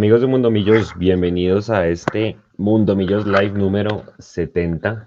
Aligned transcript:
Amigos 0.00 0.22
de 0.22 0.28
Mundo 0.28 0.50
Millos, 0.50 0.96
bienvenidos 0.96 1.68
a 1.68 1.86
este 1.86 2.38
Mundo 2.56 2.96
Millos 2.96 3.26
Live 3.26 3.50
número 3.50 4.04
70. 4.18 4.92
Una 4.92 5.06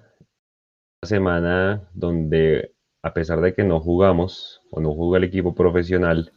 semana 1.01 1.89
donde, 1.95 2.75
a 3.01 3.11
pesar 3.11 3.41
de 3.41 3.55
que 3.55 3.63
no 3.63 3.79
jugamos 3.79 4.61
o 4.69 4.79
no 4.81 4.93
juega 4.93 5.17
el 5.17 5.23
equipo 5.23 5.55
profesional, 5.55 6.31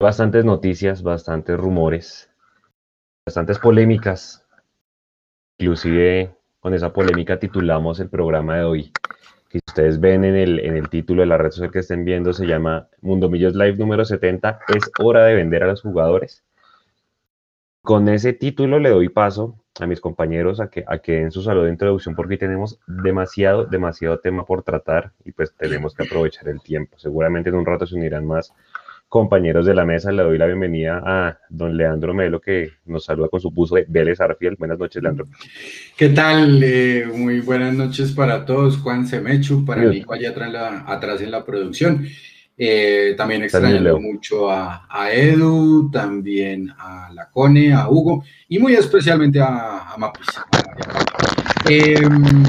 bastantes 0.00 0.44
noticias, 0.44 1.04
bastantes 1.04 1.56
rumores, 1.56 2.28
bastantes 3.24 3.60
polémicas. 3.60 4.44
Inclusive 5.60 6.34
con 6.58 6.74
esa 6.74 6.92
polémica 6.92 7.38
titulamos 7.38 8.00
el 8.00 8.10
programa 8.10 8.56
de 8.56 8.64
hoy. 8.64 8.92
Que 9.48 9.60
ustedes 9.64 10.00
ven 10.00 10.24
en 10.24 10.34
el, 10.34 10.58
en 10.58 10.76
el 10.76 10.88
título 10.88 11.22
de 11.22 11.26
la 11.26 11.38
red 11.38 11.52
social 11.52 11.70
que 11.70 11.78
estén 11.78 12.04
viendo, 12.04 12.32
se 12.32 12.48
llama 12.48 12.88
Mundo 13.00 13.30
Millos 13.30 13.54
Live 13.54 13.76
número 13.76 14.04
70. 14.04 14.58
Es 14.74 14.90
hora 14.98 15.24
de 15.26 15.36
vender 15.36 15.62
a 15.62 15.68
los 15.68 15.82
jugadores. 15.82 16.42
Con 17.82 18.08
ese 18.08 18.32
título 18.32 18.78
le 18.78 18.90
doy 18.90 19.08
paso 19.08 19.58
a 19.80 19.86
mis 19.88 20.00
compañeros 20.00 20.60
a 20.60 20.68
que, 20.70 20.84
a 20.86 20.98
que 20.98 21.12
den 21.12 21.32
su 21.32 21.42
saludo 21.42 21.64
de 21.64 21.72
introducción 21.72 22.14
porque 22.14 22.36
tenemos 22.36 22.78
demasiado, 22.86 23.64
demasiado 23.64 24.20
tema 24.20 24.44
por 24.44 24.62
tratar 24.62 25.12
y 25.24 25.32
pues 25.32 25.52
tenemos 25.56 25.92
que 25.92 26.04
aprovechar 26.04 26.48
el 26.48 26.60
tiempo. 26.62 26.96
Seguramente 26.98 27.48
en 27.50 27.56
un 27.56 27.66
rato 27.66 27.84
se 27.84 27.96
unirán 27.96 28.24
más 28.24 28.52
compañeros 29.08 29.66
de 29.66 29.74
la 29.74 29.84
mesa. 29.84 30.12
Le 30.12 30.22
doy 30.22 30.38
la 30.38 30.46
bienvenida 30.46 31.02
a 31.04 31.38
don 31.50 31.76
Leandro 31.76 32.14
Melo 32.14 32.40
que 32.40 32.70
nos 32.86 33.04
saluda 33.04 33.28
con 33.28 33.40
su 33.40 33.50
buzo 33.50 33.74
de 33.74 33.84
Vélez 33.88 34.20
Arfiel. 34.20 34.54
Buenas 34.56 34.78
noches, 34.78 35.02
Leandro. 35.02 35.26
¿Qué 35.96 36.10
tal? 36.10 36.62
Eh, 36.62 37.06
muy 37.12 37.40
buenas 37.40 37.74
noches 37.74 38.12
para 38.12 38.46
todos. 38.46 38.78
Juan 38.78 39.08
Semechu, 39.08 39.64
para 39.64 39.84
Nico 39.84 40.14
allá 40.14 40.30
atrás, 40.30 40.52
la, 40.52 40.84
atrás 40.86 41.20
en 41.20 41.32
la 41.32 41.44
producción. 41.44 42.06
Eh, 42.64 43.14
también 43.16 43.42
extrañando 43.42 43.98
mucho 43.98 44.48
a, 44.48 45.08
Edu, 45.12 45.90
también 45.90 46.70
a 46.78 47.10
Lacone, 47.12 47.72
a 47.72 47.88
Hugo 47.88 48.22
y 48.48 48.60
muy 48.60 48.74
especialmente 48.74 49.40
a, 49.40 49.92
a 49.92 49.96
Mapis. 49.98 50.28
Em, 51.68 52.44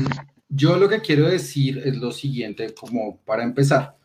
yo 0.47 0.77
lo 0.77 0.87
que 0.87 1.01
quiero 1.01 1.27
decir 1.27 1.81
es 1.83 1.97
lo 1.97 2.11
siguiente, 2.11 2.75
como 2.79 3.21
para 3.25 3.41
empezar. 3.41 3.95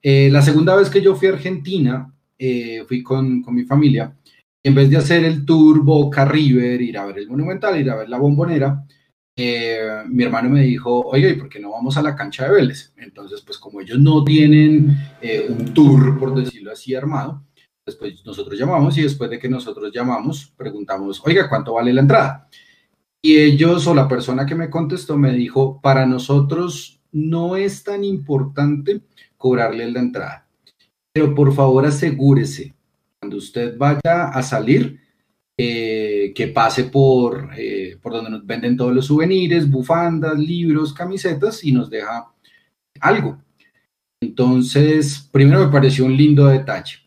Eh, 0.00 0.28
la 0.30 0.42
segunda 0.42 0.76
vez 0.76 0.90
que 0.90 1.02
yo 1.02 1.16
fui 1.16 1.26
a 1.26 1.32
Argentina, 1.32 2.08
eh, 2.38 2.84
fui 2.86 3.02
con, 3.02 3.42
con 3.42 3.52
mi 3.52 3.64
familia, 3.64 4.16
en 4.62 4.76
vez 4.76 4.88
de 4.88 4.98
hacer 4.98 5.24
el 5.24 5.44
tour 5.44 5.82
Boca 5.82 6.24
River, 6.24 6.80
ir 6.80 6.98
a 6.98 7.06
ver 7.06 7.18
el 7.18 7.30
Monumental, 7.30 7.80
ir 7.80 7.90
a 7.90 7.96
ver 7.96 8.08
la 8.08 8.18
Bombonera, 8.18 8.84
eh, 9.40 10.02
mi 10.08 10.24
hermano 10.24 10.50
me 10.50 10.62
dijo, 10.62 11.00
oye, 11.02 11.30
¿y 11.30 11.34
por 11.34 11.48
qué 11.48 11.60
no 11.60 11.70
vamos 11.70 11.96
a 11.96 12.02
la 12.02 12.16
cancha 12.16 12.46
de 12.46 12.54
Vélez? 12.54 12.92
Entonces, 12.96 13.40
pues 13.42 13.56
como 13.56 13.80
ellos 13.80 14.00
no 14.00 14.24
tienen 14.24 14.98
eh, 15.22 15.46
un 15.48 15.72
tour, 15.72 16.18
por 16.18 16.34
decirlo 16.34 16.72
así, 16.72 16.92
armado, 16.96 17.44
después 17.86 18.14
pues, 18.14 18.26
nosotros 18.26 18.58
llamamos 18.58 18.98
y 18.98 19.02
después 19.02 19.30
de 19.30 19.38
que 19.38 19.48
nosotros 19.48 19.92
llamamos, 19.94 20.52
preguntamos, 20.56 21.22
oiga, 21.24 21.48
¿cuánto 21.48 21.74
vale 21.74 21.92
la 21.92 22.00
entrada? 22.00 22.48
Y 23.22 23.36
ellos 23.38 23.86
o 23.86 23.94
la 23.94 24.08
persona 24.08 24.44
que 24.44 24.56
me 24.56 24.70
contestó 24.70 25.16
me 25.16 25.32
dijo, 25.32 25.80
para 25.80 26.04
nosotros 26.04 27.00
no 27.12 27.54
es 27.54 27.84
tan 27.84 28.02
importante 28.02 29.02
cobrarle 29.36 29.88
la 29.88 30.00
entrada, 30.00 30.48
pero 31.12 31.32
por 31.32 31.54
favor 31.54 31.86
asegúrese, 31.86 32.74
cuando 33.20 33.36
usted 33.36 33.78
vaya 33.78 34.30
a 34.32 34.42
salir, 34.42 35.00
eh, 35.60 36.32
que 36.36 36.46
pase 36.46 36.84
por, 36.84 37.50
eh, 37.56 37.98
por 38.00 38.12
donde 38.12 38.30
nos 38.30 38.46
venden 38.46 38.76
todos 38.76 38.94
los 38.94 39.06
souvenirs, 39.06 39.68
bufandas, 39.68 40.38
libros, 40.38 40.94
camisetas 40.94 41.64
y 41.64 41.72
nos 41.72 41.90
deja 41.90 42.32
algo. 43.00 43.42
Entonces, 44.22 45.28
primero 45.32 45.66
me 45.66 45.72
pareció 45.72 46.04
un 46.04 46.16
lindo 46.16 46.46
detalle. 46.46 46.98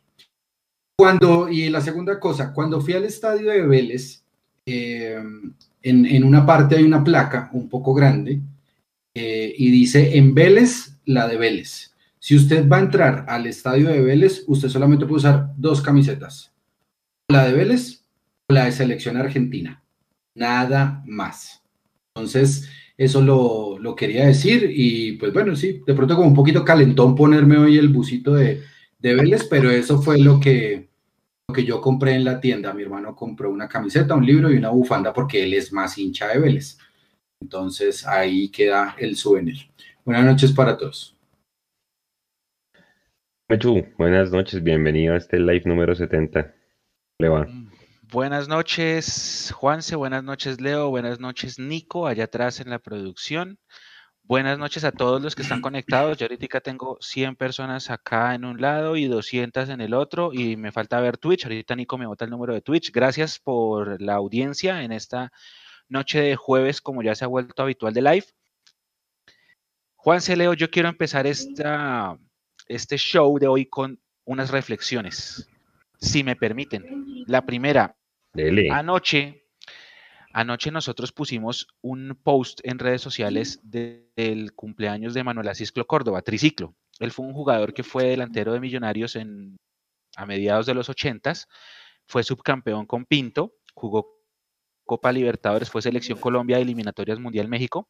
Cuando, 1.00 1.48
y 1.48 1.70
la 1.70 1.80
segunda 1.80 2.20
cosa, 2.20 2.52
cuando 2.54 2.82
fui 2.82 2.94
al 2.94 3.06
estadio 3.06 3.50
de 3.52 3.62
Vélez, 3.62 4.22
eh, 4.66 5.18
en, 5.82 6.06
en, 6.06 6.24
una 6.26 6.46
parte 6.46 6.76
hay 6.76 6.84
una 6.84 7.06
placa 7.06 7.50
un 7.54 7.70
poco 7.70 7.94
grande 7.94 8.42
y 9.14 9.72
dice 9.72 10.18
en 10.18 10.34
Vélez, 10.34 10.98
la 11.06 11.28
de 11.28 11.38
Vélez. 11.38 11.94
Si 12.20 12.36
usted 12.36 12.68
va 12.68 12.78
a 12.78 12.82
entrar 12.82 13.26
al 13.30 13.48
estadio 13.48 13.88
de 13.88 14.02
Vélez, 14.02 14.44
usted 14.48 14.68
solamente 14.68 15.06
puede 15.06 15.20
usar 15.20 15.54
dos 15.56 15.82
camisetas. 15.82 16.52
La 17.30 17.48
de 17.48 17.54
Vélez 17.54 18.01
la 18.52 18.66
de 18.66 18.72
selección 18.72 19.18
argentina. 19.18 19.84
Nada 20.36 21.04
más. 21.06 21.64
Entonces, 22.16 22.70
eso 22.98 23.22
lo, 23.22 23.96
quería 23.96 24.26
decir 24.26 24.70
y 24.74 25.14
pues 25.14 25.34
bueno, 25.34 25.56
sí, 25.56 25.82
de 25.86 25.94
pronto 25.94 26.16
como 26.16 26.28
un 26.28 26.36
poquito 26.36 26.64
calentón 26.64 27.16
ponerme 27.16 27.58
hoy 27.58 27.78
el 27.78 27.90
busito 27.90 28.34
de, 28.34 28.62
de 29.00 29.16
Vélez, 29.16 29.48
pero 29.50 29.72
eso 29.72 30.02
fue 30.02 30.20
lo 30.20 30.40
que, 30.40 30.90
lo 31.48 31.56
que 31.56 31.64
yo 31.64 31.82
compré 31.82 32.14
en 32.16 32.24
la 32.24 32.40
tienda. 32.40 32.74
Mi 32.74 32.84
hermano 32.84 33.16
compró 33.16 33.50
una 33.50 33.68
camiseta, 33.68 34.16
un 34.16 34.26
libro 34.26 34.52
y 34.52 34.58
una 34.58 34.70
bufanda 34.70 35.14
porque 35.14 35.44
él 35.44 35.54
es 35.54 35.74
más 35.74 35.98
hincha 35.98 36.28
de 36.28 36.40
Vélez. 36.40 36.78
Entonces 37.42 38.06
ahí 38.06 38.50
queda 38.50 38.96
el 39.00 39.16
souvenir. 39.16 39.58
Buenas 40.06 40.26
noches 40.26 40.52
para 40.52 40.78
todos. 40.78 41.16
buenas 43.98 44.32
noches, 44.32 44.62
bienvenido 44.62 45.16
a 45.16 45.18
este 45.18 45.40
live 45.40 45.64
número 45.66 45.96
70. 45.96 46.54
Le 47.20 47.30
va. 47.30 47.46
Mm. 47.46 47.71
Buenas 48.12 48.50
noches, 48.50 49.54
Juanse, 49.56 49.96
buenas 49.96 50.22
noches, 50.22 50.60
Leo, 50.60 50.90
buenas 50.90 51.22
noches, 51.22 51.58
Nico, 51.60 52.08
allá 52.08 52.26
atrás 52.26 52.60
en 52.60 52.70
la 52.70 52.78
producción. 52.78 53.58
Buenas 54.24 54.60
noches 54.60 54.84
a 54.84 54.92
todos 54.92 55.22
los 55.22 55.34
que 55.34 55.44
están 55.44 55.62
conectados. 55.62 56.18
Yo 56.18 56.26
ahorita 56.26 56.60
tengo 56.60 56.98
100 57.00 57.38
personas 57.38 57.90
acá 57.90 58.36
en 58.36 58.44
un 58.44 58.60
lado 58.60 58.98
y 58.98 59.06
200 59.06 59.70
en 59.70 59.80
el 59.80 59.94
otro 59.94 60.34
y 60.34 60.58
me 60.58 60.74
falta 60.74 61.00
ver 61.00 61.18
Twitch. 61.18 61.46
Ahorita 61.46 61.74
Nico 61.74 61.98
me 61.98 62.06
bota 62.06 62.26
el 62.26 62.32
número 62.32 62.54
de 62.54 62.60
Twitch. 62.60 62.92
Gracias 62.92 63.40
por 63.40 64.02
la 64.02 64.16
audiencia 64.16 64.84
en 64.84 64.92
esta 64.92 65.32
noche 65.88 66.20
de 66.20 66.36
jueves, 66.36 66.82
como 66.82 67.04
ya 67.04 67.16
se 67.16 67.24
ha 67.24 67.30
vuelto 67.30 67.64
habitual 67.64 67.94
de 67.94 68.02
live. 68.02 68.26
Juanse, 69.96 70.36
Leo, 70.36 70.54
yo 70.54 70.70
quiero 70.70 70.90
empezar 70.90 71.28
esta, 71.28 72.18
este 72.68 72.98
show 72.98 73.40
de 73.40 73.48
hoy 73.48 73.68
con 73.68 74.02
unas 74.26 74.52
reflexiones, 74.52 75.48
si 75.98 76.26
me 76.26 76.36
permiten. 76.36 77.24
La 77.26 77.46
primera, 77.46 77.96
Anoche, 78.72 79.46
anoche 80.34 80.72
nosotros 80.72 81.12
pusimos 81.12 81.68
un 81.82 82.18
post 82.24 82.62
en 82.64 82.80
redes 82.80 83.02
sociales 83.02 83.60
del 83.64 84.54
cumpleaños 84.56 85.14
de 85.14 85.24
Manuel 85.24 85.50
Asisclo 85.50 85.86
Córdoba, 85.86 86.22
triciclo. 86.22 86.76
Él 87.00 87.12
fue 87.12 87.26
un 87.26 87.34
jugador 87.34 87.74
que 87.74 87.84
fue 87.84 88.06
delantero 88.06 88.54
de 88.54 88.60
Millonarios 88.60 89.16
en, 89.16 89.58
a 90.16 90.26
mediados 90.26 90.66
de 90.66 90.74
los 90.74 90.90
ochentas, 90.90 91.48
fue 92.08 92.24
subcampeón 92.24 92.86
con 92.86 93.06
Pinto, 93.06 93.54
jugó 93.74 94.22
Copa 94.86 95.12
Libertadores, 95.12 95.70
fue 95.70 95.82
selección 95.82 96.20
Colombia, 96.20 96.60
eliminatorias 96.60 97.20
Mundial 97.20 97.48
México. 97.48 97.90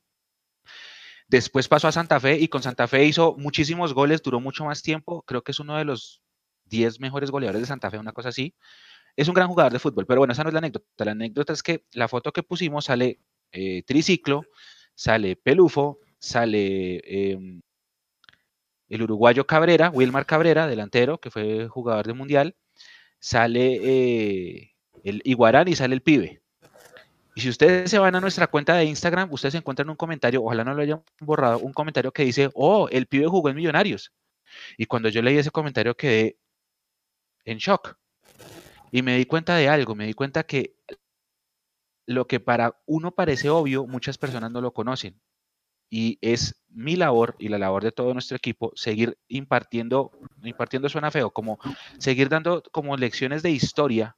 Después 1.28 1.68
pasó 1.68 1.88
a 1.88 1.92
Santa 1.92 2.20
Fe 2.20 2.38
y 2.38 2.48
con 2.48 2.62
Santa 2.62 2.88
Fe 2.88 3.06
hizo 3.06 3.36
muchísimos 3.38 3.94
goles, 3.94 4.22
duró 4.22 4.40
mucho 4.40 4.66
más 4.66 4.82
tiempo, 4.82 5.24
creo 5.24 5.44
que 5.44 5.52
es 5.52 5.60
uno 5.60 5.78
de 5.78 5.86
los 5.86 6.22
10 6.66 7.00
mejores 7.00 7.32
goleadores 7.32 7.62
de 7.62 7.68
Santa 7.68 7.90
Fe, 7.90 7.98
una 7.98 8.12
cosa 8.12 8.30
así. 8.30 8.54
Es 9.16 9.28
un 9.28 9.34
gran 9.34 9.48
jugador 9.48 9.74
de 9.74 9.80
fútbol, 9.80 10.06
pero 10.06 10.22
bueno, 10.22 10.34
esa 10.34 10.44
no 10.44 10.50
es 10.50 10.54
la 10.54 10.60
anécdota. 10.60 11.06
La 11.06 11.12
anécdota 11.12 11.54
es 11.54 11.64
que 11.64 11.86
la 11.94 12.08
foto 12.08 12.32
que 12.32 12.44
pusimos 12.44 12.86
sale 12.86 13.20
eh, 13.52 13.84
triciclo, 13.84 14.44
sale 14.96 15.36
Pelufo, 15.36 16.00
sale 16.20 17.02
em, 17.06 17.62
el 18.90 19.02
uruguayo 19.04 19.48
Cabrera, 19.48 19.90
Wilmar 19.90 20.26
Cabrera, 20.26 20.68
delantero, 20.68 21.20
que 21.20 21.32
fue 21.32 21.68
jugador 21.68 22.08
de 22.08 22.14
mundial, 22.14 22.56
sale 23.20 23.80
eh, 23.84 24.72
el 25.04 25.22
Iguarán 25.24 25.68
y 25.68 25.76
sale 25.76 25.96
el 25.96 26.02
pibe. 26.02 26.42
Y 27.36 27.42
si 27.42 27.50
ustedes 27.50 27.90
se 27.90 28.00
van 28.00 28.16
a 28.16 28.22
nuestra 28.22 28.48
cuenta 28.48 28.76
de 28.76 28.86
Instagram, 28.86 29.32
ustedes 29.32 29.56
encuentran 29.56 29.90
un 29.90 29.96
comentario, 29.96 30.44
ojalá 30.44 30.66
no 30.66 30.74
lo 30.74 30.82
hayan 30.82 31.04
borrado, 31.22 31.60
un 31.60 31.72
comentario 31.72 32.12
que 32.12 32.24
dice, 32.24 32.50
oh, 32.54 32.90
el 32.90 33.08
pibe 33.08 33.28
jugó 33.28 33.50
en 33.50 33.56
Millonarios. 33.56 34.12
Y 34.78 34.86
cuando 34.86 35.10
yo 35.10 35.22
leí 35.22 35.38
ese 35.38 35.52
comentario 35.52 35.96
quedé 35.96 36.38
en 37.46 37.58
shock. 37.58 37.98
Y 38.92 39.02
me 39.02 39.18
di 39.18 39.26
cuenta 39.26 39.56
de 39.56 39.70
algo, 39.70 39.96
me 39.96 40.06
di 40.06 40.14
cuenta 40.14 40.44
que 40.44 40.76
lo 42.06 42.28
que 42.28 42.40
para 42.40 42.80
uno 42.86 43.12
parece 43.12 43.50
obvio, 43.50 43.88
muchas 43.88 44.18
personas 44.18 44.52
no 44.52 44.62
lo 44.62 44.74
conocen. 44.74 45.20
Y 45.90 46.20
es 46.22 46.62
mi 46.70 46.96
labor 46.96 47.36
y 47.40 47.50
la 47.50 47.58
labor 47.58 47.84
de 47.84 47.92
todo 47.92 48.14
nuestro 48.14 48.38
equipo 48.38 48.72
seguir 48.76 49.18
impartiendo, 49.28 50.12
impartiendo 50.44 50.90
suena 50.90 51.12
feo, 51.12 51.32
como 51.32 51.60
seguir 52.00 52.30
dando 52.30 52.64
como 52.72 52.96
lecciones 52.98 53.44
de 53.44 53.52
historia 53.52 54.16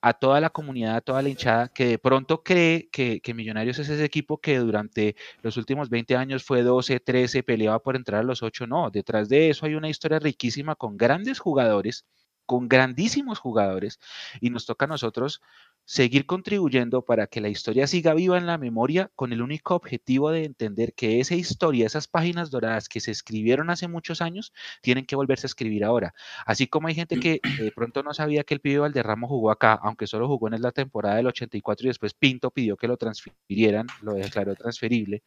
a 0.00 0.12
toda 0.12 0.40
la 0.40 0.50
comunidad, 0.50 0.96
a 0.96 1.00
toda 1.00 1.22
la 1.22 1.30
hinchada 1.30 1.68
que 1.68 1.86
de 1.86 1.98
pronto 1.98 2.42
cree 2.42 2.88
que, 2.90 3.20
que, 3.20 3.34
Millonarios 3.34 3.78
es 3.78 3.88
ese 3.88 4.04
equipo 4.04 4.38
que 4.38 4.58
durante 4.58 5.16
los 5.42 5.56
últimos 5.56 5.88
20 5.88 6.16
años 6.16 6.44
fue 6.44 6.62
12, 6.62 7.00
13, 7.00 7.42
peleaba 7.42 7.78
por 7.80 7.96
entrar 7.96 8.20
a 8.20 8.24
los 8.24 8.42
8. 8.42 8.66
No, 8.66 8.90
detrás 8.90 9.28
de 9.28 9.50
eso 9.50 9.66
hay 9.66 9.74
una 9.76 9.88
historia 9.88 10.18
riquísima 10.18 10.74
con 10.74 10.96
grandes 10.96 11.38
jugadores 11.38 12.04
con 12.46 12.68
grandísimos 12.68 13.38
jugadores 13.38 14.00
y 14.40 14.50
nos 14.50 14.66
toca 14.66 14.84
a 14.84 14.88
nosotros 14.88 15.40
seguir 15.86 16.24
contribuyendo 16.24 17.02
para 17.02 17.26
que 17.26 17.40
la 17.40 17.48
historia 17.48 17.86
siga 17.86 18.14
viva 18.14 18.38
en 18.38 18.46
la 18.46 18.56
memoria 18.56 19.10
con 19.14 19.32
el 19.32 19.42
único 19.42 19.74
objetivo 19.74 20.30
de 20.30 20.44
entender 20.44 20.94
que 20.94 21.20
esa 21.20 21.34
historia, 21.34 21.86
esas 21.86 22.08
páginas 22.08 22.50
doradas 22.50 22.88
que 22.88 23.00
se 23.00 23.10
escribieron 23.10 23.68
hace 23.70 23.86
muchos 23.86 24.22
años, 24.22 24.52
tienen 24.80 25.04
que 25.04 25.16
volverse 25.16 25.46
a 25.46 25.48
escribir 25.48 25.84
ahora. 25.84 26.14
Así 26.46 26.66
como 26.66 26.88
hay 26.88 26.94
gente 26.94 27.20
que 27.20 27.40
de 27.58 27.72
pronto 27.72 28.02
no 28.02 28.14
sabía 28.14 28.44
que 28.44 28.54
el 28.54 28.60
pibe 28.60 28.78
Valderramo 28.78 29.28
jugó 29.28 29.50
acá, 29.50 29.78
aunque 29.82 30.06
solo 30.06 30.26
jugó 30.26 30.48
en 30.48 30.62
la 30.62 30.72
temporada 30.72 31.16
del 31.16 31.26
84 31.26 31.86
y 31.86 31.88
después 31.88 32.14
Pinto 32.14 32.50
pidió 32.50 32.76
que 32.76 32.88
lo 32.88 32.96
transfirieran, 32.96 33.86
lo 34.00 34.14
declaró 34.14 34.54
transferible. 34.54 35.22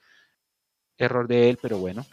Error 0.98 1.28
de 1.28 1.50
él, 1.52 1.60
pero 1.62 1.78
bueno. 1.78 2.06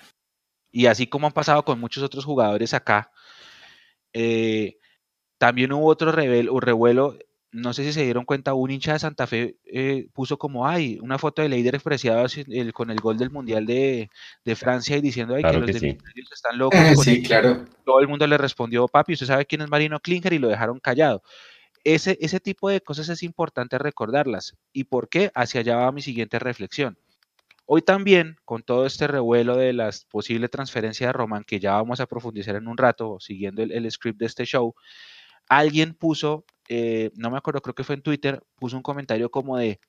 Y 0.70 0.86
así 0.86 1.06
como 1.06 1.26
han 1.26 1.32
pasado 1.32 1.64
con 1.64 1.80
muchos 1.80 2.02
otros 2.02 2.24
jugadores 2.24 2.74
acá, 2.74 3.10
eh, 4.12 4.78
también 5.44 5.73
hubo 5.73 5.88
otro 5.88 6.11
revuelo 6.11 7.19
no 7.52 7.75
sé 7.75 7.85
si 7.85 7.93
se 7.93 8.02
dieron 8.02 8.25
cuenta, 8.25 8.55
un 8.55 8.70
hincha 8.70 8.94
de 8.94 8.99
Santa 8.99 9.26
Fe 9.26 9.58
eh, 9.67 10.08
puso 10.14 10.38
como, 10.38 10.67
ay, 10.67 10.99
una 11.02 11.19
foto 11.19 11.43
de 11.43 11.50
Leider 11.50 11.75
expresiada 11.75 12.26
con 12.73 12.91
el 12.91 12.99
gol 12.99 13.19
del 13.19 13.31
Mundial 13.31 13.67
de, 13.67 14.08
Francia 14.56 14.96
y 14.96 15.02
diciendo, 15.02 15.35
ay, 15.35 15.43
que 15.43 15.58
los 15.58 15.67
de 15.67 15.99
están 16.32 16.56
locos. 16.56 16.81
sí, 17.05 17.23
claro. 17.23 17.67
Todo 17.85 18.00
el 18.00 18.08
mundo 18.08 18.26
le 18.26 18.38
respondió, 18.38 18.88
papi, 18.88 19.12
usted 19.12 19.26
sabe 19.26 19.44
quién 19.44 19.61
es 19.61 19.69
Marino 19.69 20.00
Klinger 20.00 20.32
y 20.32 20.38
lo 20.38 20.49
dejaron 20.49 20.81
callado. 20.81 21.23
Ese, 21.85 22.17
ese 22.23 22.41
tipo 22.41 22.70
de 22.70 22.81
cosas 22.81 23.11
es 23.11 23.23
importante 23.23 23.76
recordarlas. 23.76 24.56
¿Y 24.73 24.85
por 24.85 25.11
qué? 25.11 25.31
Hacia 25.35 25.61
allá 25.61 25.76
va 25.76 25.93
mi 25.93 26.00
siguiente 26.00 26.38
reflexión. 26.38 26.99
Hoy 27.67 27.82
también, 27.82 28.37
con 28.46 28.62
todo 28.62 28.87
este 28.87 29.06
revuelo 29.06 29.56
de 29.56 29.75
la 29.75 29.91
posible 30.11 30.49
transferencia 30.49 31.08
de 31.08 31.12
Román, 31.12 31.44
que 31.44 31.61
ya 31.61 31.75
vamos 31.75 32.00
a 32.00 32.06
profundizar 32.06 32.56
en 32.56 32.67
un 32.67 32.79
rato, 32.79 33.19
siguiendo 33.20 33.62
el 33.62 33.91
script 33.93 34.19
de 34.19 34.26
este 34.26 34.44
show, 34.44 34.75
alguien 35.49 35.94
puso 35.94 36.44
eh, 36.69 37.11
no 37.17 37.31
me 37.31 37.38
acuerdo, 37.38 37.61
creo 37.61 37.75
que 37.75 37.85
fue 37.85 37.94
en 37.94 38.02
Twitter, 38.02 38.43
puso 38.56 38.76
un 38.76 38.82
comentario 38.82 39.31
como 39.31 39.56
de, 39.58 39.81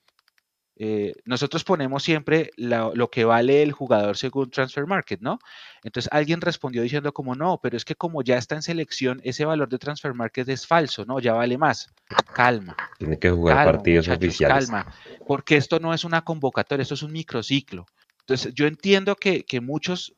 eh, 0.78 1.14
nosotros 1.24 1.64
ponemos 1.64 2.04
siempre 2.04 2.52
lo 2.58 3.10
que 3.10 3.24
vale 3.24 3.64
el 3.64 3.72
jugador 3.72 4.18
según 4.18 4.50
Transfer 4.50 4.86
Market, 4.86 5.22
¿no? 5.22 5.40
Entonces 5.84 6.12
alguien 6.12 6.42
respondió 6.42 6.82
diciendo 6.82 7.14
como 7.14 7.34
no, 7.34 7.60
pero 7.64 7.78
es 7.78 7.86
que 7.86 7.96
como 7.96 8.22
ya 8.24 8.38
está 8.38 8.56
en 8.56 8.62
selección, 8.62 9.22
ese 9.24 9.46
valor 9.46 9.70
de 9.70 9.78
Transfer 9.78 10.14
Market 10.14 10.50
es 10.50 10.68
falso, 10.68 11.06
¿no? 11.06 11.20
Ya 11.20 11.34
vale 11.34 11.58
más. 11.58 11.94
Calma. 12.34 12.76
Tiene 12.98 13.18
que 13.18 13.30
jugar 13.30 13.66
partidos 13.66 14.10
oficiales. 14.10 14.70
Calma, 14.70 14.94
porque 15.26 15.56
esto 15.56 15.80
no 15.80 15.94
es 15.94 16.04
una 16.04 16.24
convocatoria, 16.24 16.84
esto 16.84 16.96
es 16.96 17.04
un 17.04 17.14
microciclo. 17.14 17.86
Entonces 18.20 18.54
yo 18.54 18.66
entiendo 18.68 19.16
que, 19.16 19.46
que 19.46 19.62
muchos 19.62 20.14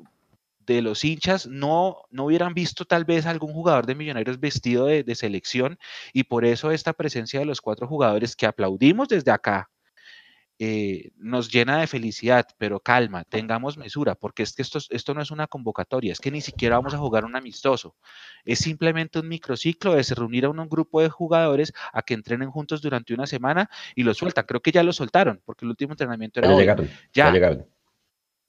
de 0.67 0.81
los 0.81 1.03
hinchas 1.03 1.47
no, 1.47 2.03
no 2.11 2.25
hubieran 2.25 2.53
visto 2.53 2.85
tal 2.85 3.05
vez 3.05 3.25
algún 3.25 3.53
jugador 3.53 3.85
de 3.85 3.95
Millonarios 3.95 4.39
vestido 4.39 4.85
de, 4.85 5.15
selección 5.15 5.79
y 6.13 6.25
por 6.25 6.45
eso 6.45 6.71
esta 6.71 6.93
presencia 6.93 7.39
de 7.39 7.45
los 7.45 7.61
cuatro 7.61 7.87
jugadores 7.87 8.35
que 8.35 8.45
aplaudimos 8.45 9.07
desde 9.07 9.31
acá 9.31 9.69
eh, 10.59 11.11
nos 11.17 11.51
llena 11.51 11.79
de 11.79 11.87
felicidad, 11.87 12.47
pero 12.57 12.79
calma, 12.79 13.23
tengamos 13.23 13.77
mesura, 13.77 14.15
porque 14.15 14.41
es 14.43 14.53
que 14.53 14.63
esto, 14.63 14.79
esto 14.89 15.13
no 15.13 15.21
es 15.21 15.29
una 15.29 15.45
convocatoria, 15.45 16.11
es 16.11 16.19
que 16.19 16.31
ni 16.31 16.41
siquiera 16.41 16.77
vamos 16.77 16.95
a 16.95 16.97
jugar 16.97 17.25
un 17.25 17.35
amistoso, 17.35 17.95
es 18.43 18.59
simplemente 18.59 19.19
un 19.19 19.27
microciclo 19.27 19.93
de 19.93 20.03
reunir 20.15 20.45
a 20.45 20.49
un 20.49 20.67
grupo 20.67 20.99
de 20.99 21.09
jugadores 21.09 21.73
a 21.93 22.01
que 22.01 22.15
entrenen 22.15 22.49
juntos 22.49 22.81
durante 22.81 23.13
una 23.13 23.27
semana 23.27 23.69
y 23.95 24.03
lo 24.03 24.15
sueltan, 24.15 24.45
creo 24.47 24.61
que 24.61 24.71
ya 24.71 24.81
lo 24.81 24.93
soltaron, 24.93 25.41
porque 25.45 25.63
el 25.63 25.69
último 25.69 25.93
entrenamiento 25.93 26.39
era... 26.39 26.49
Ya 26.49 26.75
ya. 27.13 27.31
llegaron 27.31 27.76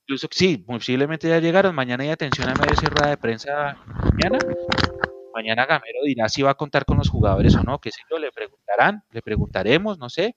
incluso 0.08 0.26
sí, 0.31 0.56
posiblemente 0.56 1.28
ya 1.28 1.38
llegaron. 1.38 1.75
Mañana 1.75 2.02
hay 2.02 2.08
atención 2.10 2.49
a 2.49 2.55
medio 2.55 2.75
cerrada 2.76 3.10
de 3.10 3.19
prensa 3.19 3.76
mañana. 3.87 4.38
Mañana 5.34 5.66
Gamero 5.66 5.99
dirá 6.05 6.31
si 6.31 6.40
va 6.40 6.52
a 6.52 6.55
contar 6.55 6.87
con 6.87 6.96
los 6.96 7.10
jugadores 7.10 7.55
o 7.56 7.62
no, 7.62 7.78
que 7.78 7.90
yo, 8.10 8.19
le 8.19 8.32
preguntarán, 8.32 9.05
le 9.10 9.20
preguntaremos, 9.20 9.99
no 9.99 10.08
sé, 10.08 10.34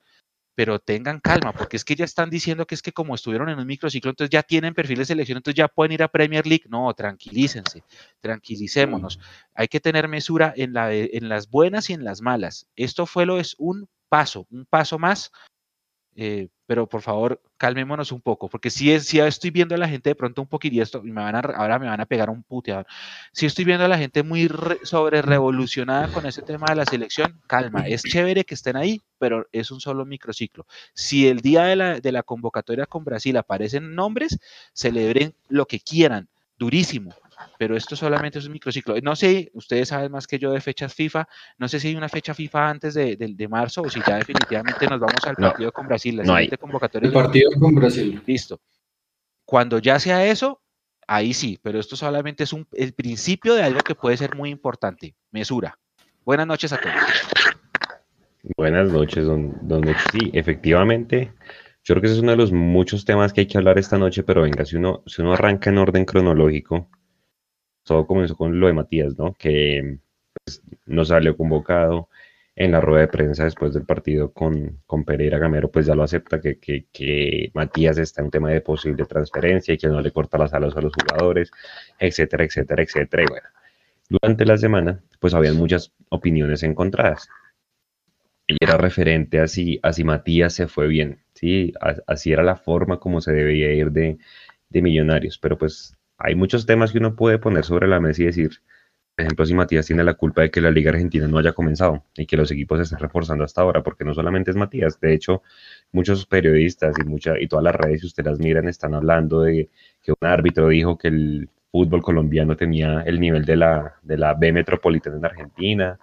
pero 0.53 0.79
tengan 0.79 1.21
calma, 1.21 1.53
porque 1.53 1.77
es 1.77 1.85
que 1.85 1.95
ya 1.95 2.03
están 2.03 2.29
diciendo 2.29 2.67
que 2.67 2.75
es 2.75 2.81
que 2.81 2.91
como 2.91 3.15
estuvieron 3.15 3.47
en 3.47 3.59
un 3.59 3.65
microciclo, 3.65 4.09
entonces 4.11 4.29
ya 4.29 4.43
tienen 4.43 4.73
perfil 4.73 4.99
de 4.99 5.05
selección, 5.05 5.37
entonces 5.37 5.57
ya 5.57 5.69
pueden 5.69 5.93
ir 5.93 6.03
a 6.03 6.09
Premier 6.09 6.45
League. 6.45 6.65
No, 6.67 6.93
tranquilícense, 6.93 7.81
tranquilicémonos. 8.19 9.19
Hay 9.55 9.69
que 9.69 9.79
tener 9.79 10.09
mesura 10.09 10.53
en, 10.55 10.73
la, 10.73 10.93
en 10.93 11.29
las 11.29 11.49
buenas 11.49 11.89
y 11.89 11.93
en 11.93 12.03
las 12.03 12.21
malas. 12.21 12.67
Esto 12.75 13.05
fue 13.05 13.25
lo 13.25 13.39
es 13.39 13.55
un 13.57 13.87
paso, 14.09 14.45
un 14.51 14.65
paso 14.65 14.99
más 14.99 15.31
eh, 16.15 16.49
pero 16.65 16.87
por 16.87 17.01
favor, 17.01 17.41
calmémonos 17.57 18.11
un 18.11 18.21
poco, 18.21 18.47
porque 18.47 18.69
si, 18.69 18.91
es, 18.91 19.05
si 19.05 19.19
estoy 19.19 19.49
viendo 19.49 19.75
a 19.75 19.77
la 19.77 19.89
gente 19.89 20.09
de 20.09 20.15
pronto 20.15 20.41
un 20.41 20.47
poquito, 20.47 20.75
y 20.75 20.81
esto, 20.81 21.01
me 21.03 21.21
van 21.21 21.35
a, 21.35 21.39
ahora 21.39 21.79
me 21.79 21.87
van 21.87 21.99
a 21.99 22.05
pegar 22.05 22.29
un 22.29 22.43
puteador, 22.43 22.85
si 23.33 23.45
estoy 23.45 23.65
viendo 23.65 23.85
a 23.85 23.87
la 23.87 23.97
gente 23.97 24.23
muy 24.23 24.49
sobre 24.83 25.21
revolucionada 25.21 26.07
con 26.09 26.25
ese 26.25 26.41
tema 26.41 26.67
de 26.69 26.75
la 26.75 26.85
selección, 26.85 27.41
calma, 27.47 27.87
es 27.87 28.03
chévere 28.03 28.45
que 28.45 28.55
estén 28.55 28.77
ahí, 28.77 29.01
pero 29.19 29.47
es 29.51 29.71
un 29.71 29.81
solo 29.81 30.05
microciclo. 30.05 30.65
Si 30.93 31.27
el 31.27 31.39
día 31.41 31.63
de 31.63 31.75
la, 31.75 31.99
de 31.99 32.11
la 32.11 32.23
convocatoria 32.23 32.85
con 32.85 33.03
Brasil 33.03 33.35
aparecen 33.37 33.93
nombres, 33.93 34.39
celebren 34.73 35.35
lo 35.49 35.65
que 35.65 35.79
quieran, 35.79 36.29
durísimo, 36.57 37.13
pero 37.57 37.75
esto 37.75 37.95
solamente 37.95 38.39
es 38.39 38.45
un 38.45 38.53
microciclo. 38.53 38.95
No 39.01 39.15
sé, 39.15 39.51
ustedes 39.53 39.89
saben 39.89 40.11
más 40.11 40.27
que 40.27 40.39
yo 40.39 40.51
de 40.51 40.61
fechas 40.61 40.93
FIFA, 40.93 41.27
no 41.57 41.67
sé 41.67 41.79
si 41.79 41.89
hay 41.89 41.95
una 41.95 42.09
fecha 42.09 42.33
FIFA 42.33 42.69
antes 42.69 42.93
de, 42.93 43.15
de, 43.15 43.47
marzo 43.47 43.81
o 43.81 43.89
si 43.89 43.99
ya 44.05 44.17
definitivamente 44.17 44.87
nos 44.87 44.99
vamos 44.99 45.25
al 45.25 45.35
partido 45.35 45.71
con 45.71 45.87
Brasil, 45.87 46.17
la 46.17 46.23
no 46.23 46.35
hay. 46.35 46.49
convocatoria. 46.49 47.07
El 47.07 47.13
partido 47.13 47.51
con 47.59 47.75
Brasil. 47.75 48.21
Listo. 48.25 48.59
Cuando 49.45 49.79
ya 49.79 49.99
sea 49.99 50.25
eso, 50.25 50.61
ahí 51.07 51.33
sí, 51.33 51.59
pero 51.61 51.79
esto 51.79 51.95
solamente 51.95 52.43
es 52.43 52.53
un, 52.53 52.67
el 52.71 52.93
principio 52.93 53.55
de 53.55 53.63
algo 53.63 53.81
que 53.81 53.95
puede 53.95 54.17
ser 54.17 54.35
muy 54.35 54.49
importante, 54.49 55.15
mesura. 55.31 55.77
Buenas 56.23 56.47
noches 56.47 56.71
a 56.73 56.77
todos. 56.79 56.95
Buenas 58.57 58.91
noches, 58.91 59.25
don, 59.25 59.55
don 59.61 59.83
Sí, 60.11 60.31
efectivamente, 60.33 61.33
yo 61.83 61.95
creo 61.95 62.01
que 62.01 62.07
ese 62.07 62.15
es 62.15 62.21
uno 62.21 62.31
de 62.31 62.37
los 62.37 62.51
muchos 62.51 63.05
temas 63.05 63.33
que 63.33 63.41
hay 63.41 63.47
que 63.47 63.57
hablar 63.57 63.77
esta 63.77 63.97
noche, 63.97 64.23
pero 64.23 64.43
venga, 64.43 64.65
si 64.65 64.75
uno, 64.75 65.03
si 65.05 65.21
uno 65.21 65.33
arranca 65.33 65.69
en 65.69 65.79
orden 65.79 66.05
cronológico, 66.05 66.89
todo 67.83 68.05
comenzó 68.07 68.35
con 68.35 68.59
lo 68.59 68.67
de 68.67 68.73
Matías, 68.73 69.17
¿no? 69.17 69.33
Que 69.33 69.99
pues, 70.45 70.61
no 70.85 71.05
salió 71.05 71.35
convocado 71.37 72.09
en 72.55 72.71
la 72.71 72.81
rueda 72.81 73.01
de 73.01 73.07
prensa 73.07 73.45
después 73.45 73.73
del 73.73 73.85
partido 73.85 74.33
con, 74.33 74.81
con 74.85 75.05
Pereira 75.05 75.39
Gamero, 75.39 75.71
pues 75.71 75.85
ya 75.85 75.95
lo 75.95 76.03
acepta 76.03 76.41
que, 76.41 76.59
que, 76.59 77.51
Matías 77.53 77.97
está 77.97 78.21
en 78.21 78.25
un 78.25 78.31
tema 78.31 78.49
de 78.51 78.61
posible 78.61 79.05
transferencia 79.05 79.73
y 79.73 79.77
que 79.77 79.87
no 79.87 80.01
le 80.01 80.11
corta 80.11 80.37
las 80.37 80.53
alas 80.53 80.75
a 80.75 80.81
los 80.81 80.93
jugadores, 80.93 81.51
etcétera, 81.99 82.43
etcétera, 82.43 82.83
etcétera. 82.83 83.23
Y 83.23 83.27
bueno, 83.27 83.47
durante 84.09 84.45
la 84.45 84.57
semana, 84.57 85.01
pues 85.19 85.33
habían 85.33 85.57
muchas 85.57 85.93
opiniones 86.09 86.63
encontradas. 86.63 87.29
Y 88.47 88.57
era 88.59 88.77
referente 88.77 89.39
a 89.39 89.47
si, 89.47 89.79
a 89.81 89.93
si 89.93 90.03
Matías 90.03 90.53
se 90.53 90.67
fue 90.67 90.87
bien, 90.87 91.23
¿sí? 91.33 91.73
así 92.05 92.33
era 92.33 92.43
la 92.43 92.57
forma 92.57 92.99
como 92.99 93.21
se 93.21 93.31
debía 93.31 93.73
ir 93.73 93.91
de, 93.91 94.17
de 94.69 94.81
Millonarios, 94.81 95.37
pero 95.37 95.57
pues 95.57 95.95
hay 96.23 96.35
muchos 96.35 96.65
temas 96.65 96.91
que 96.91 96.99
uno 96.99 97.15
puede 97.15 97.39
poner 97.39 97.63
sobre 97.63 97.87
la 97.87 97.99
mesa 97.99 98.23
y 98.23 98.25
decir, 98.25 98.51
por 99.15 99.25
ejemplo, 99.25 99.45
si 99.45 99.53
Matías 99.53 99.85
tiene 99.85 100.03
la 100.03 100.13
culpa 100.13 100.41
de 100.41 100.51
que 100.51 100.61
la 100.61 100.71
Liga 100.71 100.91
Argentina 100.91 101.27
no 101.27 101.37
haya 101.37 101.53
comenzado 101.53 102.05
y 102.15 102.25
que 102.25 102.37
los 102.37 102.51
equipos 102.51 102.79
se 102.79 102.83
estén 102.83 102.99
reforzando 102.99 103.43
hasta 103.43 103.61
ahora, 103.61 103.83
porque 103.83 104.05
no 104.05 104.13
solamente 104.13 104.51
es 104.51 104.57
Matías, 104.57 104.99
de 104.99 105.13
hecho, 105.13 105.43
muchos 105.91 106.25
periodistas 106.25 106.95
y, 106.99 107.03
mucha, 107.03 107.39
y 107.39 107.47
todas 107.47 107.63
las 107.63 107.75
redes, 107.75 108.01
si 108.01 108.07
ustedes 108.07 108.31
las 108.31 108.39
miran, 108.39 108.67
están 108.67 108.93
hablando 108.93 109.41
de 109.41 109.69
que 110.01 110.11
un 110.11 110.27
árbitro 110.27 110.69
dijo 110.69 110.97
que 110.97 111.09
el 111.09 111.49
fútbol 111.71 112.01
colombiano 112.01 112.55
tenía 112.55 113.01
el 113.05 113.19
nivel 113.19 113.45
de 113.45 113.55
la, 113.55 113.95
de 114.01 114.17
la 114.17 114.33
B 114.33 114.51
Metropolitana 114.51 115.17
en 115.17 115.25
Argentina. 115.25 115.99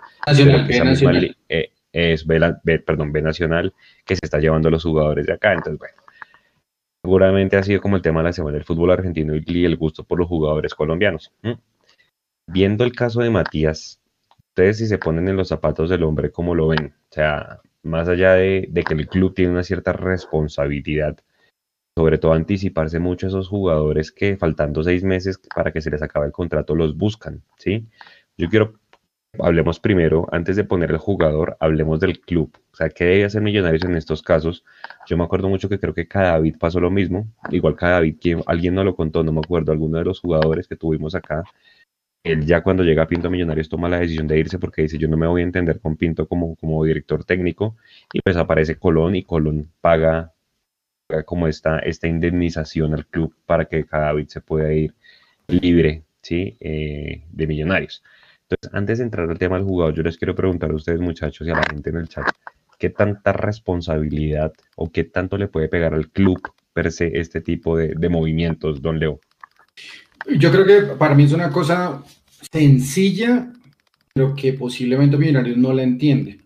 Eh, 1.48 1.70
es 1.92 2.26
B, 2.26 2.38
perdón, 2.84 3.12
B 3.12 3.22
Nacional, 3.22 3.72
que 4.04 4.16
se 4.16 4.20
está 4.25 4.38
llevando 4.38 4.68
a 4.68 4.70
los 4.70 4.82
jugadores 4.82 5.26
de 5.26 5.32
acá. 5.32 5.52
Entonces, 5.52 5.78
bueno, 5.78 5.96
seguramente 7.09 7.57
ha 7.57 7.62
sido 7.62 7.81
como 7.81 7.97
el 7.97 8.03
tema 8.03 8.21
de 8.21 8.25
la 8.25 8.33
semana 8.35 8.59
del 8.59 8.67
fútbol 8.67 8.91
argentino 8.91 9.33
y 9.35 9.65
el 9.65 9.79
gusto 9.79 10.05
por 10.05 10.19
los 10.19 10.29
jugadores 10.29 10.75
colombianos. 10.75 11.33
Viendo 12.47 12.85
el 12.85 12.93
caso 12.93 13.23
de 13.23 13.31
Matías, 13.31 13.99
ustedes 14.50 14.77
si 14.77 14.87
se 14.87 14.99
ponen 14.99 15.27
en 15.27 15.37
los 15.37 15.49
zapatos 15.49 15.88
del 15.88 16.03
hombre, 16.03 16.31
¿cómo 16.31 16.55
lo 16.55 16.69
ven? 16.69 16.95
O 17.11 17.15
sea, 17.15 17.61
más 17.83 18.09
allá 18.09 18.35
de, 18.35 18.71
que 18.87 18.93
el 18.93 19.09
club 19.09 19.33
tiene 19.35 19.53
una 19.53 19.62
cierta 19.62 19.95
responsabilidad, 19.95 21.17
sobre 21.97 22.19
todo 22.19 22.35
anticiparse 22.35 22.99
mucho 22.99 23.25
a 23.25 23.31
esos 23.31 23.49
jugadores 23.49 24.12
que 24.12 24.37
faltando 24.37 24.85
seis 24.85 25.03
meses 25.03 25.41
para 25.55 25.73
que 25.73 25.81
se 25.81 25.91
les 25.91 26.03
acabe 26.03 26.27
el 26.27 26.33
contrato 26.33 26.75
los 26.75 26.95
buscan, 26.95 27.43
¿sí? 27.57 27.88
Yo 28.37 28.50
quiero 28.50 28.75
hablemos 29.40 29.80
primero, 29.80 30.26
antes 30.33 30.57
de 30.57 30.64
poner 30.64 30.90
el 30.90 30.99
jugador, 30.99 31.57
hablemos 31.61 32.00
del 32.00 32.21
club. 32.21 32.50
O 32.73 32.76
sea, 32.76 32.88
¿qué 32.88 33.04
debe 33.04 33.25
hacer 33.25 33.42
Millonarios 33.42 33.85
en 33.85 33.97
estos 33.97 34.23
casos? 34.23 34.64
Yo 35.07 35.16
me 35.16 35.25
acuerdo 35.25 35.49
mucho 35.49 35.68
que 35.68 35.78
creo 35.78 35.95
que 35.95 36.07
cada 36.07 36.33
David 36.33 36.57
pasó 36.59 36.80
lo 36.80 36.90
mismo. 36.90 37.26
Igual 37.50 37.76
cada 37.76 37.95
David, 37.95 38.16
alguien 38.47 38.75
no 38.75 38.85
lo 38.85 38.95
contó, 38.97 39.23
no 39.23 39.33
me 39.33 39.40
acuerdo, 39.40 39.73
alguno 39.73 39.99
de 39.99 40.04
los 40.04 40.21
jugadores 40.21 40.68
que 40.68 40.76
tuvimos 40.76 41.14
acá. 41.14 41.45
Él 42.25 42.45
ya 42.47 42.62
cuando 42.62 42.83
llega 42.83 43.04
a 43.04 43.07
Pinto 43.07 43.30
Millonarios 43.30 43.68
toma 43.68 43.88
la 43.88 44.00
decisión 44.00 44.26
de 44.26 44.38
irse 44.38 44.59
porque 44.59 44.83
dice 44.83 44.99
yo 44.99 45.09
no 45.09 45.16
me 45.16 45.26
voy 45.26 45.40
a 45.40 45.45
entender 45.45 45.80
con 45.80 45.97
Pinto 45.97 46.26
como, 46.28 46.57
como 46.57 46.85
director 46.85 47.25
técnico 47.25 47.76
y 48.12 48.21
pues 48.21 48.37
aparece 48.37 48.76
Colón 48.76 49.16
y 49.16 49.23
Colón 49.23 49.71
paga, 49.80 50.33
como 51.25 51.49
esta, 51.49 51.78
esta 51.78 52.07
indemnización 52.07 52.92
al 52.95 53.07
club 53.07 53.35
para 53.47 53.64
que 53.66 53.85
cada 53.87 54.07
David 54.07 54.28
se 54.28 54.40
pueda 54.40 54.73
ir 54.73 54.95
libre 55.49 56.02
¿sí? 56.23 56.57
Eh, 56.61 57.23
de 57.30 57.47
Millonarios. 57.47 58.02
Entonces, 58.50 58.75
antes 58.75 58.99
de 58.99 59.05
entrar 59.05 59.31
al 59.31 59.38
tema 59.38 59.57
del 59.57 59.67
jugador, 59.67 59.95
yo 59.95 60.02
les 60.02 60.17
quiero 60.17 60.35
preguntar 60.35 60.71
a 60.71 60.75
ustedes, 60.75 61.00
muchachos, 61.00 61.47
y 61.47 61.50
a 61.50 61.55
la 61.55 61.64
gente 61.71 61.90
en 61.90 61.97
el 61.97 62.09
chat, 62.09 62.25
¿qué 62.78 62.90
tanta 62.90 63.33
responsabilidad 63.33 64.52
o 64.76 64.90
qué 64.90 65.05
tanto 65.05 65.37
le 65.37 65.49
puede 65.49 65.69
pegar 65.69 65.93
al 65.93 66.09
club 66.09 66.40
per 66.73 66.90
se 66.90 67.19
este 67.19 67.40
tipo 67.40 67.76
de, 67.76 67.95
de 67.95 68.09
movimientos, 68.09 68.81
don 68.81 68.99
Leo? 68.99 69.21
Yo 70.38 70.50
creo 70.50 70.64
que 70.64 70.95
para 70.95 71.14
mí 71.14 71.25
es 71.25 71.33
una 71.33 71.50
cosa 71.50 72.02
sencilla, 72.50 73.52
pero 74.14 74.35
que 74.35 74.55
posiblemente 74.55 75.17
Millonarios 75.17 75.57
no 75.57 75.73
la 75.73 75.83
entiende. 75.83 76.40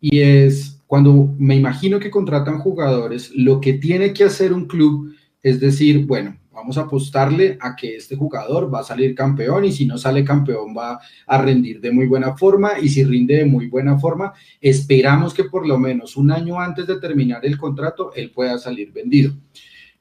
Y 0.00 0.20
es 0.20 0.82
cuando 0.86 1.34
me 1.38 1.56
imagino 1.56 1.98
que 1.98 2.10
contratan 2.10 2.58
jugadores, 2.58 3.32
lo 3.34 3.60
que 3.60 3.74
tiene 3.74 4.12
que 4.12 4.24
hacer 4.24 4.52
un 4.52 4.66
club 4.66 5.14
es 5.42 5.60
decir, 5.60 6.06
bueno, 6.06 6.36
vamos 6.56 6.78
a 6.78 6.82
apostarle 6.82 7.58
a 7.60 7.76
que 7.76 7.96
este 7.96 8.16
jugador 8.16 8.72
va 8.72 8.80
a 8.80 8.82
salir 8.82 9.14
campeón 9.14 9.66
y 9.66 9.72
si 9.72 9.84
no 9.84 9.98
sale 9.98 10.24
campeón 10.24 10.74
va 10.74 10.98
a 11.26 11.38
rendir 11.42 11.82
de 11.82 11.90
muy 11.90 12.06
buena 12.06 12.34
forma 12.34 12.78
y 12.80 12.88
si 12.88 13.04
rinde 13.04 13.36
de 13.36 13.44
muy 13.44 13.66
buena 13.66 13.98
forma, 13.98 14.32
esperamos 14.58 15.34
que 15.34 15.44
por 15.44 15.66
lo 15.66 15.78
menos 15.78 16.16
un 16.16 16.30
año 16.30 16.58
antes 16.58 16.86
de 16.86 16.98
terminar 16.98 17.44
el 17.44 17.58
contrato 17.58 18.10
él 18.14 18.30
pueda 18.30 18.58
salir 18.58 18.90
vendido. 18.90 19.34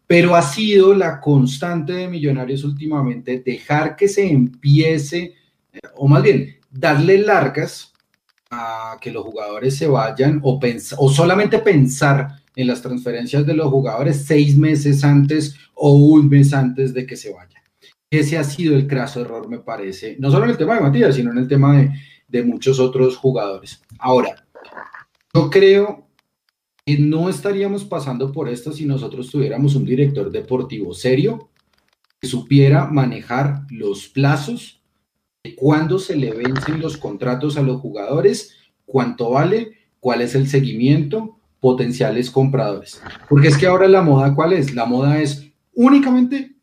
Pero 0.07 0.33
ha 0.33 0.41
sido 0.41 0.95
la 0.95 1.19
constante 1.19 1.91
de 1.91 2.07
Millonarios 2.07 2.63
últimamente 2.63 3.41
dejar 3.45 3.97
que 3.97 4.07
se 4.07 4.25
empiece, 4.25 5.33
eh, 5.73 5.79
o 5.95 6.07
más 6.07 6.23
bien, 6.23 6.55
darle 6.71 7.17
largas 7.17 7.91
a 8.49 8.97
que 9.01 9.11
los 9.11 9.25
jugadores 9.25 9.75
se 9.75 9.87
vayan 9.87 10.39
o, 10.41 10.57
o 10.97 11.09
solamente 11.09 11.59
pensar 11.59 12.44
en 12.55 12.67
las 12.67 12.81
transferencias 12.81 13.45
de 13.45 13.53
los 13.53 13.69
jugadores 13.69 14.25
seis 14.25 14.57
meses 14.57 15.03
antes 15.03 15.55
o 15.73 15.93
un 15.93 16.29
mes 16.29 16.53
antes 16.53 16.93
de 16.93 17.05
que 17.05 17.15
se 17.15 17.33
vayan. 17.33 17.61
Ese 18.09 18.37
ha 18.37 18.43
sido 18.43 18.75
el 18.75 18.87
craso 18.87 19.21
error, 19.21 19.49
me 19.49 19.59
parece, 19.59 20.15
no 20.19 20.31
solo 20.31 20.45
en 20.45 20.51
el 20.51 20.57
tema 20.57 20.75
de 20.75 20.81
Matías, 20.81 21.15
sino 21.15 21.31
en 21.31 21.39
el 21.39 21.47
tema 21.47 21.77
de, 21.77 21.91
de 22.27 22.43
muchos 22.43 22.79
otros 22.79 23.17
jugadores. 23.17 23.81
Ahora, 23.99 24.45
yo 25.33 25.49
creo 25.49 26.07
que 26.85 26.97
no 26.97 27.29
estaríamos 27.29 27.83
pasando 27.83 28.31
por 28.31 28.47
esto 28.47 28.71
si 28.71 28.85
nosotros 28.85 29.29
tuviéramos 29.29 29.75
un 29.75 29.85
director 29.85 30.31
deportivo 30.31 30.93
serio 30.93 31.49
que 32.21 32.27
supiera 32.27 32.85
manejar 32.85 33.63
los 33.69 34.07
plazos 34.07 34.81
de 35.43 35.55
cuándo 35.55 35.99
se 35.99 36.15
le 36.15 36.31
vencen 36.31 36.79
los 36.79 36.97
contratos 36.97 37.57
a 37.57 37.61
los 37.61 37.81
jugadores, 37.81 38.55
cuánto 38.85 39.31
vale, 39.31 39.73
cuál 39.99 40.21
es 40.21 40.35
el 40.35 40.47
seguimiento, 40.47 41.34
potenciales 41.65 42.29
compradores. 42.29 43.01
Porque 43.27 43.47
es 43.47 43.57
que 43.57 43.65
ahora 43.65 43.87
la 43.87 44.03
moda, 44.03 44.35
¿cuál 44.35 44.53
es? 44.53 44.75
La 44.75 44.85
moda 44.85 45.19
es 45.19 45.49
únicamente 45.73 46.53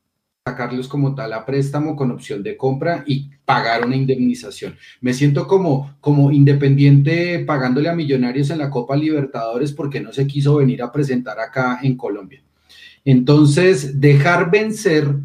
sacarlos 0.46 0.86
como 0.86 1.12
tal 1.16 1.32
a 1.32 1.44
préstamo 1.44 1.96
con 1.96 2.12
opción 2.12 2.40
de 2.40 2.56
compra 2.56 3.02
y 3.04 3.28
pagar 3.44 3.84
una 3.84 3.96
indemnización. 3.96 4.76
Me 5.00 5.12
siento 5.12 5.48
como, 5.48 5.96
como 6.00 6.30
independiente 6.30 7.40
pagándole 7.40 7.88
a 7.88 7.96
millonarios 7.96 8.50
en 8.50 8.58
la 8.58 8.70
Copa 8.70 8.94
Libertadores 8.94 9.72
porque 9.72 10.00
no 10.00 10.12
se 10.12 10.28
quiso 10.28 10.54
venir 10.54 10.80
a 10.84 10.92
presentar 10.92 11.40
acá 11.40 11.80
en 11.82 11.96
Colombia. 11.96 12.40
Entonces, 13.04 14.00
dejar 14.00 14.52
vencer 14.52 15.16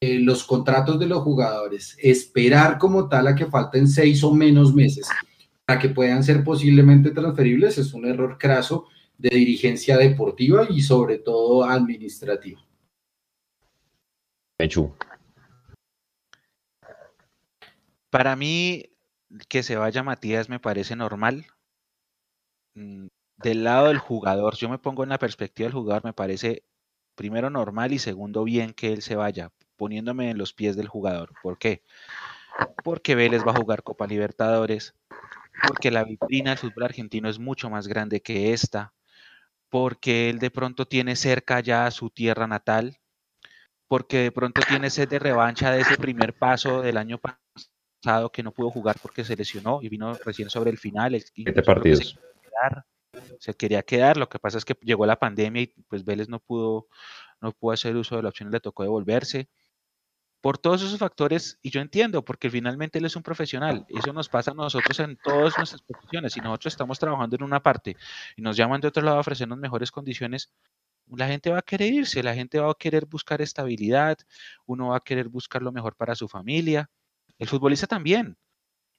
eh, 0.00 0.18
los 0.18 0.42
contratos 0.42 0.98
de 0.98 1.06
los 1.06 1.22
jugadores, 1.22 1.96
esperar 2.02 2.78
como 2.78 3.08
tal 3.08 3.28
a 3.28 3.36
que 3.36 3.46
falten 3.46 3.86
seis 3.86 4.24
o 4.24 4.34
menos 4.34 4.74
meses 4.74 5.06
para 5.64 5.78
que 5.78 5.90
puedan 5.90 6.24
ser 6.24 6.42
posiblemente 6.42 7.12
transferibles, 7.12 7.78
es 7.78 7.94
un 7.94 8.06
error 8.06 8.36
craso 8.36 8.86
de 9.20 9.36
dirigencia 9.36 9.98
deportiva 9.98 10.66
y 10.70 10.80
sobre 10.80 11.18
todo 11.18 11.64
administrativa. 11.64 12.58
Hecho. 14.58 14.96
Para 18.08 18.34
mí, 18.34 18.84
que 19.48 19.62
se 19.62 19.76
vaya 19.76 20.02
Matías 20.02 20.48
me 20.48 20.58
parece 20.58 20.96
normal. 20.96 21.44
Mm, 22.74 23.08
del 23.36 23.64
lado 23.64 23.88
del 23.88 23.98
jugador, 23.98 24.56
yo 24.56 24.70
me 24.70 24.78
pongo 24.78 25.02
en 25.02 25.10
la 25.10 25.18
perspectiva 25.18 25.66
del 25.66 25.74
jugador, 25.74 26.04
me 26.04 26.12
parece 26.14 26.64
primero 27.14 27.50
normal 27.50 27.92
y 27.92 27.98
segundo 27.98 28.44
bien 28.44 28.72
que 28.72 28.92
él 28.92 29.02
se 29.02 29.16
vaya, 29.16 29.50
poniéndome 29.76 30.30
en 30.30 30.38
los 30.38 30.54
pies 30.54 30.76
del 30.76 30.88
jugador. 30.88 31.32
¿Por 31.42 31.58
qué? 31.58 31.82
Porque 32.82 33.14
Vélez 33.14 33.46
va 33.46 33.52
a 33.52 33.60
jugar 33.60 33.82
Copa 33.82 34.06
Libertadores, 34.06 34.94
porque 35.66 35.90
la 35.90 36.04
vitrina 36.04 36.50
del 36.50 36.58
fútbol 36.58 36.84
argentino 36.84 37.28
es 37.28 37.38
mucho 37.38 37.68
más 37.68 37.86
grande 37.86 38.22
que 38.22 38.52
esta, 38.52 38.94
porque 39.70 40.28
él 40.28 40.38
de 40.38 40.50
pronto 40.50 40.86
tiene 40.86 41.16
cerca 41.16 41.60
ya 41.60 41.90
su 41.90 42.10
tierra 42.10 42.46
natal, 42.46 42.98
porque 43.88 44.18
de 44.18 44.32
pronto 44.32 44.60
tiene 44.68 44.90
sed 44.90 45.08
de 45.08 45.18
revancha 45.18 45.70
de 45.70 45.80
ese 45.80 45.96
primer 45.96 46.34
paso 46.34 46.82
del 46.82 46.96
año 46.96 47.18
pasado 47.18 48.30
que 48.30 48.42
no 48.42 48.52
pudo 48.52 48.70
jugar 48.70 48.96
porque 49.00 49.24
se 49.24 49.36
lesionó 49.36 49.80
y 49.82 49.88
vino 49.88 50.14
recién 50.24 50.50
sobre 50.50 50.70
el 50.70 50.78
final. 50.78 51.18
Siete 51.34 51.62
partidos. 51.62 52.18
Se 53.38 53.54
quería, 53.54 53.82
quedar, 53.82 54.16
lo 54.16 54.28
que 54.28 54.38
pasa 54.38 54.58
es 54.58 54.64
que 54.64 54.76
llegó 54.82 55.06
la 55.06 55.18
pandemia 55.18 55.62
y 55.62 55.66
pues 55.88 56.04
Vélez 56.04 56.28
no 56.28 56.40
pudo, 56.40 56.86
no 57.40 57.52
pudo 57.52 57.72
hacer 57.72 57.96
uso 57.96 58.16
de 58.16 58.22
la 58.22 58.28
opción, 58.28 58.50
le 58.50 58.60
tocó 58.60 58.82
devolverse 58.82 59.48
por 60.40 60.56
todos 60.56 60.82
esos 60.82 60.98
factores, 60.98 61.58
y 61.62 61.70
yo 61.70 61.80
entiendo, 61.80 62.24
porque 62.24 62.48
finalmente 62.48 62.98
él 62.98 63.04
es 63.04 63.16
un 63.16 63.22
profesional, 63.22 63.84
eso 63.88 64.12
nos 64.12 64.28
pasa 64.28 64.52
a 64.52 64.54
nosotros 64.54 64.98
en 65.00 65.18
todas 65.22 65.56
nuestras 65.58 65.82
posiciones, 65.82 66.32
si 66.32 66.40
nosotros 66.40 66.72
estamos 66.72 66.98
trabajando 66.98 67.36
en 67.36 67.42
una 67.42 67.62
parte 67.62 67.96
y 68.36 68.42
nos 68.42 68.56
llaman 68.56 68.80
de 68.80 68.88
otro 68.88 69.02
lado 69.02 69.18
a 69.18 69.20
ofrecernos 69.20 69.58
mejores 69.58 69.90
condiciones, 69.90 70.50
la 71.08 71.26
gente 71.26 71.50
va 71.50 71.58
a 71.58 71.62
querer 71.62 71.92
irse, 71.92 72.22
la 72.22 72.34
gente 72.34 72.58
va 72.58 72.70
a 72.70 72.74
querer 72.74 73.04
buscar 73.04 73.42
estabilidad, 73.42 74.16
uno 74.64 74.88
va 74.88 74.96
a 74.96 75.00
querer 75.00 75.28
buscar 75.28 75.60
lo 75.60 75.72
mejor 75.72 75.94
para 75.96 76.14
su 76.14 76.28
familia, 76.28 76.88
el 77.38 77.48
futbolista 77.48 77.86
también, 77.86 78.38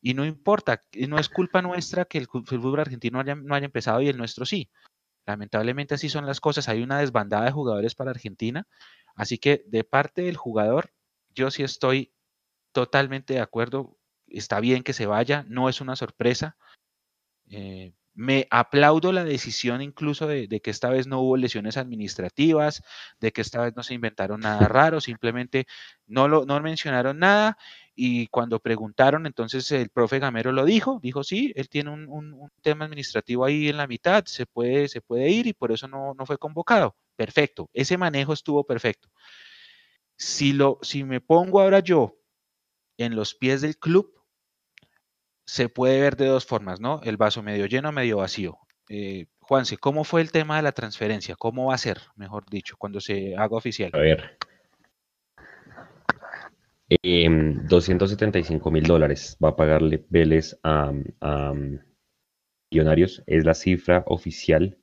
y 0.02 0.14
no 0.14 0.26
importa, 0.26 0.84
no 1.08 1.18
es 1.18 1.30
culpa 1.30 1.62
nuestra 1.62 2.06
que 2.06 2.18
el 2.18 2.28
fútbol 2.28 2.80
argentino 2.80 3.24
no 3.24 3.56
haya 3.56 3.66
empezado 3.66 4.02
y 4.02 4.10
el 4.10 4.18
nuestro 4.18 4.46
sí. 4.46 4.70
Lamentablemente 5.28 5.94
así 5.94 6.10
son 6.10 6.26
las 6.26 6.40
cosas, 6.40 6.68
hay 6.68 6.82
una 6.82 7.00
desbandada 7.00 7.46
de 7.46 7.52
jugadores 7.52 7.94
para 7.94 8.12
Argentina, 8.12 8.68
así 9.16 9.38
que 9.38 9.64
de 9.68 9.84
parte 9.84 10.24
del 10.24 10.36
jugador 10.36 10.92
yo 11.34 11.52
sí 11.52 11.64
estoy 11.64 12.14
totalmente 12.72 13.34
de 13.34 13.40
acuerdo. 13.40 13.98
Está 14.28 14.60
bien 14.60 14.84
que 14.84 14.94
se 14.94 15.06
vaya, 15.06 15.46
no 15.48 15.70
es 15.70 15.82
una 15.82 15.96
sorpresa. 15.96 16.58
Eh, 17.50 17.94
me 18.14 18.48
aplaudo 18.50 19.12
la 19.12 19.24
decisión 19.24 19.82
incluso 19.82 20.28
de, 20.28 20.48
que 20.48 20.70
esta 20.70 20.90
vez 20.90 21.08
no 21.08 21.22
hubo 21.22 21.38
lesiones 21.38 21.78
administrativas, 21.78 22.84
de 23.20 23.32
que 23.32 23.42
esta 23.42 23.62
vez 23.62 23.76
no 23.76 23.84
se 23.84 23.94
inventaron 23.94 24.42
nada 24.42 24.68
raro, 24.68 25.00
simplemente 25.00 25.66
no, 26.08 26.28
lo, 26.28 26.46
no 26.46 26.60
mencionaron 26.62 27.20
nada 27.20 27.58
y 27.96 28.28
cuando 28.28 28.60
preguntaron, 28.60 29.26
entonces 29.26 29.72
el 29.72 29.90
profe 29.90 30.20
Gamero 30.20 30.52
lo 30.52 30.66
dijo, 30.66 31.00
dijo 31.02 31.24
sí, 31.24 31.54
él 31.56 31.70
tiene 31.70 31.92
un, 31.92 32.52
tema 32.62 32.86
administrativo 32.86 33.46
ahí 33.46 33.70
en 33.70 33.78
la 33.78 33.88
mitad, 33.88 34.26
se 34.26 34.46
puede, 34.46 34.88
se 34.88 35.02
puede 35.02 35.30
ir 35.30 35.48
y 35.48 35.54
por 35.54 35.72
eso 35.72 35.88
no, 35.88 36.14
no 36.14 36.26
fue 36.26 36.38
convocado. 36.38 36.96
Perfecto, 37.16 37.70
ese 37.74 37.98
manejo 37.98 38.34
estuvo 38.34 38.64
perfecto. 38.66 39.10
Si, 40.22 40.54
lo, 40.54 40.78
si 40.84 41.04
me 41.04 41.20
pongo 41.20 41.62
ahora 41.62 41.80
yo 41.80 42.16
en 43.00 43.16
los 43.16 43.34
pies 43.34 43.62
del 43.62 43.80
club, 43.80 44.14
se 45.48 45.68
puede 45.68 46.00
ver 46.00 46.16
de 46.16 46.28
dos 46.28 46.46
formas, 46.46 46.80
¿no? 46.80 47.02
El 47.04 47.18
vaso 47.18 47.42
medio 47.42 47.66
lleno, 47.66 47.92
medio 47.92 48.18
vacío. 48.18 48.60
Eh, 48.88 49.26
Juanse, 49.40 49.78
¿cómo 49.78 50.04
fue 50.04 50.22
el 50.22 50.32
tema 50.32 50.58
de 50.58 50.62
la 50.62 50.74
transferencia? 50.74 51.36
¿Cómo 51.36 51.70
va 51.70 51.74
a 51.74 51.80
ser, 51.80 52.02
mejor 52.16 52.46
dicho, 52.52 52.76
cuando 52.78 53.02
se 53.02 53.36
haga 53.36 53.58
oficial? 53.58 53.90
A 53.96 53.98
ver. 53.98 54.38
275 57.04 58.70
em, 58.70 58.74
mil 58.74 58.84
dólares 58.84 59.40
va 59.44 59.50
a 59.50 59.56
pagarle 59.56 60.06
Vélez 60.10 60.56
a, 60.62 60.94
a, 61.20 61.54
Millonarios. 62.70 63.24
Es 63.26 63.44
la 63.44 63.56
cifra 63.56 64.04
oficial 64.06 64.78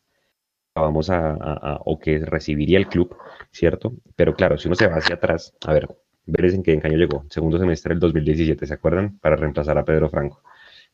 vamos 0.81 1.11
a, 1.11 1.79
o 1.85 1.99
que 1.99 2.19
recibiría 2.19 2.79
el 2.79 2.89
club, 2.89 3.17
¿cierto? 3.51 3.95
Pero 4.17 4.35
claro, 4.35 4.59
si 4.59 4.69
uno 4.69 4.75
se 4.75 4.87
va 4.87 4.97
hacia 4.97 5.17
atrás, 5.17 5.55
a 5.67 5.73
ver, 5.73 5.89
Vélez 6.27 6.55
en 6.55 6.63
qué 6.63 6.81
año 6.83 6.97
llegó, 6.97 7.25
segundo 7.31 7.59
semestre 7.59 7.95
del 7.95 8.01
2017, 8.01 8.67
¿se 8.67 8.75
acuerdan? 8.75 9.19
Para 9.19 9.37
reemplazar 9.37 9.79
a 9.79 9.85
Pedro 9.85 10.11
Franco. 10.11 10.43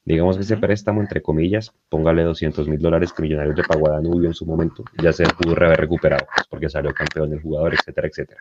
Digamos 0.04 0.36
que 0.36 0.42
ese 0.42 0.58
préstamo, 0.58 1.00
entre 1.00 1.22
comillas, 1.22 1.72
póngale 1.88 2.24
200 2.24 2.68
mil 2.68 2.78
dólares 2.78 3.12
que 3.12 3.22
Millonarios 3.22 3.56
de 3.56 3.64
pagó 3.64 3.88
a 3.88 3.94
Danubio 3.94 4.28
en 4.28 4.34
su 4.34 4.44
momento, 4.44 4.84
ya 5.02 5.12
se 5.12 5.24
pudo 5.24 5.56
haber 5.64 5.80
recuperado, 5.80 6.26
pues, 6.34 6.46
porque 6.46 6.68
salió 6.68 6.92
campeón 6.92 7.30
del 7.30 7.40
jugador, 7.40 7.74
etcétera, 7.74 8.08
etcétera. 8.08 8.40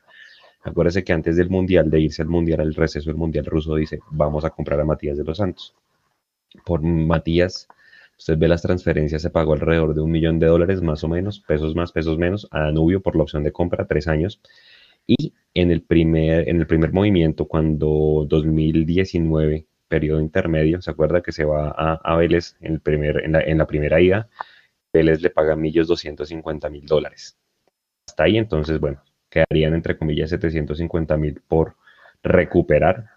Acuérdese 0.61 1.03
que 1.03 1.13
antes 1.13 1.37
del 1.37 1.49
Mundial, 1.49 1.89
de 1.89 2.01
irse 2.01 2.21
al 2.21 2.27
Mundial, 2.27 2.59
al 2.59 2.73
receso 2.73 3.09
del 3.09 3.17
Mundial 3.17 3.45
ruso, 3.45 3.75
dice, 3.75 3.99
vamos 4.11 4.43
a 4.43 4.49
comprar 4.49 4.79
a 4.79 4.85
Matías 4.85 5.17
de 5.17 5.23
los 5.23 5.37
Santos. 5.37 5.73
Por 6.65 6.81
Matías 6.81 7.67
Usted 8.17 8.37
ve 8.37 8.47
las 8.47 8.61
transferencias, 8.61 9.21
se 9.21 9.29
pagó 9.29 9.53
alrededor 9.53 9.93
de 9.93 10.01
un 10.01 10.11
millón 10.11 10.39
de 10.39 10.47
dólares 10.47 10.81
más 10.81 11.03
o 11.03 11.07
menos, 11.07 11.39
pesos 11.39 11.75
más, 11.75 11.91
pesos 11.91 12.17
menos, 12.17 12.47
a 12.51 12.61
Danubio 12.61 13.01
por 13.01 13.15
la 13.15 13.23
opción 13.23 13.43
de 13.43 13.51
compra, 13.51 13.85
tres 13.85 14.07
años. 14.07 14.41
Y 15.07 15.33
en 15.53 15.71
el 15.71 15.81
primer, 15.81 16.47
en 16.47 16.59
el 16.59 16.67
primer 16.67 16.93
movimiento, 16.93 17.47
cuando 17.47 18.25
2019, 18.27 19.67
periodo 19.87 20.21
intermedio, 20.21 20.81
¿se 20.81 20.91
acuerda 20.91 21.21
que 21.21 21.31
se 21.31 21.43
va 21.45 21.69
a, 21.69 22.15
Vélez 22.15 22.55
en, 22.61 22.73
el 22.73 22.79
primer, 22.79 23.23
en, 23.25 23.33
la, 23.33 23.41
en 23.41 23.57
la 23.57 23.67
primera 23.67 23.99
ida? 23.99 24.29
Vélez 24.93 25.21
le 25.21 25.29
paga 25.29 25.55
millos 25.55 25.87
250 25.87 26.69
mil 26.69 26.85
dólares. 26.85 27.37
Hasta 28.07 28.23
ahí, 28.23 28.37
entonces, 28.37 28.79
bueno, 28.79 29.01
quedarían 29.29 29.73
entre 29.73 29.97
comillas 29.97 30.29
750 30.29 31.17
mil 31.17 31.41
por 31.47 31.75
recuperar. 32.21 33.07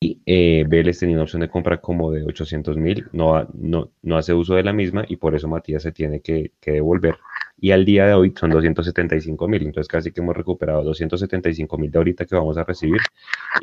Eh, 0.00 0.64
Vélez 0.68 0.98
tenía 0.98 1.16
una 1.16 1.24
opción 1.24 1.40
de 1.40 1.48
compra 1.48 1.80
como 1.80 2.12
de 2.12 2.22
800 2.24 2.76
mil, 2.76 3.06
no, 3.12 3.48
no, 3.54 3.90
no, 4.02 4.16
hace 4.16 4.32
uso 4.32 4.54
de 4.54 4.62
la 4.62 4.72
misma 4.72 5.04
y 5.08 5.16
por 5.16 5.34
eso 5.34 5.48
Matías 5.48 5.82
se 5.82 5.92
tiene 5.92 6.20
que, 6.20 6.52
devolver. 6.64 7.16
Y 7.60 7.72
al 7.72 7.84
día 7.84 8.06
de 8.06 8.14
hoy 8.14 8.32
son 8.38 8.50
275 8.50 9.48
mil, 9.48 9.62
entonces 9.62 9.88
casi 9.88 10.12
que 10.12 10.20
hemos 10.20 10.36
recuperado 10.36 10.84
275 10.84 11.78
mil 11.78 11.90
de 11.90 11.98
ahorita 11.98 12.24
que 12.24 12.36
vamos 12.36 12.56
a 12.56 12.64
recibir 12.64 13.00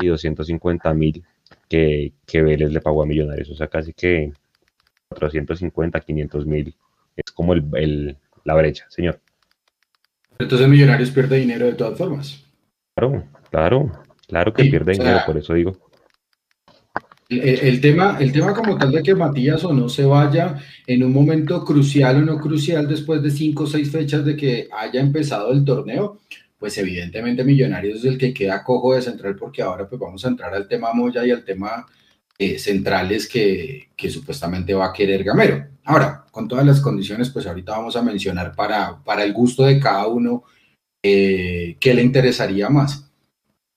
y 0.01 0.07
250 0.07 0.93
mil 0.93 1.23
que, 1.69 2.11
que 2.25 2.41
Vélez 2.41 2.71
le 2.71 2.81
pagó 2.81 3.03
a 3.03 3.05
Millonarios, 3.05 3.49
o 3.49 3.55
sea, 3.55 3.67
casi 3.67 3.93
que 3.93 4.33
450, 5.09 5.99
500 6.01 6.45
mil. 6.45 6.75
Es 7.15 7.31
como 7.31 7.53
el, 7.53 8.17
la 8.43 8.53
brecha, 8.55 8.85
señor. 8.89 9.19
Entonces 10.37 10.67
Millonarios 10.67 11.11
pierde 11.11 11.37
dinero 11.37 11.65
de 11.65 11.73
todas 11.73 11.97
formas. 11.97 12.43
Claro, 12.93 13.23
claro, 13.49 13.91
claro 14.27 14.53
que 14.53 14.65
pierde 14.65 14.93
dinero, 14.93 15.19
por 15.25 15.37
eso 15.37 15.53
digo. 15.53 15.77
El, 17.27 17.81
tema, 17.81 18.17
el 18.19 18.31
tema 18.31 18.53
como 18.53 18.77
tal 18.77 18.91
de 18.91 19.01
que 19.01 19.15
Matías 19.15 19.63
o 19.63 19.73
no 19.73 19.89
se 19.89 20.05
vaya 20.05 20.57
en 20.85 21.03
un 21.03 21.11
momento 21.11 21.65
crucial 21.65 22.17
o 22.17 22.21
no 22.21 22.37
crucial 22.37 22.87
después 22.87 23.21
de 23.23 23.31
cinco 23.31 23.63
o 23.63 23.67
seis 23.67 23.91
fechas 23.91 24.23
de 24.23 24.35
que 24.37 24.67
haya 24.71 25.01
empezado 25.01 25.51
el 25.51 25.65
torneo, 25.65 26.19
pues 26.59 26.77
evidentemente 26.77 27.43
Millonarios 27.43 27.99
es 27.99 28.05
el 28.05 28.17
que 28.19 28.33
queda 28.33 28.63
cojo 28.63 28.93
de 28.93 29.01
central 29.01 29.35
porque 29.35 29.63
ahora 29.63 29.89
pues 29.89 29.99
vamos 29.99 30.23
a 30.23 30.27
entrar 30.27 30.53
al 30.53 30.67
tema 30.67 30.93
Moya 30.93 31.25
y 31.25 31.31
al 31.31 31.43
tema 31.43 31.85
eh, 32.37 32.59
centrales 32.59 33.27
que, 33.27 33.89
que, 33.95 34.09
supuestamente 34.09 34.73
va 34.73 34.87
a 34.87 34.93
querer 34.93 35.23
Gamero. 35.23 35.65
Ahora, 35.85 36.25
con 36.31 36.47
todas 36.47 36.65
las 36.65 36.81
condiciones, 36.81 37.29
pues 37.29 37.47
ahorita 37.47 37.71
vamos 37.71 37.95
a 37.95 38.01
mencionar 38.01 38.53
para, 38.55 39.01
para 39.03 39.23
el 39.23 39.33
gusto 39.33 39.63
de 39.63 39.79
cada 39.79 40.05
uno 40.07 40.43
eh, 41.01 41.77
qué 41.79 41.93
le 41.93 42.01
interesaría 42.01 42.67
más. 42.67 43.04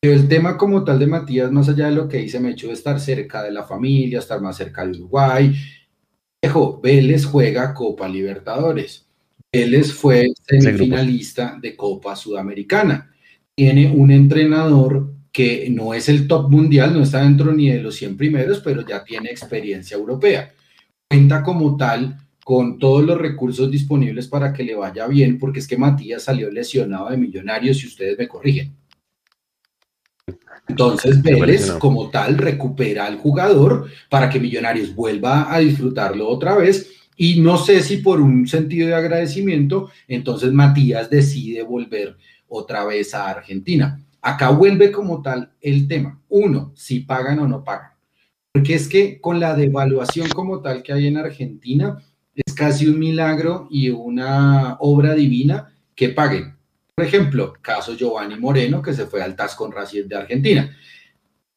Pero 0.00 0.14
el 0.14 0.28
tema 0.28 0.56
como 0.56 0.84
tal 0.84 0.98
de 1.00 1.08
Matías, 1.08 1.50
más 1.50 1.68
allá 1.68 1.86
de 1.86 1.96
lo 1.96 2.08
que 2.08 2.18
dice 2.18 2.38
Mecho, 2.38 2.68
de 2.68 2.74
estar 2.74 3.00
cerca 3.00 3.42
de 3.42 3.50
la 3.50 3.64
familia, 3.64 4.20
estar 4.20 4.40
más 4.40 4.56
cerca 4.56 4.86
de 4.86 4.92
Uruguay, 4.92 5.52
viejo, 6.40 6.80
Vélez 6.80 7.24
juega 7.24 7.74
Copa 7.74 8.08
Libertadores. 8.08 9.08
Vélez 9.52 9.92
fue 9.92 10.28
semifinalista 10.46 11.58
de 11.60 11.74
Copa 11.74 12.14
Sudamericana. 12.14 13.10
Tiene 13.56 13.90
un 13.90 14.12
entrenador 14.12 15.14
que 15.32 15.68
no 15.70 15.94
es 15.94 16.08
el 16.08 16.28
top 16.28 16.48
mundial, 16.48 16.94
no 16.94 17.02
está 17.02 17.22
dentro 17.22 17.52
ni 17.52 17.68
de 17.68 17.82
los 17.82 17.96
100 17.96 18.16
primeros, 18.16 18.60
pero 18.60 18.86
ya 18.86 19.02
tiene 19.02 19.30
experiencia 19.30 19.96
europea. 19.96 20.52
Cuenta 21.10 21.42
como 21.42 21.76
tal 21.76 22.16
con 22.44 22.78
todos 22.78 23.04
los 23.04 23.18
recursos 23.18 23.70
disponibles 23.70 24.28
para 24.28 24.52
que 24.52 24.62
le 24.62 24.76
vaya 24.76 25.08
bien, 25.08 25.38
porque 25.38 25.58
es 25.58 25.66
que 25.66 25.76
Matías 25.76 26.22
salió 26.22 26.50
lesionado 26.50 27.10
de 27.10 27.16
Millonarios, 27.16 27.78
si 27.78 27.88
ustedes 27.88 28.16
me 28.16 28.28
corrigen. 28.28 28.77
Entonces 30.68 31.22
Vélez 31.22 31.72
como 31.72 32.10
tal 32.10 32.36
recupera 32.36 33.06
al 33.06 33.16
jugador 33.16 33.88
para 34.08 34.28
que 34.28 34.40
Millonarios 34.40 34.94
vuelva 34.94 35.52
a 35.52 35.58
disfrutarlo 35.60 36.28
otra 36.28 36.54
vez 36.56 36.90
y 37.20 37.40
no 37.40 37.58
sé 37.58 37.82
si 37.82 37.96
por 37.96 38.20
un 38.20 38.46
sentido 38.46 38.86
de 38.86 38.94
agradecimiento, 38.94 39.90
entonces 40.06 40.52
Matías 40.52 41.10
decide 41.10 41.62
volver 41.64 42.16
otra 42.46 42.84
vez 42.84 43.12
a 43.12 43.28
Argentina. 43.28 44.00
Acá 44.22 44.50
vuelve 44.50 44.92
como 44.92 45.20
tal 45.20 45.50
el 45.60 45.88
tema. 45.88 46.22
Uno, 46.28 46.72
si 46.76 47.00
pagan 47.00 47.40
o 47.40 47.48
no 47.48 47.64
pagan. 47.64 47.90
Porque 48.52 48.74
es 48.74 48.88
que 48.88 49.20
con 49.20 49.40
la 49.40 49.54
devaluación 49.54 50.28
como 50.28 50.60
tal 50.60 50.82
que 50.84 50.92
hay 50.92 51.08
en 51.08 51.16
Argentina, 51.16 51.98
es 52.34 52.54
casi 52.54 52.86
un 52.86 53.00
milagro 53.00 53.66
y 53.68 53.90
una 53.90 54.76
obra 54.78 55.14
divina 55.14 55.74
que 55.96 56.10
paguen. 56.10 56.57
Por 56.98 57.06
ejemplo, 57.06 57.54
caso 57.62 57.94
Giovanni 57.94 58.34
Moreno, 58.34 58.82
que 58.82 58.92
se 58.92 59.06
fue 59.06 59.22
al 59.22 59.36
TAS 59.36 59.54
con 59.54 59.70
Racing 59.70 60.08
de 60.08 60.16
Argentina. 60.16 60.76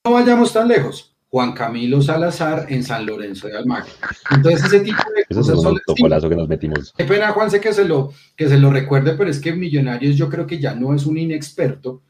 No 0.05 0.11
vayamos 0.11 0.53
tan 0.53 0.67
lejos. 0.67 1.15
Juan 1.29 1.53
Camilo 1.53 1.99
Salazar 1.99 2.67
en 2.69 2.83
San 2.83 3.07
Lorenzo 3.07 3.47
de 3.47 3.57
Almagro. 3.57 3.91
Entonces, 4.29 4.65
ese 4.65 4.81
tipo 4.81 5.01
de 5.15 5.35
cosas 5.35 5.59
son 5.59 6.29
que 6.29 6.35
nos 6.35 6.47
metimos. 6.47 6.93
Qué 6.95 7.05
pena, 7.05 7.31
Juan, 7.31 7.49
sé 7.49 7.59
que 7.59 7.73
se, 7.73 7.85
lo, 7.85 8.13
que 8.35 8.49
se 8.49 8.59
lo 8.59 8.69
recuerde, 8.69 9.13
pero 9.13 9.31
es 9.31 9.39
que 9.39 9.51
Millonarios 9.51 10.15
yo 10.15 10.29
creo 10.29 10.45
que 10.45 10.59
ya 10.59 10.75
no 10.75 10.93
es 10.93 11.07
un 11.07 11.17
inexperto 11.17 12.03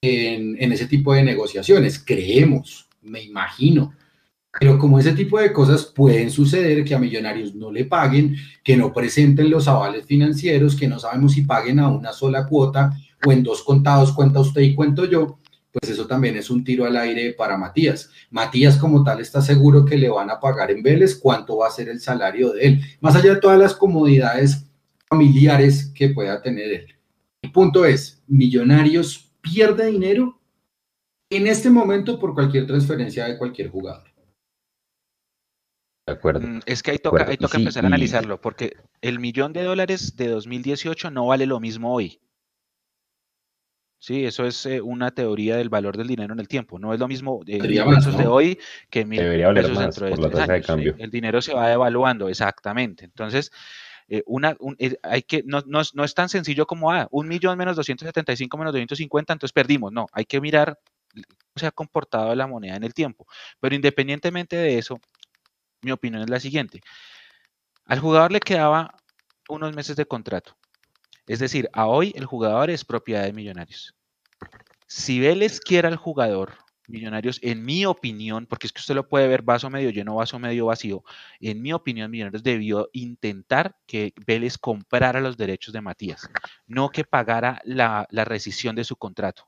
en, 0.00 0.72
ese 0.72 0.86
tipo 0.86 1.12
de 1.12 1.24
negociaciones, 1.24 2.02
creemos, 2.02 2.88
me 3.02 3.20
imagino. 3.22 3.92
Pero 4.58 4.78
como 4.78 4.98
ese 4.98 5.12
tipo 5.12 5.38
de 5.38 5.52
cosas 5.52 5.84
pueden 5.84 6.30
suceder, 6.30 6.84
que 6.84 6.94
a 6.94 6.98
millonarios 6.98 7.54
no 7.54 7.70
le 7.70 7.84
paguen, 7.84 8.36
que 8.64 8.76
no 8.76 8.92
presenten 8.92 9.50
los 9.50 9.68
avales 9.68 10.04
financieros, 10.04 10.74
que 10.74 10.88
no 10.88 10.98
sabemos 10.98 11.32
si 11.32 11.42
paguen 11.42 11.78
a 11.78 11.88
una 11.88 12.12
sola 12.12 12.46
cuota 12.46 12.96
o 13.24 13.32
en 13.32 13.42
dos 13.42 13.62
contados, 13.62 14.12
cuenta 14.12 14.40
usted 14.40 14.62
y 14.62 14.74
cuento 14.74 15.04
yo, 15.04 15.38
pues 15.72 15.92
eso 15.92 16.06
también 16.06 16.36
es 16.36 16.50
un 16.50 16.64
tiro 16.64 16.86
al 16.86 16.96
aire 16.96 17.34
para 17.34 17.56
Matías. 17.56 18.10
Matías 18.30 18.76
como 18.76 19.04
tal 19.04 19.20
está 19.20 19.42
seguro 19.42 19.84
que 19.84 19.96
le 19.96 20.08
van 20.08 20.30
a 20.30 20.40
pagar 20.40 20.70
en 20.70 20.82
Vélez 20.82 21.16
cuánto 21.16 21.58
va 21.58 21.68
a 21.68 21.72
ser 21.72 21.88
el 21.88 22.00
salario 22.00 22.52
de 22.52 22.66
él, 22.66 22.80
más 23.00 23.14
allá 23.14 23.34
de 23.34 23.40
todas 23.40 23.58
las 23.58 23.74
comodidades 23.74 24.66
familiares 25.08 25.92
que 25.94 26.08
pueda 26.10 26.42
tener 26.42 26.72
él. 26.72 26.86
El 27.42 27.52
punto 27.52 27.84
es, 27.84 28.22
millonarios 28.26 29.30
pierde 29.40 29.86
dinero 29.86 30.40
en 31.30 31.46
este 31.46 31.70
momento 31.70 32.18
por 32.18 32.34
cualquier 32.34 32.66
transferencia 32.66 33.26
de 33.26 33.38
cualquier 33.38 33.70
jugador. 33.70 34.07
De 36.08 36.14
acuerdo. 36.14 36.40
Mm, 36.40 36.60
es 36.64 36.82
que 36.82 36.92
ahí 36.92 36.98
toca, 36.98 37.36
toca 37.36 37.58
empezar 37.58 37.84
a 37.84 37.88
analizarlo, 37.88 38.40
porque 38.40 38.78
el 39.02 39.18
millón 39.18 39.52
de 39.52 39.62
dólares 39.62 40.16
de 40.16 40.28
2018 40.28 41.10
no 41.10 41.26
vale 41.26 41.44
lo 41.44 41.60
mismo 41.60 41.92
hoy. 41.92 42.18
Sí, 43.98 44.24
eso 44.24 44.46
es 44.46 44.64
eh, 44.64 44.80
una 44.80 45.10
teoría 45.10 45.56
del 45.56 45.68
valor 45.68 45.98
del 45.98 46.06
dinero 46.06 46.32
en 46.32 46.40
el 46.40 46.48
tiempo. 46.48 46.78
No 46.78 46.94
es 46.94 47.00
lo 47.00 47.08
mismo 47.08 47.42
de 47.44 47.58
pesos 47.58 48.16
de 48.16 48.26
hoy 48.26 48.58
que 48.88 49.04
mil 49.04 49.20
pesos 49.20 49.78
dentro 49.78 50.06
de, 50.06 50.16
por 50.16 50.34
la 50.34 50.62
cambio. 50.62 50.94
El 50.98 51.10
dinero 51.10 51.42
se 51.42 51.52
va 51.52 51.68
devaluando, 51.68 52.30
exactamente. 52.30 53.04
Entonces, 53.04 53.50
eh, 54.08 54.22
una, 54.24 54.56
eh, 54.78 54.96
hay 55.02 55.22
que, 55.22 55.42
no, 55.44 55.62
no, 55.66 55.82
no, 55.92 56.04
es 56.04 56.14
tan 56.14 56.30
sencillo 56.30 56.66
como, 56.66 56.90
ah, 56.90 57.06
un 57.10 57.28
millón 57.28 57.58
menos 57.58 57.76
275 57.76 58.56
menos 58.56 58.72
250, 58.72 59.34
entonces 59.34 59.52
perdimos. 59.52 59.92
No, 59.92 60.06
hay 60.12 60.24
que 60.24 60.40
mirar 60.40 60.78
cómo 61.12 61.52
se 61.56 61.66
ha 61.66 61.70
comportado 61.70 62.34
la 62.34 62.46
moneda 62.46 62.76
en 62.76 62.84
el 62.84 62.94
tiempo. 62.94 63.26
Pero 63.60 63.74
independientemente 63.74 64.56
de 64.56 64.78
eso, 64.78 65.00
mi 65.82 65.90
opinión 65.90 66.22
es 66.22 66.30
la 66.30 66.40
siguiente. 66.40 66.80
Al 67.84 68.00
jugador 68.00 68.32
le 68.32 68.40
quedaba 68.40 68.94
unos 69.48 69.74
meses 69.74 69.96
de 69.96 70.06
contrato. 70.06 70.56
Es 71.26 71.38
decir, 71.38 71.68
a 71.72 71.86
hoy 71.86 72.12
el 72.16 72.26
jugador 72.26 72.70
es 72.70 72.84
propiedad 72.84 73.24
de 73.24 73.32
millonarios. 73.32 73.94
Si 74.86 75.20
Vélez 75.20 75.60
quiere 75.60 75.88
al 75.88 75.96
jugador 75.96 76.54
Millonarios, 76.88 77.38
en 77.42 77.66
mi 77.66 77.84
opinión, 77.84 78.46
porque 78.46 78.66
es 78.66 78.72
que 78.72 78.80
usted 78.80 78.94
lo 78.94 79.08
puede 79.08 79.28
ver 79.28 79.42
vaso 79.42 79.68
medio 79.68 79.90
lleno, 79.90 80.14
vaso 80.14 80.38
medio 80.38 80.66
vacío, 80.66 81.04
en 81.38 81.60
mi 81.60 81.74
opinión, 81.74 82.10
Millonarios 82.10 82.42
debió 82.42 82.88
intentar 82.94 83.76
que 83.86 84.14
Vélez 84.26 84.56
comprara 84.56 85.20
los 85.20 85.36
derechos 85.36 85.74
de 85.74 85.82
Matías, 85.82 86.30
no 86.66 86.88
que 86.88 87.04
pagara 87.04 87.60
la, 87.64 88.06
rescisión 88.10 88.74
de 88.74 88.84
su 88.84 88.96
contrato. 88.96 89.46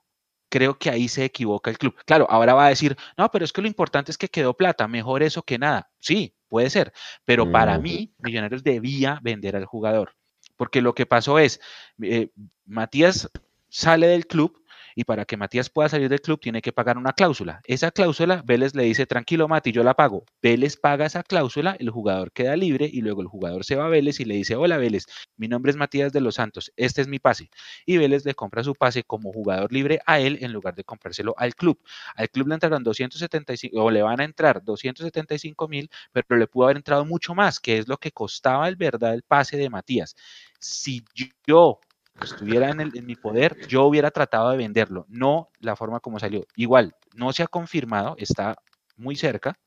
Creo 0.51 0.79
que 0.79 0.91
ahí 0.91 1.09
se 1.09 1.25
equivoca 1.25 1.71
el 1.71 1.79
club. 1.79 1.95
Claro, 2.05 2.27
ahora 2.29 2.53
va 2.53 2.67
a 2.67 2.69
decir, 2.69 2.97
no, 3.17 3.31
pero 3.31 3.45
es 3.45 3.53
que 3.53 3.63
lo 3.63 3.69
importante 3.69 4.11
es 4.11 4.19
que 4.19 4.29
quedó 4.29 4.55
plata, 4.55 4.87
mejor 4.87 5.23
eso 5.23 5.43
que 5.43 5.59
nada. 5.59 5.91
Sí, 6.01 6.35
puede 6.49 6.69
ser, 6.69 6.93
pero 7.25 7.51
para 7.51 7.79
mí, 7.79 8.13
Millonarios 8.19 8.63
debía 8.63 9.19
vender 9.23 9.57
al 9.57 9.65
jugador, 9.65 10.17
porque 10.57 10.83
lo 10.83 10.95
que 10.95 11.07
pasó 11.07 11.39
es, 11.39 11.61
eh, 12.03 12.31
Matías 12.67 13.31
sale 13.69 14.09
del 14.09 14.27
club, 14.27 14.60
y 14.95 15.05
para 15.05 15.25
que 15.25 15.37
Matías 15.37 15.71
pueda 15.71 15.89
salir 15.89 16.09
del 16.09 16.21
club 16.21 16.41
tiene 16.41 16.63
que 16.63 16.73
pagar 16.73 16.99
una 16.99 17.13
cláusula. 17.13 17.61
Esa 17.65 17.91
cláusula, 17.91 18.43
Vélez 18.45 18.75
le 18.75 18.85
dice, 18.85 19.07
tranquilo 19.07 19.49
Mati, 19.49 19.73
yo 19.73 19.83
la 19.83 19.95
pago. 19.95 20.25
Vélez 20.43 20.77
paga 20.77 21.07
esa 21.07 21.23
cláusula, 21.23 21.77
el 21.79 21.91
jugador 21.91 22.33
queda 22.33 22.57
libre 22.57 22.89
y 22.91 23.01
luego 23.01 23.23
el 23.23 23.29
jugador 23.29 23.65
se 23.65 23.77
va 23.77 23.87
a 23.87 23.89
Vélez 23.89 24.21
y 24.21 24.25
le 24.25 24.35
dice, 24.35 24.57
hola 24.57 24.79
Vélez, 24.79 25.07
mi 25.37 25.49
nombre 25.49 25.71
es 25.71 25.77
Matías 25.77 26.13
de 26.13 26.21
los 26.21 26.37
Santos, 26.37 26.73
este 26.77 27.01
es 27.01 27.09
mi 27.09 27.19
pase. 27.19 27.51
Y 27.87 27.99
Vélez 27.99 28.25
le 28.25 28.35
compra 28.35 28.63
su 28.65 28.75
pase 28.75 29.03
como 29.03 29.33
jugador 29.33 29.73
libre 29.73 30.01
a 30.07 30.21
él 30.21 30.39
en 30.41 30.53
lugar 30.53 30.75
de 30.75 30.85
comprárselo 30.85 31.35
al 31.37 31.55
club. 31.55 31.81
Al 32.17 32.31
club 32.31 32.49
le 32.49 32.55
entraron 32.55 32.83
275 32.83 33.77
o 33.83 33.91
le 33.91 34.03
van 34.03 34.21
a 34.21 34.25
entrar 34.25 34.63
275 34.63 35.69
mil, 35.69 35.91
pero 36.13 36.37
le 36.37 36.47
pudo 36.47 36.65
haber 36.65 36.77
entrado 36.77 37.05
mucho 37.05 37.35
más, 37.35 37.61
que 37.61 37.79
es 37.79 37.89
lo 37.89 37.97
que 37.99 38.13
costaba 38.13 38.69
el 38.69 38.77
verdad 38.77 39.15
el 39.15 39.23
pase 39.23 39.57
de 39.57 39.71
Matías. 39.71 40.15
Si 40.59 41.05
yo 41.47 41.81
estuviera 42.23 42.71
en, 42.71 42.81
en, 42.81 43.07
mi 43.07 43.17
poder, 43.17 43.57
yo 43.67 43.85
hubiera 43.85 44.11
tratado 44.11 44.51
de 44.51 44.57
venderlo, 44.57 45.07
no 45.09 45.51
la 45.61 45.77
forma 45.77 46.01
como 46.01 46.19
salió. 46.19 46.47
Igual, 46.57 46.95
no 47.15 47.33
se 47.33 47.43
ha 47.43 47.47
confirmado, 47.47 48.15
está 48.19 48.57
muy 48.97 49.17
cerca, 49.17 49.59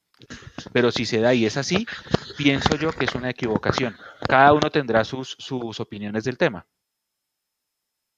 pero 0.71 0.91
si 0.91 1.05
se 1.05 1.19
da 1.19 1.33
y 1.33 1.45
es 1.45 1.57
así, 1.57 1.85
pienso 2.37 2.75
yo 2.75 2.91
que 2.91 3.05
es 3.05 3.15
una 3.15 3.29
equivocación. 3.29 3.95
Cada 4.27 4.53
uno 4.53 4.69
tendrá 4.69 5.03
sus, 5.03 5.35
sus 5.39 5.79
opiniones 5.79 6.23
del 6.23 6.37
tema. 6.37 6.65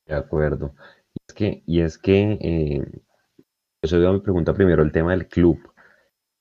De 0.05 0.15
acuerdo. 0.15 0.75
Y 1.13 1.19
es 1.27 1.33
que, 1.33 1.63
y 1.65 1.81
es 1.81 1.97
que 1.97 2.37
eh, 2.41 3.01
eso 3.81 3.97
me 3.97 4.19
pregunta 4.19 4.53
primero 4.53 4.83
el 4.83 4.91
tema 4.91 5.11
del 5.11 5.27
club. 5.27 5.59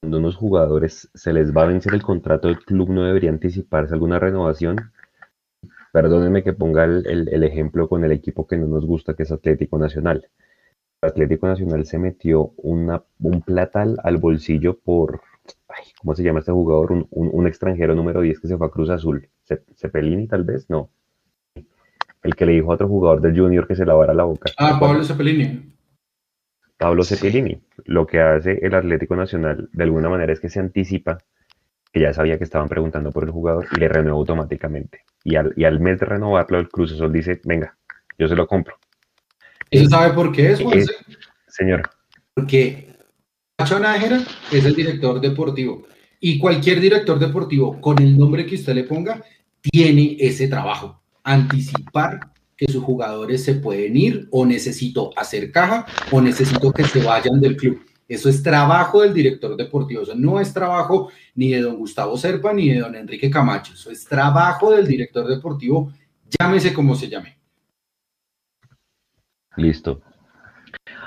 Cuando 0.01 0.19
unos 0.19 0.37
jugadores 0.37 1.11
se 1.15 1.33
les 1.33 1.55
va 1.57 1.63
a 1.63 1.67
vencer 1.67 1.95
el 1.95 2.03
contrato 2.03 2.49
del 2.49 2.59
club, 2.59 2.91
¿no 2.91 3.05
debería 3.05 3.31
anticiparse 3.31 3.95
alguna 3.95 4.19
renovación? 4.19 4.93
Perdónenme 5.95 6.43
que 6.43 6.53
ponga 6.53 6.83
el, 6.83 7.45
ejemplo 7.45 7.89
con 7.89 8.03
el 8.03 8.11
equipo 8.11 8.49
que 8.49 8.57
no 8.57 8.67
nos 8.67 8.85
gusta, 8.85 9.15
que 9.15 9.23
es 9.23 9.31
Atlético 9.31 9.79
Nacional. 9.79 10.27
Atlético 11.01 11.47
Nacional 11.47 11.87
se 11.87 12.01
metió 12.01 12.53
una, 12.57 13.05
un 13.21 13.43
platal 13.43 13.97
al 14.03 14.17
bolsillo 14.17 14.77
por, 14.77 15.21
¿cómo 16.01 16.17
se 16.17 16.25
llama 16.25 16.41
este 16.41 16.51
jugador? 16.51 17.07
Un, 17.11 17.47
extranjero 17.47 17.95
número 17.95 18.23
10 18.23 18.41
que 18.41 18.49
se 18.49 18.59
fue 18.59 18.67
a 18.67 18.71
Cruz 18.71 18.91
Azul. 18.91 19.29
Cepelini 19.77 20.27
tal 20.27 20.43
vez, 20.43 20.69
no. 20.69 20.91
El 22.25 22.35
que 22.35 22.45
le 22.45 22.55
dijo 22.55 22.73
a 22.73 22.75
otro 22.75 22.89
jugador 22.89 23.21
del 23.21 23.39
Junior 23.39 23.69
que 23.69 23.77
se 23.77 23.87
lavara 23.87 24.15
la 24.15 24.25
boca. 24.25 24.51
Ah, 24.59 24.79
Pablo 24.81 25.05
Cepelini. 25.05 25.77
Pablo 26.77 27.05
Cepelini. 27.05 27.63
Lo 27.85 28.05
que 28.09 28.19
hace 28.21 28.59
el 28.67 28.75
Atlético 28.75 29.15
Nacional 29.15 29.69
de 29.73 29.85
alguna 29.85 30.09
manera 30.09 30.33
es 30.33 30.41
que 30.41 30.49
se 30.49 30.59
anticipa 30.59 31.19
que 31.95 32.01
ya 32.01 32.13
sabía 32.13 32.37
que 32.37 32.45
estaban 32.45 32.69
preguntando 32.69 33.13
por 33.13 33.23
el 33.23 33.31
jugador 33.31 33.69
y 33.71 33.79
le 33.79 33.89
renueva 33.89 34.19
automáticamente. 34.19 35.05
Y 35.23 35.37
al, 35.37 35.55
y 35.57 35.63
al 35.63 35.79
mes 35.79 36.01
de 36.01 36.07
renovarlo, 36.07 36.59
el 36.59 36.69
Cruz 36.69 36.93
Azul 36.93 37.13
dice, 37.13 37.41
venga, 37.45 37.79
yo 38.19 38.27
se 38.27 38.35
lo 38.35 38.49
compro. 38.49 38.77
¿Y 39.71 39.87
sabe 39.87 40.13
por 40.13 40.33
qué 40.33 40.51
es, 40.51 40.61
Juan? 40.61 40.83
Señor. 41.47 41.89
Porque 42.35 42.89
Pacho 43.55 43.79
Nájera 43.79 44.25
es 44.51 44.65
el 44.65 44.75
director 44.75 45.21
deportivo. 45.21 45.87
Y 46.19 46.41
cualquier 46.41 46.81
director 46.81 47.17
deportivo, 47.17 47.81
con 47.81 48.03
el 48.03 48.19
nombre 48.19 48.45
que 48.45 48.57
usted 48.57 48.75
le 48.75 48.83
ponga, 48.83 49.23
tiene 49.61 50.17
ese 50.19 50.49
trabajo. 50.49 51.01
Anticipar 51.23 52.33
que 52.57 52.67
sus 52.67 52.83
jugadores 52.83 53.45
se 53.45 53.55
pueden 53.55 53.97
ir 53.97 54.29
o 54.33 54.45
necesito 54.45 55.11
hacer 55.17 55.53
caja 55.53 55.87
o 56.11 56.21
necesito 56.21 56.73
que 56.73 56.83
se 56.83 57.05
vayan 57.05 57.41
del 57.41 57.57
club. 57.57 57.81
Eso 58.07 58.29
es 58.29 58.43
trabajo 58.43 59.03
del 59.03 59.15
director 59.15 59.57
deportivo, 59.57 60.03
eso 60.03 60.15
no 60.15 60.39
es 60.39 60.53
trabajo 60.53 61.11
ni 61.35 61.51
de 61.51 61.63
don 61.63 61.77
Gustavo 61.77 62.17
Serpa 62.17 62.53
ni 62.53 62.69
de 62.69 62.81
don 62.81 62.95
Enrique 62.95 63.31
Camacho, 63.31 63.73
eso 63.73 63.91
es 63.91 64.05
trabajo 64.05 64.73
del 64.73 64.87
director 64.87 65.27
deportivo, 65.27 65.93
llámese 66.39 66.75
como 66.75 66.95
se 66.95 67.09
llame. 67.09 67.39
Listo. 69.57 70.03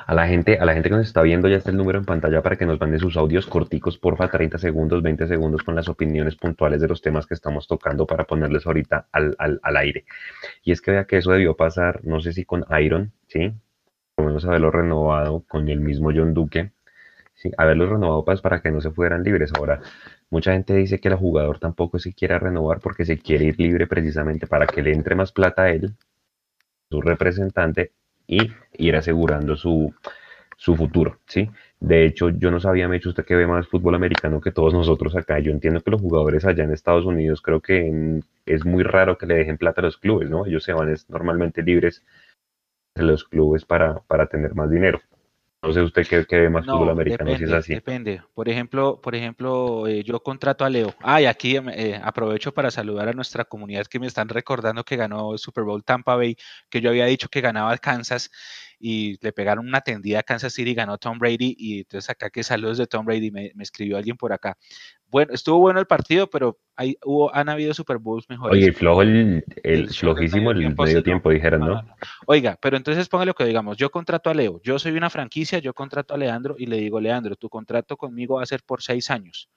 A 0.07 0.13
la 0.13 0.25
gente, 0.25 0.57
a 0.57 0.63
la 0.63 0.73
gente 0.73 0.89
que 0.89 0.95
nos 0.95 1.07
está 1.07 1.21
viendo 1.21 1.49
ya 1.49 1.57
está 1.57 1.69
el 1.69 1.75
número 1.75 1.99
en 1.99 2.05
pantalla 2.05 2.41
para 2.41 2.55
que 2.55 2.65
nos 2.65 2.79
mande 2.79 2.97
sus 2.97 3.17
audios 3.17 3.45
corticos, 3.45 3.97
porfa, 3.97 4.29
30 4.29 4.57
segundos, 4.57 5.03
20 5.03 5.27
segundos 5.27 5.63
con 5.63 5.75
las 5.75 5.89
opiniones 5.89 6.37
puntuales 6.37 6.79
de 6.79 6.87
los 6.87 7.01
temas 7.01 7.27
que 7.27 7.33
estamos 7.33 7.67
tocando 7.67 8.07
para 8.07 8.23
ponerles 8.23 8.65
ahorita 8.65 9.09
al, 9.11 9.35
aire. 9.75 10.05
Y 10.63 10.71
es 10.71 10.81
que 10.81 10.91
vea 10.91 11.05
que 11.05 11.17
eso 11.17 11.31
debió 11.31 11.57
pasar, 11.57 11.99
no 12.05 12.21
sé 12.21 12.31
si 12.31 12.45
con 12.45 12.65
Iron, 12.81 13.11
¿sí? 13.27 13.51
Por 14.15 14.23
lo 14.23 14.29
menos 14.29 14.45
haberlo 14.45 14.71
renovado 14.71 15.43
con 15.45 15.67
el 15.67 15.81
mismo 15.81 16.11
John 16.15 16.33
Duque, 16.33 16.71
¿sí? 17.49 17.51
Haberlo 17.57 17.87
renovado 17.87 18.25
pues, 18.25 18.41
para 18.41 18.61
que 18.61 18.71
no 18.71 18.81
se 18.81 18.91
fueran 18.91 19.23
libres. 19.23 19.51
Ahora, 19.57 19.81
mucha 20.29 20.53
gente 20.53 20.73
dice 20.75 20.99
que 20.99 21.09
el 21.09 21.15
jugador 21.15 21.59
tampoco 21.59 21.99
se 21.99 22.13
quiere 22.13 22.39
renovar 22.39 22.79
porque 22.79 23.05
se 23.05 23.17
quiere 23.17 23.45
ir 23.45 23.59
libre 23.59 23.87
precisamente 23.87 24.47
para 24.47 24.67
que 24.67 24.81
le 24.81 24.93
entre 24.93 25.15
más 25.15 25.31
plata 25.31 25.63
a 25.63 25.69
él, 25.71 25.93
su 26.89 27.01
representante, 27.01 27.91
y 28.27 28.51
ir 28.77 28.95
asegurando 28.95 29.55
su, 29.55 29.93
futuro, 30.57 31.19
¿sí? 31.27 31.49
De 31.79 32.05
hecho, 32.05 32.29
yo 32.29 32.51
no 32.51 32.59
sabía, 32.59 32.87
Mecho, 32.87 33.09
usted 33.09 33.25
que 33.25 33.35
ve 33.35 33.47
más 33.47 33.67
fútbol 33.67 33.95
americano 33.95 34.41
que 34.41 34.51
todos 34.51 34.73
nosotros 34.73 35.15
acá. 35.15 35.39
Yo 35.39 35.51
entiendo 35.51 35.81
que 35.81 35.91
los 35.91 36.01
jugadores 36.01 36.45
allá 36.45 36.63
en 36.63 36.73
Estados 36.73 37.05
Unidos 37.05 37.41
creo 37.41 37.61
que 37.61 38.21
es 38.45 38.65
muy 38.65 38.83
raro 38.83 39.17
que 39.17 39.27
le 39.27 39.35
dejen 39.35 39.57
plata 39.57 39.81
a 39.81 39.85
los 39.85 39.97
clubes, 39.97 40.29
¿no? 40.29 40.45
Ellos 40.45 40.63
se 40.63 40.73
van 40.73 40.93
normalmente 41.07 41.61
libres 41.63 42.03
de 42.95 43.03
los 43.03 43.23
clubes 43.23 43.65
para, 43.65 43.99
para 44.07 44.27
tener 44.27 44.55
más 44.55 44.69
dinero. 44.69 44.99
No 45.61 45.73
sé 45.73 45.81
usted 45.81 46.05
qué, 46.27 46.37
ve 46.37 46.49
más 46.49 46.65
fútbol 46.65 46.91
americano 46.91 47.35
si 47.35 47.43
es 47.43 47.51
así. 47.51 47.73
Depende. 47.73 48.21
Por 48.35 48.47
ejemplo, 48.47 49.01
por 49.01 49.15
ejemplo 49.15 49.87
eh, 49.87 50.03
yo 50.03 50.21
contrato 50.21 50.63
a 50.63 50.69
Leo. 50.69 50.93
Ah, 51.01 51.19
y 51.19 51.25
aquí 51.25 51.57
eh, 51.57 51.99
aprovecho 52.01 52.53
para 52.53 52.69
saludar 52.69 53.09
a 53.09 53.13
nuestra 53.13 53.43
comunidad 53.43 53.87
que 53.87 53.99
me 53.99 54.05
están 54.05 54.29
recordando 54.29 54.83
que 54.83 54.95
ganó 54.95 55.33
el 55.33 55.39
Super 55.39 55.63
Bowl 55.63 55.83
Tampa 55.83 56.15
Bay, 56.15 56.37
que 56.69 56.79
yo 56.79 56.89
había 56.91 57.05
dicho 57.05 57.27
que 57.27 57.41
ganaba 57.41 57.75
Kansas 57.79 58.29
y 58.79 59.17
le 59.21 59.31
pegaron 59.31 59.67
una 59.67 59.81
tendida 59.81 60.19
a 60.19 60.23
Kansas 60.23 60.53
City 60.53 60.71
y 60.71 60.75
ganó 60.75 60.97
Tom 60.97 61.19
Brady. 61.19 61.55
Y 61.57 61.79
entonces 61.79 62.09
acá 62.09 62.29
que 62.29 62.43
saludos 62.43 62.77
de 62.77 62.87
Tom 62.87 63.05
Brady, 63.05 63.31
me, 63.31 63.51
me 63.55 63.63
escribió 63.63 63.97
alguien 63.97 64.17
por 64.17 64.33
acá 64.33 64.57
bueno, 65.09 65.33
estuvo 65.33 65.59
bueno 65.59 65.79
el 65.79 65.85
partido, 65.85 66.29
pero 66.29 66.57
hay, 66.75 66.97
hubo, 67.05 67.33
han 67.33 67.47
habido 67.49 67.73
Super 67.73 67.97
Bowls 67.97 68.29
mejores. 68.29 68.61
Oye, 68.61 68.73
flojo 68.73 69.01
el, 69.01 69.43
el, 69.63 69.89
flojísimo 69.89 70.51
el 70.51 70.75
medio 70.75 71.03
tiempo, 71.03 71.29
dijeron, 71.29 71.61
¿no? 71.61 71.81
Oiga, 72.25 72.57
pero 72.61 72.75
entonces 72.75 73.07
póngale 73.07 73.29
lo 73.29 73.33
que 73.33 73.45
digamos, 73.45 73.77
yo 73.77 73.89
contrato 73.89 74.29
a 74.29 74.33
Leo, 74.33 74.59
yo 74.63 74.77
soy 74.79 74.91
una 74.93 75.09
franquicia, 75.09 75.59
yo 75.59 75.73
contrato 75.73 76.13
a 76.13 76.17
Leandro 76.17 76.55
y 76.57 76.65
le 76.65 76.77
digo, 76.77 76.99
Leandro, 76.99 77.35
tu 77.35 77.49
contrato 77.49 77.95
conmigo 77.95 78.35
va 78.35 78.43
a 78.43 78.47
ser 78.47 78.63
por 78.65 78.81
seis 78.81 79.09
años. 79.09 79.49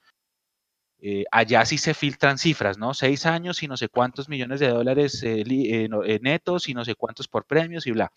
Eh, 1.03 1.25
allá 1.31 1.65
sí 1.65 1.79
se 1.79 1.95
filtran 1.95 2.37
cifras, 2.37 2.77
¿no? 2.77 2.93
Seis 2.93 3.25
años 3.25 3.63
y 3.63 3.67
no 3.67 3.75
sé 3.75 3.89
cuántos 3.89 4.29
millones 4.29 4.59
de 4.59 4.67
dólares 4.67 5.23
eh, 5.23 5.43
eh, 5.47 6.19
netos 6.21 6.69
y 6.69 6.75
no 6.75 6.85
sé 6.85 6.93
cuántos 6.93 7.27
por 7.27 7.45
premios 7.45 7.87
y 7.87 7.91
bla. 7.91 8.11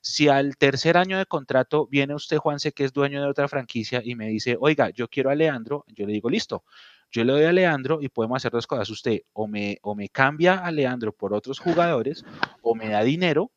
Si 0.00 0.28
al 0.28 0.56
tercer 0.56 0.96
año 0.96 1.18
de 1.18 1.26
contrato 1.26 1.86
viene 1.86 2.14
usted, 2.14 2.38
Juanse, 2.38 2.72
que 2.72 2.84
es 2.84 2.94
dueño 2.94 3.20
de 3.20 3.28
otra 3.28 3.46
franquicia 3.46 4.00
y 4.02 4.14
me 4.14 4.28
dice, 4.28 4.56
oiga, 4.58 4.88
yo 4.88 5.08
quiero 5.08 5.28
a 5.28 5.34
Leandro, 5.34 5.84
yo 5.88 6.06
le 6.06 6.14
digo, 6.14 6.30
listo, 6.30 6.64
yo 7.10 7.24
le 7.24 7.32
doy 7.32 7.44
a 7.44 7.52
Leandro 7.52 8.00
y 8.00 8.08
podemos 8.08 8.36
hacer 8.36 8.52
dos 8.52 8.66
cosas. 8.66 8.88
Usted 8.88 9.20
o 9.34 9.46
me, 9.46 9.78
o 9.82 9.94
me 9.94 10.08
cambia 10.08 10.64
a 10.64 10.70
Leandro 10.70 11.12
por 11.12 11.34
otros 11.34 11.58
jugadores 11.58 12.24
o 12.62 12.74
me 12.74 12.88
da 12.88 13.02
dinero 13.02 13.50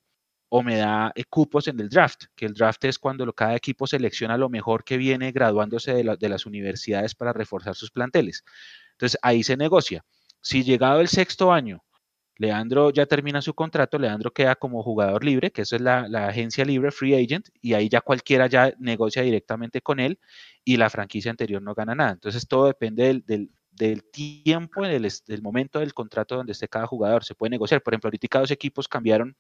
o 0.56 0.62
me 0.62 0.78
da 0.78 1.12
cupos 1.32 1.68
en 1.68 1.80
el 1.80 1.90
draft, 1.90 2.26
que 2.36 2.46
el 2.46 2.54
draft 2.54 2.86
es 2.86 3.00
cuando 3.00 3.34
cada 3.34 3.56
equipo 3.56 3.88
selecciona 3.88 4.38
lo 4.38 4.50
mejor 4.50 4.84
que 4.84 4.98
viene 4.98 5.32
graduándose 5.32 5.96
de, 5.96 6.30
las 6.30 6.46
universidades 6.46 7.16
para 7.16 7.34
reforzar 7.34 7.74
sus 7.74 7.90
planteles. 7.90 8.44
Entonces 8.92 9.18
ahí 9.24 9.42
se 9.42 9.58
negocia. 9.58 10.06
Si 10.42 10.64
llegado 10.64 11.02
el 11.02 11.08
sexto 11.08 11.52
año, 11.52 11.84
Leandro 12.38 12.92
ya 12.92 13.08
termina 13.08 13.42
su 13.42 13.56
contrato, 13.56 13.98
Leandro 13.98 14.32
queda 14.32 14.56
como 14.56 14.84
jugador 14.84 15.24
libre, 15.24 15.50
que 15.50 15.64
eso 15.64 15.76
es 15.76 15.82
la, 15.82 16.04
agencia 16.28 16.64
libre, 16.64 16.92
free 16.92 17.16
agent, 17.16 17.50
y 17.60 17.74
ahí 17.74 17.90
ya 17.90 18.02
cualquiera 18.02 18.46
ya 18.46 18.76
negocia 18.78 19.24
directamente 19.24 19.82
con 19.82 20.00
él 20.00 20.20
y 20.64 20.78
la 20.78 20.92
franquicia 20.92 21.32
anterior 21.32 21.64
no 21.64 21.74
gana 21.74 21.96
nada. 21.96 22.12
Entonces 22.12 22.48
todo 22.48 22.68
depende 22.68 23.24
del, 23.26 24.04
tiempo, 24.12 24.84
del, 24.86 25.12
del, 25.26 25.42
momento 25.42 25.80
del 25.80 25.96
contrato 25.96 26.36
donde 26.36 26.52
esté 26.52 26.68
cada 26.68 26.86
jugador. 26.86 27.24
Se 27.24 27.34
puede 27.34 27.50
negociar. 27.50 27.82
Por 27.82 27.96
ejemplo, 27.96 28.10
ahorita 28.10 28.38
dos 28.38 28.52
equipos 28.52 28.88
cambiaron 28.88 29.36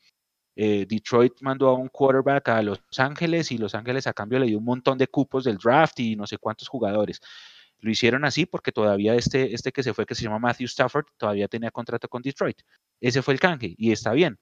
eh, 0.56 0.86
Detroit 0.88 1.34
mandó 1.42 1.68
a 1.70 1.74
un 1.74 1.90
quarterback 1.90 2.50
a 2.50 2.62
Los 2.62 2.80
Ángeles 2.98 3.52
y 3.52 3.58
Los 3.58 3.76
Ángeles 3.76 4.08
a 4.08 4.14
cambio 4.14 4.40
le 4.40 4.48
dio 4.48 4.58
un 4.58 4.66
montón 4.66 4.98
de 4.98 5.08
cupos 5.08 5.44
del 5.44 5.58
draft 5.58 6.00
y 6.00 6.16
no 6.16 6.28
sé 6.28 6.38
cuántos 6.38 6.68
jugadores. 6.68 7.22
Lo 7.80 7.92
hicieron 7.92 8.24
así 8.24 8.46
porque 8.46 8.72
todavía 8.72 9.16
este, 9.16 9.54
este 9.54 9.72
que 9.72 9.84
se 9.84 9.94
fue, 9.94 10.06
que 10.06 10.16
se 10.16 10.24
llama 10.24 10.40
Matthew 10.40 10.68
Stafford, 10.68 11.06
todavía 11.18 11.48
tenía 11.48 11.72
contrato 11.72 12.08
con 12.08 12.22
Detroit. 12.22 12.62
Ese 13.02 13.22
fue 13.22 13.34
el 13.34 13.40
canje 13.40 13.76
y 13.78 13.92
está 13.92 14.14
bien. 14.14 14.40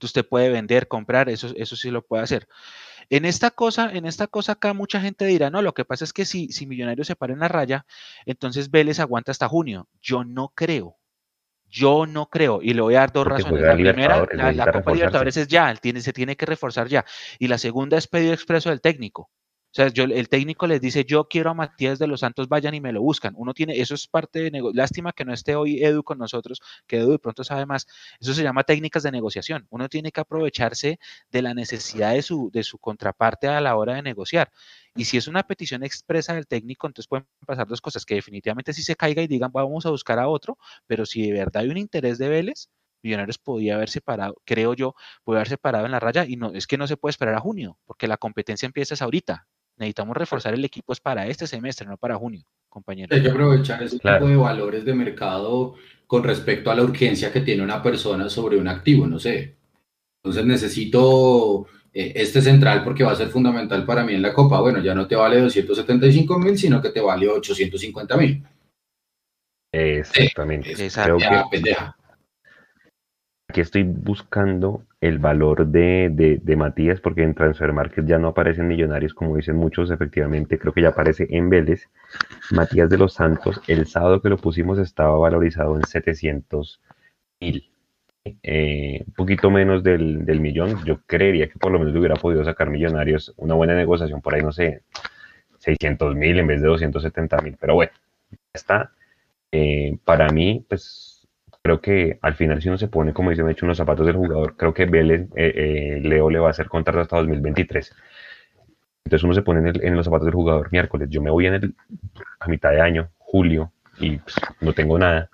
Usted 0.00 0.24
puede 0.26 0.50
vender, 0.50 0.86
comprar, 0.86 1.28
eso, 1.28 1.52
eso 1.56 1.74
sí 1.74 1.90
lo 1.90 2.06
puede 2.06 2.22
hacer. 2.22 2.46
En 3.10 3.24
esta 3.24 3.50
cosa, 3.50 3.90
en 3.92 4.04
esta 4.04 4.26
cosa 4.26 4.52
acá 4.52 4.74
mucha 4.74 5.00
gente 5.00 5.24
dirá, 5.24 5.50
no, 5.50 5.62
lo 5.62 5.72
que 5.72 5.84
pasa 5.84 6.04
es 6.04 6.12
que 6.12 6.24
si, 6.26 6.52
si 6.52 6.66
Millonarios 6.66 7.06
se 7.06 7.16
para 7.16 7.32
en 7.32 7.40
la 7.40 7.48
raya, 7.48 7.86
entonces 8.26 8.70
Vélez 8.70 9.00
aguanta 9.00 9.32
hasta 9.32 9.48
junio. 9.48 9.88
Yo 10.00 10.24
no 10.24 10.52
creo. 10.54 10.98
Yo 11.70 12.06
no 12.06 12.30
creo, 12.30 12.60
y 12.62 12.72
le 12.72 12.80
voy 12.80 12.94
a 12.94 13.00
dar 13.00 13.12
dos 13.12 13.26
razones. 13.26 13.62
La 13.62 13.74
primera, 13.74 14.26
la, 14.32 14.72
Copa 14.72 14.92
Libertadores 14.92 15.36
es 15.36 15.48
ya, 15.48 15.74
tiene, 15.76 16.00
se 16.00 16.12
tiene 16.12 16.36
que 16.36 16.46
reforzar 16.46 16.88
ya. 16.88 17.04
Y 17.38 17.48
la 17.48 17.58
segunda 17.58 17.98
es 17.98 18.06
pedido 18.06 18.32
expreso 18.32 18.70
del 18.70 18.80
técnico. 18.80 19.30
O 19.70 19.74
sea, 19.74 19.88
yo, 19.88 20.04
el 20.04 20.28
técnico 20.28 20.66
les 20.66 20.80
dice, 20.80 21.04
yo 21.04 21.28
quiero 21.28 21.50
a 21.50 21.54
Matías 21.54 21.98
de 21.98 22.06
los 22.06 22.20
Santos, 22.20 22.48
vayan 22.48 22.74
y 22.74 22.80
me 22.80 22.92
lo 22.92 23.02
buscan. 23.02 23.34
Uno 23.36 23.52
tiene, 23.52 23.78
eso 23.80 23.94
es 23.94 24.06
parte 24.08 24.40
de 24.40 24.50
negocio. 24.50 24.74
Lástima 24.76 25.12
que 25.12 25.24
no 25.26 25.32
esté 25.32 25.56
hoy 25.56 25.84
Edu 25.84 26.02
con 26.02 26.18
nosotros, 26.18 26.60
que 26.86 26.96
Edu 26.98 27.12
de 27.12 27.18
pronto 27.18 27.44
sabe 27.44 27.66
más. 27.66 27.86
Eso 28.18 28.32
se 28.32 28.42
llama 28.42 28.64
técnicas 28.64 29.02
de 29.02 29.12
negociación. 29.12 29.66
Uno 29.70 29.88
tiene 29.88 30.10
que 30.10 30.20
aprovecharse 30.20 30.98
de 31.30 31.42
la 31.42 31.52
necesidad 31.54 32.14
de 32.14 32.22
su, 32.22 32.50
de 32.50 32.62
su 32.64 32.78
contraparte 32.78 33.46
a 33.48 33.60
la 33.60 33.76
hora 33.76 33.94
de 33.94 34.02
negociar. 34.02 34.50
Y 34.94 35.04
si 35.04 35.16
es 35.18 35.28
una 35.28 35.42
petición 35.44 35.84
expresa 35.84 36.34
del 36.34 36.46
técnico, 36.46 36.86
entonces 36.86 37.06
pueden 37.08 37.26
pasar 37.46 37.66
dos 37.66 37.80
cosas, 37.80 38.04
que 38.06 38.14
definitivamente 38.14 38.72
si 38.72 38.82
se 38.82 38.96
caiga 38.96 39.22
y 39.22 39.26
digan, 39.26 39.52
vamos 39.52 39.86
a 39.86 39.90
buscar 39.90 40.18
a 40.18 40.28
otro, 40.28 40.58
pero 40.86 41.06
si 41.06 41.26
de 41.26 41.32
verdad 41.32 41.62
hay 41.62 41.68
un 41.68 41.76
interés 41.76 42.18
de 42.18 42.28
Vélez, 42.28 42.68
Millonarios 43.02 43.38
podía 43.38 43.76
haberse 43.76 44.00
parado, 44.00 44.42
creo 44.44 44.74
yo, 44.74 44.94
puede 45.22 45.38
haberse 45.38 45.56
parado 45.56 45.86
en 45.86 45.92
la 45.92 46.00
raya 46.00 46.24
y 46.26 46.36
no 46.36 46.52
es 46.52 46.66
que 46.66 46.76
no 46.76 46.86
se 46.88 46.96
puede 46.96 47.10
esperar 47.10 47.34
a 47.34 47.40
junio, 47.40 47.78
porque 47.86 48.08
la 48.08 48.16
competencia 48.16 48.66
empieza 48.66 49.02
ahorita. 49.04 49.46
Necesitamos 49.78 50.16
reforzar 50.16 50.54
el 50.54 50.64
equipo 50.64 50.92
es 50.92 51.00
para 51.00 51.26
este 51.26 51.46
semestre, 51.46 51.86
no 51.86 51.96
para 51.96 52.16
junio, 52.16 52.42
compañero. 52.68 53.14
Hay 53.14 53.22
que 53.22 53.30
aprovechar 53.30 53.82
ese 53.82 53.98
tipo 53.98 54.26
de 54.26 54.36
valores 54.36 54.84
de 54.84 54.94
mercado 54.94 55.74
con 56.06 56.24
respecto 56.24 56.70
a 56.70 56.74
la 56.74 56.82
urgencia 56.82 57.32
que 57.32 57.42
tiene 57.42 57.62
una 57.62 57.82
persona 57.82 58.28
sobre 58.28 58.56
un 58.56 58.66
activo, 58.66 59.06
no 59.06 59.18
sé. 59.18 59.56
Entonces 60.22 60.44
necesito 60.44 61.66
eh, 61.92 62.12
este 62.16 62.42
central 62.42 62.82
porque 62.82 63.04
va 63.04 63.12
a 63.12 63.16
ser 63.16 63.28
fundamental 63.28 63.84
para 63.84 64.04
mí 64.04 64.14
en 64.14 64.22
la 64.22 64.32
Copa. 64.32 64.60
Bueno, 64.60 64.80
ya 64.80 64.94
no 64.94 65.06
te 65.06 65.14
vale 65.14 65.40
275 65.40 66.38
mil, 66.38 66.58
sino 66.58 66.82
que 66.82 66.90
te 66.90 67.00
vale 67.00 67.28
850 67.28 68.16
mil. 68.16 68.44
Exactamente. 69.70 70.74
pendeja. 71.50 71.96
Aquí 73.48 73.60
estoy 73.60 73.84
buscando 73.84 74.84
el 75.00 75.18
valor 75.18 75.66
de, 75.68 76.40
Matías, 76.56 77.00
porque 77.00 77.22
en 77.22 77.34
Transfer 77.34 77.72
Market 77.72 78.04
ya 78.06 78.18
no 78.18 78.28
aparecen 78.28 78.66
millonarios, 78.66 79.14
como 79.14 79.36
dicen 79.36 79.56
muchos, 79.56 79.90
efectivamente, 79.90 80.58
creo 80.58 80.72
que 80.72 80.82
ya 80.82 80.88
aparece 80.88 81.26
en 81.30 81.48
Vélez. 81.50 81.88
Matías 82.50 82.90
de 82.90 82.98
los 82.98 83.14
Santos, 83.14 83.60
el 83.68 83.86
sábado 83.86 84.20
que 84.20 84.28
lo 84.28 84.38
pusimos 84.38 84.78
estaba 84.78 85.16
valorizado 85.18 85.76
en 85.76 85.84
700 85.84 86.80
mil. 87.40 87.70
eh, 88.42 89.04
un 89.06 89.12
poquito 89.14 89.50
menos 89.50 89.82
del, 89.82 90.24
del, 90.26 90.40
millón. 90.40 90.84
Yo 90.84 91.00
creería 91.06 91.48
que 91.48 91.58
por 91.58 91.72
lo 91.72 91.78
menos 91.78 91.94
hubiera 91.96 92.16
podido 92.16 92.44
sacar 92.44 92.70
millonarios 92.70 93.32
una 93.36 93.54
buena 93.54 93.74
negociación 93.74 94.20
por 94.20 94.34
ahí, 94.34 94.42
no 94.42 94.52
sé, 94.52 94.82
600 95.58 96.14
mil 96.16 96.38
en 96.38 96.46
vez 96.46 96.60
de 96.60 96.68
270 96.68 97.38
mil. 97.42 97.56
Pero 97.60 97.74
bueno, 97.74 97.92
ya 98.32 98.38
está. 98.54 98.92
Eh, 99.52 99.98
para 100.04 100.28
mí, 100.30 100.64
pues 100.68 101.07
creo 101.68 101.80
que 101.82 102.18
al 102.22 102.34
final 102.34 102.62
si 102.62 102.68
uno 102.68 102.78
se 102.78 102.88
pone, 102.88 103.12
como 103.12 103.28
dice, 103.28 103.42
me 103.42 103.50
he 103.50 103.52
hecho 103.52 103.66
unos 103.66 103.76
zapatos 103.76 104.06
del 104.06 104.16
jugador, 104.16 104.56
creo 104.56 104.72
que 104.72 104.86
Vélez, 104.86 105.28
eh, 105.36 106.00
Leo 106.02 106.30
le 106.30 106.38
va 106.38 106.48
a 106.48 106.50
hacer 106.50 106.66
contrato 106.66 107.00
hasta 107.00 107.18
2023. 107.18 107.94
Entonces 109.04 109.24
uno 109.24 109.34
se 109.34 109.42
pone 109.42 109.70
en, 109.74 109.96
los 109.96 110.06
zapatos 110.06 110.24
del 110.24 110.34
jugador 110.34 110.72
miércoles. 110.72 111.08
Yo 111.10 111.20
me 111.20 111.30
voy 111.30 111.46
en 111.46 111.54
el, 111.54 111.74
a 112.40 112.48
mitad 112.48 112.70
de 112.70 112.80
año, 112.80 113.10
julio, 113.18 113.70
y 113.98 114.16
pues, 114.16 114.36
no 114.60 114.72
tengo 114.72 114.98
nada. 114.98 115.28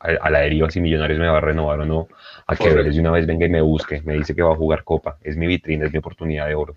A, 0.00 0.30
la 0.30 0.40
deriva 0.40 0.70
si 0.70 0.80
Millonarios 0.80 1.18
me 1.18 1.26
va 1.26 1.36
a 1.36 1.40
renovar 1.42 1.80
o 1.80 1.84
no. 1.84 2.08
A 2.46 2.56
que 2.56 2.72
Vélez 2.72 2.94
de 2.94 3.00
una 3.00 3.10
vez 3.10 3.26
venga 3.26 3.44
y 3.44 3.50
me 3.50 3.60
busque, 3.60 4.00
me 4.02 4.14
dice 4.14 4.34
que 4.34 4.42
va 4.42 4.52
a 4.52 4.56
jugar 4.56 4.84
Copa. 4.84 5.18
Es 5.20 5.36
mi 5.36 5.46
vitrina, 5.46 5.84
es 5.84 5.92
mi 5.92 5.98
oportunidad 5.98 6.46
de 6.46 6.54
oro. 6.54 6.76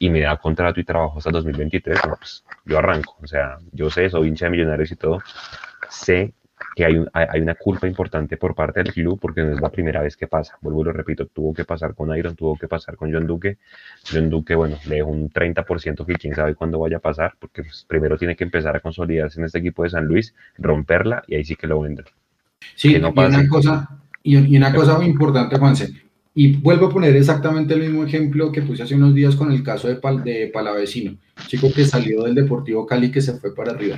Y 0.00 0.10
me 0.10 0.20
da 0.20 0.36
contrato 0.36 0.80
y 0.80 0.84
trabajo 0.84 1.18
hasta 1.18 1.30
2023. 1.30 2.00
pues 2.18 2.44
yo 2.64 2.78
arranco. 2.78 3.16
O 3.22 3.26
sea, 3.28 3.58
yo 3.72 3.88
sé, 3.88 4.10
soy 4.10 4.28
hincha 4.28 4.46
de 4.46 4.50
Millonarios 4.50 4.90
y 4.90 4.96
todo. 4.96 5.20
Sé 5.88 6.34
que 6.74 6.84
hay, 6.84 7.04
hay, 7.12 7.40
una 7.40 7.54
culpa 7.54 7.86
importante 7.86 8.36
por 8.36 8.54
parte 8.54 8.82
del 8.82 8.92
club 8.92 9.18
porque 9.20 9.42
no 9.42 9.52
es 9.52 9.60
la 9.60 9.70
primera 9.70 10.02
vez 10.02 10.16
que 10.16 10.26
pasa. 10.26 10.56
Vuelvo 10.60 10.82
y 10.82 10.84
lo 10.84 10.92
repito, 10.92 11.26
tuvo 11.26 11.52
que 11.52 11.64
pasar 11.64 11.94
con 11.94 12.16
Iron, 12.16 12.36
tuvo 12.36 12.56
que 12.56 12.68
pasar 12.68 12.96
con 12.96 13.12
John 13.12 13.26
Duque. 13.26 13.58
John 14.10 14.30
Duque, 14.30 14.54
bueno, 14.54 14.76
le 14.88 14.96
dejó 14.96 15.08
un 15.08 15.30
30% 15.30 16.06
que 16.06 16.14
quién 16.14 16.34
sabe 16.34 16.54
cuándo 16.54 16.78
vaya 16.78 16.98
a 16.98 17.00
pasar, 17.00 17.34
porque 17.38 17.62
pues, 17.62 17.84
primero 17.88 18.16
tiene 18.16 18.36
que 18.36 18.44
empezar 18.44 18.76
a 18.76 18.80
consolidarse 18.80 19.40
en 19.40 19.46
este 19.46 19.58
equipo 19.58 19.82
de 19.82 19.90
San 19.90 20.06
Luis, 20.06 20.34
romperla 20.58 21.22
y 21.26 21.34
ahí 21.34 21.44
sí 21.44 21.56
que 21.56 21.66
lo 21.66 21.80
venden. 21.80 22.04
Sí, 22.74 22.92
y, 22.92 22.96
una 22.96 23.48
cosa, 23.48 23.88
y, 24.22 24.56
una 24.56 24.74
cosa 24.74 24.96
muy 24.96 25.06
importante, 25.06 25.58
Juanse, 25.58 25.92
y 26.34 26.56
vuelvo 26.56 26.86
a 26.86 26.90
poner 26.90 27.16
exactamente 27.16 27.74
el 27.74 27.80
mismo 27.80 28.04
ejemplo 28.04 28.52
que 28.52 28.62
puse 28.62 28.84
hace 28.84 28.94
unos 28.94 29.14
días 29.14 29.34
con 29.34 29.50
el 29.50 29.62
caso 29.62 29.88
de, 29.88 29.96
Pal, 29.96 30.22
de 30.22 30.50
Palavecino, 30.52 31.16
chico 31.46 31.72
que 31.74 31.84
salió 31.84 32.22
del 32.22 32.34
Deportivo 32.34 32.86
Cali 32.86 33.10
que 33.10 33.20
se 33.20 33.34
fue 33.34 33.54
para 33.54 33.72
arriba. 33.72 33.96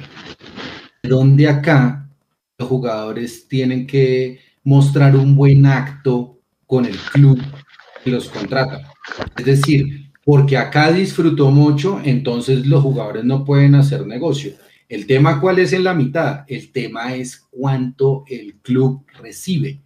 Donde 1.02 1.48
acá 1.48 2.01
los 2.62 2.68
jugadores 2.68 3.48
tienen 3.48 3.86
que 3.86 4.38
mostrar 4.62 5.16
un 5.16 5.34
buen 5.34 5.66
acto 5.66 6.38
con 6.66 6.84
el 6.84 6.96
club 6.96 7.40
que 8.04 8.10
los 8.10 8.28
contrata. 8.28 8.92
Es 9.36 9.44
decir, 9.44 10.12
porque 10.24 10.56
acá 10.56 10.92
disfrutó 10.92 11.50
mucho, 11.50 12.00
entonces 12.04 12.64
los 12.66 12.82
jugadores 12.82 13.24
no 13.24 13.44
pueden 13.44 13.74
hacer 13.74 14.06
negocio. 14.06 14.52
El 14.88 15.06
tema 15.06 15.40
cuál 15.40 15.58
es 15.58 15.72
en 15.72 15.84
la 15.84 15.94
mitad, 15.94 16.44
el 16.46 16.70
tema 16.70 17.14
es 17.14 17.48
cuánto 17.50 18.24
el 18.28 18.54
club 18.62 19.04
recibe. 19.20 19.80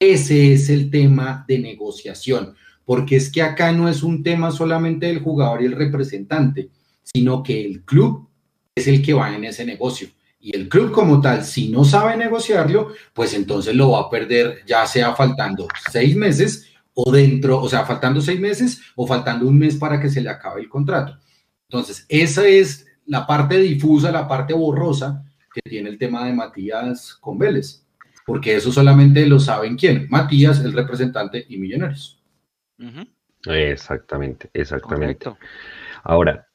Ese 0.00 0.52
es 0.52 0.70
el 0.70 0.90
tema 0.90 1.44
de 1.46 1.58
negociación, 1.60 2.54
porque 2.84 3.16
es 3.16 3.30
que 3.30 3.42
acá 3.42 3.72
no 3.72 3.88
es 3.88 4.02
un 4.02 4.24
tema 4.24 4.50
solamente 4.50 5.06
del 5.06 5.20
jugador 5.20 5.62
y 5.62 5.66
el 5.66 5.72
representante, 5.72 6.70
sino 7.02 7.42
que 7.44 7.64
el 7.64 7.82
club 7.84 8.28
es 8.74 8.88
el 8.88 9.02
que 9.02 9.14
va 9.14 9.34
en 9.34 9.44
ese 9.44 9.64
negocio. 9.64 10.08
Y 10.40 10.54
el 10.54 10.68
club 10.68 10.92
como 10.92 11.20
tal, 11.20 11.44
si 11.44 11.68
no 11.68 11.84
sabe 11.84 12.16
negociarlo, 12.16 12.92
pues 13.12 13.34
entonces 13.34 13.74
lo 13.74 13.90
va 13.90 14.02
a 14.02 14.10
perder, 14.10 14.64
ya 14.66 14.86
sea 14.86 15.14
faltando 15.14 15.66
seis 15.90 16.16
meses 16.16 16.68
o 16.94 17.10
dentro, 17.10 17.60
o 17.60 17.68
sea, 17.68 17.84
faltando 17.84 18.20
seis 18.20 18.40
meses 18.40 18.80
o 18.94 19.06
faltando 19.06 19.46
un 19.46 19.58
mes 19.58 19.76
para 19.76 20.00
que 20.00 20.08
se 20.08 20.20
le 20.20 20.30
acabe 20.30 20.60
el 20.60 20.68
contrato. 20.68 21.18
Entonces, 21.68 22.06
esa 22.08 22.46
es 22.46 22.86
la 23.06 23.26
parte 23.26 23.58
difusa, 23.58 24.12
la 24.12 24.28
parte 24.28 24.54
borrosa 24.54 25.24
que 25.52 25.60
tiene 25.68 25.90
el 25.90 25.98
tema 25.98 26.24
de 26.24 26.32
Matías 26.32 27.14
con 27.20 27.38
Vélez, 27.38 27.84
porque 28.24 28.56
eso 28.56 28.70
solamente 28.70 29.26
lo 29.26 29.40
saben 29.40 29.76
quién, 29.76 30.06
Matías, 30.10 30.60
el 30.60 30.72
representante 30.72 31.44
y 31.48 31.58
Millonarios. 31.58 32.22
Exactamente, 33.46 34.50
exactamente. 34.52 35.30
Ahora, 36.04 36.48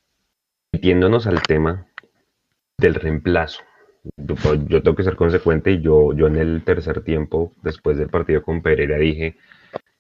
metiéndonos 0.72 1.28
al 1.28 1.42
tema 1.42 1.86
del 2.78 2.96
reemplazo. 2.96 3.62
Pues, 4.28 4.66
yo, 4.68 4.82
tengo 4.82 4.96
que 4.96 5.04
ser 5.04 5.16
consecuente 5.16 5.72
y 5.72 5.82
yo, 5.82 6.14
yo 6.14 6.28
en 6.28 6.38
el 6.38 6.64
tercer 6.64 7.04
tiempo, 7.04 7.52
después 7.62 7.98
del 7.98 8.10
partido 8.10 8.42
con 8.42 8.62
Pereira, 8.62 8.98
dije, 8.98 9.38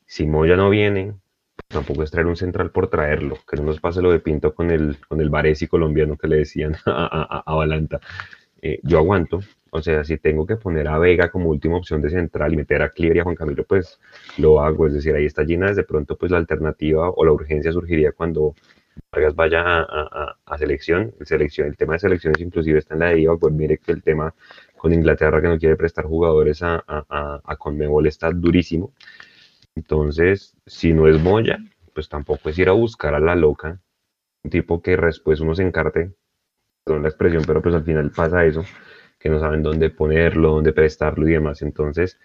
si 0.05 0.25
Moya 0.27 0.55
no 0.55 0.69
viene, 0.69 1.15
tampoco 1.67 2.03
es 2.03 2.11
traer 2.11 2.27
un 2.27 2.35
central 2.35 2.71
por 2.71 2.89
traerlo, 2.89 3.37
que 3.49 3.57
no 3.57 3.63
nos 3.63 3.79
pase 3.79 4.01
lo 4.01 4.11
de 4.11 4.19
Pinto 4.19 4.53
con 4.53 4.71
el, 4.71 4.97
con 5.07 5.19
el 5.21 5.29
Varesi 5.29 5.67
colombiano 5.67 6.17
que 6.17 6.27
le 6.27 6.37
decían 6.37 6.75
a, 6.85 7.43
a, 7.45 7.55
Balanta. 7.55 7.99
Eh, 8.61 8.79
yo 8.83 8.99
aguanto, 8.99 9.41
o 9.71 9.81
sea, 9.81 10.03
si 10.03 10.17
tengo 10.17 10.45
que 10.45 10.55
poner 10.55 10.87
a 10.87 10.97
Vega 10.99 11.31
como 11.31 11.49
última 11.49 11.77
opción 11.77 12.01
de 12.01 12.09
central 12.09 12.53
y 12.53 12.57
meter 12.57 12.81
a 12.81 12.89
Cliver 12.89 13.17
y 13.17 13.19
a 13.19 13.23
Juan 13.23 13.35
Camilo, 13.35 13.65
pues 13.65 13.99
lo 14.37 14.61
hago. 14.61 14.87
Es 14.87 14.93
decir, 14.93 15.15
ahí 15.15 15.25
está 15.25 15.43
llena 15.43 15.67
desde 15.67 15.83
pronto, 15.83 16.15
pues 16.17 16.31
la 16.31 16.37
alternativa 16.37 17.09
o 17.09 17.25
la 17.25 17.31
urgencia 17.31 17.73
surgiría 17.73 18.11
cuando 18.13 18.55
Vargas 19.11 19.35
vaya 19.35 19.63
a, 19.65 20.57
selección. 20.57 21.13
El, 21.19 21.77
tema 21.77 21.93
de 21.93 21.99
selecciones 21.99 22.41
inclusive 22.41 22.79
está 22.79 22.93
en 22.95 22.99
la 23.01 23.07
de 23.07 23.21
IVA, 23.21 23.37
pues 23.37 23.53
mire 23.53 23.77
que 23.77 23.91
el 23.91 24.03
tema 24.03 24.33
con 24.77 24.93
Inglaterra 24.93 25.41
que 25.41 25.47
no 25.47 25.57
quiere 25.57 25.75
prestar 25.75 26.05
jugadores 26.05 26.61
a, 26.63 26.83
a, 26.87 27.55
Conmebol 27.57 28.07
está 28.07 28.31
durísimo. 28.31 28.93
Entonces, 29.75 30.55
si 30.65 30.93
no 30.93 31.07
es 31.07 31.19
Moya, 31.21 31.59
pues 31.93 32.09
tampoco 32.09 32.49
es 32.49 32.57
ir 32.59 32.69
a 32.69 32.73
buscar 32.73 33.15
a 33.15 33.19
la 33.19 33.35
loca, 33.35 33.79
un 34.43 34.51
tipo 34.51 34.81
que 34.81 34.97
después 34.97 35.39
uno 35.39 35.55
se 35.55 35.63
encarte, 35.63 36.11
con 36.83 37.01
la 37.01 37.09
expresión, 37.09 37.43
pero 37.45 37.61
pues 37.61 37.73
al 37.75 37.83
final 37.83 38.11
pasa 38.11 38.45
eso, 38.45 38.63
que 39.19 39.29
no 39.29 39.39
saben 39.39 39.63
dónde 39.63 39.89
ponerlo, 39.89 40.51
dónde 40.51 40.73
prestarlo 40.73 41.27
y 41.27 41.31
demás. 41.31 41.61
Entonces, 41.61 42.19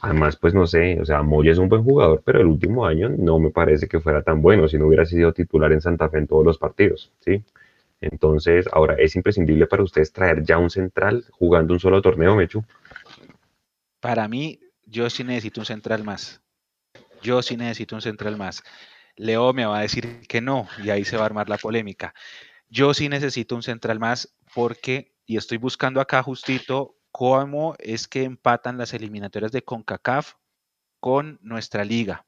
Además, 0.00 0.36
pues 0.36 0.54
no 0.54 0.66
sé, 0.66 1.00
o 1.00 1.04
sea, 1.04 1.22
Moya 1.22 1.50
es 1.50 1.58
un 1.58 1.68
buen 1.68 1.82
jugador, 1.82 2.22
pero 2.24 2.40
el 2.40 2.46
último 2.46 2.86
año 2.86 3.08
no 3.08 3.40
me 3.40 3.50
parece 3.50 3.88
que 3.88 3.98
fuera 3.98 4.22
tan 4.22 4.40
bueno 4.40 4.68
si 4.68 4.78
no 4.78 4.86
hubiera 4.86 5.04
sido 5.04 5.32
titular 5.32 5.72
en 5.72 5.80
Santa 5.80 6.08
Fe 6.08 6.18
en 6.18 6.28
todos 6.28 6.44
los 6.44 6.56
partidos, 6.56 7.10
¿sí? 7.20 7.42
Entonces, 8.00 8.68
ahora, 8.72 8.94
¿es 8.94 9.16
imprescindible 9.16 9.66
para 9.66 9.82
ustedes 9.82 10.12
traer 10.12 10.44
ya 10.44 10.56
un 10.58 10.70
central 10.70 11.24
jugando 11.32 11.74
un 11.74 11.80
solo 11.80 12.00
torneo, 12.00 12.36
Mechu? 12.36 12.62
Para 13.98 14.28
mí, 14.28 14.60
yo 14.86 15.10
sí 15.10 15.24
necesito 15.24 15.60
un 15.60 15.66
central 15.66 16.04
más. 16.04 16.40
Yo 17.20 17.42
sí 17.42 17.56
necesito 17.56 17.96
un 17.96 18.02
central 18.02 18.36
más. 18.36 18.62
Leo 19.16 19.52
me 19.52 19.66
va 19.66 19.78
a 19.78 19.82
decir 19.82 20.20
que 20.28 20.40
no, 20.40 20.68
y 20.84 20.90
ahí 20.90 21.04
se 21.04 21.16
va 21.16 21.24
a 21.24 21.26
armar 21.26 21.48
la 21.48 21.58
polémica. 21.58 22.14
Yo 22.70 22.94
sí 22.94 23.08
necesito 23.08 23.56
un 23.56 23.64
central 23.64 23.98
más 23.98 24.32
porque, 24.54 25.12
y 25.26 25.36
estoy 25.36 25.58
buscando 25.58 26.00
acá 26.00 26.22
justito 26.22 26.97
cómo 27.18 27.74
es 27.80 28.06
que 28.06 28.22
empatan 28.22 28.78
las 28.78 28.94
eliminatorias 28.94 29.50
de 29.50 29.62
CONCACAF 29.62 30.34
con 31.00 31.40
nuestra 31.42 31.84
liga, 31.84 32.24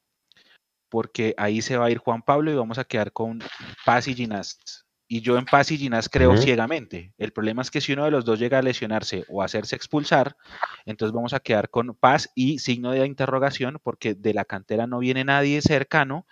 porque 0.89 1.33
ahí 1.37 1.61
se 1.61 1.77
va 1.77 1.85
a 1.85 1.91
ir 1.91 1.97
Juan 1.97 2.21
Pablo 2.21 2.51
y 2.51 2.55
vamos 2.55 2.77
a 2.77 2.83
quedar 2.83 3.13
con 3.13 3.39
Paz 3.85 4.09
y 4.09 4.15
Ginás. 4.15 4.59
Y 5.07 5.21
yo 5.21 5.37
en 5.37 5.45
Paz 5.45 5.71
y 5.71 5.77
Ginás 5.77 6.09
creo 6.09 6.35
ciegamente. 6.35 7.13
El 7.17 7.31
problema 7.31 7.61
es 7.61 7.71
que 7.71 7.79
si 7.79 7.93
uno 7.93 8.03
de 8.03 8.11
los 8.11 8.25
dos 8.25 8.37
llega 8.37 8.59
a 8.59 8.61
lesionarse 8.61 9.23
o 9.29 9.41
a 9.41 9.45
hacerse 9.45 9.77
expulsar, 9.77 10.35
entonces 10.83 11.13
vamos 11.13 11.33
a 11.33 11.39
quedar 11.39 11.69
con 11.69 11.95
Paz 11.95 12.29
y 12.35 12.59
signo 12.59 12.91
de 12.91 13.05
interrogación, 13.05 13.79
porque 13.81 14.13
de 14.13 14.33
la 14.33 14.43
cantera 14.43 14.87
no 14.87 14.99
viene 14.99 15.23
nadie 15.23 15.61
cercano 15.61 16.27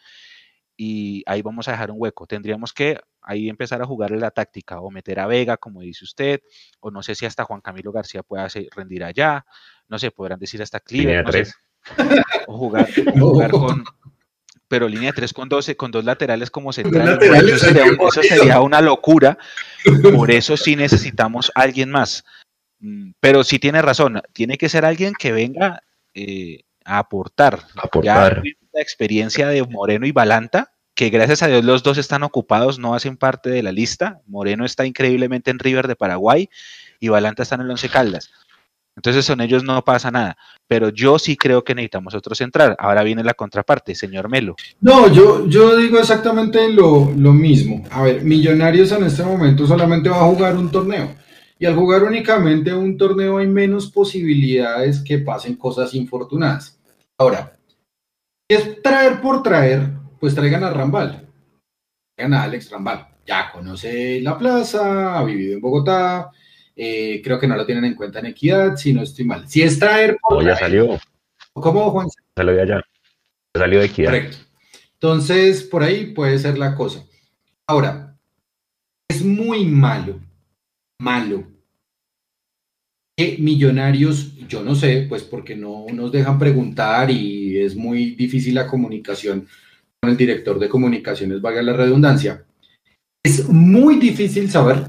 y 0.75 1.23
ahí 1.27 1.41
vamos 1.41 1.69
a 1.69 1.71
dejar 1.71 1.91
un 1.91 1.97
hueco. 1.97 2.27
Tendríamos 2.27 2.73
que 2.73 2.99
ahí 3.29 3.47
empezar 3.47 3.79
a 3.81 3.85
jugarle 3.85 4.17
la 4.17 4.31
táctica 4.31 4.81
o 4.81 4.89
meter 4.89 5.19
a 5.19 5.27
Vega, 5.27 5.57
como 5.57 5.81
dice 5.81 6.03
usted, 6.03 6.41
o 6.79 6.89
no 6.89 7.03
sé 7.03 7.13
si 7.13 7.27
hasta 7.27 7.43
Juan 7.43 7.61
Camilo 7.61 7.91
García 7.91 8.23
pueda 8.23 8.47
rendir 8.75 9.03
allá, 9.03 9.45
no 9.87 9.99
sé, 9.99 10.09
podrán 10.09 10.39
decir 10.39 10.61
hasta 10.63 10.79
Clive, 10.79 11.23
o 12.47 12.57
jugar, 12.57 13.51
con, 13.51 13.83
pero 14.67 14.87
línea 14.87 15.13
3 15.13 15.31
con 15.31 15.47
12, 15.47 15.77
con 15.77 15.91
dos 15.91 16.03
laterales 16.03 16.49
como 16.49 16.73
centrales, 16.73 17.19
eso, 17.21 18.23
sería, 18.23 18.61
una 18.61 18.81
locura, 18.81 19.37
por 20.11 20.31
eso 20.31 20.57
sí 20.57 20.75
necesitamos 20.75 21.51
alguien 21.53 21.91
más. 21.91 22.25
Mm, 22.79 23.11
pero 23.19 23.43
sí 23.43 23.59
tiene 23.59 23.83
razón, 23.83 24.23
tiene 24.33 24.57
que 24.57 24.69
ser 24.69 24.85
alguien 24.85 25.13
que 25.13 25.31
venga 25.31 25.83
eh, 26.15 26.63
a 26.83 26.97
aportar. 26.97 27.59
aportar. 27.75 28.41
la 28.73 28.81
experiencia 28.81 29.47
de 29.49 29.61
Moreno 29.67 30.07
y 30.07 30.11
Balanta, 30.11 30.73
que 30.99 31.09
gracias 31.09 31.41
a 31.43 31.47
Dios 31.47 31.63
los 31.63 31.81
dos 31.81 31.97
están 31.97 32.23
ocupados, 32.23 32.77
no 32.77 32.93
hacen 32.93 33.15
parte 33.15 33.49
de 33.49 33.63
la 33.63 33.71
lista. 33.71 34.19
Moreno 34.27 34.65
está 34.65 34.85
increíblemente 34.85 35.49
en 35.49 35.57
River 35.57 35.87
de 35.87 35.95
Paraguay 35.95 36.49
y 36.99 37.07
Balanta 37.07 37.43
está 37.43 37.55
en 37.55 37.61
el 37.61 37.69
Once 37.69 37.87
Caldas. 37.87 38.29
Entonces 38.97 39.23
son 39.23 39.39
ellos 39.39 39.63
no 39.63 39.81
pasa 39.85 40.11
nada. 40.11 40.35
Pero 40.67 40.89
yo 40.89 41.17
sí 41.17 41.37
creo 41.37 41.63
que 41.63 41.73
necesitamos 41.73 42.15
otro 42.15 42.35
central. 42.35 42.75
Ahora 42.77 43.03
viene 43.03 43.23
la 43.23 43.33
contraparte, 43.33 43.95
señor 43.95 44.27
Melo. 44.27 44.57
No, 44.81 45.09
yo, 45.09 45.47
yo 45.47 45.77
digo 45.77 45.99
exactamente 45.99 46.67
lo, 46.67 47.13
lo 47.15 47.31
mismo. 47.31 47.85
A 47.91 48.03
ver, 48.03 48.21
Millonarios 48.25 48.91
en 48.91 49.05
este 49.05 49.23
momento 49.23 49.65
solamente 49.65 50.09
va 50.09 50.17
a 50.17 50.27
jugar 50.27 50.57
un 50.57 50.69
torneo. 50.69 51.15
Y 51.57 51.65
al 51.65 51.75
jugar 51.75 52.03
únicamente 52.03 52.73
un 52.73 52.97
torneo 52.97 53.37
hay 53.37 53.47
menos 53.47 53.89
posibilidades 53.89 54.99
que 54.99 55.19
pasen 55.19 55.55
cosas 55.55 55.93
infortunadas. 55.93 56.77
Ahora, 57.17 57.57
es 58.49 58.81
traer 58.81 59.21
por 59.21 59.43
traer, 59.43 59.98
pues 60.19 60.35
traigan 60.35 60.63
a 60.63 60.69
Rambal, 60.71 61.27
traigan 62.15 62.33
a 62.33 62.43
Alex 62.43 62.69
Rambal. 62.69 63.07
Ya 63.25 63.51
conoce 63.51 64.21
la 64.21 64.37
plaza, 64.37 65.17
ha 65.17 65.23
vivido 65.23 65.53
en 65.53 65.61
Bogotá, 65.61 66.31
eh, 66.75 67.21
creo 67.23 67.39
que 67.39 67.47
no 67.47 67.55
lo 67.55 67.65
tienen 67.65 67.85
en 67.85 67.95
cuenta 67.95 68.19
en 68.19 68.27
Equidad, 68.27 68.75
si 68.75 68.93
no 68.93 69.03
estoy 69.03 69.25
mal. 69.25 69.47
Si 69.47 69.61
es 69.61 69.77
traer 69.77 70.17
por 70.21 70.43
ya 70.43 70.55
salió. 70.55 70.99
¿Cómo, 71.53 71.91
Juan? 71.91 72.07
Salió 72.35 72.53
de 72.53 72.61
allá. 72.61 72.81
Salió 73.55 73.79
de 73.79 73.85
equidad. 73.85 74.11
Correcto. 74.11 74.37
Entonces, 74.93 75.63
por 75.63 75.83
ahí 75.83 76.07
puede 76.07 76.37
ser 76.39 76.57
la 76.57 76.75
cosa. 76.75 77.03
Ahora, 77.67 78.17
es 79.09 79.23
muy 79.23 79.65
malo, 79.65 80.19
malo, 80.99 81.43
que 83.17 83.37
millonarios, 83.39 84.35
yo 84.47 84.63
no 84.63 84.75
sé, 84.75 85.05
pues 85.09 85.23
porque 85.23 85.55
no 85.55 85.85
nos 85.91 86.11
dejan 86.11 86.39
preguntar 86.39 87.11
y 87.11 87.59
es 87.59 87.75
muy 87.75 88.15
difícil 88.15 88.55
la 88.55 88.67
comunicación 88.67 89.47
con 90.01 90.11
el 90.11 90.17
director 90.17 90.57
de 90.59 90.69
comunicaciones, 90.69 91.41
valga 91.41 91.61
la 91.61 91.73
redundancia. 91.73 92.45
Es 93.23 93.49
muy 93.49 93.97
difícil 93.97 94.49
saber 94.49 94.85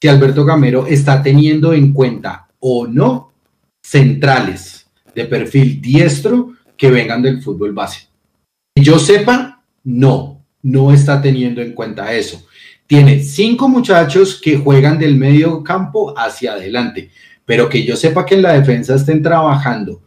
si 0.00 0.08
Alberto 0.08 0.44
Gamero 0.44 0.86
está 0.86 1.22
teniendo 1.22 1.72
en 1.72 1.92
cuenta 1.92 2.48
o 2.60 2.86
no 2.86 3.32
centrales 3.84 4.86
de 5.14 5.24
perfil 5.24 5.80
diestro 5.82 6.52
que 6.76 6.90
vengan 6.90 7.22
del 7.22 7.42
fútbol 7.42 7.72
base. 7.72 8.08
Que 8.74 8.82
yo 8.82 8.98
sepa, 8.98 9.64
no, 9.84 10.44
no 10.62 10.92
está 10.92 11.20
teniendo 11.20 11.60
en 11.60 11.72
cuenta 11.72 12.12
eso. 12.12 12.46
Tiene 12.86 13.22
cinco 13.22 13.68
muchachos 13.68 14.40
que 14.40 14.58
juegan 14.58 14.98
del 14.98 15.16
medio 15.16 15.62
campo 15.64 16.14
hacia 16.16 16.52
adelante, 16.52 17.10
pero 17.44 17.68
que 17.68 17.84
yo 17.84 17.96
sepa 17.96 18.24
que 18.24 18.36
en 18.36 18.42
la 18.42 18.52
defensa 18.52 18.94
estén 18.94 19.22
trabajando, 19.22 20.02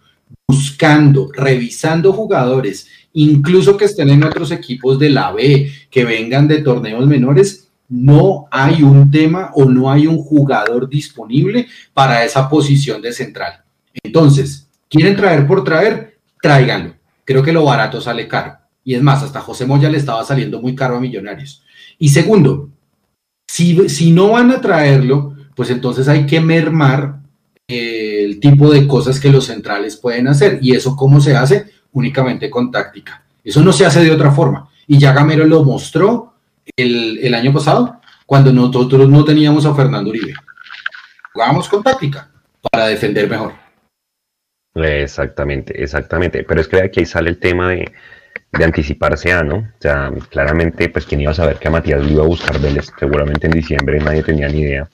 buscando, 0.48 1.30
revisando 1.34 2.14
jugadores, 2.14 2.88
incluso 3.16 3.78
que 3.78 3.86
estén 3.86 4.10
en 4.10 4.24
otros 4.24 4.52
equipos 4.52 5.00
de 5.00 5.10
la 5.10 5.32
B, 5.32 5.72
que 5.90 6.06
vengan 6.06 6.48
de 6.48 6.62
torneos 6.62 7.08
menores, 7.08 7.70
no 7.88 8.48
hay 8.52 8.84
un 8.84 9.10
tema 9.10 9.52
o 9.54 9.66
no 9.66 9.92
hay 9.92 10.08
un 10.08 10.18
jugador 10.18 10.90
disponible 10.90 11.68
para 11.94 12.24
esa 12.24 12.50
posición 12.50 13.02
de 13.02 13.14
central. 13.14 13.64
Entonces, 14.04 14.68
¿quieren 14.90 15.16
traer 15.16 15.48
por 15.48 15.64
traer? 15.64 16.18
Tráiganlo. 16.42 16.96
Creo 17.24 17.42
que 17.42 17.54
lo 17.54 17.64
barato 17.64 18.02
sale 18.02 18.28
caro. 18.28 18.58
Y 18.84 18.94
es 18.96 19.02
más, 19.02 19.24
hasta 19.24 19.42
José 19.42 19.66
Moya 19.66 19.90
le 19.90 19.98
estaba 19.98 20.24
saliendo 20.24 20.62
muy 20.62 20.76
caro 20.76 20.98
a 20.98 21.00
Millonarios. 21.00 21.64
Y 21.98 22.10
segundo, 22.10 22.70
si, 23.48 23.88
si 23.90 24.12
no 24.12 24.32
van 24.32 24.52
a 24.52 24.62
traerlo, 24.62 25.36
pues 25.56 25.70
entonces 25.70 26.08
hay 26.08 26.26
que 26.26 26.42
mermar 26.42 27.22
eh, 27.68 28.26
el 28.26 28.40
tipo 28.40 28.72
de 28.72 28.86
cosas 28.88 29.20
que 29.20 29.32
los 29.32 29.46
centrales 29.46 29.96
pueden 29.96 30.28
hacer. 30.28 30.60
¿Y 30.62 30.76
eso 30.76 30.96
cómo 30.96 31.22
se 31.22 31.36
hace? 31.36 31.75
Únicamente 31.96 32.50
con 32.50 32.70
táctica. 32.72 33.24
Eso 33.44 33.64
no 33.64 33.72
se 33.72 33.86
hace 33.86 34.04
de 34.04 34.12
otra 34.12 34.32
forma. 34.32 34.70
Y 34.86 35.00
ya 35.00 35.14
Gamero 35.14 35.46
lo 35.46 35.64
mostró 35.64 36.34
el, 36.76 37.34
año 37.34 37.54
pasado, 37.54 38.02
cuando 38.26 38.52
nosotros 38.52 39.08
no 39.08 39.24
teníamos 39.24 39.66
a 39.66 39.74
Fernando 39.74 40.10
Uribe. 40.10 40.34
Jugábamos 41.34 41.70
con 41.70 41.84
táctica 41.84 42.30
para 42.70 42.88
defender 42.88 43.30
mejor. 43.30 43.54
Exactamente, 44.74 45.82
exactamente. 45.82 46.44
Pero 46.44 46.62
es 46.62 46.68
que 46.68 46.82
aquí 46.82 47.00
ahí 47.00 47.06
sale 47.06 47.30
el 47.30 47.40
tema 47.40 47.70
de, 47.70 47.94
de 48.52 48.66
anticiparse 48.66 49.32
a, 49.32 49.42
¿no? 49.42 49.56
O 49.56 49.82
sea, 49.82 50.12
claramente, 50.30 50.90
pues 50.90 51.06
quién 51.06 51.22
iba 51.22 51.32
a 51.32 51.36
saber 51.36 51.58
que 51.58 51.70
a 51.70 51.72
Matías 51.72 52.04
lo 52.04 52.10
iba 52.10 52.24
a 52.24 52.28
buscar 52.28 52.60
Vélez, 52.60 52.92
seguramente 53.00 53.48
en 53.48 53.54
diciembre 53.54 54.00
nadie 54.00 54.24
tenía 54.24 54.50
ni 54.50 54.60
idea. 54.60 54.90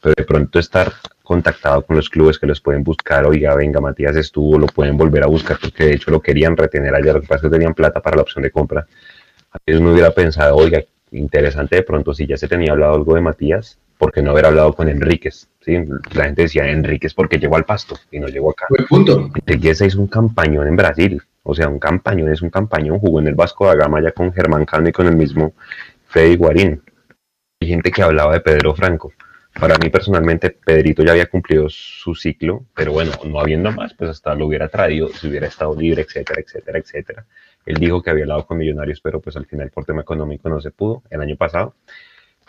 Pero 0.00 0.14
de 0.16 0.24
pronto 0.24 0.58
estar 0.58 0.90
contactado 1.30 1.82
con 1.86 1.94
los 1.94 2.10
clubes 2.10 2.40
que 2.40 2.46
los 2.48 2.60
pueden 2.60 2.82
buscar, 2.82 3.24
oiga, 3.24 3.54
venga, 3.54 3.80
Matías 3.80 4.16
estuvo, 4.16 4.58
lo 4.58 4.66
pueden 4.66 4.96
volver 4.96 5.22
a 5.22 5.28
buscar, 5.28 5.58
porque 5.60 5.84
de 5.84 5.92
hecho 5.92 6.10
lo 6.10 6.20
querían 6.20 6.56
retener 6.56 6.92
allá, 6.92 7.12
lo 7.12 7.20
que 7.20 7.28
pasa 7.28 7.46
es 7.46 7.52
que 7.52 7.56
tenían 7.56 7.72
plata 7.72 8.00
para 8.00 8.16
la 8.16 8.22
opción 8.22 8.42
de 8.42 8.50
compra. 8.50 8.84
A 9.52 9.58
veces 9.64 9.80
uno 9.80 9.92
hubiera 9.92 10.10
pensado, 10.10 10.56
oiga, 10.56 10.82
interesante 11.12 11.76
de 11.76 11.82
pronto 11.84 12.12
si 12.14 12.26
ya 12.26 12.36
se 12.36 12.48
tenía 12.48 12.72
hablado 12.72 12.94
algo 12.96 13.14
de 13.14 13.20
Matías, 13.20 13.78
¿por 13.96 14.10
qué 14.10 14.22
no 14.22 14.32
haber 14.32 14.46
hablado 14.46 14.72
con 14.72 14.88
Enríquez? 14.88 15.46
¿Sí? 15.60 15.76
La 16.14 16.24
gente 16.24 16.42
decía 16.42 16.68
Enríquez 16.68 17.14
porque 17.14 17.38
llegó 17.38 17.54
al 17.54 17.64
pasto 17.64 17.96
y 18.10 18.18
no 18.18 18.26
llegó 18.26 18.50
acá. 18.50 18.66
Buen 18.68 18.86
punto. 18.86 19.30
Enríquez 19.46 19.82
hizo 19.82 20.00
un 20.00 20.08
campañón 20.08 20.66
en 20.66 20.74
Brasil, 20.74 21.22
o 21.44 21.54
sea, 21.54 21.68
un 21.68 21.78
campañón 21.78 22.32
es 22.32 22.42
un 22.42 22.50
campañón, 22.50 22.98
jugó 22.98 23.20
en 23.20 23.28
el 23.28 23.36
Vasco 23.36 23.66
da 23.66 23.76
Gama 23.76 24.02
ya 24.02 24.10
con 24.10 24.32
Germán 24.32 24.64
Cano 24.64 24.88
y 24.88 24.92
con 24.92 25.06
el 25.06 25.14
mismo 25.14 25.52
Fede 26.08 26.34
Guarín. 26.34 26.82
Hay 27.60 27.68
gente 27.68 27.92
que 27.92 28.02
hablaba 28.02 28.32
de 28.32 28.40
Pedro 28.40 28.74
Franco. 28.74 29.12
Para 29.58 29.76
mí 29.78 29.90
personalmente, 29.90 30.50
Pedrito 30.50 31.02
ya 31.02 31.12
había 31.12 31.26
cumplido 31.26 31.68
su 31.68 32.14
ciclo, 32.14 32.64
pero 32.74 32.92
bueno, 32.92 33.12
no 33.24 33.40
habiendo 33.40 33.72
más, 33.72 33.94
pues 33.94 34.10
hasta 34.10 34.34
lo 34.34 34.46
hubiera 34.46 34.68
traído 34.68 35.08
si 35.08 35.28
hubiera 35.28 35.48
estado 35.48 35.74
libre, 35.74 36.02
etcétera, 36.02 36.40
etcétera, 36.40 36.78
etcétera. 36.78 37.26
Él 37.66 37.76
dijo 37.76 38.02
que 38.02 38.10
había 38.10 38.24
hablado 38.24 38.46
con 38.46 38.58
Millonarios, 38.58 39.00
pero 39.00 39.20
pues 39.20 39.36
al 39.36 39.46
final 39.46 39.70
por 39.70 39.84
tema 39.84 40.02
económico 40.02 40.48
no 40.48 40.60
se 40.60 40.70
pudo 40.70 41.02
el 41.10 41.20
año 41.20 41.36
pasado. 41.36 41.74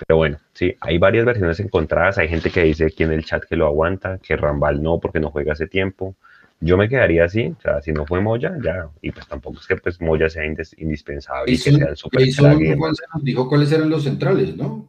Pero 0.07 0.17
bueno, 0.17 0.39
sí, 0.53 0.75
hay 0.79 0.97
varias 0.97 1.25
versiones 1.25 1.59
encontradas. 1.59 2.17
Hay 2.17 2.27
gente 2.27 2.49
que 2.49 2.63
dice 2.63 2.85
aquí 2.85 3.03
en 3.03 3.11
el 3.11 3.25
chat 3.25 3.43
que 3.43 3.55
lo 3.55 3.67
aguanta, 3.67 4.19
que 4.19 4.35
Rambal 4.35 4.81
no, 4.81 4.99
porque 4.99 5.19
no 5.19 5.31
juega 5.31 5.53
hace 5.53 5.67
tiempo. 5.67 6.15
Yo 6.59 6.77
me 6.77 6.87
quedaría 6.87 7.25
así, 7.25 7.55
o 7.57 7.61
sea, 7.61 7.81
si 7.81 7.91
no 7.91 8.05
fue 8.05 8.21
Moya, 8.21 8.55
ya. 8.63 8.87
Y 9.01 9.11
pues 9.11 9.27
tampoco 9.27 9.59
es 9.59 9.67
que 9.67 9.75
pues 9.77 9.99
Moya 9.99 10.29
sea 10.29 10.45
indispensable 10.45 11.51
y 11.51 11.59
que 11.59 11.71
sea 11.71 11.87
el 11.87 11.97
super 11.97 12.21
nos 12.21 13.23
dijo 13.23 13.49
cuáles 13.49 13.71
eran 13.71 13.89
los 13.89 14.03
centrales, 14.03 14.55
¿no? 14.55 14.87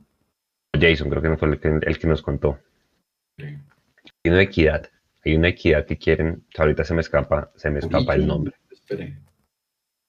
Jason 0.78 1.10
creo 1.10 1.22
que 1.22 1.28
no 1.28 1.38
fue 1.38 1.48
el 1.48 1.60
que, 1.60 1.68
el 1.68 1.98
que 1.98 2.06
nos 2.06 2.22
contó. 2.22 2.58
Sí. 3.38 3.44
Hay 4.24 4.30
una 4.30 4.42
equidad, 4.42 4.90
hay 5.24 5.34
una 5.34 5.48
equidad 5.48 5.86
que 5.86 5.98
quieren, 5.98 6.44
o 6.48 6.52
sea, 6.54 6.64
ahorita 6.64 6.84
se 6.84 6.94
me 6.94 7.00
escapa, 7.00 7.52
se 7.56 7.70
me 7.70 7.78
escapa 7.80 8.14
el 8.14 8.26
nombre. 8.26 8.54
Espere. 8.70 9.18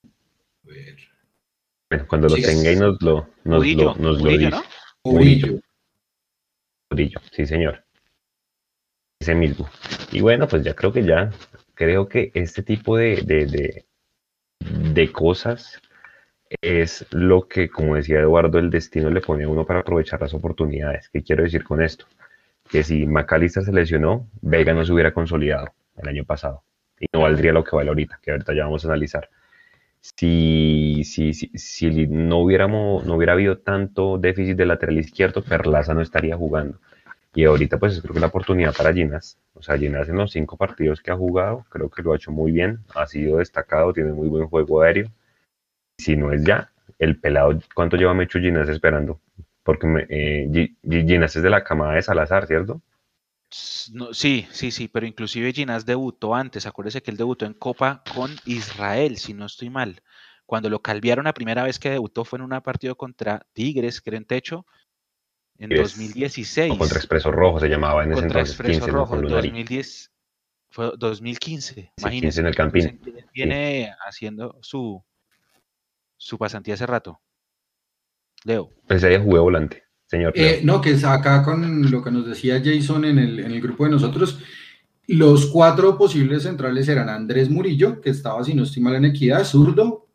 A 0.04 0.67
ver. 0.67 0.97
Bueno, 1.89 2.08
cuando 2.08 2.30
lo 2.30 2.36
tenga 2.36 2.71
y 2.71 2.76
nos 2.76 3.02
lo, 3.02 3.30
nos 3.43 3.58
Murillo, 3.60 3.84
lo, 3.84 3.95
nos 3.95 4.21
lo 4.21 4.30
dice. 4.30 4.49
¿no? 4.49 4.63
Murillo. 5.04 5.60
Murillo, 6.89 7.19
sí 7.32 7.45
señor. 7.45 7.84
Ese 9.19 9.36
mismo. 9.36 9.69
Y 10.12 10.21
bueno, 10.21 10.47
pues 10.47 10.63
ya 10.63 10.73
creo 10.73 10.91
que 10.91 11.04
ya, 11.04 11.32
creo 11.76 12.08
que 12.08 12.32
este 12.34 12.63
tipo 12.63 12.97
de, 12.97 13.21
de, 13.21 13.45
de, 13.45 13.86
de 14.60 15.12
cosas 15.12 15.80
es 16.61 17.05
lo 17.11 17.47
que, 17.47 17.69
como 17.69 17.95
decía 17.95 18.19
Eduardo, 18.19 18.59
el 18.59 18.69
destino 18.69 19.09
le 19.09 19.21
pone 19.21 19.43
a 19.45 19.49
uno 19.49 19.65
para 19.65 19.81
aprovechar 19.81 20.21
las 20.21 20.33
oportunidades. 20.33 21.09
¿Qué 21.09 21.23
quiero 21.23 21.43
decir 21.43 21.63
con 21.63 21.81
esto? 21.81 22.05
Que 22.69 22.83
si 22.83 23.05
McAllister 23.05 23.63
se 23.63 23.73
lesionó, 23.73 24.27
Vega 24.41 24.73
no 24.73 24.85
se 24.85 24.93
hubiera 24.93 25.13
consolidado 25.13 25.67
el 25.97 26.07
año 26.09 26.25
pasado 26.25 26.63
y 26.99 27.05
no 27.13 27.21
valdría 27.21 27.53
lo 27.53 27.63
que 27.63 27.75
vale 27.75 27.89
ahorita, 27.89 28.19
que 28.21 28.31
ahorita 28.31 28.53
ya 28.53 28.65
vamos 28.65 28.85
a 28.85 28.87
analizar. 28.89 29.29
Si, 30.01 31.03
si, 31.05 31.33
si, 31.33 31.49
si 31.55 32.07
no, 32.07 32.39
hubiéramos, 32.39 33.05
no 33.05 33.15
hubiera 33.15 33.33
habido 33.33 33.57
tanto 33.59 34.17
déficit 34.17 34.57
de 34.57 34.65
lateral 34.65 34.97
izquierdo, 34.97 35.43
Perlaza 35.43 35.93
no 35.93 36.01
estaría 36.01 36.35
jugando. 36.35 36.79
Y 37.35 37.45
ahorita 37.45 37.79
pues 37.79 38.01
creo 38.01 38.13
que 38.13 38.19
la 38.19 38.27
oportunidad 38.27 38.75
para 38.75 38.93
Ginas, 38.93 39.37
o 39.55 39.63
sea, 39.63 39.77
Ginas 39.77 40.07
en 40.09 40.17
los 40.17 40.31
cinco 40.31 40.57
partidos 40.57 41.01
que 41.01 41.11
ha 41.11 41.15
jugado, 41.15 41.65
creo 41.69 41.89
que 41.89 42.03
lo 42.03 42.13
ha 42.13 42.15
hecho 42.17 42.31
muy 42.31 42.51
bien, 42.51 42.79
ha 42.95 43.07
sido 43.07 43.37
destacado, 43.37 43.93
tiene 43.93 44.13
muy 44.13 44.27
buen 44.27 44.47
juego 44.47 44.81
aéreo. 44.81 45.09
Si 45.97 46.15
no 46.15 46.32
es 46.32 46.43
ya, 46.43 46.71
el 46.99 47.19
pelado, 47.19 47.60
¿cuánto 47.75 47.97
lleva 47.97 48.13
Mechu 48.13 48.39
Ginas 48.39 48.69
esperando? 48.69 49.21
Porque 49.63 49.88
me, 49.88 50.06
eh, 50.10 50.47
Gi- 50.51 50.77
Gi- 50.84 51.06
Ginas 51.08 51.36
es 51.36 51.43
de 51.43 51.49
la 51.49 51.63
camada 51.63 51.93
de 51.93 52.01
Salazar, 52.01 52.47
¿cierto? 52.47 52.82
No, 53.91 54.13
sí, 54.13 54.47
sí, 54.51 54.72
sí, 54.72 54.88
pero 54.88 55.05
inclusive 55.05 55.53
Ginás 55.53 55.86
debutó 55.86 56.34
antes. 56.34 56.65
Acuérdese 56.65 57.03
que 57.03 57.11
él 57.11 57.17
debutó 57.17 57.45
en 57.45 57.53
Copa 57.53 58.01
con 58.13 58.32
Israel, 58.45 59.17
si 59.17 59.34
no 59.34 59.45
estoy 59.45 59.70
mal. 59.70 60.01
Cuando 60.45 60.70
lo 60.70 60.82
calviaron 60.82 61.26
la 61.26 61.34
primera 61.34 61.63
vez 61.63 61.78
que 61.78 61.91
debutó 61.91 62.26
fue 62.26 62.39
en 62.39 62.43
un 62.51 62.61
partido 62.61 62.95
contra 62.95 63.45
Tigres, 63.53 64.01
creo 64.01 64.17
en 64.17 64.26
techo, 64.26 64.65
en 65.59 65.70
Tigres, 65.70 65.91
2016. 65.91 66.74
O 66.74 66.78
contra 66.80 66.97
Expreso 66.97 67.32
Rojo 67.32 67.59
se 67.59 67.70
llamaba 67.70 68.03
en 68.03 68.11
ese 68.11 68.22
contra 68.22 68.39
entonces, 68.39 68.55
Expreso 68.55 68.80
15, 68.86 68.91
¿no? 68.91 68.97
Rojo, 68.99 69.15
Lunari. 69.17 69.49
2010, 69.49 70.11
fue 70.72 70.91
2015, 70.97 71.74
Sí, 71.74 71.89
imagínense. 71.99 72.26
15 72.26 72.41
en 72.41 72.47
el 72.47 72.55
Campín. 72.55 73.01
Viene 73.34 73.93
haciendo 74.07 74.57
su, 74.61 75.03
su 76.24 76.38
pasantía 76.38 76.76
hace 76.76 76.86
rato. 76.86 77.19
Leo. 78.45 78.69
Ese 78.88 79.09
día 79.09 79.19
jugué 79.19 79.39
volante, 79.39 79.84
señor. 80.07 80.32
Eh, 80.36 80.61
no, 80.63 80.80
que 80.80 80.91
es 80.91 81.03
acá 81.03 81.43
con 81.43 81.91
lo 81.91 82.03
que 82.03 82.11
nos 82.11 82.26
decía 82.26 82.61
Jason 82.63 83.05
en 83.05 83.19
el, 83.19 83.39
en 83.39 83.51
el 83.51 83.61
grupo 83.61 83.84
de 83.84 83.91
nosotros, 83.91 84.39
los 85.07 85.47
cuatro 85.47 85.97
posibles 85.97 86.43
centrales 86.43 86.88
eran 86.88 87.09
Andrés 87.09 87.49
Murillo, 87.49 87.99
que 87.99 88.09
estaba, 88.09 88.43
si 88.43 88.53
no 88.53 88.63
estoy 88.63 88.82
mal, 88.82 88.95
en 88.95 89.05
equidad, 89.05 89.43
zurdo, 89.43 90.07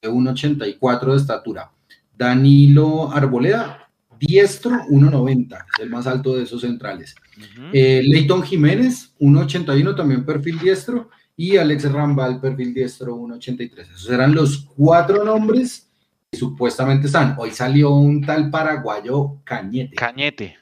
de 0.00 0.08
1,84 0.08 1.10
de 1.10 1.16
estatura. 1.16 1.72
Danilo 2.16 3.10
Arboleda, 3.12 3.90
diestro, 4.20 4.70
1,90, 4.70 5.56
es 5.56 5.82
el 5.82 5.90
más 5.90 6.06
alto 6.06 6.36
de 6.36 6.44
esos 6.44 6.60
centrales. 6.60 7.16
Ujú. 7.36 7.66
Eh, 7.72 8.02
Leighton 8.04 8.42
Jiménez, 8.42 9.14
1,81, 9.18 9.96
también 9.96 10.24
perfil 10.24 10.60
diestro. 10.60 11.10
Y 11.36 11.58
Alex 11.58 11.92
Rambal, 11.92 12.40
perfil 12.40 12.72
diestro, 12.72 13.14
1,83. 13.16 13.80
Esos 13.80 14.10
eran 14.10 14.34
los 14.34 14.64
cuatro 14.74 15.22
nombres 15.22 15.90
que 16.30 16.38
supuestamente 16.38 17.08
están. 17.08 17.36
Hoy 17.38 17.50
salió 17.50 17.90
un 17.90 18.22
tal 18.22 18.50
paraguayo 18.50 19.38
Cañete. 19.44 19.96
Cañete. 19.96 20.56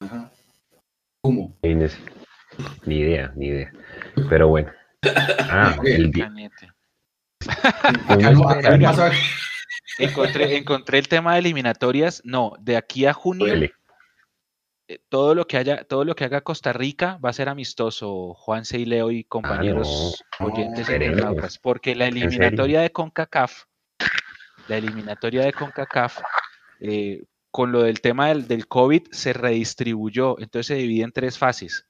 Ajá. 0.00 0.30
¿Cómo? 1.22 1.56
Inés. 1.62 1.96
Ni 2.84 2.98
idea, 2.98 3.32
ni 3.36 3.46
idea. 3.46 3.72
Pero 4.28 4.48
bueno. 4.48 4.70
Ah, 5.48 5.76
el 5.84 6.10
Cañete. 6.10 6.70
Encontré, 9.98 10.56
encontré 10.56 10.98
el 10.98 11.08
tema 11.08 11.34
de 11.34 11.40
eliminatorias. 11.40 12.22
No, 12.24 12.54
de 12.60 12.76
aquí 12.76 13.06
a 13.06 13.12
junio. 13.12 13.70
Eh, 14.90 14.98
todo 15.08 15.36
lo 15.36 15.46
que 15.46 15.56
haya, 15.56 15.84
todo 15.84 16.04
lo 16.04 16.16
que 16.16 16.24
haga 16.24 16.40
Costa 16.40 16.72
Rica 16.72 17.16
va 17.24 17.30
a 17.30 17.32
ser 17.32 17.48
amistoso, 17.48 18.34
Juan 18.34 18.64
y 18.72 18.84
Leo 18.86 19.12
y 19.12 19.22
compañeros 19.22 20.20
Ah, 20.32 20.36
no. 20.40 20.46
oyentes 20.46 20.88
No, 20.88 20.96
internautas, 20.96 21.58
porque 21.58 21.94
la 21.94 22.08
eliminatoria 22.08 22.80
de 22.80 22.90
CONCACAF, 22.90 23.66
la 24.66 24.76
eliminatoria 24.76 25.44
de 25.44 25.52
CONCACAF, 25.52 26.18
eh, 26.80 27.22
con 27.52 27.70
lo 27.70 27.82
del 27.82 28.00
tema 28.00 28.28
del, 28.28 28.48
del 28.48 28.66
COVID 28.66 29.02
se 29.12 29.32
redistribuyó, 29.32 30.36
entonces 30.40 30.66
se 30.66 30.74
divide 30.74 31.04
en 31.04 31.12
tres 31.12 31.38
fases. 31.38 31.86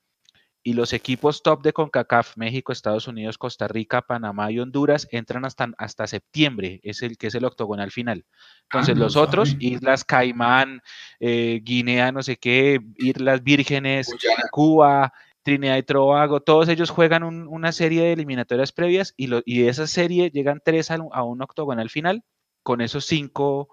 Y 0.63 0.75
los 0.75 0.93
equipos 0.93 1.43
top 1.43 1.63
de 1.63 1.73
CONCACAF, 1.73 2.37
México, 2.37 2.71
Estados 2.73 3.09
Unidos, 3.09 3.39
Costa 3.39 3.67
Rica, 3.67 4.03
Panamá 4.03 4.51
y 4.51 4.59
Honduras, 4.59 5.09
entran 5.11 5.45
hasta, 5.47 5.71
hasta 5.79 6.07
septiembre, 6.07 6.81
es 6.83 7.03
el 7.03 7.17
que 7.17 7.29
es 7.29 7.35
el 7.35 7.45
octogonal 7.47 7.91
final. 7.91 8.25
Entonces 8.65 8.95
Ah, 8.95 8.99
no 8.99 9.05
los 9.05 9.17
otros. 9.17 9.57
Islas 9.59 10.05
Caimán, 10.05 10.83
eh, 11.19 11.61
Guinea, 11.63 12.13
no 12.13 12.23
sé 12.23 12.37
qué, 12.37 12.79
Islas 12.99 13.43
Vírgenes, 13.43 14.09
Guyana. 14.09 14.45
Cuba, 14.51 15.13
Trinidad 15.43 15.79
y 15.79 15.83
Tobago, 15.83 16.41
todos 16.41 16.69
ellos 16.69 16.91
juegan 16.91 17.23
un- 17.23 17.49
una 17.49 17.73
serie 17.73 18.03
de 18.03 18.13
eliminatorias 18.13 18.73
previas 18.73 19.15
y, 19.17 19.29
lo- 19.29 19.43
y 19.47 19.63
de 19.63 19.71
esa 19.71 19.87
serie 19.87 20.31
llegan 20.31 20.61
tres 20.63 20.91
al- 20.91 21.09
a, 21.13 21.23
un 21.23 21.41
octogonal 21.41 21.89
final 21.89 22.23
con 22.63 22.83
esos 22.83 23.07
cinco 23.07 23.69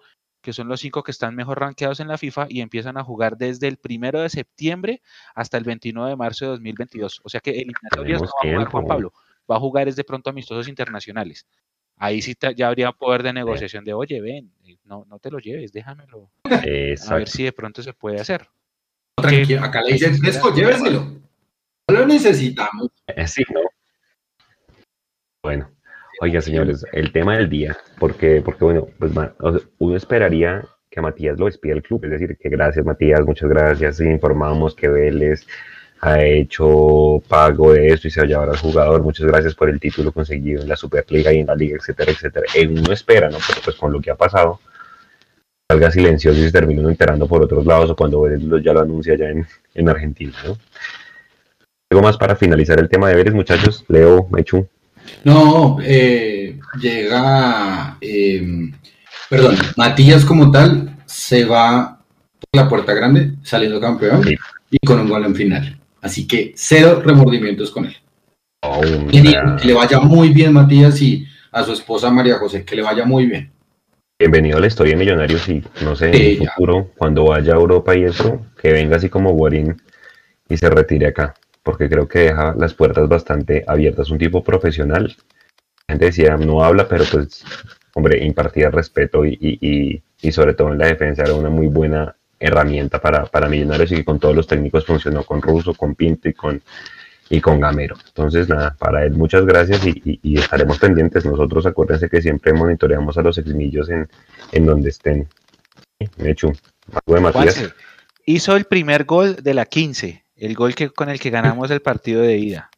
que 0.47 0.53
son 0.53 0.69
los 0.69 0.79
cinco 0.79 1.03
que 1.03 1.11
están 1.11 1.35
mejor 1.35 1.59
rankeados 1.59 1.99
en 1.99 2.07
la 2.07 2.17
FIFA 2.17 2.45
y 2.47 2.61
empiezan 2.61 2.95
a 2.97 3.03
jugar 3.03 3.35
desde 3.35 3.67
el 3.67 3.75
primero 3.75 4.21
de 4.21 4.29
septiembre 4.29 5.01
hasta 5.35 5.57
el 5.57 5.65
29 5.65 6.11
de 6.11 6.15
marzo 6.15 6.45
de 6.45 6.51
2022. 6.51 7.19
O 7.25 7.27
sea 7.27 7.41
que 7.41 7.49
eliminatorias 7.49 8.21
no 8.21 8.27
va 8.27 8.31
a 8.41 8.53
jugar 8.53 8.71
Juan. 8.71 8.87
Pablo, 8.87 9.13
va 9.51 9.57
a 9.57 9.59
jugar 9.59 9.89
es 9.89 9.97
de 9.97 10.05
pronto 10.05 10.29
amistosos 10.29 10.69
internacionales. 10.69 11.45
Ahí 11.97 12.21
sí 12.21 12.33
ya 12.55 12.69
habría 12.69 12.93
poder 12.93 13.23
de 13.23 13.33
negociación 13.33 13.83
de, 13.83 13.93
oye, 13.93 14.21
ven, 14.21 14.53
eh, 14.65 14.77
no, 14.85 15.03
no 15.09 15.19
te 15.19 15.31
lo 15.31 15.39
lleves, 15.39 15.73
déjamelo. 15.73 16.31
A 16.45 17.15
ver 17.15 17.27
si 17.27 17.43
de 17.43 17.51
pronto 17.51 17.83
se 17.83 17.91
puede 17.91 18.21
hacer. 18.21 18.47
Tranquilo, 19.17 19.65
acá 19.65 19.81
le 19.81 19.91
dicen 19.91 20.17
fresco, 20.17 20.55
lléveselo. 20.55 21.01
No 21.89 21.93
lo 21.93 22.07
necesitamos. 22.07 22.87
Eh, 23.07 23.27
Sí, 23.27 23.43
¿no? 23.53 23.59
Bueno, 25.43 25.69
oiga, 26.19 26.41
señores, 26.41 26.85
el 26.91 27.11
tema 27.11 27.37
del 27.37 27.49
día, 27.49 27.77
porque, 27.99 28.41
porque 28.43 28.63
bueno, 28.63 28.87
pues 28.97 29.11
uno 29.77 29.95
esperaría 29.95 30.63
que 30.89 31.01
Matías 31.01 31.37
lo 31.37 31.45
despida 31.45 31.73
el 31.73 31.83
club, 31.83 32.05
es 32.05 32.11
decir, 32.11 32.37
que 32.37 32.49
gracias 32.49 32.85
Matías, 32.85 33.21
muchas 33.21 33.49
gracias, 33.49 33.99
informamos 33.99 34.75
que 34.75 34.87
Vélez 34.87 35.45
ha 36.01 36.23
hecho 36.23 37.21
pago 37.27 37.73
de 37.73 37.87
esto 37.87 38.07
y 38.07 38.11
se 38.11 38.19
va 38.19 38.25
a 38.25 38.29
llevar 38.29 38.49
al 38.49 38.57
jugador, 38.57 39.03
muchas 39.03 39.25
gracias 39.25 39.55
por 39.55 39.69
el 39.69 39.79
título 39.79 40.11
conseguido 40.11 40.61
en 40.61 40.69
la 40.69 40.75
Superliga 40.75 41.33
y 41.33 41.39
en 41.39 41.47
la 41.47 41.55
Liga, 41.55 41.77
etcétera, 41.77 42.11
etcétera. 42.11 42.45
Uno 42.69 42.93
espera, 42.93 43.29
¿no? 43.29 43.37
Pero 43.47 43.61
pues 43.63 43.75
con 43.75 43.91
lo 43.91 43.99
que 43.99 44.11
ha 44.11 44.15
pasado, 44.15 44.59
salga 45.69 45.91
silencioso 45.91 46.39
y 46.39 46.43
se 46.43 46.51
termine 46.51 46.79
uno 46.79 46.89
enterando 46.89 47.27
por 47.27 47.41
otros 47.43 47.65
lados 47.65 47.89
o 47.89 47.95
cuando 47.95 48.21
Vélez 48.21 48.41
ya 48.63 48.73
lo 48.73 48.81
anuncia 48.81 49.15
ya 49.15 49.29
en, 49.29 49.45
en 49.73 49.89
Argentina, 49.89 50.33
¿no? 50.45 50.57
Algo 51.89 52.03
más 52.03 52.17
para 52.17 52.35
finalizar 52.35 52.79
el 52.79 52.89
tema 52.89 53.09
de 53.09 53.15
Vélez, 53.15 53.33
muchachos. 53.33 53.85
Leo, 53.87 54.27
Mechu. 54.29 54.67
No, 55.23 55.77
eh, 55.81 56.59
llega, 56.79 57.97
eh, 58.01 58.69
perdón, 59.29 59.55
Matías 59.75 60.25
como 60.25 60.51
tal 60.51 60.97
se 61.05 61.45
va 61.45 61.99
por 62.39 62.61
la 62.63 62.69
puerta 62.69 62.93
grande, 62.93 63.33
saliendo 63.43 63.79
campeón 63.79 64.23
Sí. 64.23 64.35
y 64.71 64.77
con 64.85 64.99
un 64.99 65.09
gol 65.09 65.25
en 65.25 65.35
final. 65.35 65.79
Así 66.01 66.27
que 66.27 66.53
cero 66.55 67.01
remordimientos 67.03 67.71
con 67.71 67.85
él. 67.85 67.95
Oh, 68.63 68.81
Y 69.11 69.21
que 69.21 69.35
le 69.65 69.73
vaya 69.73 69.99
muy 69.99 70.29
bien, 70.29 70.53
Matías, 70.53 71.01
y 71.01 71.25
a 71.51 71.63
su 71.63 71.73
esposa 71.73 72.09
María 72.09 72.37
José, 72.37 72.63
que 72.65 72.75
le 72.75 72.81
vaya 72.81 73.05
muy 73.05 73.25
bien. 73.25 73.51
bienvenido 74.19 74.57
a 74.57 74.61
la 74.61 74.67
historia 74.67 74.93
de 74.93 74.99
Millonarios 74.99 75.47
y 75.47 75.63
no 75.83 75.95
sé, 75.95 76.07
en 76.09 76.15
el 76.15 76.39
ya. 76.39 76.51
futuro, 76.51 76.89
cuando 76.97 77.25
vaya 77.25 77.53
a 77.53 77.57
Europa 77.57 77.95
y 77.95 78.03
eso, 78.03 78.45
que 78.59 78.71
venga 78.73 78.95
así 78.97 79.09
como 79.09 79.31
Guarín 79.33 79.79
y 80.49 80.57
se 80.57 80.69
retire 80.71 81.07
acá, 81.07 81.35
porque 81.67 81.89
creo 81.89 82.07
que 82.07 82.19
deja 82.19 82.55
las 82.57 82.73
puertas 82.73 83.09
bastante 83.09 83.65
abiertas. 83.67 84.09
Un 84.09 84.17
tipo 84.17 84.41
profesional. 84.41 85.13
La 85.87 85.93
gente 85.93 86.05
decía, 86.05 86.37
no 86.37 86.63
habla, 86.63 86.87
pero 86.87 87.03
pues, 87.11 87.43
hombre, 87.93 88.23
impartía 88.23 88.69
respeto 88.71 89.25
y, 89.25 89.37
y, 89.41 90.01
y, 90.21 90.31
sobre 90.31 90.53
todo 90.53 90.71
en 90.71 90.77
la 90.79 90.87
defensa 90.87 91.23
era 91.23 91.33
una 91.33 91.49
muy 91.49 91.67
buena 91.67 92.15
herramienta 92.39 93.01
para, 93.01 93.25
para 93.25 93.49
Millonarios 93.49 93.91
y 93.91 93.95
que 93.95 94.05
con 94.05 94.17
todos 94.17 94.33
los 94.33 94.47
técnicos 94.47 94.85
funcionó 94.85 95.23
con 95.23 95.41
Russo, 95.41 95.73
con 95.73 95.93
Pinto 95.95 96.29
y 96.29 96.33
con, 96.33 96.61
y 97.29 97.41
con 97.41 97.59
Gamero. 97.59 97.97
Entonces, 98.07 98.47
nada, 98.47 98.73
para 98.79 99.03
él 99.05 99.11
muchas 99.13 99.45
gracias 99.45 99.85
y, 99.85 99.89
y- 100.05 100.19
y 100.23 100.37
estaremos 100.39 100.79
pendientes. 100.79 101.25
Nosotros 101.25 101.65
acuérdense 101.65 102.07
que 102.09 102.21
siempre 102.21 102.53
monitoreamos 102.53 103.17
a 103.17 103.21
los 103.23 103.37
exmillos 103.37 103.89
en, 103.89 104.07
en 104.53 104.65
donde 104.65 104.89
estén. 104.89 105.27
Mechu, 106.17 106.53
algo 106.93 107.15
de 107.15 107.19
Matías. 107.19 107.55
Juanse, 107.57 107.73
hizo 108.25 108.55
el 108.55 108.63
primer 108.65 109.03
gol 109.03 109.35
de 109.43 109.53
la 109.53 109.65
15, 109.65 110.23
el 110.37 110.55
gol 110.55 110.75
que, 110.75 110.89
con 110.89 111.09
el 111.09 111.19
que 111.19 111.29
ganamos 111.29 111.71
el 111.71 111.81
partido 111.81 112.21
de 112.21 112.37
ida. 112.37 112.69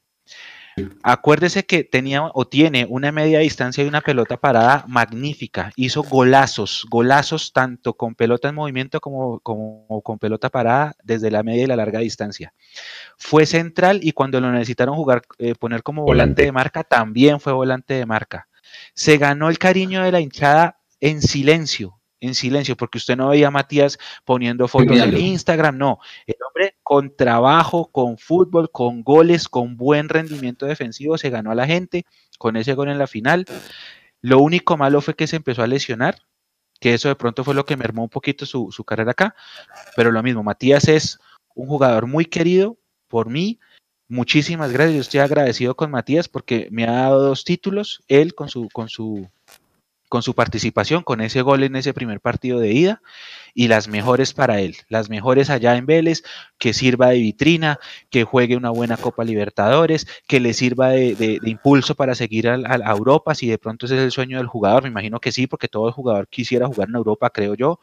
Acuérdese 1.03 1.65
que 1.65 1.83
tenía 1.83 2.23
o 2.33 2.47
tiene 2.47 2.85
una 2.89 3.11
media 3.11 3.39
distancia 3.39 3.83
y 3.83 3.87
una 3.87 4.01
pelota 4.01 4.37
parada 4.37 4.85
magnífica. 4.87 5.71
Hizo 5.75 6.03
golazos, 6.03 6.85
golazos 6.89 7.53
tanto 7.53 7.95
con 7.95 8.15
pelota 8.15 8.49
en 8.49 8.55
movimiento 8.55 9.01
como, 9.01 9.39
como 9.39 10.01
con 10.03 10.19
pelota 10.19 10.49
parada 10.49 10.95
desde 11.03 11.31
la 11.31 11.43
media 11.43 11.63
y 11.63 11.67
la 11.67 11.75
larga 11.75 11.99
distancia. 11.99 12.53
Fue 13.17 13.45
central 13.45 13.99
y 14.01 14.13
cuando 14.13 14.39
lo 14.39 14.51
necesitaron 14.51 14.95
jugar, 14.95 15.23
eh, 15.37 15.55
poner 15.55 15.83
como 15.83 16.03
volante. 16.03 16.19
Volante. 16.19 16.45
de 16.45 16.51
marca, 16.51 16.83
también 16.83 17.39
fue 17.39 17.53
volante 17.53 17.93
de 17.95 18.05
marca. 18.05 18.47
Se 18.93 19.17
ganó 19.17 19.49
el 19.49 19.57
cariño 19.57 20.03
de 20.03 20.11
la 20.11 20.21
hinchada 20.21 20.79
en 20.99 21.21
silencio, 21.21 21.98
en 22.21 22.35
silencio, 22.35 22.75
porque 22.75 22.97
usted 22.97 23.15
no 23.15 23.29
veía 23.29 23.47
a 23.47 23.51
Matías 23.51 23.97
poniendo 24.25 24.67
fotos 24.67 24.97
en. 24.97 25.17
Instagram, 25.17 25.77
no. 25.77 25.99
El 26.27 26.35
hombre 26.47 26.75
con 26.83 27.15
trabajo, 27.15 27.91
con 27.91 28.17
fútbol, 28.17 28.71
con 28.71 29.03
goles, 29.03 29.47
con 29.47 29.77
buen 29.77 30.09
rendimiento 30.09 30.65
defensivo, 30.65 31.17
se 31.17 31.29
ganó 31.29 31.51
a 31.51 31.55
la 31.55 31.65
gente 31.65 32.05
con 32.37 32.57
ese 32.57 32.73
gol 32.73 32.89
en 32.89 32.97
la 32.97 33.07
final. 33.07 33.45
Lo 34.21 34.39
único 34.39 34.77
malo 34.77 35.01
fue 35.01 35.15
que 35.15 35.27
se 35.27 35.37
empezó 35.37 35.63
a 35.63 35.67
lesionar, 35.67 36.19
que 36.79 36.93
eso 36.93 37.09
de 37.09 37.15
pronto 37.15 37.43
fue 37.43 37.55
lo 37.55 37.65
que 37.65 37.77
mermó 37.77 38.03
un 38.03 38.09
poquito 38.09 38.45
su, 38.45 38.71
su 38.71 38.83
carrera 38.83 39.11
acá, 39.11 39.35
pero 39.95 40.11
lo 40.11 40.23
mismo, 40.23 40.43
Matías 40.43 40.87
es 40.87 41.19
un 41.55 41.67
jugador 41.67 42.07
muy 42.07 42.25
querido 42.25 42.77
por 43.07 43.29
mí. 43.29 43.59
Muchísimas 44.07 44.71
gracias, 44.71 44.95
yo 44.95 45.01
estoy 45.01 45.19
agradecido 45.19 45.75
con 45.75 45.91
Matías 45.91 46.27
porque 46.27 46.67
me 46.71 46.85
ha 46.85 46.91
dado 46.91 47.21
dos 47.21 47.43
títulos, 47.43 48.01
él 48.07 48.33
con 48.33 48.49
su, 48.49 48.67
con 48.73 48.89
su, 48.89 49.29
con 50.09 50.23
su 50.23 50.35
participación, 50.35 51.03
con 51.03 51.21
ese 51.21 51.41
gol 51.43 51.63
en 51.63 51.75
ese 51.77 51.93
primer 51.93 52.19
partido 52.19 52.59
de 52.59 52.73
ida, 52.73 53.01
y 53.53 53.67
las 53.67 53.87
mejores 53.87 54.33
para 54.33 54.59
él, 54.61 54.75
las 54.89 55.09
mejores 55.09 55.49
allá 55.49 55.75
en 55.75 55.85
Vélez, 55.85 56.23
que 56.57 56.73
sirva 56.73 57.09
de 57.09 57.19
vitrina, 57.19 57.79
que 58.09 58.23
juegue 58.23 58.55
una 58.57 58.69
buena 58.69 58.97
Copa 58.97 59.23
Libertadores, 59.23 60.07
que 60.27 60.39
le 60.39 60.53
sirva 60.53 60.89
de, 60.89 61.39
impulso 61.45 61.95
para 61.95 62.15
seguir 62.15 62.47
al- 62.49 62.65
a 62.65 62.91
Europa, 62.91 63.35
si 63.35 63.47
de 63.47 63.57
pronto 63.57 63.85
ese 63.85 63.95
es 63.97 64.01
el 64.01 64.11
sueño 64.11 64.37
del 64.37 64.47
jugador, 64.47 64.83
me 64.83 64.89
imagino 64.89 65.19
que 65.19 65.31
sí, 65.31 65.47
porque 65.47 65.67
todo 65.67 65.91
jugador 65.91 66.27
quisiera 66.27 66.67
jugar 66.67 66.89
en 66.89 66.95
Europa, 66.95 67.29
creo 67.29 67.55
yo, 67.55 67.79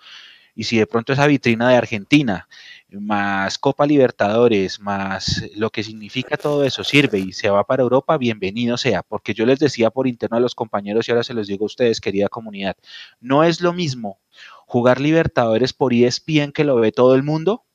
y 0.57 0.65
si 0.65 0.79
de 0.79 0.87
pronto 0.87 1.13
esa 1.13 1.27
vitrina 1.27 1.69
de 1.69 1.77
Argentina, 1.77 2.49
más 2.91 3.59
Copa 3.59 3.87
Libertadores, 3.87 4.81
más 4.81 5.45
lo 5.55 5.71
que 5.71 5.85
significa 5.85 6.37
todo 6.39 6.65
eso 6.65 6.83
sirve 6.83 7.19
y 7.19 7.33
se 7.33 7.51
va 7.51 7.63
para 7.65 7.83
Europa, 7.83 8.17
bienvenido 8.17 8.79
sea, 8.79 9.03
porque 9.03 9.35
yo 9.35 9.45
les 9.45 9.59
decía 9.59 9.91
por 9.91 10.09
interno 10.09 10.39
a 10.39 10.41
los 10.41 10.55
compañeros 10.55 11.07
y 11.07 11.13
ahora 11.13 11.23
se 11.25 11.35
los 11.35 11.47
digo 11.47 11.65
a 11.65 11.67
ustedes, 11.67 12.01
querida 12.01 12.29
comunidad, 12.29 12.77
no 13.21 13.45
es 13.45 13.61
lo 13.61 13.75
mismo 13.75 14.19
jugar 14.67 15.01
Libertadores 15.01 15.75
por 15.75 15.93
ESPN 15.93 16.53
que 16.53 16.65
lo 16.65 16.77
ve 16.77 16.91
todo 16.91 17.15
el 17.15 17.23
mundo 17.23 17.67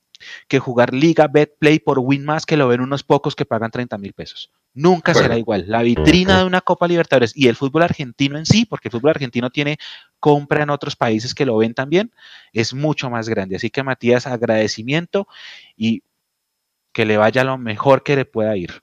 que 0.47 0.59
jugar 0.59 0.93
Liga 0.93 1.27
Betplay 1.27 1.79
por 1.79 1.99
Winmas 1.99 2.45
que 2.45 2.57
lo 2.57 2.67
ven 2.67 2.82
unos 2.82 3.03
pocos 3.03 3.36
que 3.36 3.45
pagan 3.45 3.71
30 3.71 3.97
mil 3.97 4.13
pesos. 4.13 4.51
Nunca 4.73 5.11
Bueno. 5.13 5.27
será 5.27 5.38
igual. 5.38 5.65
La 5.67 5.82
vitrina 5.82 6.39
de 6.39 6.45
una 6.45 6.61
Copa 6.61 6.88
Libertadores 6.88 7.34
y 7.36 7.47
el 7.47 7.55
fútbol 7.55 7.84
argentino 7.84 8.38
en 8.38 8.45
sí, 8.45 8.65
porque 8.65 8.88
el 8.88 8.91
fútbol 8.93 9.11
argentino 9.11 9.49
tiene 9.49 9.77
compra 10.22 10.63
en 10.63 10.69
otros 10.69 10.95
países 10.95 11.36
que 11.36 11.45
lo 11.45 11.57
ven 11.57 11.74
también, 11.74 12.11
es 12.53 12.74
mucho 12.74 13.09
más 13.09 13.28
grande. 13.28 13.57
Así 13.57 13.69
que 13.69 13.84
Matías, 13.84 14.26
agradecimiento 14.28 15.28
y 15.76 16.03
que 16.93 17.03
le 17.05 17.17
vaya 17.17 17.43
lo 17.43 17.57
mejor 17.57 18.03
que 18.03 18.15
le 18.15 18.24
pueda 18.24 18.55
ir. 18.55 18.82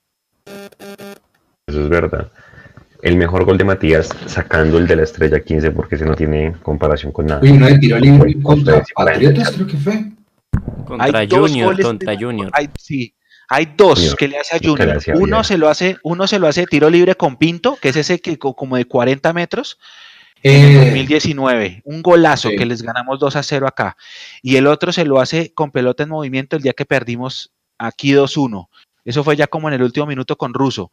Eso 1.67 1.81
es 1.83 1.89
verdad. 1.89 2.31
El 3.01 3.15
mejor 3.15 3.45
gol 3.45 3.57
de 3.57 3.63
Matías 3.63 4.09
sacando 4.25 4.77
el 4.77 4.85
de 4.87 4.97
la 4.97 5.03
estrella 5.03 5.39
15 5.39 5.71
porque 5.71 5.95
ese 5.95 6.05
no 6.05 6.15
tiene 6.15 6.53
comparación 6.61 7.11
con 7.11 7.25
nada. 7.27 7.39
Uy, 7.41 7.51
uno 7.51 7.67
de 7.67 7.79
tiro 7.79 7.97
libre 7.97 8.35
contra 8.43 8.83
Patriotas, 8.93 9.51
creo 9.51 9.67
que 9.67 9.77
fue. 9.77 10.05
Contra 10.85 11.19
Hay 11.19 11.27
dos 11.27 11.49
Junior, 11.49 11.67
goles 11.71 11.85
contra 11.85 12.11
de- 12.11 12.17
Junior. 12.23 12.49
Hay, 12.53 12.69
sí, 12.77 13.13
hay 13.47 13.73
dos 13.77 13.99
Junior, 13.99 14.17
que 14.17 14.27
le 14.27 14.37
hace 14.39 14.55
a 14.55 14.59
Junior. 14.59 14.89
hace 14.97 15.11
a 15.11 15.15
Uno 15.15 15.43
se 15.45 15.57
lo 15.57 15.69
hace, 15.69 15.97
uno 16.03 16.27
se 16.27 16.39
lo 16.39 16.47
hace 16.47 16.61
de 16.61 16.67
tiro 16.67 16.89
libre 16.89 17.15
con 17.15 17.37
Pinto, 17.37 17.77
que 17.81 17.89
es 17.89 17.95
ese 17.95 18.19
que 18.19 18.37
co- 18.37 18.53
como 18.55 18.75
de 18.75 18.83
40 18.85 19.31
metros, 19.31 19.77
Eh, 20.43 20.75
2019, 20.85 21.81
un 21.85 22.01
golazo 22.01 22.49
sí. 22.49 22.55
que 22.55 22.65
les 22.65 22.81
ganamos 22.81 23.19
2 23.19 23.35
a 23.35 23.43
0 23.43 23.67
acá. 23.67 23.97
Y 24.41 24.55
el 24.55 24.67
otro 24.67 24.91
se 24.93 25.05
lo 25.05 25.19
hace 25.19 25.53
con 25.53 25.71
pelota 25.71 26.03
en 26.03 26.09
movimiento 26.09 26.55
el 26.55 26.61
día 26.61 26.73
que 26.73 26.85
perdimos 26.85 27.51
aquí 27.77 28.13
2-1. 28.13 28.69
Eso 29.05 29.23
fue 29.23 29.35
ya 29.35 29.47
como 29.47 29.67
en 29.67 29.73
el 29.75 29.83
último 29.83 30.05
minuto 30.05 30.37
con 30.37 30.53
Russo, 30.53 30.91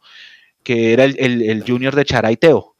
que 0.63 0.93
era 0.93 1.03
el, 1.05 1.15
el- 1.19 1.41
el 1.49 1.63
junior 1.65 1.95
de 1.95 2.03
Charaiteo, 2.05 2.75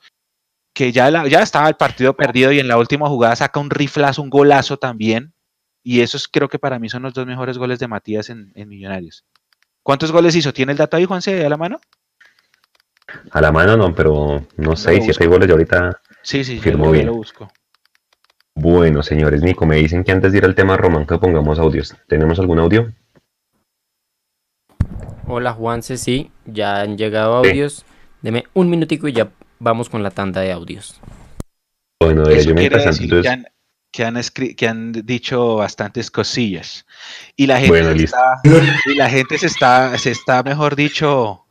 que 0.73 0.91
ya, 0.91 1.09
la- 1.11 1.27
ya 1.27 1.41
estaba 1.41 1.67
el 1.69 1.75
partido 1.75 2.15
perdido 2.15 2.51
y 2.51 2.59
en 2.59 2.67
la 2.67 2.77
última 2.77 3.07
jugada 3.07 3.35
saca 3.35 3.59
un 3.59 3.69
riflazo, 3.69 4.21
un 4.21 4.29
golazo 4.29 4.77
también. 4.77 5.33
Y 5.83 6.01
esos 6.01 6.27
creo 6.27 6.49
que 6.49 6.59
para 6.59 6.79
mí 6.79 6.89
son 6.89 7.03
los 7.03 7.13
dos 7.13 7.25
mejores 7.25 7.57
goles 7.57 7.79
de 7.79 7.87
Matías 7.87 8.29
en, 8.29 8.51
Millonarios. 8.55 9.23
¿Cuántos 9.83 10.11
goles 10.11 10.35
hizo? 10.35 10.51
¿Tiene 10.51 10.73
el 10.73 10.77
dato 10.77 10.97
ahí, 10.97 11.05
Juanse, 11.05 11.45
a 11.45 11.49
la 11.49 11.55
mano? 11.55 11.79
A 13.31 13.39
la 13.39 13.53
mano 13.53 13.77
no, 13.77 13.95
pero 13.95 14.45
no 14.57 14.75
sé, 14.75 14.99
siete 15.01 15.27
goles 15.27 15.47
de 15.47 15.53
ahorita. 15.53 16.01
Sí, 16.27 16.43
sí, 16.43 16.59
firmó 16.59 16.91
bien. 16.91 17.05
lo 17.05 17.13
busco. 17.13 17.49
Bueno, 18.53 19.01
señores, 19.01 19.43
Nico, 19.43 19.65
me 19.65 19.77
dicen 19.77 20.03
que 20.03 20.11
antes 20.11 20.33
de 20.33 20.39
ir 20.39 20.43
al 20.43 20.55
tema 20.55 20.75
Román 20.75 21.07
que 21.07 21.17
pongamos 21.17 21.57
audios. 21.57 21.95
¿Tenemos 22.09 22.37
algún 22.37 22.59
audio? 22.59 22.93
Hola, 25.25 25.53
Juanse, 25.53 25.95
sí, 25.95 26.29
ya 26.43 26.81
han 26.81 26.97
llegado 26.97 27.37
audios. 27.37 27.85
Deme 28.21 28.43
un 28.53 28.69
minutico 28.69 29.07
y 29.07 29.13
ya 29.13 29.29
vamos 29.59 29.87
con 29.87 30.03
la 30.03 30.11
tanda 30.11 30.41
de 30.41 30.51
audios. 30.51 30.99
Bueno, 32.01 32.23
de 32.23 32.43
yo 32.43 32.53
me 32.53 32.67
que, 32.67 32.75
han, 33.29 33.45
que, 33.93 34.03
han 34.03 34.21
que 34.57 34.67
han 34.67 34.91
dicho 34.91 35.55
bastantes 35.55 36.11
cosillas. 36.11 36.85
Y 37.37 37.47
la 37.47 37.61
gente, 37.61 38.03
está, 38.03 38.41
y 38.85 38.95
la 38.95 39.09
gente 39.09 39.37
se 39.37 39.47
está, 39.47 39.97
se 39.97 40.11
está, 40.11 40.43
mejor 40.43 40.75
dicho, 40.75 41.45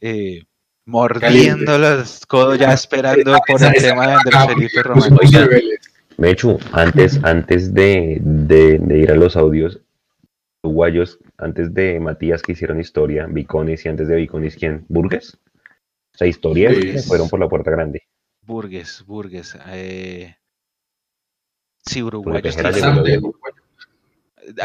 eh, 0.00 0.44
mordiendo 0.90 1.78
los 1.78 2.26
codos 2.26 2.58
ya 2.58 2.72
esperando 2.72 3.38
por 3.46 3.62
el 3.62 3.74
tema 3.74 4.06
de 4.08 4.12
Andrés 4.14 4.46
Felipe 4.46 4.82
Román. 4.82 5.18
Mechu, 6.18 6.58
antes, 6.72 7.18
antes 7.22 7.72
de, 7.72 8.18
de, 8.20 8.98
ir 8.98 9.10
a 9.10 9.14
los 9.14 9.36
audios, 9.36 9.80
uruguayos, 10.62 11.18
antes 11.38 11.72
de 11.72 11.98
Matías 11.98 12.42
que 12.42 12.52
hicieron 12.52 12.78
historia, 12.78 13.26
Viconis 13.26 13.86
y 13.86 13.88
antes 13.88 14.06
de 14.06 14.16
Viconis, 14.16 14.56
¿quién? 14.56 14.84
¿Burgues? 14.88 15.38
O 16.14 16.18
sea, 16.18 16.26
historias 16.26 16.74
pues, 16.74 17.06
fueron 17.06 17.28
por 17.30 17.40
la 17.40 17.48
puerta 17.48 17.70
grande. 17.70 18.02
Burgues, 18.42 19.02
Burgues. 19.06 19.56
Eh... 19.68 20.36
Sí, 21.86 22.02
uruguayos. 22.02 22.54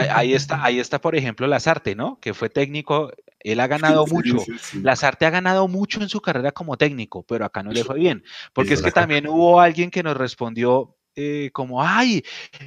Ahí 0.09 0.33
está, 0.33 0.63
ahí 0.63 0.79
está, 0.79 0.99
por 0.99 1.15
ejemplo, 1.15 1.47
Lazarte, 1.47 1.95
¿no? 1.95 2.19
Que 2.19 2.33
fue 2.33 2.49
técnico, 2.49 3.11
él 3.39 3.59
ha 3.59 3.67
ganado 3.67 4.05
mucho. 4.07 4.37
Lazarte 4.81 5.25
ha 5.25 5.29
ganado 5.29 5.67
mucho 5.67 6.01
en 6.01 6.09
su 6.09 6.21
carrera 6.21 6.51
como 6.51 6.77
técnico, 6.77 7.23
pero 7.23 7.45
acá 7.45 7.63
no 7.63 7.71
le 7.71 7.83
fue 7.83 7.99
bien. 7.99 8.23
Porque 8.53 8.73
es 8.73 8.81
que 8.81 8.91
también 8.91 9.27
hubo 9.27 9.59
alguien 9.59 9.91
que 9.91 10.03
nos 10.03 10.17
respondió 10.17 10.95
eh, 11.17 11.49
como, 11.53 11.81
ay, 11.81 12.23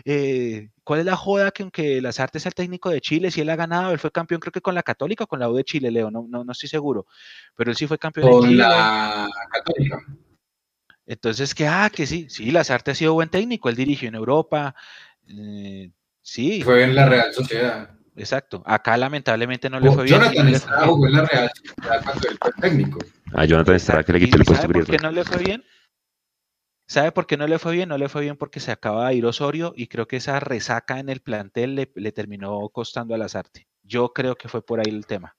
eh, 0.07 0.71
¿cuál 0.83 1.01
es 1.01 1.07
la 1.07 1.17
joda 1.17 1.51
que 1.51 1.63
aunque 1.63 2.01
Lazarte 2.01 2.39
es 2.39 2.47
el 2.47 2.55
técnico 2.55 2.89
de 2.89 3.03
Chile, 3.03 3.31
si 3.31 3.43
él 3.43 3.51
ha 3.51 3.57
ganado, 3.57 3.93
él 3.93 3.99
fue 3.99 4.11
campeón 4.11 4.41
creo 4.41 4.53
que 4.53 4.63
con 4.63 4.75
la 4.75 4.83
Católica 4.83 5.25
o 5.25 5.27
con 5.27 5.39
la 5.39 5.51
U 5.51 5.55
de 5.55 5.65
Chile, 5.65 5.91
Leo, 5.91 6.11
no, 6.11 6.27
no, 6.27 6.45
no 6.45 6.53
estoy 6.53 6.71
seguro, 6.71 7.07
pero 7.55 7.71
él 7.71 7.77
sí 7.77 7.87
fue 7.87 7.99
campeón 7.99 8.31
con 8.31 8.57
la 8.57 9.29
Católica. 9.53 10.03
Entonces, 11.05 11.55
que, 11.55 11.67
ah, 11.67 11.91
que 11.95 12.07
sí, 12.07 12.27
sí, 12.31 12.51
Lazarte 12.51 12.93
ha 12.93 12.95
sido 12.95 13.13
buen 13.13 13.29
técnico, 13.29 13.69
él 13.69 13.77
dirigió 13.77 14.09
en 14.09 14.15
Europa, 14.15 14.75
eh, 15.27 15.91
sí. 16.29 16.63
Fue 16.63 16.83
en 16.85 16.95
la 16.95 17.07
Real 17.07 17.33
Sociedad. 17.33 17.91
Exacto, 18.17 18.63
acá 18.67 18.97
lamentablemente 18.97 19.71
no 19.71 19.79
le 19.79 19.93
fue 19.93 20.05
bien. 20.05 20.21
Jonathan 20.21 20.49
Estrada 20.49 20.87
jugó 20.87 21.07
en 21.07 21.13
la 21.13 21.25
Real 21.25 21.51
Sociedad 21.55 22.05
cuando 22.05 22.29
él 22.29 22.39
fue 22.41 22.53
técnico. 22.61 22.99
A 23.33 23.45
Jonathan 23.45 23.77
Estrada 23.77 24.03
que 24.03 24.13
le 24.13 24.21
quitó 24.21 24.37
el 24.37 24.45
puesto. 24.45 24.69
¿Por 24.69 24.87
qué 24.87 24.99
no 24.99 25.13
le 25.13 25.25
fue 25.25 25.39
bien? 25.39 25.65
¿Sabe 26.87 27.13
por 27.13 27.27
qué 27.27 27.37
no 27.37 27.47
le 27.47 27.59
fue 27.59 27.75
bien? 27.75 27.89
No 27.91 27.99
le 27.99 28.09
fue 28.09 28.23
bien 28.23 28.37
porque 28.37 28.61
se 28.61 28.73
acaba 28.73 29.09
de 29.09 29.15
ir 29.15 29.27
Osorio 29.27 29.73
y 29.77 29.89
creo 29.89 30.09
que 30.09 30.17
esa 30.17 30.41
resaca 30.41 30.99
en 30.99 31.11
el 31.11 31.21
plantel 31.21 31.75
le, 31.75 32.13
terminó 32.13 32.69
costando 32.71 33.15
a 33.15 33.19
Lazarte. 33.19 33.69
Yo 33.83 34.13
creo 34.13 34.37
que 34.37 34.49
fue 34.49 34.65
por 34.65 34.81
ahí 34.81 34.91
el 34.91 35.07
tema. 35.07 35.37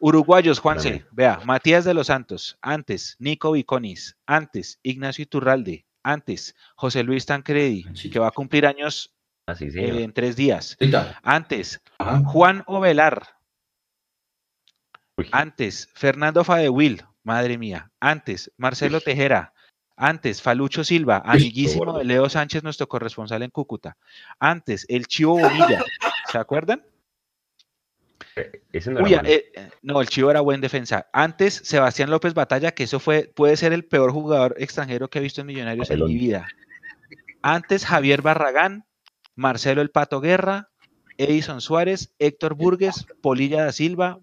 Uruguayos, 0.00 0.58
Juanse, 0.58 1.04
vea, 1.12 1.40
Matías 1.44 1.84
de 1.84 1.94
los 1.94 2.08
Santos, 2.08 2.58
antes, 2.62 3.16
Nico 3.18 3.52
Viconis, 3.52 4.16
antes, 4.26 4.80
Ignacio 4.82 5.22
Iturralde, 5.22 5.86
antes, 6.02 6.56
José 6.76 7.04
Luis 7.04 7.26
Tancredi, 7.26 7.84
que 8.10 8.18
va 8.18 8.28
a 8.28 8.32
cumplir 8.32 8.66
años 8.66 9.13
Así 9.46 9.66
eh, 9.74 10.02
en 10.02 10.12
tres 10.12 10.36
días. 10.36 10.76
Antes, 11.22 11.82
Juan 12.24 12.62
Ovelar. 12.66 13.22
Antes, 15.32 15.88
Fernando 15.94 16.44
Fadewil, 16.44 17.04
madre 17.22 17.58
mía. 17.58 17.90
Antes, 18.00 18.50
Marcelo 18.56 19.00
Tejera. 19.00 19.52
Antes, 19.96 20.42
Falucho 20.42 20.82
Silva, 20.82 21.22
amiguísimo 21.24 21.96
de 21.96 22.04
Leo 22.04 22.28
Sánchez, 22.28 22.64
nuestro 22.64 22.88
corresponsal 22.88 23.42
en 23.42 23.50
Cúcuta. 23.50 23.96
Antes, 24.40 24.86
el 24.88 25.06
Chivo 25.06 25.38
Bonilla, 25.38 25.84
¿se 26.32 26.38
acuerdan? 26.38 26.84
Eh, 28.34 28.62
no, 28.86 29.06
eh, 29.06 29.70
no, 29.82 30.00
el 30.00 30.08
Chivo 30.08 30.32
era 30.32 30.40
buen 30.40 30.60
defensa. 30.60 31.08
Antes, 31.12 31.54
Sebastián 31.54 32.10
López 32.10 32.34
Batalla, 32.34 32.72
que 32.72 32.84
eso 32.84 32.98
fue, 32.98 33.30
puede 33.32 33.56
ser 33.56 33.72
el 33.72 33.84
peor 33.84 34.10
jugador 34.10 34.56
extranjero 34.58 35.08
que 35.08 35.20
he 35.20 35.22
visto 35.22 35.42
en 35.42 35.46
Millonarios 35.46 35.88
en 35.90 36.04
mi 36.04 36.14
vida. 36.16 36.48
Antes, 37.42 37.86
Javier 37.86 38.22
Barragán, 38.22 38.86
Marcelo 39.36 39.82
El 39.82 39.90
Pato 39.90 40.20
Guerra, 40.20 40.70
Edison 41.18 41.60
Suárez, 41.60 42.14
Héctor 42.18 42.54
Burgues, 42.54 43.06
Polilla 43.22 43.64
da 43.64 43.72
Silva, 43.72 44.20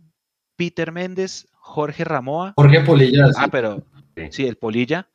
Peter 0.56 0.92
Méndez, 0.92 1.48
Jorge 1.54 2.04
Ramoa. 2.04 2.54
Jorge 2.56 2.82
Polilla. 2.82 3.26
Ah, 3.38 3.48
pero 3.52 3.84
sí, 4.30 4.46
el 4.46 4.58
Polilla. 4.58 5.10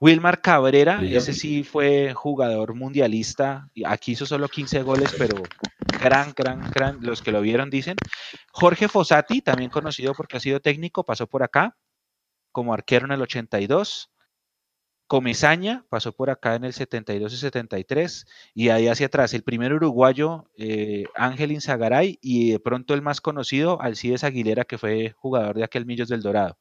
Wilmar 0.00 0.40
Cabrera, 0.40 1.02
ese 1.02 1.34
sí 1.34 1.62
fue 1.62 2.14
jugador 2.14 2.74
mundialista, 2.74 3.68
aquí 3.84 4.12
hizo 4.12 4.24
solo 4.24 4.48
15 4.48 4.82
goles, 4.82 5.14
pero 5.18 5.42
gran, 6.02 6.32
gran, 6.34 6.70
gran, 6.70 6.98
los 7.02 7.20
que 7.20 7.32
lo 7.32 7.42
vieron 7.42 7.68
dicen. 7.68 7.96
Jorge 8.50 8.88
Fossati, 8.88 9.42
también 9.42 9.70
conocido 9.70 10.14
porque 10.14 10.38
ha 10.38 10.40
sido 10.40 10.60
técnico, 10.60 11.04
pasó 11.04 11.26
por 11.26 11.42
acá 11.42 11.76
como 12.50 12.72
arquero 12.72 13.04
en 13.06 13.12
el 13.12 13.22
82. 13.22 14.09
Comesaña 15.10 15.84
pasó 15.88 16.12
por 16.12 16.30
acá 16.30 16.54
en 16.54 16.62
el 16.62 16.72
72 16.72 17.32
y 17.32 17.36
73, 17.36 18.26
y 18.54 18.68
ahí 18.68 18.86
hacia 18.86 19.06
atrás 19.06 19.34
el 19.34 19.42
primer 19.42 19.72
uruguayo, 19.74 20.44
eh, 20.56 21.02
Ángel 21.16 21.50
Inzagaray, 21.50 22.20
y 22.22 22.52
de 22.52 22.60
pronto 22.60 22.94
el 22.94 23.02
más 23.02 23.20
conocido, 23.20 23.82
Alcides 23.82 24.22
Aguilera, 24.22 24.66
que 24.66 24.78
fue 24.78 25.16
jugador 25.18 25.56
de 25.56 25.64
aquel 25.64 25.84
Millos 25.84 26.06
del 26.06 26.22
Dorado. 26.22 26.58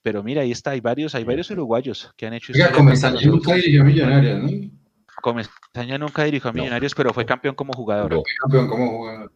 Pero 0.00 0.22
mira, 0.22 0.40
ahí 0.40 0.50
está, 0.50 0.70
hay 0.70 0.80
varios, 0.80 1.14
hay 1.14 1.24
varios 1.24 1.50
uruguayos 1.50 2.10
que 2.16 2.26
han 2.26 2.32
hecho. 2.32 2.54
Oiga, 2.54 2.72
Comesaña 2.72 3.20
nunca 3.20 3.52
dirigió 3.52 3.82
a 3.82 3.84
Millonarios, 3.84 4.42
¿no? 4.50 4.70
Comesaña 5.20 5.98
nunca 5.98 6.24
dirigió 6.24 6.48
a 6.48 6.52
Millonarios, 6.54 6.94
pero 6.94 7.12
fue 7.12 7.26
campeón 7.26 7.54
como 7.54 7.74
jugador. 7.74 8.14
fue 8.14 8.22
campeón 8.40 8.68
como 8.68 8.88
jugador. 8.88 9.32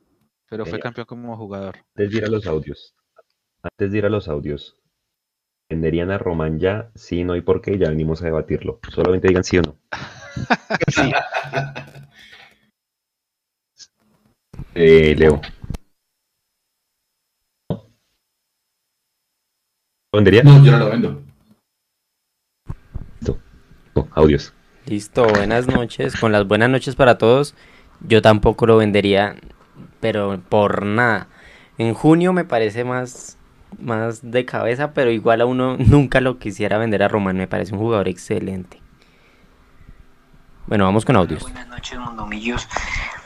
Pero 0.49 0.65
fue 0.65 0.81
campeón 0.81 1.07
como 1.07 1.37
jugador. 1.37 1.77
Antes 1.95 2.11
de 2.11 2.17
ir 2.17 2.25
a 2.25 2.29
los 2.29 2.47
audios. 2.47 2.95
Antes 3.63 3.93
de 3.93 3.99
ir 3.99 4.07
a 4.07 4.09
los 4.09 4.27
audios. 4.27 4.82
¿Venderían 5.73 6.11
a 6.11 6.19
Román 6.19 6.59
ya? 6.59 6.91
Sí, 6.95 7.25
no, 7.25 7.35
¿y 7.35 7.41
por 7.41 7.63
qué? 7.63 7.79
Ya 7.79 7.89
venimos 7.89 8.21
a 8.21 8.27
debatirlo. 8.27 8.79
Solamente 8.91 9.29
digan 9.29 9.43
sí 9.43 9.57
o 9.57 9.63
no. 9.63 9.79
sí. 10.89 11.11
eh, 14.75 15.15
Leo. 15.17 15.41
¿Lo 17.71 17.79
vendería? 20.13 20.43
No, 20.43 20.63
yo 20.63 20.73
no 20.73 20.79
lo 20.79 20.91
vendo. 20.91 21.23
Listo. 23.19 23.39
audios. 24.11 24.53
Listo, 24.85 25.27
buenas 25.27 25.69
noches. 25.69 26.17
Con 26.17 26.33
las 26.33 26.47
buenas 26.47 26.69
noches 26.69 26.97
para 26.97 27.17
todos. 27.17 27.55
Yo 28.01 28.21
tampoco 28.21 28.67
lo 28.67 28.77
vendería, 28.77 29.37
pero 30.01 30.39
por 30.51 30.85
nada. 30.85 31.29
En 31.79 31.95
junio 31.95 32.35
me 32.35 32.45
parece 32.45 32.85
más, 32.85 33.39
más 33.79 34.31
de 34.31 34.45
cabeza, 34.45 34.93
pero 34.93 35.11
igual 35.11 35.41
a 35.41 35.47
uno 35.47 35.77
nunca 35.79 36.21
lo 36.21 36.39
quisiera 36.39 36.79
vender 36.79 37.03
a 37.03 37.09
Román. 37.09 37.37
Me 37.37 37.47
parece 37.47 37.73
un 37.73 37.81
jugador 37.81 38.09
excelente. 38.09 38.81
Bueno, 40.67 40.85
vamos 40.85 41.05
con 41.05 41.17
audios. 41.17 41.43
Buenas 41.43 41.67
noches. 41.69 41.99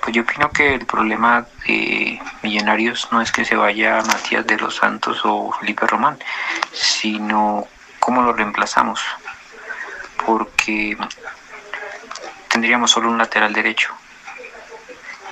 Pues 0.03 0.15
yo 0.15 0.23
opino 0.23 0.51
que 0.51 0.75
el 0.75 0.87
problema 0.87 1.47
de 1.67 2.21
Millonarios 2.43 3.09
no 3.11 3.21
es 3.21 3.33
que 3.33 3.45
se 3.45 3.57
vaya 3.57 4.03
Matías 4.07 4.47
de 4.47 4.57
los 4.57 4.77
Santos 4.77 5.21
o 5.25 5.53
Felipe 5.59 5.87
Román, 5.87 6.19
sino 6.73 7.67
cómo 7.99 8.23
lo 8.23 8.33
reemplazamos. 8.33 9.01
Porque 10.25 10.97
tendríamos 12.49 12.91
solo 12.91 13.11
un 13.11 13.19
lateral 13.19 13.53
derecho. 13.53 13.93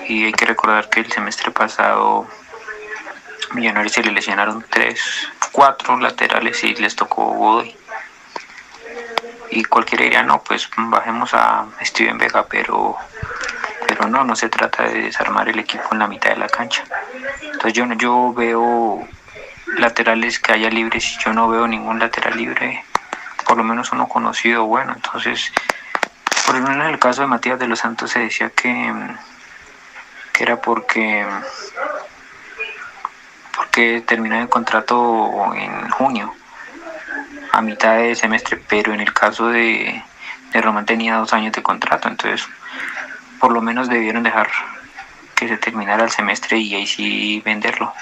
Y 0.09 0.25
hay 0.25 0.33
que 0.33 0.47
recordar 0.47 0.91
que 0.91 1.01
el 1.01 1.11
semestre 1.11 1.51
pasado 1.51 2.27
Millonarios 3.55 3.93
se 3.93 4.03
le 4.03 4.13
lesionaron 4.13 4.65
tres, 4.69 5.01
cuatro 5.53 5.97
laterales 5.99 6.63
y 6.65 6.75
les 6.75 6.97
tocó 6.97 7.25
Godoy. 7.25 7.77
Y 9.51 9.65
cualquiera 9.65 10.05
diría, 10.05 10.23
no, 10.23 10.43
pues 10.43 10.69
bajemos 10.77 11.33
a 11.35 11.67
Steven 11.83 12.19
Vega, 12.19 12.47
pero 12.47 12.99
pero 13.87 14.09
no, 14.09 14.25
no 14.25 14.35
se 14.35 14.49
trata 14.49 14.85
de 14.85 15.03
desarmar 15.03 15.49
el 15.49 15.59
equipo 15.59 15.85
en 15.93 15.99
la 15.99 16.07
mitad 16.07 16.31
de 16.31 16.37
la 16.37 16.49
cancha. 16.49 16.85
Entonces 17.43 17.73
yo, 17.75 17.87
yo 17.95 18.33
veo 18.35 19.07
laterales 19.79 20.39
que 20.39 20.53
haya 20.53 20.71
libres 20.71 21.13
y 21.13 21.23
yo 21.23 21.33
no 21.33 21.49
veo 21.49 21.67
ningún 21.67 21.99
lateral 21.99 22.37
libre, 22.37 22.85
por 23.47 23.57
lo 23.57 23.65
menos 23.65 23.93
uno 23.93 24.09
conocido 24.09 24.65
bueno. 24.65 24.93
Entonces, 24.95 25.53
por 26.47 26.57
lo 26.57 26.71
en 26.71 26.81
el 26.83 26.99
caso 26.99 27.23
de 27.23 27.29
Matías 27.29 27.59
de 27.59 27.69
los 27.69 27.81
Santos 27.81 28.11
se 28.11 28.21
decía 28.21 28.51
que, 28.51 28.93
que 30.33 30.43
era 30.43 30.61
porque 30.61 31.27
porque 33.75 34.03
terminó 34.07 34.41
el 34.41 34.49
contrato 34.49 35.53
en 35.53 35.91
junio, 35.91 36.33
a 37.51 37.61
mitad 37.61 37.97
de 37.97 38.15
semestre, 38.15 38.63
pero 38.69 38.95
en 38.95 39.01
el 39.01 39.13
caso 39.13 39.49
de, 39.49 40.01
de 40.53 40.61
Román 40.61 40.87
tenía 40.87 41.17
dos 41.17 41.33
años 41.33 41.53
de 41.53 41.61
contrato, 41.61 42.07
entonces 42.07 42.47
por 43.41 43.51
lo 43.51 43.61
menos 43.61 43.89
debieron 43.89 44.23
dejar 44.23 44.49
que 45.35 45.49
se 45.49 45.57
terminara 45.57 46.05
el 46.05 46.11
semestre 46.13 46.57
y 46.57 46.77
ahí 46.77 46.87
sí 46.87 47.43
venderlo. 47.45 47.93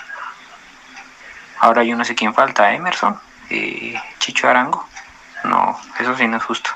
Ahora 1.61 1.85
yo 1.85 1.97
no 1.97 2.05
sé 2.05 2.15
quién 2.15 2.35
falta, 2.35 2.75
Emerson, 2.75 3.19
eh, 3.49 3.99
Chicho 4.19 4.51
Arango. 4.51 4.87
No, 5.45 5.81
eso 5.99 6.15
sí 6.19 6.29
no 6.29 6.37
es 6.37 6.43
justo. 6.45 6.69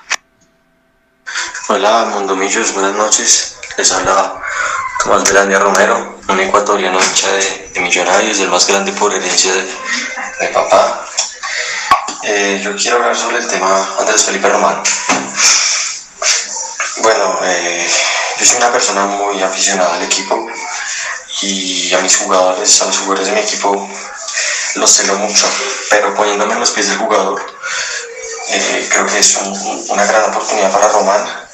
Hola, 1.69 2.07
Mondomillos, 2.13 2.73
buenas 2.73 2.95
noches. 2.95 3.61
Les 3.77 3.93
habla 3.93 4.41
Belania 5.07 5.61
Romero, 5.61 6.19
un 6.29 6.41
ecuatoriano 6.41 6.99
hincha 7.01 7.31
de, 7.31 7.81
Millonarios, 7.81 8.41
el 8.41 8.49
más 8.49 8.67
grande 8.67 8.91
por 8.93 9.15
herencia 9.15 9.53
de, 9.53 10.49
papá. 10.49 11.07
Eh, 12.25 12.61
yo 12.63 12.75
quiero 12.75 12.97
hablar 12.97 13.17
sobre 13.17 13.39
el 13.39 13.47
tema 13.47 13.89
Andrés 14.01 14.25
Felipe 14.25 14.49
Román. 14.49 14.83
Bueno, 17.03 17.39
eh, 17.45 17.87
yo 18.39 18.47
soy 18.47 18.57
una 18.57 18.73
persona 18.73 19.07
muy 19.07 19.41
aficionada 19.43 19.95
al 19.95 20.03
equipo 20.03 20.49
y 21.43 21.95
a 21.95 21.99
mis 21.99 22.17
jugadores, 22.17 22.83
a 22.83 22.87
los 22.87 22.99
jugadores 22.99 23.29
de 23.29 23.35
mi 23.35 23.41
equipo, 23.41 23.89
los 24.75 24.91
celo 24.91 25.15
mucho, 25.19 25.47
pero 25.89 26.15
poniéndome 26.15 26.55
en 26.55 26.61
los 26.61 26.71
pies 26.73 26.89
del 26.89 26.99
jugador, 26.99 27.41
eh, 28.49 28.89
creo 28.91 29.07
que 29.07 29.21
es 29.21 29.39
una 29.89 30.05
gran 30.05 30.31
oportunidad 30.31 30.73
para 30.73 30.89
Román. 30.89 31.46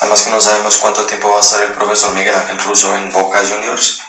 Además 0.00 0.22
que 0.22 0.30
no 0.30 0.40
sabemos 0.40 0.76
cuánto 0.78 1.04
tiempo 1.06 1.30
va 1.30 1.38
a 1.38 1.40
estar 1.40 1.62
el 1.62 1.72
profesor 1.72 2.14
Miguel 2.14 2.34
Ángel 2.34 2.58
Russo 2.60 2.94
en 2.96 3.12
Boca 3.12 3.40
Juniors. 3.46 4.00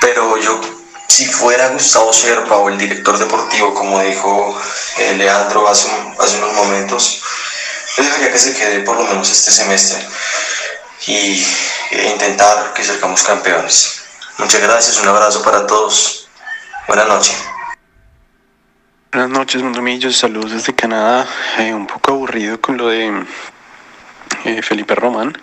Pero 0.00 0.36
yo, 0.38 0.60
si 1.08 1.26
fuera 1.26 1.68
Gustavo 1.68 2.12
Serpa 2.12 2.56
o 2.56 2.68
el 2.68 2.78
director 2.78 3.18
deportivo, 3.18 3.74
como 3.74 4.00
dijo 4.00 4.60
eh, 4.98 5.14
Leandro 5.14 5.68
hace, 5.68 5.88
hace 6.18 6.38
unos 6.38 6.52
momentos, 6.54 7.22
yo 7.96 8.04
dejaría 8.04 8.32
que 8.32 8.38
se 8.38 8.54
quede 8.54 8.80
por 8.80 8.96
lo 8.96 9.04
menos 9.04 9.30
este 9.30 9.50
semestre 9.50 10.06
y 11.06 11.44
e 11.90 12.08
intentar 12.08 12.72
que 12.72 12.84
salgamos 12.84 13.22
campeones. 13.22 14.02
Muchas 14.38 14.62
gracias, 14.62 14.98
un 15.00 15.08
abrazo 15.08 15.42
para 15.42 15.66
todos. 15.66 16.28
Buenas 16.86 17.06
noches. 17.06 17.36
Buenas 19.12 19.28
noches, 19.28 19.62
Mondomillos. 19.62 20.16
Saludos 20.16 20.52
desde 20.52 20.74
Canadá. 20.74 21.26
Eh, 21.58 21.74
un 21.74 21.86
poco 21.86 22.12
aburrido 22.12 22.58
con 22.60 22.78
lo 22.78 22.88
de 22.88 23.26
eh, 24.44 24.62
Felipe 24.62 24.94
Román, 24.94 25.36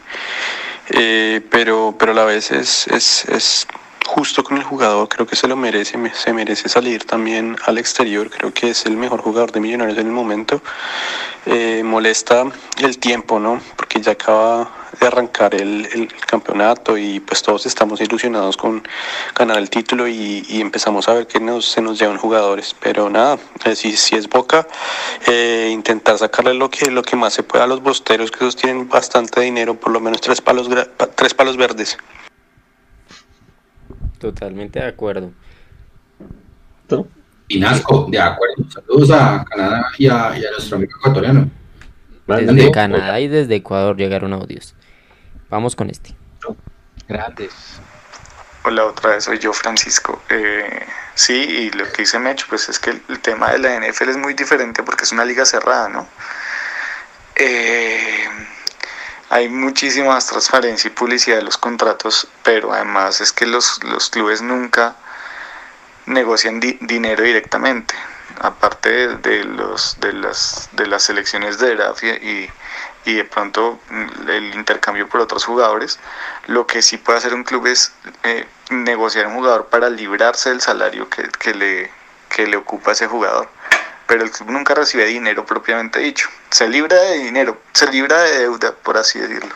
eh, 0.89 1.41
pero, 1.49 1.95
pero 1.97 2.11
a 2.11 2.15
la 2.15 2.25
vez 2.25 2.51
es, 2.51 2.87
es, 2.87 3.25
es, 3.25 3.67
justo 4.05 4.43
con 4.43 4.57
el 4.57 4.63
jugador. 4.63 5.07
Creo 5.07 5.27
que 5.27 5.35
se 5.35 5.47
lo 5.47 5.55
merece. 5.55 5.97
Se 6.13 6.33
merece 6.33 6.67
salir 6.67 7.05
también 7.05 7.55
al 7.65 7.77
exterior. 7.77 8.29
Creo 8.29 8.53
que 8.53 8.71
es 8.71 8.85
el 8.85 8.97
mejor 8.97 9.21
jugador 9.21 9.51
de 9.51 9.59
Millonarios 9.59 9.97
en 9.99 10.07
el 10.07 10.13
momento. 10.13 10.61
molesta 11.83 12.45
el 12.79 12.97
tiempo, 12.97 13.39
¿no? 13.39 13.61
Porque 13.75 14.01
ya 14.01 14.13
acaba 14.13 14.78
de 14.99 15.07
arrancar 15.07 15.55
el, 15.55 15.87
el, 15.93 16.07
campeonato 16.25 16.97
y 16.97 17.19
pues 17.19 17.41
todos 17.41 17.65
estamos 17.65 18.01
ilusionados 18.01 18.57
con 18.57 18.83
ganar 19.37 19.57
el 19.57 19.69
título 19.69 20.07
y, 20.07 20.45
empezamos 20.49 21.07
a 21.07 21.13
ver 21.13 21.27
que 21.27 21.39
nos, 21.39 21.65
se 21.65 21.81
nos 21.81 21.99
llevan 21.99 22.17
jugadores. 22.17 22.75
Pero 22.79 23.09
nada, 23.09 23.37
eh, 23.65 23.75
si, 23.75 23.95
si 23.95 24.15
es 24.15 24.27
Boca, 24.27 24.67
eh, 25.27 25.69
intentar 25.71 26.17
sacarle 26.17 26.53
lo 26.53 26.69
que, 26.69 26.91
lo 26.91 27.01
que 27.01 27.15
más 27.15 27.33
se 27.33 27.43
pueda 27.43 27.65
a 27.65 27.67
los 27.67 27.81
bosteros, 27.81 28.31
que 28.31 28.37
esos 28.37 28.55
tienen 28.55 28.87
bastante 28.87 29.41
dinero, 29.41 29.75
por 29.75 29.91
lo 29.91 29.99
menos 29.99 30.21
tres 30.21 30.41
palos, 30.41 30.69
tres 31.15 31.33
palos 31.33 31.57
verdes. 31.57 31.97
Totalmente 34.17 34.79
de 34.79 34.87
acuerdo. 34.87 35.31
Pinasco, 37.47 38.07
de 38.09 38.19
acuerdo. 38.19 38.69
Saludos 38.69 39.11
a 39.11 39.43
Canadá 39.43 39.87
y 39.97 40.07
a, 40.07 40.37
y 40.37 40.45
a 40.45 40.51
nuestro 40.51 40.77
amigo 40.77 40.91
ecuatoriano. 40.99 41.49
Desde 42.37 42.71
Canadá 42.71 43.19
y 43.19 43.27
desde 43.27 43.55
Ecuador 43.55 43.97
llegaron 43.97 44.33
audios. 44.33 44.75
Vamos 45.49 45.75
con 45.75 45.89
este. 45.89 46.15
Grandes. 47.07 47.53
Hola, 48.63 48.85
otra 48.85 49.11
vez 49.11 49.23
soy 49.23 49.39
yo, 49.39 49.51
Francisco. 49.51 50.21
Eh, 50.29 50.85
sí, 51.15 51.33
y 51.33 51.71
lo 51.71 51.85
que 51.91 52.03
dice 52.03 52.19
Mecho, 52.19 52.45
pues 52.49 52.69
es 52.69 52.77
que 52.77 52.91
el, 52.91 53.19
tema 53.19 53.51
de 53.51 53.59
la 53.59 53.79
NFL 53.79 54.09
es 54.09 54.17
muy 54.17 54.35
diferente 54.35 54.83
porque 54.83 55.05
es 55.05 55.11
una 55.11 55.25
liga 55.25 55.43
cerrada, 55.43 55.89
¿no? 55.89 56.07
Eh, 57.35 58.27
hay 59.29 59.49
muchísima 59.49 60.09
más 60.09 60.27
transparencia 60.27 60.89
y 60.89 60.91
publicidad 60.91 61.37
de 61.37 61.43
los 61.43 61.57
contratos, 61.57 62.27
pero 62.43 62.73
además 62.73 63.21
es 63.21 63.31
que 63.31 63.47
los, 63.47 63.83
los 63.83 64.09
clubes 64.09 64.41
nunca 64.41 64.95
negocian 66.05 66.59
dinero 66.59 67.23
directamente 67.23 67.95
aparte 68.39 69.15
de, 69.17 69.43
los, 69.43 69.99
de, 69.99 70.13
las, 70.13 70.69
de 70.73 70.87
las 70.87 71.03
selecciones 71.03 71.59
de 71.59 71.75
draft 71.75 72.03
y, 72.03 72.49
y 73.05 73.13
de 73.13 73.23
pronto 73.25 73.79
mm, 73.89 74.29
el 74.29 74.55
intercambio 74.55 75.07
por 75.07 75.21
otros 75.21 75.45
jugadores, 75.45 75.99
lo 76.47 76.67
que 76.67 76.81
sí 76.81 76.97
puede 76.97 77.17
hacer 77.17 77.33
un 77.33 77.43
club 77.43 77.67
es 77.67 77.91
eh, 78.23 78.45
negociar 78.69 79.27
un 79.27 79.35
jugador 79.35 79.67
para 79.67 79.89
librarse 79.89 80.49
del 80.49 80.61
salario 80.61 81.09
que, 81.09 81.23
que, 81.39 81.53
le, 81.53 81.91
que 82.29 82.47
le 82.47 82.57
ocupa 82.57 82.91
ese 82.91 83.07
jugador. 83.07 83.49
Pero 84.07 84.23
el 84.23 84.31
club 84.31 84.49
nunca 84.49 84.73
recibe 84.73 85.05
dinero 85.05 85.45
propiamente 85.45 85.99
dicho. 85.99 86.29
Se 86.49 86.67
libra 86.67 86.97
de 86.97 87.19
dinero, 87.19 87.61
se 87.73 87.91
libra 87.91 88.19
de 88.23 88.39
deuda, 88.39 88.73
por 88.73 88.97
así 88.97 89.19
decirlo. 89.19 89.55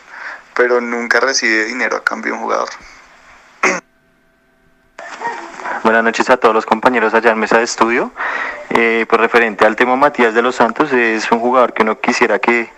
Pero 0.53 0.79
nunca 0.79 1.19
recibe 1.19 1.65
dinero 1.65 1.97
a 1.97 2.03
cambio 2.03 2.33
de 2.33 2.37
un 2.37 2.43
jugador. 2.43 2.69
Buenas 5.83 6.01
noches 6.01 6.29
a 6.29 6.37
todos 6.37 6.55
los 6.55 6.65
compañeros 6.65 7.13
allá 7.13 7.31
en 7.31 7.39
mesa 7.39 7.57
de 7.57 7.65
estudio. 7.65 8.13
Eh, 8.69 9.05
pues 9.09 9.19
referente 9.19 9.65
al 9.65 9.75
tema 9.75 9.97
Matías 9.97 10.33
de 10.33 10.41
los 10.41 10.55
Santos, 10.55 10.93
es 10.93 11.29
un 11.29 11.41
jugador 11.41 11.73
que 11.73 11.83
uno 11.83 11.99
quisiera 11.99 12.39
que, 12.39 12.69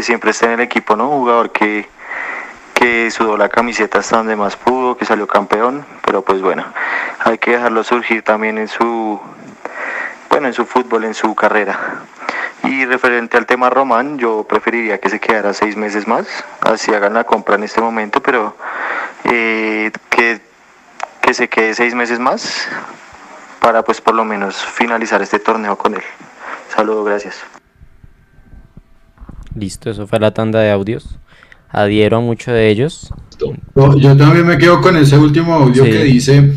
siempre 0.00 0.30
esté 0.30 0.46
en 0.46 0.52
el 0.52 0.60
equipo, 0.60 0.94
¿no? 0.94 1.08
Un 1.08 1.18
jugador 1.18 1.50
que, 1.50 1.88
que 2.72 3.10
sudó 3.10 3.36
la 3.36 3.48
camiseta 3.48 3.98
hasta 3.98 4.18
donde 4.18 4.36
más 4.36 4.54
pudo, 4.54 4.96
que 4.96 5.04
salió 5.04 5.26
campeón, 5.26 5.84
pero 6.04 6.22
pues 6.22 6.42
bueno, 6.42 6.64
hay 7.18 7.38
que 7.38 7.52
dejarlo 7.52 7.82
surgir 7.82 8.22
también 8.22 8.56
en 8.58 8.68
su, 8.68 9.20
bueno, 10.30 10.46
en 10.46 10.54
su 10.54 10.64
fútbol, 10.64 11.06
en 11.06 11.14
su 11.14 11.34
carrera. 11.34 12.04
Y 12.62 12.84
referente 12.84 13.36
al 13.36 13.46
tema 13.46 13.68
Román, 13.68 14.16
yo 14.16 14.44
preferiría 14.44 14.98
que 14.98 15.10
se 15.10 15.18
quedara 15.18 15.54
seis 15.54 15.76
meses 15.76 16.06
más, 16.06 16.44
así 16.60 16.94
hagan 16.94 17.14
la 17.14 17.24
compra 17.24 17.56
en 17.56 17.64
este 17.64 17.80
momento, 17.80 18.22
pero 18.22 18.56
eh, 19.24 19.90
que 20.08 20.53
que 21.24 21.34
se 21.34 21.48
quede 21.48 21.74
seis 21.74 21.94
meses 21.94 22.18
más 22.18 22.68
para 23.60 23.82
pues 23.82 24.00
por 24.00 24.14
lo 24.14 24.24
menos 24.24 24.56
finalizar 24.56 25.22
este 25.22 25.38
torneo 25.38 25.76
con 25.78 25.94
él. 25.94 26.02
Saludos, 26.74 27.06
gracias. 27.06 27.40
Listo, 29.54 29.90
eso 29.90 30.06
fue 30.06 30.20
la 30.20 30.34
tanda 30.34 30.60
de 30.60 30.70
audios. 30.70 31.18
Adhiero 31.70 32.18
a 32.18 32.20
muchos 32.20 32.52
de 32.52 32.68
ellos. 32.68 33.10
Yo, 33.38 34.16
también 34.16 34.46
me 34.46 34.58
quedo 34.58 34.80
con 34.80 34.96
ese 34.96 35.16
último 35.16 35.54
audio 35.54 35.84
que 35.84 36.04
dice, 36.04 36.52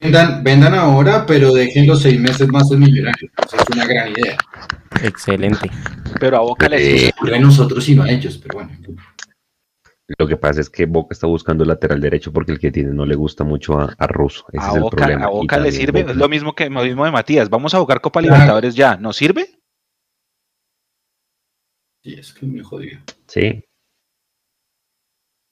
vendan, 0.00 0.42
vendan 0.42 0.74
ahora, 0.74 1.26
pero 1.26 1.52
dejen 1.52 1.86
los 1.86 2.02
seis 2.02 2.18
meses 2.18 2.48
más 2.48 2.70
en 2.72 2.80
millonarios. 2.80 3.30
Esa 3.46 3.56
es 3.56 3.68
una 3.72 3.84
gran 3.84 4.08
idea. 4.08 4.36
Excelente. 5.02 5.70
Pero 6.18 6.38
a 6.38 6.40
Boca 6.40 6.68
les... 6.68 7.04
Eh, 7.04 7.12
a 7.34 7.38
nosotros 7.38 7.88
y 7.88 7.94
no 7.94 8.02
a 8.02 8.10
ellos, 8.10 8.38
pero 8.38 8.58
bueno. 8.58 8.70
Lo 10.18 10.28
que 10.28 10.36
pasa 10.36 10.60
es 10.60 10.70
que 10.70 10.86
Boca 10.86 11.12
está 11.12 11.26
buscando 11.26 11.64
lateral 11.64 12.00
derecho 12.00 12.32
porque 12.32 12.52
el 12.52 12.60
que 12.60 12.70
tiene 12.70 12.92
no 12.92 13.04
le 13.04 13.16
gusta 13.16 13.42
mucho 13.42 13.78
a, 13.78 13.92
a 13.98 14.06
Russo. 14.06 14.46
Ese 14.52 14.64
a 14.64 14.74
es 14.74 14.80
Boca, 14.80 14.96
el 14.96 15.02
problema. 15.02 15.24
A 15.24 15.30
Boca 15.30 15.58
le 15.58 15.72
sirve, 15.72 16.00
es 16.00 16.16
lo 16.16 16.28
mismo 16.28 16.54
que 16.54 16.70
lo 16.70 16.82
mismo 16.82 17.04
de 17.04 17.10
Matías. 17.10 17.50
Vamos 17.50 17.74
a 17.74 17.80
jugar 17.80 18.00
Copa 18.00 18.20
Libertadores 18.20 18.76
ya. 18.76 18.96
¿Nos 18.96 19.16
sirve? 19.16 19.58
Sí, 22.04 22.14
es 22.14 22.32
que 22.32 22.46
me 22.46 22.62
jodió. 22.62 23.00
Sí. 23.26 23.64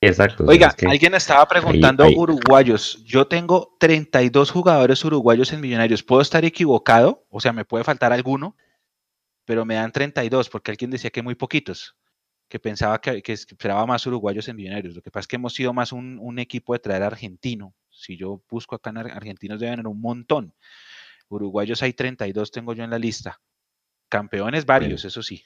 Exacto. 0.01 0.45
Oiga, 0.47 0.73
alguien 0.87 1.15
estaba 1.15 1.49
preguntando 1.49 2.07
uruguayos. 2.07 3.03
Yo 3.05 3.27
tengo 3.27 3.75
32 3.81 4.51
jugadores 4.53 5.05
uruguayos 5.05 5.53
en 5.53 5.63
Millonarios. 5.63 6.05
¿Puedo 6.05 6.23
estar 6.23 6.45
equivocado? 6.45 7.27
O 7.29 7.41
sea, 7.41 7.53
me 7.53 7.65
puede 7.65 7.83
faltar 7.83 8.13
alguno, 8.13 8.57
pero 9.47 9.65
me 9.65 9.75
dan 9.75 9.91
32 9.91 10.49
porque 10.49 10.71
alguien 10.71 10.93
decía 10.93 11.11
que 11.11 11.23
muy 11.23 11.35
poquitos 11.35 11.97
que 12.49 12.59
pensaba 12.59 13.01
que, 13.01 13.23
esperaba 13.27 13.87
más 13.87 14.07
uruguayos 14.07 14.49
en 14.49 14.57
Millonarios. 14.57 14.95
Lo 14.95 15.03
que 15.03 15.11
pasa 15.11 15.23
es 15.23 15.29
que 15.29 15.37
hemos 15.37 15.55
sido 15.55 15.73
más 15.73 15.93
un, 15.93 16.39
equipo 16.39 16.73
de 16.73 16.79
traer 16.79 17.03
argentino. 17.03 17.75
Si 17.91 18.17
yo 18.17 18.43
busco 18.51 18.75
acá 18.75 18.91
en 18.91 18.99
argentinos 18.99 19.61
deben 19.61 19.75
haber 19.75 19.89
un 19.89 20.01
montón. 20.01 20.55
Uruguayos 21.29 21.83
hay 21.83 21.93
32, 21.93 22.51
tengo 22.51 22.75
yo 22.75 22.85
en 22.85 22.91
la 22.91 22.99
lista. 22.99 23.41
Campeones 24.09 24.67
varios, 24.67 25.05
eso 25.05 25.23
sí. 25.23 25.43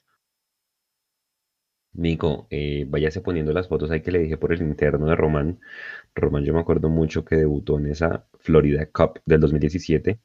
Nico, 1.93 2.47
eh, 2.51 2.85
váyase 2.87 3.21
poniendo 3.21 3.53
las 3.53 3.69
fotos 3.69 3.91
ahí 3.91 4.03
que 4.03 4.13
le 4.13 4.21
dije 4.21 4.37
por 4.37 4.53
el 4.53 4.63
interno 4.63 5.07
de 5.07 5.17
Román. 5.17 5.61
Román, 6.15 6.45
yo 6.45 6.53
me 6.55 6.61
acuerdo 6.61 6.89
mucho 6.89 7.25
que 7.25 7.37
debutó 7.37 7.79
en 7.79 7.87
esa 7.87 8.27
Florida 8.39 8.87
Cup 8.87 9.21
del 9.25 9.41
2017. 9.41 10.21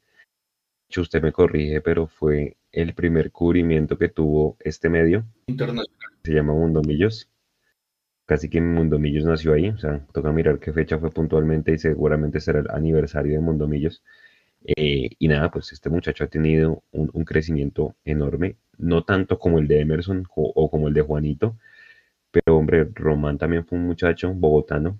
Usted 0.96 1.22
me 1.22 1.32
corrige, 1.32 1.80
pero 1.80 2.06
fue 2.06 2.56
el 2.70 2.94
primer 2.94 3.32
cubrimiento 3.32 3.98
que 3.98 4.08
tuvo 4.08 4.56
este 4.60 4.88
medio. 4.88 5.24
Internacional 5.46 6.14
se 6.24 6.32
llama 6.32 6.54
Mundomillos. 6.54 7.28
Casi 8.26 8.48
que 8.48 8.60
Mundomillos 8.60 9.24
nació 9.24 9.52
ahí, 9.52 9.68
o 9.68 9.78
sea, 9.78 10.06
toca 10.12 10.32
mirar 10.32 10.58
qué 10.58 10.72
fecha 10.72 10.98
fue 10.98 11.10
puntualmente 11.10 11.72
y 11.72 11.78
seguramente 11.78 12.40
será 12.40 12.60
el 12.60 12.70
aniversario 12.70 13.34
de 13.34 13.40
Mundomillos. 13.40 14.02
Eh, 14.64 15.10
y 15.18 15.28
nada, 15.28 15.50
pues 15.50 15.72
este 15.72 15.90
muchacho 15.90 16.24
ha 16.24 16.28
tenido 16.28 16.82
un, 16.92 17.24
crecimiento 17.24 17.94
enorme, 18.04 18.56
no 18.78 19.04
tanto 19.04 19.38
como 19.38 19.58
el 19.58 19.68
de 19.68 19.80
Emerson 19.80 20.26
o, 20.34 20.70
como 20.70 20.88
el 20.88 20.94
de 20.94 21.02
Juanito, 21.02 21.58
pero 22.30 22.56
hombre, 22.56 22.88
Román 22.94 23.36
también 23.36 23.66
fue 23.66 23.78
un 23.78 23.86
muchacho 23.86 24.32
bogotano 24.32 24.98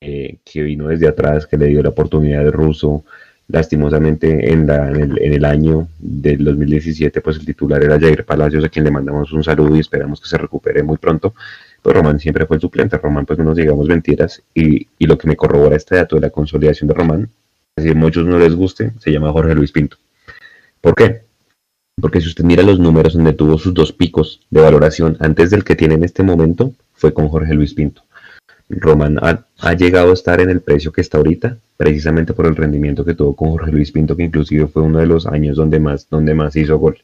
eh, 0.00 0.38
que 0.44 0.62
vino 0.62 0.88
desde 0.88 1.08
atrás, 1.08 1.46
que 1.46 1.58
le 1.58 1.66
dio 1.66 1.82
la 1.82 1.90
oportunidad 1.90 2.42
de 2.44 2.50
Russo. 2.50 3.04
Lastimosamente 3.48 4.52
en, 4.52 4.68
en, 4.68 5.32
el, 5.32 5.44
año 5.44 5.86
del 5.98 6.44
2017, 6.44 7.20
pues 7.20 7.36
el 7.36 7.46
titular 7.46 7.82
era 7.82 7.98
Jair 7.98 8.24
Palacios, 8.24 8.64
a 8.64 8.68
quien 8.68 8.84
le 8.84 8.90
mandamos 8.90 9.32
un 9.32 9.44
saludo 9.44 9.76
y 9.76 9.80
esperamos 9.80 10.20
que 10.20 10.28
se 10.28 10.36
recupere 10.36 10.82
muy 10.82 10.96
pronto. 10.96 11.32
Pero 11.80 12.00
Román 12.00 12.18
siempre 12.18 12.44
fue 12.46 12.56
el 12.56 12.60
suplente. 12.60 12.98
Román, 12.98 13.24
pues 13.24 13.38
no 13.38 13.44
nos 13.44 13.56
digamos 13.56 13.86
mentiras. 13.86 14.42
Y, 14.52 14.88
y 14.98 15.06
lo 15.06 15.16
que 15.16 15.28
me 15.28 15.36
corrobora 15.36 15.76
este 15.76 15.94
dato 15.94 16.16
de 16.16 16.22
la 16.22 16.30
consolidación 16.30 16.88
de 16.88 16.94
Román, 16.94 17.28
si 17.76 17.90
a 17.90 17.94
muchos 17.94 18.26
no 18.26 18.38
les 18.38 18.54
guste, 18.54 18.92
se 18.98 19.12
llama 19.12 19.30
Jorge 19.30 19.54
Luis 19.54 19.70
Pinto. 19.70 19.96
¿Por 20.80 20.94
qué? 20.94 21.22
Porque 22.00 22.20
si 22.20 22.28
usted 22.28 22.44
mira 22.44 22.62
los 22.62 22.78
números 22.78 23.14
donde 23.14 23.32
tuvo 23.32 23.58
sus 23.58 23.72
dos 23.72 23.92
picos 23.92 24.40
de 24.50 24.60
valoración 24.60 25.16
antes 25.20 25.50
del 25.50 25.62
que 25.62 25.76
tiene 25.76 25.94
en 25.94 26.04
este 26.04 26.22
momento, 26.22 26.72
fue 26.94 27.14
con 27.14 27.28
Jorge 27.28 27.54
Luis 27.54 27.74
Pinto. 27.74 28.02
Román 28.68 29.18
ha, 29.20 29.74
llegado 29.74 30.10
a 30.10 30.14
estar 30.14 30.40
en 30.40 30.50
el 30.50 30.60
precio 30.60 30.92
que 30.92 31.00
está 31.00 31.18
ahorita, 31.18 31.56
precisamente 31.76 32.32
por 32.32 32.46
el 32.46 32.56
rendimiento 32.56 33.04
que 33.04 33.14
tuvo 33.14 33.36
con 33.36 33.50
Jorge 33.50 33.70
Luis 33.70 33.92
Pinto, 33.92 34.16
que 34.16 34.24
inclusive 34.24 34.66
fue 34.66 34.82
uno 34.82 34.98
de 34.98 35.06
los 35.06 35.26
años 35.26 35.56
donde 35.56 35.78
más, 35.78 36.08
donde 36.10 36.34
más 36.34 36.56
hizo 36.56 36.76
gol. 36.78 36.98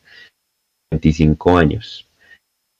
25 0.91 1.57
años. 1.57 2.09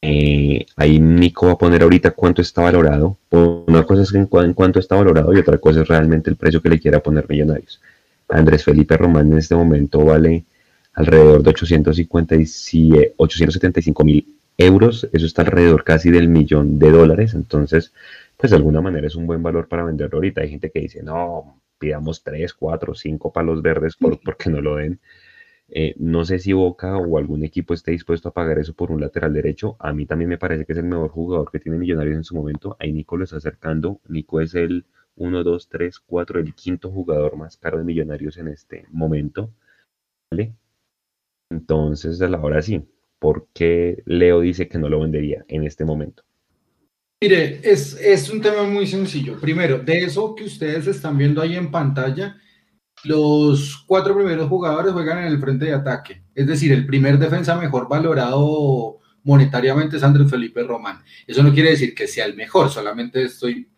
Eh, 0.05 0.67
ahí 0.77 0.99
Nico 0.99 1.47
va 1.47 1.53
a 1.53 1.59
poner 1.59 1.83
ahorita 1.83 2.11
cuánto 2.11 2.43
está 2.43 2.63
valorado. 2.63 3.17
Una 3.31 3.85
cosa 3.85 4.03
es 4.03 4.13
en, 4.15 4.27
cuánto 4.27 4.81
está 4.81 4.97
valorado 4.97 5.33
y 5.33 5.39
otra 5.39 5.59
cosa 5.59 5.83
es 5.83 5.89
realmente 5.89 6.29
el 6.29 6.37
precio 6.37 6.61
que 6.61 6.69
le 6.69 6.81
quiera 6.81 7.01
poner 7.01 7.29
Millonarios. 7.29 7.81
Andrés 8.29 8.65
Felipe 8.65 8.97
Román 8.97 9.31
en 9.31 9.39
este 9.39 9.55
momento 9.55 10.05
vale 10.05 10.45
alrededor 10.95 11.43
de 11.43 11.51
875 11.51 14.05
mil 14.05 14.27
euros. 14.59 15.09
Eso 15.13 15.27
está 15.27 15.43
alrededor 15.43 15.85
casi 15.85 16.11
del 16.11 16.29
millón 16.29 16.79
de 16.79 16.91
dólares. 16.91 17.35
Entonces, 17.35 17.93
pues 18.43 18.51
de 18.51 18.57
alguna 18.57 18.81
manera 18.81 19.07
es 19.07 19.15
un 19.15 19.25
buen 19.29 19.41
valor 19.41 19.69
para 19.69 19.85
venderlo 19.85 20.19
ahorita. 20.19 20.41
Hay 20.41 20.51
gente 20.51 20.73
que 20.73 20.81
dice, 20.81 21.01
no, 21.01 21.63
pidamos 21.79 22.25
3, 22.25 22.53
4, 22.55 22.93
5 22.93 23.33
palos 23.33 23.63
verdes 23.63 23.95
por, 23.95 24.19
porque 24.21 24.51
no 24.51 24.61
lo 24.61 24.75
den. 24.75 25.01
Eh, 25.69 25.95
no 25.99 26.25
sé 26.25 26.41
si 26.41 26.53
Boca 26.53 26.97
o 26.97 27.19
algún 27.19 27.45
equipo 27.45 27.73
esté 27.73 27.93
dispuesto 27.93 28.31
a 28.31 28.35
pagar 28.35 28.59
eso 28.59 28.75
por 28.75 28.91
un 28.91 29.01
lateral 29.01 29.33
derecho. 29.33 29.77
A 29.79 29.93
mí 29.93 30.07
también 30.07 30.29
me 30.29 30.39
parece 30.39 30.65
que 30.65 30.73
es 30.73 30.79
el 30.81 30.87
mejor 30.87 31.11
jugador 31.11 31.53
que 31.53 31.61
tiene 31.61 31.79
Millonarios 31.79 32.17
en 32.17 32.25
su 32.25 32.35
momento. 32.35 32.77
Ahí 32.81 32.93
Nico 32.93 33.17
lo 33.17 33.23
está 33.23 33.37
acercando. 33.37 34.01
Nico 34.09 34.41
es 34.41 34.57
el 34.57 34.87
1, 35.15 35.45
2, 35.45 35.69
3, 35.69 36.01
4, 36.01 36.41
el 36.41 36.53
quinto 36.57 36.91
jugador 36.91 37.37
más 37.37 37.57
caro 37.57 37.79
de 37.79 37.85
Millonarios 37.85 38.39
en 38.39 38.49
este 38.49 38.87
momento. 38.91 39.53
¿Vale? 40.33 40.57
Entonces, 41.49 42.21
a 42.23 42.29
la 42.29 42.41
hora 42.41 42.61
sí, 42.61 42.89
¿por 43.21 43.47
qué 43.55 44.03
Leo 44.05 44.41
dice 44.41 44.69
que 44.69 44.79
no 44.79 44.89
lo 44.89 44.99
vendería 44.99 45.45
en 45.47 45.63
este 45.63 45.85
momento? 45.85 46.25
Mire, 47.23 47.61
es, 47.63 47.95
es 48.01 48.29
un 48.31 48.41
tema 48.41 48.65
muy 48.65 48.85
sencillo. 48.85 49.39
Primero, 49.39 49.79
de 49.79 49.99
eso 50.01 50.35
que 50.35 50.43
ustedes 50.43 50.89
están 50.89 51.17
viendo 51.17 51.41
ahí 51.41 51.55
en 51.55 51.71
pantalla, 51.71 52.37
los 53.05 53.85
cuatro 53.87 54.17
primeros 54.17 54.49
jugadores 54.49 54.93
juegan 54.93 55.19
en 55.19 55.27
el 55.27 55.39
frente 55.39 55.67
de 55.67 55.73
ataque. 55.73 56.25
Es 56.35 56.49
decir, 56.49 56.73
el 56.73 56.85
primer 56.85 57.21
defensa 57.21 57.55
mejor 57.55 57.89
valorado 57.89 58.99
monetariamente 59.23 59.99
es 59.99 60.03
Andrés 60.03 60.29
Felipe 60.29 60.65
Román. 60.65 61.01
Eso 61.25 61.45
no 61.45 61.55
quiere 61.55 61.71
decir 61.71 61.95
que 61.95 62.09
sea 62.09 62.27
el 62.27 62.35
mejor, 62.35 62.71
solamente 62.71 63.23
estoy 63.23 63.69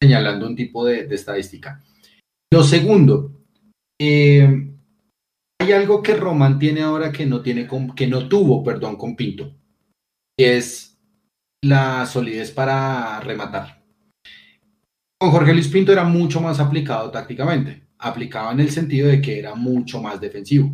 señalando 0.00 0.46
un 0.46 0.56
tipo 0.56 0.86
de, 0.86 1.00
estadística. 1.14 1.84
Lo 2.50 2.62
segundo, 2.62 3.42
eh, 4.00 4.66
hay 5.60 5.72
algo 5.72 6.02
que 6.02 6.16
Román 6.16 6.58
tiene 6.58 6.80
ahora 6.80 7.12
que 7.12 7.26
no, 7.26 7.42
tiene 7.42 7.68
que 7.94 8.06
no 8.06 8.28
tuvo, 8.30 8.64
perdón, 8.64 8.96
con 8.96 9.14
Pinto, 9.14 9.54
y 10.38 10.44
es 10.44 10.87
la 11.62 12.06
solidez 12.06 12.50
para 12.52 13.20
rematar. 13.20 13.82
Con 15.20 15.30
Jorge 15.30 15.52
Luis 15.52 15.68
Pinto 15.68 15.92
era 15.92 16.04
mucho 16.04 16.40
más 16.40 16.60
aplicado 16.60 17.10
tácticamente, 17.10 17.88
aplicaba 17.98 18.52
en 18.52 18.60
el 18.60 18.70
sentido 18.70 19.08
de 19.08 19.20
que 19.20 19.38
era 19.38 19.54
mucho 19.54 20.00
más 20.00 20.20
defensivo. 20.20 20.72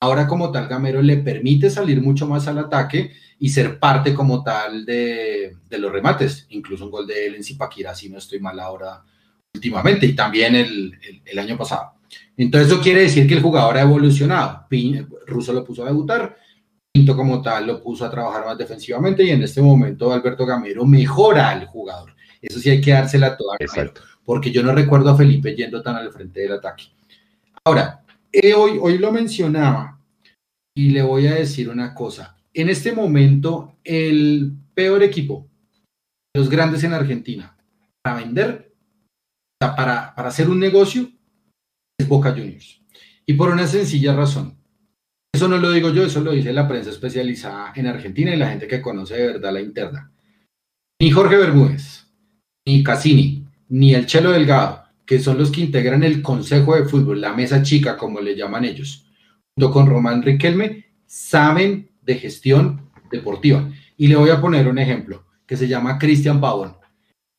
Ahora 0.00 0.26
como 0.26 0.52
tal 0.52 0.68
Gamero 0.68 1.00
le 1.00 1.16
permite 1.18 1.70
salir 1.70 2.02
mucho 2.02 2.26
más 2.26 2.46
al 2.48 2.58
ataque 2.58 3.12
y 3.38 3.48
ser 3.48 3.78
parte 3.78 4.12
como 4.12 4.42
tal 4.42 4.84
de, 4.84 5.56
los 5.70 5.90
remates, 5.90 6.46
incluso 6.50 6.84
un 6.84 6.90
gol 6.90 7.06
de 7.06 7.26
él 7.26 7.34
en 7.36 7.44
Zipaquira, 7.44 7.94
si 7.94 8.10
no 8.10 8.18
estoy 8.18 8.38
mal 8.40 8.60
ahora 8.60 9.02
últimamente, 9.54 10.04
y 10.04 10.14
también 10.14 10.54
el, 10.54 10.92
el, 11.24 11.38
año 11.38 11.56
pasado. 11.56 11.94
Entonces 12.36 12.70
eso 12.70 12.82
quiere 12.82 13.02
decir 13.02 13.26
que 13.26 13.34
el 13.34 13.42
jugador 13.42 13.78
ha 13.78 13.82
evolucionado. 13.82 14.66
Russo 15.26 15.54
lo 15.54 15.64
puso 15.64 15.82
a 15.82 15.86
debutar, 15.86 16.36
como 17.04 17.42
tal 17.42 17.66
lo 17.66 17.82
puso 17.82 18.04
a 18.04 18.10
trabajar 18.10 18.46
más 18.46 18.56
defensivamente 18.56 19.24
y 19.24 19.30
en 19.30 19.42
este 19.42 19.60
momento 19.60 20.12
Alberto 20.12 20.46
Gamero 20.46 20.86
mejora 20.86 21.50
al 21.50 21.66
jugador. 21.66 22.14
Eso 22.40 22.58
sí 22.58 22.70
hay 22.70 22.80
que 22.80 22.92
dársela 22.92 23.36
toda 23.36 23.56
porque 24.24 24.50
yo 24.50 24.62
no 24.62 24.72
recuerdo 24.72 25.10
a 25.10 25.16
Felipe 25.16 25.54
yendo 25.54 25.82
tan 25.82 25.96
al 25.96 26.12
frente 26.12 26.40
del 26.40 26.52
ataque. 26.52 26.84
Ahora, 27.64 28.04
eh, 28.32 28.54
hoy, 28.54 28.78
hoy 28.80 28.98
lo 28.98 29.12
mencionaba 29.12 30.00
y 30.74 30.90
le 30.90 31.02
voy 31.02 31.26
a 31.26 31.34
decir 31.34 31.68
una 31.68 31.94
cosa. 31.94 32.36
En 32.52 32.68
este 32.68 32.92
momento, 32.92 33.76
el 33.84 34.52
peor 34.74 35.02
equipo, 35.02 35.48
los 36.34 36.48
grandes 36.48 36.82
en 36.84 36.92
Argentina, 36.92 37.56
para 38.02 38.16
vender, 38.16 38.72
para, 39.58 40.14
para 40.14 40.28
hacer 40.28 40.48
un 40.48 40.58
negocio, 40.58 41.08
es 41.98 42.08
Boca 42.08 42.30
Juniors. 42.30 42.82
Y 43.26 43.34
por 43.34 43.50
una 43.50 43.66
sencilla 43.66 44.14
razón 44.14 44.56
eso 45.36 45.48
no 45.48 45.58
lo 45.58 45.70
digo 45.70 45.90
yo, 45.90 46.02
eso 46.02 46.20
lo 46.20 46.32
dice 46.32 46.50
la 46.50 46.66
prensa 46.66 46.88
especializada 46.88 47.72
en 47.76 47.86
Argentina 47.86 48.34
y 48.34 48.38
la 48.38 48.48
gente 48.48 48.66
que 48.66 48.80
conoce 48.80 49.16
de 49.16 49.26
verdad 49.26 49.52
la 49.52 49.60
interna. 49.60 50.10
Ni 50.98 51.10
Jorge 51.10 51.36
Bermúdez, 51.36 52.06
ni 52.66 52.82
Cassini, 52.82 53.46
ni 53.68 53.94
el 53.94 54.06
Chelo 54.06 54.32
Delgado, 54.32 54.84
que 55.04 55.18
son 55.18 55.36
los 55.36 55.50
que 55.50 55.60
integran 55.60 56.02
el 56.04 56.22
Consejo 56.22 56.74
de 56.74 56.86
Fútbol, 56.86 57.20
la 57.20 57.34
mesa 57.34 57.62
chica, 57.62 57.98
como 57.98 58.18
le 58.18 58.34
llaman 58.34 58.64
ellos, 58.64 59.06
junto 59.54 59.70
con 59.70 59.86
Román 59.86 60.22
Riquelme, 60.22 60.86
saben 61.04 61.90
de 62.00 62.14
gestión 62.14 62.90
deportiva. 63.10 63.70
Y 63.98 64.08
le 64.08 64.16
voy 64.16 64.30
a 64.30 64.40
poner 64.40 64.66
un 64.68 64.78
ejemplo 64.78 65.26
que 65.44 65.58
se 65.58 65.68
llama 65.68 65.98
Cristian 65.98 66.40
Pavón. 66.40 66.78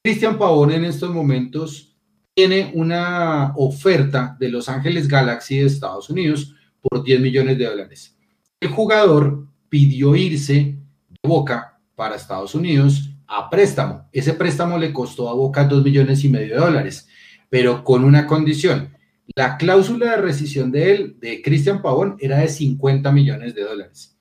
Cristian 0.05 0.37
Pavón 0.37 0.71
en 0.71 0.85
estos 0.85 1.09
momentos 1.09 1.97
tiene 2.35 2.69
una 2.75 3.53
oferta 3.55 4.37
de 4.39 4.49
Los 4.49 4.69
Ángeles 4.69 5.07
Galaxy 5.07 5.57
de 5.57 5.65
Estados 5.65 6.11
Unidos 6.11 6.53
por 6.89 7.03
10 7.03 7.21
millones 7.21 7.57
de 7.57 7.65
dólares. 7.65 8.17
El 8.59 8.69
jugador 8.69 9.47
pidió 9.69 10.15
irse 10.15 10.53
de 10.53 11.19
Boca 11.23 11.79
para 11.95 12.15
Estados 12.15 12.55
Unidos 12.55 13.09
a 13.27 13.49
préstamo. 13.49 14.07
Ese 14.11 14.33
préstamo 14.33 14.77
le 14.77 14.93
costó 14.93 15.29
a 15.29 15.33
Boca 15.33 15.65
2 15.65 15.83
millones 15.83 16.23
y 16.23 16.29
medio 16.29 16.55
de 16.55 16.61
dólares, 16.61 17.07
pero 17.49 17.83
con 17.83 18.03
una 18.03 18.25
condición. 18.25 18.93
La 19.35 19.57
cláusula 19.57 20.11
de 20.11 20.17
rescisión 20.17 20.71
de 20.71 20.91
él, 20.91 21.17
de 21.19 21.41
Cristian 21.41 21.81
Pavón, 21.81 22.15
era 22.19 22.39
de 22.39 22.47
50 22.47 23.11
millones 23.11 23.53
de 23.53 23.63
dólares. 23.63 24.17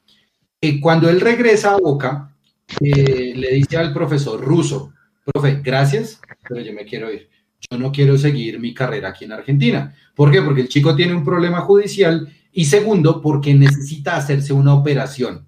Y 0.60 0.80
cuando 0.80 1.08
él 1.08 1.20
regresa 1.20 1.74
a 1.74 1.78
Boca, 1.78 2.36
eh, 2.80 3.32
le 3.36 3.50
dice 3.52 3.76
al 3.76 3.92
profesor 3.92 4.40
ruso, 4.40 4.92
profe, 5.24 5.60
gracias, 5.62 6.20
pero 6.48 6.60
yo 6.60 6.72
me 6.72 6.84
quiero 6.84 7.12
ir. 7.12 7.28
Yo 7.70 7.78
no 7.78 7.90
quiero 7.92 8.18
seguir 8.18 8.60
mi 8.60 8.74
carrera 8.74 9.10
aquí 9.10 9.24
en 9.24 9.32
Argentina. 9.32 9.94
¿Por 10.14 10.30
qué? 10.30 10.42
Porque 10.42 10.62
el 10.62 10.68
chico 10.68 10.94
tiene 10.94 11.14
un 11.14 11.24
problema 11.24 11.60
judicial 11.60 12.28
y 12.58 12.64
segundo, 12.64 13.20
porque 13.20 13.52
necesita 13.52 14.16
hacerse 14.16 14.54
una 14.54 14.72
operación, 14.72 15.46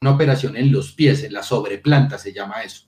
una 0.00 0.12
operación 0.12 0.56
en 0.56 0.70
los 0.70 0.92
pies, 0.92 1.24
en 1.24 1.32
la 1.32 1.42
sobreplanta 1.42 2.18
se 2.18 2.32
llama 2.32 2.62
eso. 2.62 2.86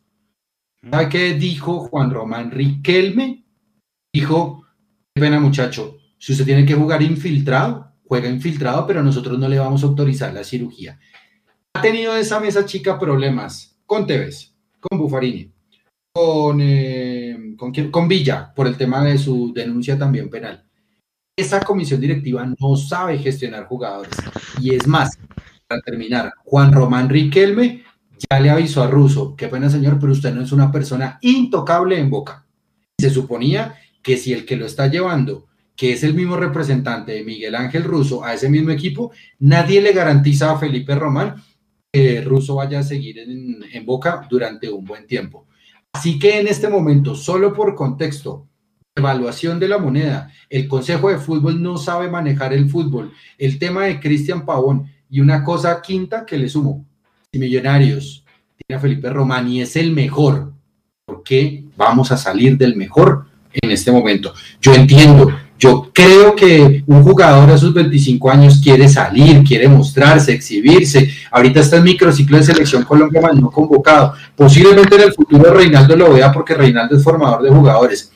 ¿Sabe 0.89 1.09
qué 1.09 1.35
dijo 1.35 1.81
Juan 1.81 2.13
Román 2.13 2.53
Riquelme? 2.53 3.45
Dijo, 4.15 4.65
qué 5.13 5.21
pena 5.21 5.41
muchacho, 5.41 5.99
si 6.19 6.31
usted 6.31 6.45
tiene 6.45 6.65
que 6.65 6.75
jugar 6.75 7.03
infiltrado, 7.03 7.97
juega 8.05 8.29
infiltrado, 8.29 8.87
pero 8.87 9.03
nosotros 9.03 9.37
no 9.41 9.49
le 9.49 9.59
vamos 9.59 9.83
a 9.83 9.87
autorizar 9.89 10.33
la 10.33 10.45
cirugía. 10.45 11.01
Ha 11.75 11.83
tenido 11.83 12.17
esa 12.17 12.39
mesa 12.39 12.65
chica 12.65 12.97
problemas 12.97 13.77
con 13.87 14.07
Tevez, 14.07 14.55
con 14.79 15.01
Bufarini, 15.01 15.53
con, 16.13 16.61
eh, 16.61 17.57
con, 17.57 17.73
con 17.91 18.07
Villa, 18.07 18.53
por 18.55 18.69
el 18.69 18.77
tema 18.77 19.03
de 19.03 19.19
su 19.19 19.53
denuncia 19.53 19.99
también 19.99 20.31
penal 20.31 20.68
esa 21.39 21.61
comisión 21.61 22.01
directiva 22.01 22.45
no 22.59 22.77
sabe 22.77 23.17
gestionar 23.19 23.67
jugadores. 23.67 24.13
Y 24.61 24.75
es 24.75 24.87
más, 24.89 25.17
para 25.69 25.81
terminar, 25.83 26.33
Juan 26.45 26.73
Román 26.73 27.09
Riquelme 27.09 27.85
ya 28.29 28.41
le 28.41 28.51
avisó 28.51 28.83
a 28.83 28.89
Russo, 28.89 29.37
qué 29.37 29.47
pena 29.47 29.71
señor, 29.71 29.99
pero 30.01 30.13
usted 30.13 30.35
no 30.35 30.43
es 30.43 30.51
una 30.51 30.73
persona 30.73 31.19
intocable 31.23 31.97
en 31.97 32.11
Boca. 32.11 32.45
Se 32.99 33.09
suponía 33.11 33.77
que 34.03 34.17
si 34.17 34.33
el 34.33 34.45
que 34.45 34.57
lo 34.57 34.67
está 34.67 34.89
llevando, 34.89 35.47
que 35.77 35.93
es 35.93 36.03
el 36.03 36.15
mismo 36.15 36.37
representante 36.37 37.13
de 37.13 37.23
Miguel 37.23 37.55
Ángel 37.55 37.85
Russo 37.85 38.25
a 38.25 38.35
ese 38.35 38.49
mismo 38.49 38.71
equipo, 38.71 39.13
nadie 39.39 39.81
le 39.81 39.93
garantiza 39.93 40.51
a 40.51 40.59
Felipe 40.59 40.97
Román 40.97 41.37
que 41.93 42.21
Russo 42.21 42.57
vaya 42.57 42.81
a 42.81 42.83
seguir 42.83 43.21
en, 43.21 43.61
en 43.73 43.87
Boca 43.87 44.27
durante 44.29 44.69
un 44.69 44.85
buen 44.85 45.07
tiempo. 45.07 45.47
Así 45.93 46.19
que 46.19 46.41
en 46.41 46.49
este 46.49 46.69
momento, 46.69 47.15
solo 47.15 47.55
por 47.55 47.77
contexto, 47.77 48.49
evaluación 48.99 49.59
de 49.59 49.69
la 49.69 49.79
moneda. 49.79 50.31
El 50.49 50.69
Consejo 50.69 51.09
de 51.09 51.19
Fútbol 51.19 51.63
no 51.63 51.79
sabe 51.79 52.09
manejar 52.09 52.53
el 52.53 52.69
fútbol. 52.69 53.13
El 53.39 53.59
tema 53.59 53.85
de 53.85 53.99
Cristian 54.01 54.45
Pavón. 54.45 54.91
Y 55.11 55.21
una 55.21 55.43
cosa 55.43 55.81
quinta 55.81 56.27
que 56.27 56.37
le 56.37 56.49
sumo. 56.49 56.85
Si 57.33 57.39
Millonarios 57.39 58.25
tiene 58.57 58.79
a 58.79 58.81
Felipe 58.81 59.09
Román 59.09 59.49
y 59.49 59.63
es 59.63 59.75
el 59.77 59.93
mejor 59.93 60.53
qué 61.25 61.65
vamos 61.77 62.13
a 62.13 62.17
salir 62.17 62.57
del 62.57 62.77
mejor 62.77 63.27
en 63.53 63.71
este 63.71 63.91
momento. 63.91 64.33
Yo 64.61 64.75
entiendo, 64.75 65.31
yo 65.59 65.91
creo 65.93 66.35
que 66.35 66.85
un 66.87 67.03
jugador 67.03 67.51
a 67.51 67.59
sus 67.59 67.75
25 67.75 68.31
años 68.31 68.61
quiere 68.63 68.89
salir, 68.89 69.43
quiere 69.43 69.69
mostrarse, 69.69 70.33
exhibirse. 70.33 71.11
Ahorita 71.31 71.61
está 71.61 71.77
el 71.77 71.83
microciclo 71.83 72.37
de 72.37 72.45
selección 72.45 72.85
Colombia 72.85 73.21
no 73.35 73.51
convocado. 73.51 74.15
Posiblemente 74.37 74.97
en 74.97 75.03
el 75.03 75.13
futuro 75.13 75.53
Reinaldo 75.53 75.97
lo 75.97 76.13
vea 76.13 76.31
porque 76.31 76.55
Reinaldo 76.55 76.97
es 76.97 77.03
formador 77.03 77.43
de 77.43 77.51
jugadores. 77.51 78.13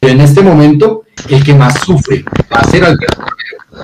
Pero 0.00 0.14
en 0.14 0.20
este 0.22 0.40
momento, 0.40 1.04
el 1.28 1.44
que 1.44 1.54
más 1.54 1.80
sufre 1.80 2.24
va 2.52 2.60
a 2.60 2.64
ser 2.64 2.84
Alberto 2.84 3.22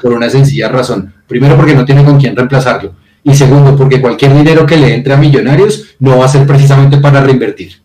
por 0.02 0.14
una 0.14 0.30
sencilla 0.30 0.68
razón. 0.68 1.12
Primero, 1.26 1.56
porque 1.56 1.74
no 1.74 1.84
tiene 1.84 2.04
con 2.04 2.18
quién 2.18 2.34
reemplazarlo. 2.34 2.94
Y 3.22 3.34
segundo, 3.34 3.76
porque 3.76 4.00
cualquier 4.00 4.34
dinero 4.34 4.64
que 4.64 4.76
le 4.76 4.94
entre 4.94 5.12
a 5.12 5.16
Millonarios 5.16 5.96
no 5.98 6.18
va 6.18 6.24
a 6.24 6.28
ser 6.28 6.46
precisamente 6.46 6.96
para 6.98 7.20
reinvertir. 7.20 7.82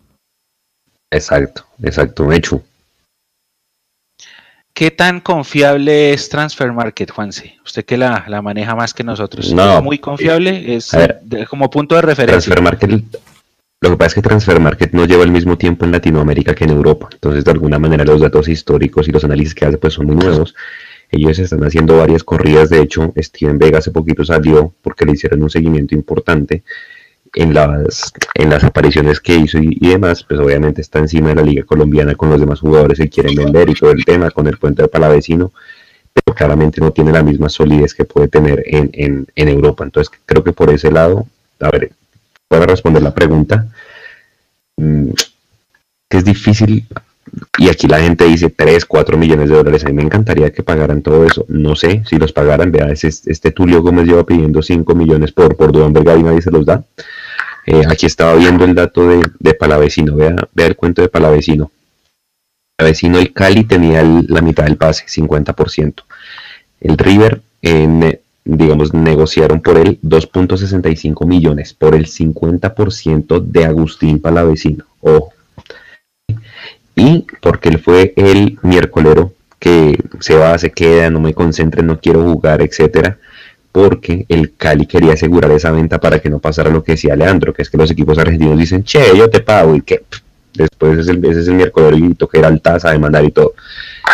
Exacto, 1.10 1.66
exacto, 1.82 2.32
hecho. 2.32 2.62
¿Qué 4.72 4.90
tan 4.90 5.20
confiable 5.20 6.14
es 6.14 6.30
Transfer 6.30 6.72
Market, 6.72 7.10
Juanse? 7.10 7.58
Usted 7.64 7.84
que 7.84 7.98
la, 7.98 8.24
maneja 8.42 8.74
más 8.74 8.94
que 8.94 9.04
nosotros. 9.04 9.52
No. 9.52 9.82
¿Muy 9.82 9.98
confiable? 9.98 10.76
Es 10.76 10.90
como 11.50 11.68
punto 11.68 11.94
de 11.96 12.02
referencia. 12.02 12.54
Transfer 12.54 12.62
Market 12.62 13.20
lo 13.82 13.90
que 13.90 13.96
pasa 13.96 14.08
es 14.08 14.14
que 14.14 14.22
Transfer 14.22 14.60
Market 14.60 14.92
no 14.92 15.04
lleva 15.06 15.24
el 15.24 15.32
mismo 15.32 15.58
tiempo 15.58 15.84
en 15.84 15.90
Latinoamérica 15.90 16.54
que 16.54 16.62
en 16.64 16.70
Europa. 16.70 17.08
Entonces, 17.12 17.44
de 17.44 17.50
alguna 17.50 17.80
manera, 17.80 18.04
los 18.04 18.20
datos 18.20 18.46
históricos 18.46 19.08
y 19.08 19.10
los 19.10 19.24
análisis 19.24 19.56
que 19.56 19.66
hace 19.66 19.76
pues, 19.76 19.94
son 19.94 20.06
muy 20.06 20.14
nuevos. 20.14 20.54
Ellos 21.10 21.36
están 21.40 21.64
haciendo 21.64 21.96
varias 21.96 22.22
corridas. 22.22 22.70
De 22.70 22.80
hecho, 22.80 23.12
Steven 23.16 23.58
Vega 23.58 23.78
hace 23.78 23.90
poquito 23.90 24.24
salió 24.24 24.72
porque 24.82 25.04
le 25.04 25.12
hicieron 25.12 25.42
un 25.42 25.50
seguimiento 25.50 25.96
importante 25.96 26.62
en 27.34 27.52
las, 27.52 28.12
en 28.34 28.50
las 28.50 28.62
apariciones 28.62 29.18
que 29.18 29.34
hizo 29.34 29.58
y, 29.58 29.76
demás. 29.80 30.22
Pues 30.22 30.38
obviamente 30.38 30.80
está 30.80 31.00
encima 31.00 31.30
de 31.30 31.34
la 31.34 31.42
Liga 31.42 31.64
Colombiana 31.64 32.14
con 32.14 32.30
los 32.30 32.38
demás 32.38 32.60
jugadores 32.60 32.98
que 32.98 33.08
quieren 33.08 33.34
vender 33.34 33.68
y 33.68 33.74
todo 33.74 33.90
el 33.90 34.04
tema 34.04 34.30
con 34.30 34.46
el 34.46 34.58
puente 34.58 34.82
de 34.82 34.88
Palavecino. 34.88 35.52
Pero 36.12 36.36
claramente 36.36 36.80
no 36.80 36.92
tiene 36.92 37.10
la 37.10 37.24
misma 37.24 37.48
solidez 37.48 37.94
que 37.94 38.04
puede 38.04 38.28
tener 38.28 38.62
en, 38.64 38.90
en, 38.92 39.26
en 39.34 39.48
Europa. 39.48 39.82
Entonces, 39.82 40.14
creo 40.24 40.44
que 40.44 40.52
por 40.52 40.70
ese 40.70 40.92
lado, 40.92 41.26
a 41.58 41.70
ver, 41.70 41.90
pueda 42.52 42.66
responder 42.66 43.02
la 43.02 43.14
pregunta, 43.14 43.66
mm, 44.76 45.08
que 46.10 46.18
es 46.18 46.22
difícil, 46.22 46.86
y 47.56 47.70
aquí 47.70 47.86
la 47.86 47.98
gente 48.00 48.26
dice 48.26 48.50
3, 48.50 48.84
4 48.84 49.16
millones 49.16 49.48
de 49.48 49.56
dólares, 49.56 49.82
a 49.84 49.88
mí 49.88 49.94
me 49.94 50.02
encantaría 50.02 50.52
que 50.52 50.62
pagaran 50.62 51.00
todo 51.00 51.24
eso, 51.24 51.46
no 51.48 51.74
sé 51.76 52.02
si 52.06 52.16
los 52.18 52.30
pagaran, 52.34 52.70
vea, 52.70 52.92
este 52.92 53.52
Tulio 53.52 53.80
Gómez 53.80 54.06
lleva 54.06 54.26
pidiendo 54.26 54.60
5 54.60 54.94
millones 54.94 55.32
por, 55.32 55.56
por 55.56 55.72
Duan 55.72 55.94
Vergara 55.94 56.18
y 56.18 56.24
nadie 56.24 56.42
se 56.42 56.50
los 56.50 56.66
da. 56.66 56.84
Eh, 57.64 57.84
aquí 57.88 58.04
estaba 58.04 58.34
viendo 58.34 58.66
el 58.66 58.74
dato 58.74 59.08
de, 59.08 59.22
de 59.38 59.54
Palavecino, 59.54 60.14
vea, 60.14 60.36
vea 60.52 60.66
el 60.66 60.76
cuento 60.76 61.00
de 61.00 61.08
Palavecino. 61.08 61.70
Palavecino, 62.76 63.18
el 63.18 63.32
Cali 63.32 63.64
tenía 63.64 64.02
la 64.02 64.42
mitad 64.42 64.64
del 64.64 64.76
pase, 64.76 65.06
50%. 65.06 66.02
El 66.80 66.98
River 66.98 67.40
en 67.62 68.20
digamos, 68.44 68.92
negociaron 68.92 69.60
por 69.60 69.78
él 69.78 69.98
2.65 70.02 71.26
millones 71.26 71.74
por 71.74 71.94
el 71.94 72.06
50% 72.06 73.40
de 73.40 73.64
Agustín 73.64 74.20
Palavecino. 74.20 74.84
Ojo. 75.00 75.32
Y 76.96 77.26
porque 77.40 77.68
él 77.68 77.78
fue 77.78 78.12
el 78.16 78.58
miércolero 78.62 79.32
que 79.58 79.96
se 80.20 80.34
va, 80.34 80.58
se 80.58 80.70
queda, 80.70 81.08
no 81.08 81.20
me 81.20 81.34
concentre, 81.34 81.82
no 81.82 82.00
quiero 82.00 82.22
jugar, 82.22 82.62
etcétera, 82.62 83.18
porque 83.70 84.26
el 84.28 84.54
Cali 84.56 84.86
quería 84.86 85.12
asegurar 85.12 85.50
esa 85.52 85.70
venta 85.70 86.00
para 86.00 86.18
que 86.18 86.28
no 86.28 86.40
pasara 86.40 86.68
lo 86.68 86.82
que 86.82 86.92
decía 86.92 87.16
Leandro, 87.16 87.54
que 87.54 87.62
es 87.62 87.70
que 87.70 87.78
los 87.78 87.90
equipos 87.90 88.18
argentinos 88.18 88.58
dicen, 88.58 88.82
che, 88.82 89.16
yo 89.16 89.30
te 89.30 89.40
pago, 89.40 89.76
y 89.76 89.82
que 89.82 90.02
después 90.52 90.98
es 90.98 91.08
el, 91.08 91.24
ese 91.24 91.40
es 91.40 91.48
el 91.48 91.54
miércoles 91.54 92.00
y 92.02 92.14
toque 92.14 92.38
era 92.38 92.54
tasa 92.58 92.90
de 92.90 92.98
mandar 92.98 93.24
y 93.24 93.30
todo. 93.30 93.54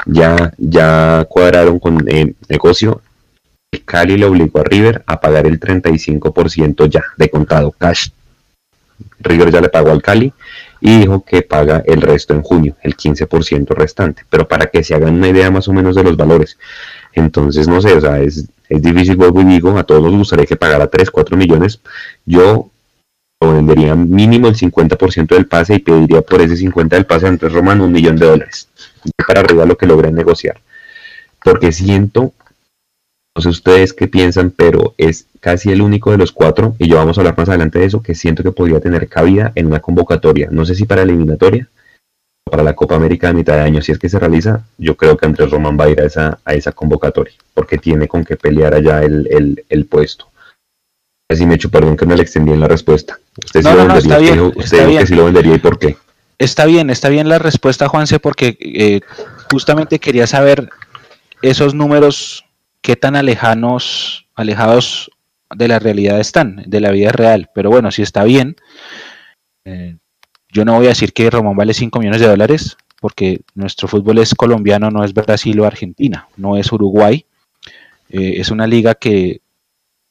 Ya, 0.07 0.53
ya 0.59 1.27
cuadraron 1.29 1.79
con 1.79 2.07
el 2.09 2.37
negocio 2.49 3.01
el 3.71 3.85
Cali 3.85 4.17
le 4.17 4.27
obligó 4.27 4.61
a 4.61 4.65
River 4.65 5.03
a 5.07 5.21
pagar 5.21 5.47
el 5.47 5.61
35% 5.61 6.89
ya 6.89 7.05
de 7.17 7.29
contado 7.29 7.73
cash. 7.73 8.09
River 9.21 9.51
ya 9.51 9.61
le 9.61 9.69
pagó 9.69 9.91
al 9.91 10.03
Cali 10.03 10.33
y 10.81 11.01
dijo 11.01 11.25
que 11.25 11.43
paga 11.43 11.83
el 11.87 12.01
resto 12.01 12.35
en 12.35 12.43
junio, 12.43 12.77
el 12.83 12.97
15% 12.97 13.69
restante, 13.75 14.23
pero 14.29 14.49
para 14.49 14.67
que 14.67 14.83
se 14.83 14.95
hagan 14.95 15.15
una 15.15 15.29
idea 15.29 15.51
más 15.51 15.69
o 15.69 15.73
menos 15.73 15.97
de 15.97 16.05
los 16.05 16.17
valores. 16.17 16.59
Entonces, 17.13 17.69
no 17.69 17.81
sé, 17.81 17.95
o 17.95 18.01
sea, 18.01 18.21
es, 18.21 18.49
difícil, 18.69 19.17
vuelvo 19.17 19.41
y 19.43 19.45
digo, 19.45 19.77
a 19.77 19.85
todos 19.85 20.03
nos 20.03 20.13
gustaría 20.13 20.47
que 20.47 20.57
pagara 20.57 20.87
3, 20.87 21.11
4 21.11 21.37
millones. 21.37 21.81
Yo 22.25 22.71
vendería 23.41 23.95
mínimo 23.95 24.49
el 24.49 24.57
50% 24.57 25.29
del 25.29 25.47
pase 25.47 25.75
y 25.75 25.79
pediría 25.79 26.23
por 26.23 26.41
ese 26.41 26.55
50% 26.55 26.89
del 26.89 27.07
pase 27.07 27.27
a 27.27 27.29
Andrés 27.29 27.53
Román 27.53 27.81
un 27.81 27.93
millón 27.93 28.17
de 28.17 28.27
dólares. 28.27 28.69
Para 29.27 29.41
arriba 29.41 29.65
lo 29.65 29.77
que 29.77 29.87
logren 29.87 30.15
negociar. 30.15 30.61
Porque 31.43 31.73
siento 31.73 32.33
no 33.39 33.43
sé 33.43 33.51
ustedes 33.51 33.93
qué 33.93 34.09
piensan, 34.09 34.51
pero 34.51 34.97
es 34.99 35.27
casi 35.39 35.71
el 35.71 35.81
único 35.81 36.11
de 36.11 36.19
los 36.19 36.33
cuatro, 36.33 36.75
y 36.81 36.89
yo 36.89 36.97
vamos 36.97 37.17
a 37.17 37.21
hablar 37.21 37.39
más 37.39 37.49
adelante 37.49 37.79
de 37.79 37.85
eso, 37.85 38.03
que 38.03 38.17
siento 38.17 38.43
que 38.43 38.51
podría 38.51 38.81
tener 38.81 39.07
cabida 39.07 39.53
en 39.55 39.67
una 39.67 39.79
convocatoria. 39.79 40.49
No 40.51 40.67
sé 40.67 40.75
si 40.75 40.87
para 40.87 41.03
eliminatoria 41.03 41.69
o 42.45 42.51
para 42.51 42.65
la 42.65 42.75
Copa 42.75 42.97
América 42.97 43.29
de 43.29 43.35
mitad 43.35 43.55
de 43.55 43.61
año. 43.61 43.81
Si 43.81 43.93
es 43.93 43.99
que 44.01 44.09
se 44.09 44.19
realiza, 44.19 44.65
yo 44.77 44.97
creo 44.97 45.17
que 45.17 45.27
Andrés 45.27 45.53
Román 45.53 45.79
va 45.79 45.85
a 45.85 45.89
ir 45.89 46.01
a 46.01 46.07
esa, 46.07 46.41
a 46.45 46.55
esa 46.55 46.73
convocatoria, 46.73 47.35
porque 47.55 47.79
tiene 47.79 48.09
con 48.09 48.25
qué 48.25 48.37
pelear 48.37 48.75
allá 48.75 49.05
el, 49.05 49.65
el, 49.69 49.87
puesto. 49.87 50.27
Así 51.31 51.47
me 51.47 51.55
hecho, 51.55 51.71
perdón 51.71 51.97
que 51.97 52.07
no 52.07 52.17
le 52.17 52.23
extendí 52.23 52.51
en 52.51 52.59
la 52.59 52.67
respuesta. 52.67 53.21
Usted 53.45 53.63
sí 53.63 53.69
lo 53.69 53.87
vendería, 53.87 54.43
usted 54.43 54.99
que 54.99 55.07
sí 55.07 55.15
lo 55.15 55.27
vendería 55.27 55.55
y 55.55 55.59
por 55.59 55.79
qué. 55.79 55.97
Está 56.41 56.67
bien, 56.67 56.91
está 56.91 57.09
bien 57.09 57.29
la 57.29 57.39
respuesta, 57.39 57.87
Juanse, 57.87 58.19
porque 58.19 58.59
eh, 58.59 59.01
justamente 59.49 60.01
quería 60.01 60.27
saber 60.27 60.69
esos 61.41 61.73
números 61.73 62.45
qué 62.81 62.97
tan 62.97 63.17
alejanos, 63.17 64.27
alejados 64.35 65.11
de 65.55 65.69
la 65.69 65.79
realidad 65.79 66.21
están, 66.21 66.63
de 66.67 66.81
la 66.81 66.91
vida 66.91 67.11
real. 67.11 67.51
Pero 67.55 67.71
bueno, 67.71 67.91
si 67.91 68.03
está 68.03 68.25
bien, 68.25 68.57
eh, 69.65 69.97
yo 70.51 70.65
no 70.65 70.77
voy 70.77 70.87
a 70.87 70.91
decir 70.91 71.13
que 71.13 71.31
Román 71.31 71.57
vale 71.57 71.75
5 71.75 71.99
millones 71.99 72.21
de 72.21 72.29
dólares, 72.29 72.77
porque 73.01 73.43
nuestro 73.55 73.89
fútbol 73.89 74.19
es 74.19 74.35
colombiano, 74.35 74.91
no 74.91 75.05
es 75.05 75.15
Brasil 75.15 75.59
o 75.61 75.67
Argentina, 75.67 76.29
no 76.37 76.57
es 76.57 76.73
Uruguay. 76.73 77.25
Eh, 78.09 78.35
es 78.37 78.51
una 78.51 78.67
liga 78.67 78.95
que 78.95 79.41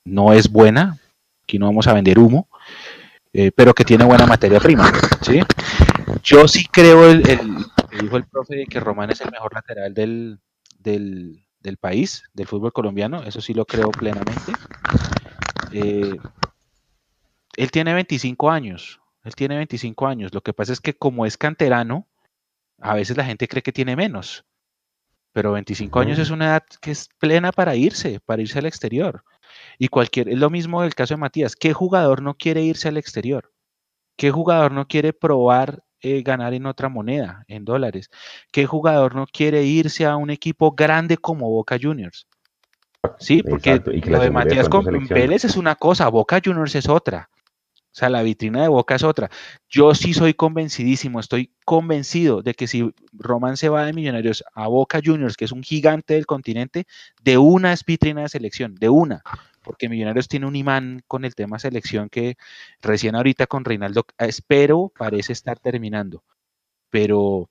no 0.06 0.34
es 0.34 0.50
buena, 0.50 0.98
aquí 1.44 1.60
no 1.60 1.66
vamos 1.66 1.88
a 1.88 1.94
vender 1.94 2.20
humo, 2.20 2.48
eh, 3.34 3.52
pero 3.54 3.74
que 3.74 3.84
tiene 3.84 4.06
buena 4.06 4.26
materia 4.26 4.60
prima. 4.60 4.92
¿sí? 5.22 5.40
Yo 6.24 6.48
sí 6.48 6.66
creo, 6.66 7.10
el, 7.10 7.24
dijo 8.02 8.18
el 8.18 8.26
profe, 8.26 8.66
que 8.70 8.80
Román 8.80 9.12
es 9.12 9.22
el 9.22 9.32
mejor 9.32 9.54
lateral 9.54 9.94
del, 9.94 10.40
del, 10.80 11.47
del 11.68 11.78
país, 11.78 12.24
del 12.34 12.48
fútbol 12.48 12.72
colombiano, 12.72 13.24
eso 13.24 13.42
sí 13.42 13.54
lo 13.54 13.66
creo 13.66 13.92
plenamente. 13.92 14.54
Eh, 15.74 16.18
él 17.58 17.72
tiene 17.72 17.94
25 17.94 18.50
años, 18.50 19.02
él 19.24 19.36
tiene 19.36 19.58
25 19.58 20.08
años, 20.08 20.34
lo 20.34 20.42
que 20.42 20.54
pasa 20.54 20.72
es 20.72 20.80
que 20.80 20.94
como 20.94 21.26
es 21.26 21.38
canterano, 21.38 22.08
a 22.80 22.96
veces 22.96 23.18
la 23.18 23.26
gente 23.26 23.48
cree 23.48 23.62
que 23.62 23.74
tiene 23.74 23.96
menos, 23.98 24.46
pero 25.34 25.52
25 25.52 26.00
años 26.00 26.20
es 26.20 26.30
una 26.30 26.46
edad 26.46 26.64
que 26.82 26.92
es 26.92 27.10
plena 27.20 27.52
para 27.52 27.76
irse, 27.76 28.22
para 28.22 28.42
irse 28.42 28.60
al 28.60 28.66
exterior. 28.66 29.24
Y 29.78 29.90
cualquier, 29.90 30.30
es 30.30 30.40
lo 30.40 30.50
mismo 30.50 30.82
del 30.82 30.96
caso 30.96 31.16
de 31.16 31.20
Matías, 31.20 31.56
¿qué 31.56 31.74
jugador 31.74 32.22
no 32.22 32.36
quiere 32.36 32.62
irse 32.62 32.88
al 32.88 32.98
exterior? 32.98 33.52
¿Qué 34.16 34.32
jugador 34.32 34.72
no 34.72 34.88
quiere 34.88 35.12
probar 35.12 35.84
eh, 36.02 36.22
ganar 36.22 36.54
en 36.54 36.66
otra 36.66 36.90
moneda, 36.90 37.44
en 37.48 37.66
dólares? 37.66 38.10
¿Qué 38.52 38.66
jugador 38.66 39.16
no 39.16 39.26
quiere 39.26 39.64
irse 39.64 40.06
a 40.06 40.16
un 40.16 40.30
equipo 40.30 40.72
grande 40.72 41.18
como 41.18 41.50
Boca 41.50 41.78
Juniors? 41.82 42.28
Sí, 43.20 43.44
porque 43.44 43.82
lo 44.06 44.20
de 44.20 44.32
Matías 44.32 44.70
con 44.70 44.86
Vélez 45.08 45.46
es 45.46 45.56
una 45.56 45.76
cosa, 45.76 46.10
Boca 46.10 46.42
Juniors 46.44 46.76
es 46.76 46.90
otra. 46.90 47.30
O 47.98 48.00
sea, 48.00 48.10
la 48.10 48.22
vitrina 48.22 48.62
de 48.62 48.68
Boca 48.68 48.94
es 48.94 49.04
otra. 49.04 49.32
Yo 49.68 49.96
sí 49.96 50.14
soy 50.14 50.36
convencidísimo, 50.36 51.20
estoy 51.20 51.52
convencido 51.66 52.44
de 52.44 52.54
que 52.54 52.68
si 52.68 52.94
Román 53.12 53.58
se 53.58 53.70
va 53.70 53.86
de 53.86 53.94
Millonarios 53.94 54.44
a 54.54 54.68
Boca 54.68 55.02
Juniors, 55.04 55.36
que 55.36 55.46
es 55.46 55.52
un 55.52 55.64
gigante 55.64 56.14
del 56.14 56.28
continente, 56.28 56.86
de 57.24 57.40
una 57.40 57.74
es 57.74 57.84
vitrina 57.84 58.22
de 58.22 58.30
selección, 58.30 58.76
de 58.76 58.90
una 58.90 59.24
porque 59.68 59.90
Millonarios 59.90 60.30
tiene 60.30 60.46
un 60.46 60.56
imán 60.56 61.04
con 61.08 61.26
el 61.26 61.36
tema 61.36 61.60
selección 61.60 62.08
que 62.08 62.38
recién 62.82 63.16
ahorita 63.16 63.48
con 63.48 63.66
Reinaldo, 63.66 64.06
espero, 64.18 64.94
parece 64.98 65.34
estar 65.34 65.60
terminando. 65.60 66.24
Pero, 66.90 67.50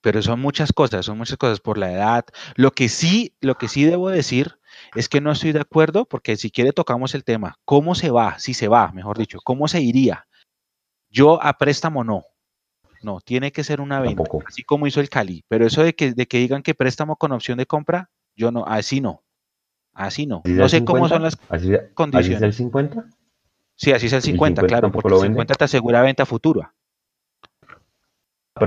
pero 0.00 0.20
son 0.20 0.40
muchas 0.40 0.72
cosas, 0.72 1.06
son 1.06 1.16
muchas 1.16 1.36
cosas 1.36 1.60
por 1.60 1.78
la 1.78 1.92
edad. 1.92 2.24
Lo 2.56 2.72
que 2.72 2.88
sí, 2.88 3.36
lo 3.40 3.54
que 3.54 3.68
sí 3.68 3.84
debo 3.84 4.10
decir 4.10 4.58
es 4.96 5.08
que 5.08 5.20
no 5.20 5.30
estoy 5.30 5.52
de 5.52 5.60
acuerdo, 5.60 6.06
porque 6.06 6.36
si 6.36 6.50
quiere 6.50 6.72
tocamos 6.72 7.14
el 7.14 7.22
tema, 7.22 7.54
¿cómo 7.64 7.94
se 7.94 8.10
va? 8.10 8.40
Si 8.40 8.52
se 8.52 8.66
va, 8.66 8.90
mejor 8.90 9.16
dicho, 9.16 9.38
¿cómo 9.44 9.68
se 9.68 9.80
iría? 9.80 10.26
Yo 11.08 11.40
a 11.40 11.56
préstamo 11.56 12.02
no. 12.02 12.24
No, 13.00 13.20
tiene 13.20 13.52
que 13.52 13.62
ser 13.62 13.80
una 13.80 14.00
venta, 14.00 14.24
así 14.44 14.64
como 14.64 14.88
hizo 14.88 15.00
el 15.00 15.08
Cali. 15.08 15.44
Pero 15.46 15.64
eso 15.64 15.84
de 15.84 15.94
que, 15.94 16.14
de 16.14 16.26
que 16.26 16.38
digan 16.38 16.64
que 16.64 16.74
préstamo 16.74 17.14
con 17.14 17.30
opción 17.30 17.58
de 17.58 17.66
compra, 17.66 18.10
yo 18.34 18.50
no, 18.50 18.64
así 18.66 19.00
no. 19.00 19.22
Así 19.98 20.26
no. 20.26 20.42
No 20.44 20.68
sé 20.68 20.84
cómo 20.84 21.08
son 21.08 21.22
las 21.22 21.36
condiciones. 21.94 22.14
¿Así 22.14 22.32
es 22.34 22.42
el 22.42 22.52
50? 22.52 23.04
Sí, 23.74 23.92
así 23.92 24.06
es 24.06 24.12
el 24.12 24.22
50, 24.22 24.62
claro, 24.62 24.92
porque 24.92 25.12
el 25.12 25.20
50 25.20 25.54
te 25.54 25.64
asegura 25.64 26.02
venta 26.02 26.24
futura. 26.24 26.72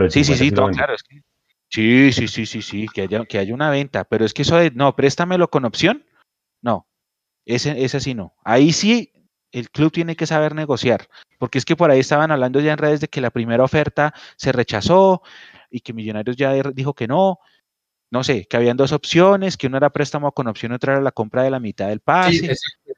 sí, 0.10 0.26
sí, 0.26 0.36
sí, 0.36 0.52
claro, 0.52 0.94
es 0.94 1.04
que, 1.04 1.22
sí, 1.70 2.12
sí, 2.12 2.28
sí, 2.28 2.46
sí, 2.46 2.62
sí, 2.62 2.86
que 2.94 3.04
haya, 3.04 3.26
que 3.26 3.38
haya 3.40 3.54
una 3.54 3.70
venta, 3.70 4.04
pero 4.04 4.26
es 4.26 4.34
que 4.34 4.42
eso 4.42 4.58
de, 4.58 4.72
no, 4.72 4.94
préstamelo 4.94 5.50
con 5.50 5.64
opción, 5.64 6.06
no, 6.62 6.86
ese, 7.46 7.82
ese 7.84 8.02
sí 8.02 8.14
no. 8.14 8.34
Ahí 8.44 8.74
sí 8.74 9.14
el 9.54 9.70
club 9.70 9.92
tiene 9.92 10.18
que 10.18 10.26
saber 10.26 10.54
negociar, 10.54 11.08
porque 11.40 11.60
es 11.60 11.66
que 11.66 11.78
por 11.78 11.92
ahí 11.92 12.02
estaban 12.02 12.32
hablando 12.32 12.60
ya 12.60 12.74
en 12.74 12.78
redes 12.78 13.00
de 13.00 13.08
que 13.08 13.22
la 13.22 13.32
primera 13.32 13.64
oferta 13.64 14.14
se 14.36 14.52
rechazó 14.52 15.22
y 15.70 15.80
que 15.80 15.94
Millonarios 15.94 16.36
ya 16.36 16.54
dijo 16.74 16.94
que 16.94 17.08
no. 17.08 17.40
No 18.12 18.24
sé, 18.24 18.46
que 18.46 18.58
habían 18.58 18.78
dos 18.78 18.92
opciones, 18.92 19.58
que 19.58 19.68
una 19.68 19.78
era 19.78 19.90
préstamo 19.90 20.32
con 20.34 20.48
opción, 20.48 20.74
otra 20.74 20.94
era 20.94 21.02
la 21.02 21.12
compra 21.12 21.44
de 21.44 21.50
la 21.50 21.60
mitad 21.60 21.88
del 21.88 22.02
pase. 22.02 22.34
Sí, 22.34 22.50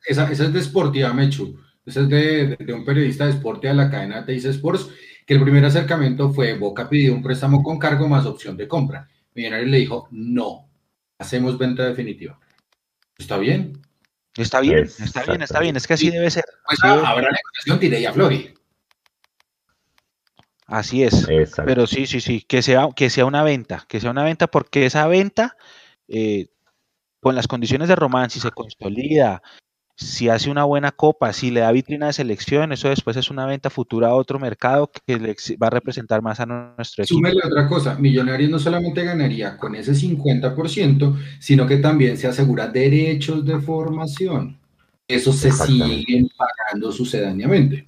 esa, 0.06 0.32
es 0.32 0.52
de 0.52 0.62
Sportiva 0.62 1.14
Mechu. 1.14 1.58
Esa 1.86 2.02
es 2.02 2.10
de, 2.10 2.58
un 2.74 2.84
periodista 2.84 3.28
de 3.28 3.34
Sportia 3.34 3.70
de 3.70 3.76
la 3.76 3.92
cadena 3.92 4.26
Teis 4.26 4.44
Sports, 4.46 4.90
que 5.26 5.36
el 5.36 5.42
primer 5.42 5.64
acercamiento 5.66 6.34
fue 6.34 6.58
Boca 6.58 6.90
pidió 6.90 7.14
un 7.14 7.22
préstamo 7.22 7.62
con 7.62 7.78
cargo 7.78 8.08
más 8.08 8.26
opción 8.26 8.58
de 8.58 8.68
compra. 8.68 9.08
Millonarios 9.36 9.70
le 9.70 9.78
dijo, 9.78 10.08
no, 10.12 10.70
hacemos 11.20 11.58
venta 11.58 11.86
definitiva. 11.86 12.40
Está 13.18 13.38
bien, 13.38 13.80
Está 14.36 14.62
bien, 14.62 14.86
está 14.86 15.24
bien, 15.24 15.42
está 15.44 15.60
bien, 15.60 15.76
es 15.76 15.86
que 15.86 15.94
así 15.94 16.10
debe 16.10 16.32
ser. 16.32 16.46
Pues 16.66 16.84
habrá 16.84 17.30
negociación, 17.30 17.80
tiré 17.80 18.02
ya 18.02 18.14
Flori. 18.14 18.54
Así 20.74 21.04
es. 21.04 21.28
Pero 21.68 21.86
sí, 21.86 22.08
sí, 22.08 22.20
sí, 22.20 22.44
que 22.48 22.64
sea, 22.64 22.90
que 22.96 23.12
sea 23.12 23.26
una 23.26 23.44
venta, 23.44 23.86
que 23.88 24.00
sea 24.00 24.10
una 24.10 24.24
venta, 24.24 24.48
porque 24.48 24.88
esa 24.88 25.06
venta, 25.06 25.56
eh, 26.08 26.48
con 27.20 27.36
las 27.36 27.48
condiciones 27.48 27.90
de 27.90 27.96
Román, 27.96 28.32
si 28.32 28.40
se 28.40 28.50
consolida, 28.50 29.44
si 29.96 30.30
hace 30.30 30.50
una 30.50 30.64
buena 30.64 30.92
copa, 30.92 31.32
si 31.32 31.52
le 31.52 31.60
da 31.60 31.72
vitrina 31.72 32.08
de 32.08 32.14
selección, 32.14 32.72
eso 32.72 32.90
después 32.90 33.16
es 33.18 33.30
una 33.30 33.46
venta 33.46 33.70
futura 33.70 34.08
a 34.08 34.16
otro 34.16 34.40
mercado 34.40 34.90
que 35.06 35.20
le 35.20 35.36
va 35.62 35.68
a 35.68 35.70
representar 35.70 36.24
más 36.24 36.40
a 36.40 36.48
nuestro 36.48 37.04
equipo. 37.04 37.20
Súmele 37.20 37.42
otra 37.46 37.68
cosa, 37.68 37.94
Millonarios 38.00 38.50
no 38.50 38.58
solamente 38.58 39.04
ganaría 39.04 39.58
con 39.58 39.76
ese 39.76 39.94
50%, 39.94 41.16
sino 41.40 41.68
que 41.68 41.78
también 41.78 42.18
se 42.18 42.26
asegura 42.26 42.68
derechos 42.68 43.46
de 43.46 43.60
formación. 43.60 44.58
Eso 45.08 45.32
se 45.34 45.52
siguen 45.52 46.32
pagando 46.36 46.92
sucedáneamente. 46.92 47.86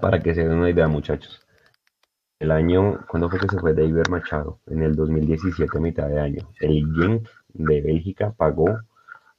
Para 0.00 0.18
que 0.18 0.34
se 0.34 0.44
den 0.44 0.52
una 0.52 0.70
idea, 0.70 0.88
muchachos. 0.88 1.41
El 2.42 2.50
año, 2.50 2.98
¿cuándo 3.06 3.30
fue 3.30 3.38
que 3.38 3.46
se 3.48 3.60
fue 3.60 3.72
David 3.72 4.08
Machado? 4.10 4.58
En 4.66 4.82
el 4.82 4.96
2017, 4.96 5.78
mitad 5.78 6.08
de 6.08 6.18
año. 6.18 6.48
El 6.58 6.92
Genk 6.92 7.28
de 7.54 7.80
Bélgica 7.80 8.32
pagó 8.36 8.80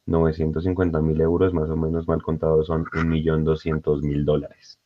950 0.06 1.02
mil 1.02 1.20
euros, 1.20 1.54
más 1.54 1.70
o 1.70 1.76
menos 1.76 2.08
mal 2.08 2.24
contado, 2.24 2.64
son 2.64 2.86
1.200.000 2.86 4.24
dólares. 4.24 4.80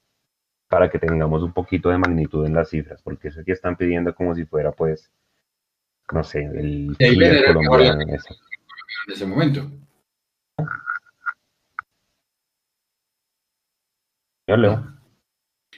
Para 0.68 0.90
que 0.90 0.98
tengamos 0.98 1.44
un 1.44 1.54
poquito 1.54 1.90
de 1.90 2.00
magnitud 2.00 2.44
en 2.44 2.56
las 2.56 2.70
cifras, 2.70 3.04
porque 3.04 3.28
eso 3.28 3.44
que 3.46 3.52
están 3.52 3.76
pidiendo 3.76 4.16
como 4.16 4.34
si 4.34 4.46
fuera, 4.46 4.72
pues, 4.72 5.12
no 6.12 6.24
sé, 6.24 6.40
el 6.40 6.98
colombiano 7.46 8.02
en 8.02 8.16
ese 9.14 9.26
momento. 9.28 9.70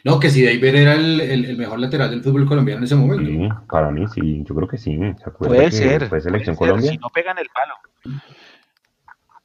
No, 0.03 0.19
que 0.19 0.29
si 0.29 0.45
David 0.45 0.75
era 0.75 0.93
el, 0.93 1.57
mejor 1.57 1.79
lateral 1.79 2.09
del 2.09 2.23
fútbol 2.23 2.47
colombiano 2.47 2.79
en 2.79 2.83
ese 2.85 2.95
momento. 2.95 3.25
Sí, 3.25 3.49
para 3.69 3.91
mí 3.91 4.07
sí, 4.07 4.43
yo 4.45 4.55
creo 4.55 4.67
que 4.67 4.77
sí. 4.77 4.97
puede 5.37 5.71
ser. 5.71 6.07
Fue 6.07 6.21
selección 6.21 6.55
Colombia. 6.55 6.91
Si 6.91 6.97
no 6.97 7.09
pegan 7.09 7.37
el 7.37 7.47
palo. 7.53 8.19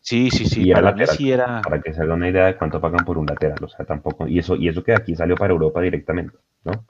Sí, 0.01 0.31
sí, 0.31 0.47
sí. 0.47 0.69
Y 0.69 0.73
para, 0.73 0.95
era... 1.19 1.63
para 1.63 1.81
que 1.81 1.93
se 1.95 2.03
haga 2.03 2.15
una 2.15 2.29
idea 2.29 2.47
de 2.47 2.57
cuánto 2.57 2.81
pagan 2.81 3.05
por 3.07 3.17
un 3.17 3.27
lateral, 3.27 3.59
o 3.65 3.69
sea, 3.69 3.87
tampoco. 3.87 4.29
Y 4.29 4.39
eso, 4.39 4.55
y 4.55 4.69
eso 4.69 4.85
que 4.85 4.93
aquí 4.93 5.17
salió 5.17 5.35
para 5.35 5.55
Europa 5.55 5.81
directamente, 5.81 6.37
¿no? 6.65 6.85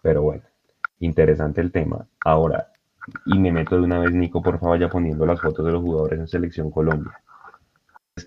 Pero 0.00 0.22
bueno, 0.22 0.42
interesante 1.00 1.60
el 1.60 1.70
tema. 1.70 2.06
Ahora, 2.24 2.68
y 3.26 3.38
me 3.38 3.52
meto 3.52 3.76
de 3.76 3.82
una 3.82 3.98
vez, 3.98 4.12
Nico, 4.12 4.42
por 4.42 4.58
favor, 4.58 4.78
vaya 4.78 4.90
poniendo 4.90 5.26
las 5.26 5.40
fotos 5.40 5.64
de 5.64 5.72
los 5.72 5.82
jugadores 5.82 6.20
en 6.20 6.28
Selección 6.28 6.70
Colombia. 6.70 7.12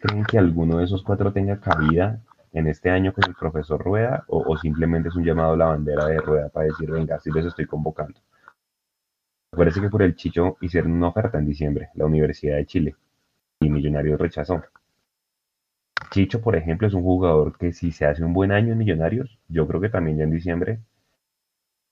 ¿Creen 0.01 0.23
que 0.23 0.37
alguno 0.37 0.77
de 0.77 0.85
esos 0.85 1.03
cuatro 1.03 1.31
tenga 1.31 1.59
cabida 1.59 2.19
en 2.55 2.67
este 2.67 2.89
año 2.89 3.11
con 3.13 3.25
el 3.27 3.35
profesor 3.35 3.83
Rueda 3.83 4.23
o, 4.29 4.57
simplemente 4.57 5.09
es 5.09 5.15
un 5.15 5.25
llamado 5.25 5.53
a 5.53 5.57
la 5.57 5.65
bandera 5.65 6.05
de 6.05 6.17
Rueda 6.19 6.49
para 6.49 6.67
decir, 6.67 6.89
venga, 6.89 7.19
sí 7.19 7.29
les 7.29 7.45
estoy 7.45 7.65
convocando? 7.65 8.19
Parece 9.51 9.81
que 9.81 9.89
por 9.89 10.01
el 10.01 10.15
Chicho 10.15 10.57
hicieron 10.61 10.93
una 10.93 11.09
oferta 11.09 11.37
en 11.37 11.45
diciembre, 11.45 11.89
la 11.95 12.05
Universidad 12.05 12.55
de 12.55 12.65
Chile 12.65 12.95
y 13.59 13.69
Millonarios 13.69 14.19
rechazó. 14.19 14.63
Chicho, 16.11 16.39
por 16.39 16.55
ejemplo, 16.55 16.87
es 16.87 16.93
un 16.93 17.03
jugador 17.03 17.57
que 17.57 17.73
si 17.73 17.91
se 17.91 18.05
hace 18.05 18.23
un 18.23 18.31
buen 18.31 18.53
año 18.53 18.71
en 18.71 18.77
Millonarios, 18.77 19.37
yo 19.49 19.67
creo 19.67 19.81
que 19.81 19.89
también 19.89 20.17
ya 20.17 20.23
en 20.23 20.31
diciembre 20.31 20.79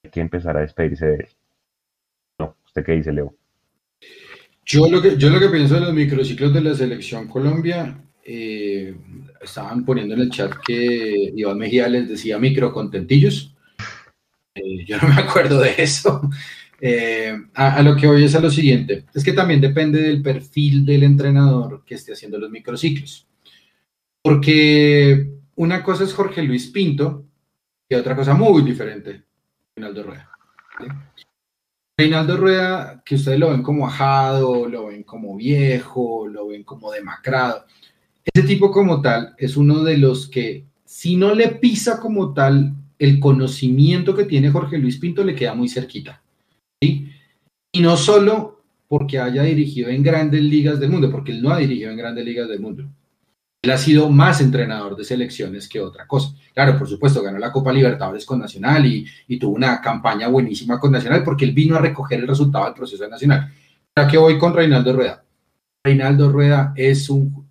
hay 0.02 0.12
que 0.12 0.22
empezar 0.22 0.56
a 0.56 0.62
despedirse 0.62 1.06
de 1.06 1.16
él. 1.16 1.28
No, 2.40 2.56
¿usted 2.66 2.86
qué 2.86 2.94
dice, 2.94 3.12
Leo? 3.12 3.36
Yo 4.66 4.88
lo 4.88 5.02
que, 5.02 5.18
yo 5.18 5.30
lo 5.30 5.40
que 5.42 5.50
pienso 5.50 5.76
de 5.76 5.82
los 5.82 5.94
microciclos 5.94 6.54
de 6.54 6.62
la 6.62 6.74
selección 6.74 7.28
Colombia, 7.28 8.02
eh, 8.24 8.96
estaban 9.44 9.86
poniendo 9.86 10.14
en 10.14 10.22
el 10.22 10.30
chat 10.30 10.54
que 10.66 11.32
Iván 11.36 11.58
Mejía 11.58 11.88
les 11.88 12.10
decía 12.10 12.40
microcontentillos. 12.40 13.56
Eh, 14.56 14.86
yo 14.86 14.98
no 14.98 15.08
me 15.08 15.22
acuerdo 15.22 15.60
de 15.60 15.76
eso. 15.78 16.22
Eh, 16.86 17.34
a, 17.54 17.82
lo 17.82 17.96
que 17.96 18.08
voy 18.08 18.26
es 18.26 18.36
a 18.36 18.42
lo 18.42 18.52
siguiente, 18.52 19.06
es 19.14 19.24
que 19.24 19.32
también 19.32 19.62
depende 19.62 20.02
del 20.02 20.22
perfil 20.22 20.86
del 20.86 21.04
entrenador 21.04 21.86
que 21.86 21.96
esté 21.96 22.12
haciendo 22.12 22.38
los 22.38 22.52
microciclos. 22.52 23.26
Porque 24.22 25.30
una 25.56 25.82
cosa 25.82 26.04
es 26.04 26.14
Jorge 26.14 26.44
Luis 26.44 26.68
Pinto 26.68 27.24
y 27.88 27.96
otra 27.96 28.18
cosa 28.18 28.34
muy 28.34 28.64
diferente, 28.64 29.24
Reinaldo 29.74 30.04
Rueda. 30.04 30.30
Reinaldo 31.96 32.36
Rueda, 32.36 33.02
que 33.06 33.16
ustedes 33.16 33.40
lo 33.40 33.52
ven 33.52 33.64
como 33.64 33.88
ajado, 33.88 34.68
lo 34.68 34.88
ven 34.88 35.04
como 35.04 35.38
viejo, 35.38 36.28
lo 36.28 36.48
ven 36.48 36.66
como 36.66 36.92
demacrado. 36.92 37.66
Ese 38.26 38.48
tipo 38.48 38.72
como 38.72 39.02
tal 39.02 39.36
es 39.38 39.58
uno 39.58 39.84
de 39.84 39.98
los 39.98 40.28
que, 40.28 40.66
si 40.86 41.16
no 41.16 41.34
le 41.34 41.50
pisa 41.50 42.00
como 42.00 42.34
tal, 42.34 42.74
el 43.00 43.20
conocimiento 43.20 44.16
que 44.16 44.26
tiene 44.26 44.50
Jorge 44.50 44.78
Luis 44.78 44.98
Pinto 44.98 45.24
le 45.24 45.36
queda 45.36 45.54
muy 45.54 45.68
cerquita. 45.68 46.22
Y 46.82 47.82
no 47.82 47.98
solo 47.98 48.62
porque 48.88 49.18
haya 49.18 49.44
dirigido 49.44 49.90
en 49.90 50.04
grandes 50.04 50.44
ligas 50.44 50.80
del 50.80 50.92
mundo, 50.92 51.10
porque 51.10 51.32
él 51.32 51.42
no 51.42 51.50
ha 51.50 51.58
dirigido 51.58 51.90
en 51.90 51.98
grandes 51.98 52.24
ligas 52.24 52.48
del 52.48 52.60
mundo. 52.60 52.88
Él 53.64 53.72
ha 53.72 53.78
sido 53.78 54.10
más 54.10 54.42
entrenador 54.42 54.96
de 54.96 55.06
selecciones 55.06 55.70
que 55.70 55.80
otra 55.80 56.06
cosa. 56.06 56.36
Claro, 56.54 56.78
por 56.78 56.88
supuesto, 56.88 57.24
ganó 57.24 57.40
la 57.40 57.52
Copa 57.52 57.72
Libertadores 57.72 58.26
con 58.26 58.40
Nacional 58.40 58.86
y, 58.86 59.08
tuvo 59.40 59.56
una 59.56 59.82
campaña 59.82 60.28
buenísima 60.28 60.80
con 60.80 60.92
Nacional 60.92 61.24
porque 61.24 61.46
él 61.46 61.54
vino 61.54 61.76
a 61.76 61.80
recoger 61.80 62.20
el 62.20 62.28
resultado 62.28 62.66
del 62.66 62.74
proceso 62.74 63.04
de 63.04 63.10
Nacional. 63.10 63.52
¿Para 63.94 64.08
qué 64.08 64.18
voy 64.18 64.38
con 64.38 64.54
Reinaldo 64.54 64.94
Rueda? 64.94 65.24
Reinaldo 65.84 66.32
Rueda 66.32 66.74
es 66.76 67.10
un 67.10 67.43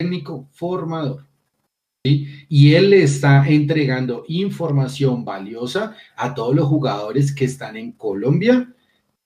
técnico 0.00 0.48
formador. 0.52 1.26
Y 2.02 2.74
él 2.74 2.90
le 2.90 3.02
está 3.02 3.46
entregando 3.46 4.24
información 4.28 5.22
valiosa 5.22 5.94
a 6.16 6.34
todos 6.34 6.56
los 6.56 6.66
jugadores 6.66 7.34
que 7.34 7.44
están 7.44 7.76
en 7.76 7.92
Colombia 7.92 8.72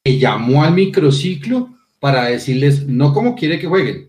que 0.03 0.19
llamó 0.19 0.65
al 0.65 0.75
microciclo 0.75 1.73
para 2.01 2.25
decirles 2.25 2.87
no 2.87 3.15
cómo 3.15 3.37
quiere 3.37 3.61
que 3.61 3.69
jueguen, 3.69 4.09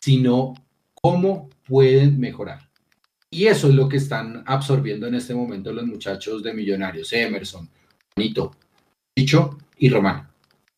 sino 0.00 0.54
cómo 0.94 1.50
pueden 1.66 2.20
mejorar. 2.20 2.70
Y 3.30 3.46
eso 3.46 3.68
es 3.68 3.74
lo 3.74 3.88
que 3.88 3.96
están 3.96 4.44
absorbiendo 4.46 5.08
en 5.08 5.16
este 5.16 5.34
momento 5.34 5.72
los 5.72 5.84
muchachos 5.84 6.42
de 6.42 6.54
Millonarios, 6.54 7.12
Emerson, 7.12 7.68
Juanito, 8.14 8.54
Chicho 9.18 9.58
y 9.76 9.90
Román. 9.90 10.28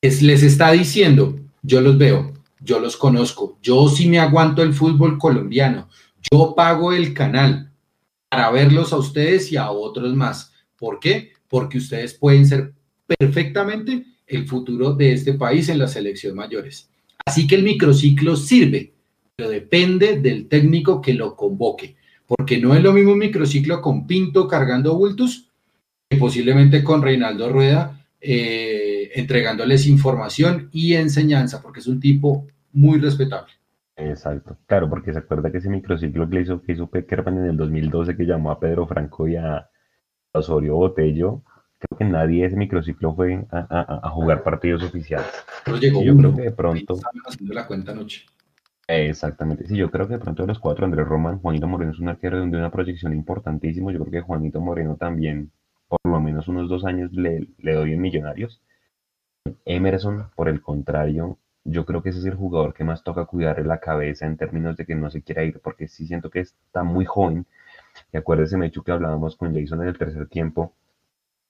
Es, 0.00 0.22
les 0.22 0.42
está 0.42 0.72
diciendo, 0.72 1.38
yo 1.62 1.82
los 1.82 1.96
veo, 1.98 2.29
yo 2.60 2.78
los 2.78 2.96
conozco, 2.96 3.58
yo 3.62 3.88
sí 3.88 4.08
me 4.08 4.18
aguanto 4.18 4.62
el 4.62 4.74
fútbol 4.74 5.18
colombiano, 5.18 5.88
yo 6.30 6.54
pago 6.54 6.92
el 6.92 7.14
canal 7.14 7.72
para 8.28 8.50
verlos 8.50 8.92
a 8.92 8.96
ustedes 8.96 9.50
y 9.50 9.56
a 9.56 9.70
otros 9.70 10.14
más. 10.14 10.52
¿Por 10.78 11.00
qué? 11.00 11.32
Porque 11.48 11.78
ustedes 11.78 12.14
pueden 12.14 12.46
ser 12.46 12.72
perfectamente 13.06 14.04
el 14.26 14.46
futuro 14.46 14.92
de 14.94 15.12
este 15.12 15.34
país 15.34 15.68
en 15.68 15.78
las 15.78 15.92
selecciones 15.92 16.36
mayores. 16.36 16.88
Así 17.26 17.46
que 17.46 17.56
el 17.56 17.64
microciclo 17.64 18.36
sirve, 18.36 18.94
pero 19.34 19.50
depende 19.50 20.20
del 20.20 20.46
técnico 20.48 21.00
que 21.00 21.14
lo 21.14 21.34
convoque, 21.34 21.96
porque 22.26 22.58
no 22.58 22.74
es 22.74 22.82
lo 22.82 22.92
mismo 22.92 23.12
un 23.12 23.18
microciclo 23.18 23.80
con 23.80 24.06
Pinto 24.06 24.46
cargando 24.46 24.96
bultos 24.96 25.48
que 26.08 26.16
posiblemente 26.16 26.84
con 26.84 27.02
Reinaldo 27.02 27.50
Rueda 27.50 28.06
eh, 28.20 28.79
entregándoles 29.14 29.86
información 29.86 30.68
y 30.72 30.94
enseñanza, 30.94 31.60
porque 31.62 31.80
es 31.80 31.86
un 31.86 32.00
tipo 32.00 32.46
muy 32.72 32.98
respetable. 32.98 33.52
Exacto, 33.96 34.56
claro, 34.66 34.88
porque 34.88 35.12
se 35.12 35.18
acuerda 35.18 35.50
que 35.50 35.58
ese 35.58 35.68
microciclo 35.68 36.28
que 36.28 36.40
hizo, 36.40 36.62
que 36.62 36.72
hizo 36.72 36.88
Peckerman 36.88 37.38
en 37.38 37.44
el 37.46 37.56
2012 37.56 38.16
que 38.16 38.24
llamó 38.24 38.50
a 38.50 38.58
Pedro 38.58 38.86
Franco 38.86 39.28
y 39.28 39.36
a 39.36 39.68
Osorio 40.32 40.76
Botello, 40.76 41.42
creo 41.78 41.98
que 41.98 42.04
nadie 42.04 42.42
de 42.42 42.46
ese 42.48 42.56
microciclo 42.56 43.14
fue 43.14 43.46
a, 43.50 44.08
jugar 44.10 44.42
partidos 44.42 44.82
oficiales. 44.82 45.28
Pero 45.64 45.76
llegó 45.76 46.02
yo 46.02 46.16
creo 46.16 46.34
que 46.34 46.42
de 46.42 46.52
pronto. 46.52 46.94
Haciendo 47.26 47.54
la 47.54 47.66
cuenta 47.66 47.92
anoche. 47.92 48.24
Exactamente, 48.86 49.66
sí, 49.68 49.76
yo 49.76 49.90
creo 49.90 50.08
que 50.08 50.14
de 50.14 50.18
pronto 50.18 50.42
de 50.42 50.48
los 50.48 50.58
cuatro, 50.58 50.84
Andrés 50.84 51.06
Román, 51.06 51.38
Juanito 51.38 51.68
Moreno 51.68 51.92
es 51.92 52.00
un 52.00 52.08
arquero 52.08 52.38
de 52.40 52.44
una 52.44 52.72
proyección 52.72 53.12
importantísimo. 53.12 53.90
Yo 53.92 54.00
creo 54.00 54.10
que 54.10 54.20
Juanito 54.20 54.60
Moreno 54.60 54.96
también 54.96 55.52
por 55.86 56.00
lo 56.04 56.20
menos 56.20 56.48
unos 56.48 56.68
dos 56.68 56.84
años 56.84 57.12
le, 57.12 57.48
le 57.58 57.74
doy 57.74 57.92
en 57.92 58.00
Millonarios. 58.00 58.62
Emerson, 59.64 60.26
por 60.36 60.48
el 60.48 60.60
contrario, 60.60 61.38
yo 61.64 61.86
creo 61.86 62.02
que 62.02 62.10
ese 62.10 62.18
es 62.18 62.24
el 62.26 62.34
jugador 62.34 62.74
que 62.74 62.84
más 62.84 63.02
toca 63.02 63.24
cuidar 63.24 63.64
la 63.64 63.80
cabeza 63.80 64.26
en 64.26 64.36
términos 64.36 64.76
de 64.76 64.84
que 64.84 64.94
no 64.94 65.10
se 65.10 65.22
quiera 65.22 65.44
ir, 65.44 65.60
porque 65.60 65.88
sí 65.88 66.06
siento 66.06 66.30
que 66.30 66.40
está 66.40 66.82
muy 66.82 67.04
joven. 67.04 67.46
Y 68.12 68.18
acuérdese, 68.18 68.56
Mechu, 68.56 68.82
que 68.82 68.92
hablábamos 68.92 69.36
con 69.36 69.54
Jason 69.54 69.82
en 69.82 69.88
el 69.88 69.98
tercer 69.98 70.26
tiempo. 70.28 70.74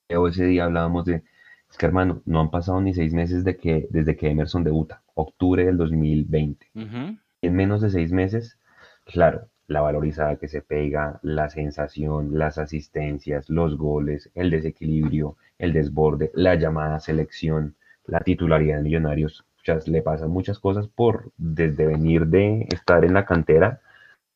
Ese 0.08 0.44
día 0.44 0.64
hablábamos 0.64 1.04
de, 1.04 1.22
es 1.68 1.78
que 1.78 1.86
hermano, 1.86 2.22
no 2.26 2.40
han 2.40 2.50
pasado 2.50 2.80
ni 2.80 2.94
seis 2.94 3.12
meses 3.12 3.44
de 3.44 3.56
que, 3.56 3.88
desde 3.90 4.16
que 4.16 4.30
Emerson 4.30 4.64
debuta, 4.64 5.02
octubre 5.14 5.64
del 5.64 5.76
2020. 5.76 6.66
En 6.74 7.54
menos 7.54 7.80
de 7.80 7.90
seis 7.90 8.12
meses, 8.12 8.58
claro, 9.04 9.48
la 9.66 9.80
valorizada 9.80 10.36
que 10.36 10.48
se 10.48 10.62
pega, 10.62 11.20
la 11.22 11.48
sensación, 11.48 12.38
las 12.38 12.58
asistencias, 12.58 13.48
los 13.48 13.76
goles, 13.76 14.30
el 14.34 14.50
desequilibrio, 14.50 15.36
el 15.58 15.72
desborde, 15.72 16.30
la 16.34 16.56
llamada 16.56 16.98
selección, 16.98 17.76
la 18.10 18.20
titularidad 18.20 18.78
de 18.78 18.82
Millonarios, 18.82 19.44
le 19.86 20.02
pasan 20.02 20.30
muchas 20.30 20.58
cosas 20.58 20.88
por 20.88 21.30
desde 21.36 21.86
venir 21.86 22.26
de 22.26 22.66
estar 22.72 23.04
en 23.04 23.14
la 23.14 23.24
cantera 23.24 23.80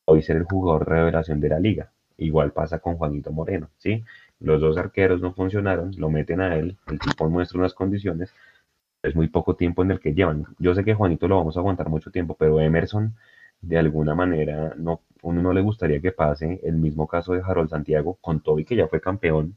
hoy 0.05 0.23
ser 0.23 0.37
el 0.37 0.45
jugador 0.45 0.89
revelación 0.89 1.41
de 1.41 1.49
la 1.49 1.59
liga. 1.59 1.91
Igual 2.17 2.53
pasa 2.53 2.79
con 2.79 2.97
Juanito 2.97 3.33
Moreno, 3.33 3.69
¿sí? 3.79 4.05
Los 4.39 4.61
dos 4.61 4.77
arqueros 4.79 5.21
no 5.21 5.33
funcionaron, 5.33 5.93
lo 5.97 6.11
meten 6.11 6.41
a 6.41 6.57
él, 6.57 6.77
el 6.87 7.01
tipo 7.01 7.29
muestra 7.29 7.59
unas 7.59 7.75
condiciones, 7.75 8.33
es 9.03 9.17
muy 9.17 9.29
poco 9.29 9.57
tiempo 9.57 9.83
en 9.83 9.91
el 9.91 10.01
que 10.01 10.15
llevan. 10.15 10.47
Yo 10.59 10.75
sé 10.75 10.85
que 10.85 10.95
Juanito 10.95 11.27
lo 11.27 11.37
vamos 11.37 11.57
a 11.57 11.61
aguantar 11.61 11.89
mucho 11.89 12.11
tiempo, 12.11 12.37
pero 12.39 12.61
Emerson, 12.61 13.15
de 13.61 13.79
alguna 13.79 14.15
manera, 14.15 14.75
no, 14.77 15.01
uno 15.23 15.43
no 15.43 15.53
le 15.53 15.63
gustaría 15.63 16.01
que 16.01 16.13
pase 16.13 16.61
el 16.63 16.77
mismo 16.77 17.09
caso 17.09 17.33
de 17.33 17.43
Harold 17.45 17.71
Santiago, 17.71 18.19
con 18.21 18.41
Toby 18.41 18.65
que 18.65 18.77
ya 18.77 18.87
fue 18.87 19.01
campeón, 19.01 19.57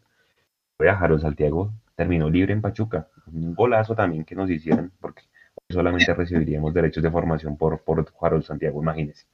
fue 0.78 0.90
a 0.90 0.98
Harold 0.98 1.22
Santiago, 1.22 1.72
terminó 1.98 2.30
libre 2.30 2.54
en 2.54 2.62
Pachuca, 2.62 3.10
un 3.26 3.56
golazo 3.56 3.96
también 3.96 4.24
que 4.24 4.36
nos 4.36 4.50
hicieron, 4.50 4.92
porque 5.02 5.24
solamente 5.68 6.14
recibiríamos 6.14 6.74
derechos 6.74 7.02
de 7.02 7.12
formación 7.12 7.58
por, 7.58 7.84
por 7.84 8.06
Harold 8.22 8.44
Santiago, 8.44 8.82
imagínese. 8.82 9.26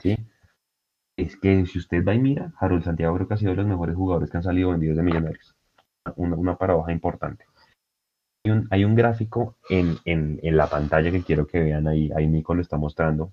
¿sí? 0.00 0.16
Es 1.16 1.36
que 1.36 1.64
si 1.64 1.78
usted 1.78 2.04
va 2.04 2.14
y 2.14 2.18
mira, 2.18 2.52
Harold 2.58 2.84
Santiago 2.84 3.14
creo 3.14 3.26
que 3.26 3.34
ha 3.34 3.38
sido 3.38 3.52
de 3.52 3.56
los 3.56 3.66
mejores 3.66 3.96
jugadores 3.96 4.30
que 4.30 4.36
han 4.36 4.42
salido 4.42 4.70
vendidos 4.70 4.96
de 4.98 5.02
millonarios. 5.02 5.56
Una, 6.16 6.36
una 6.36 6.58
paradoja 6.58 6.92
importante. 6.92 7.46
Hay 8.44 8.52
un, 8.52 8.68
hay 8.70 8.84
un 8.84 8.94
gráfico 8.94 9.56
en, 9.70 9.96
en, 10.04 10.38
en, 10.42 10.56
la 10.58 10.68
pantalla 10.68 11.10
que 11.10 11.22
quiero 11.22 11.46
que 11.46 11.60
vean 11.60 11.88
ahí, 11.88 12.10
ahí 12.14 12.26
Nico 12.26 12.54
lo 12.54 12.60
está 12.60 12.76
mostrando. 12.76 13.32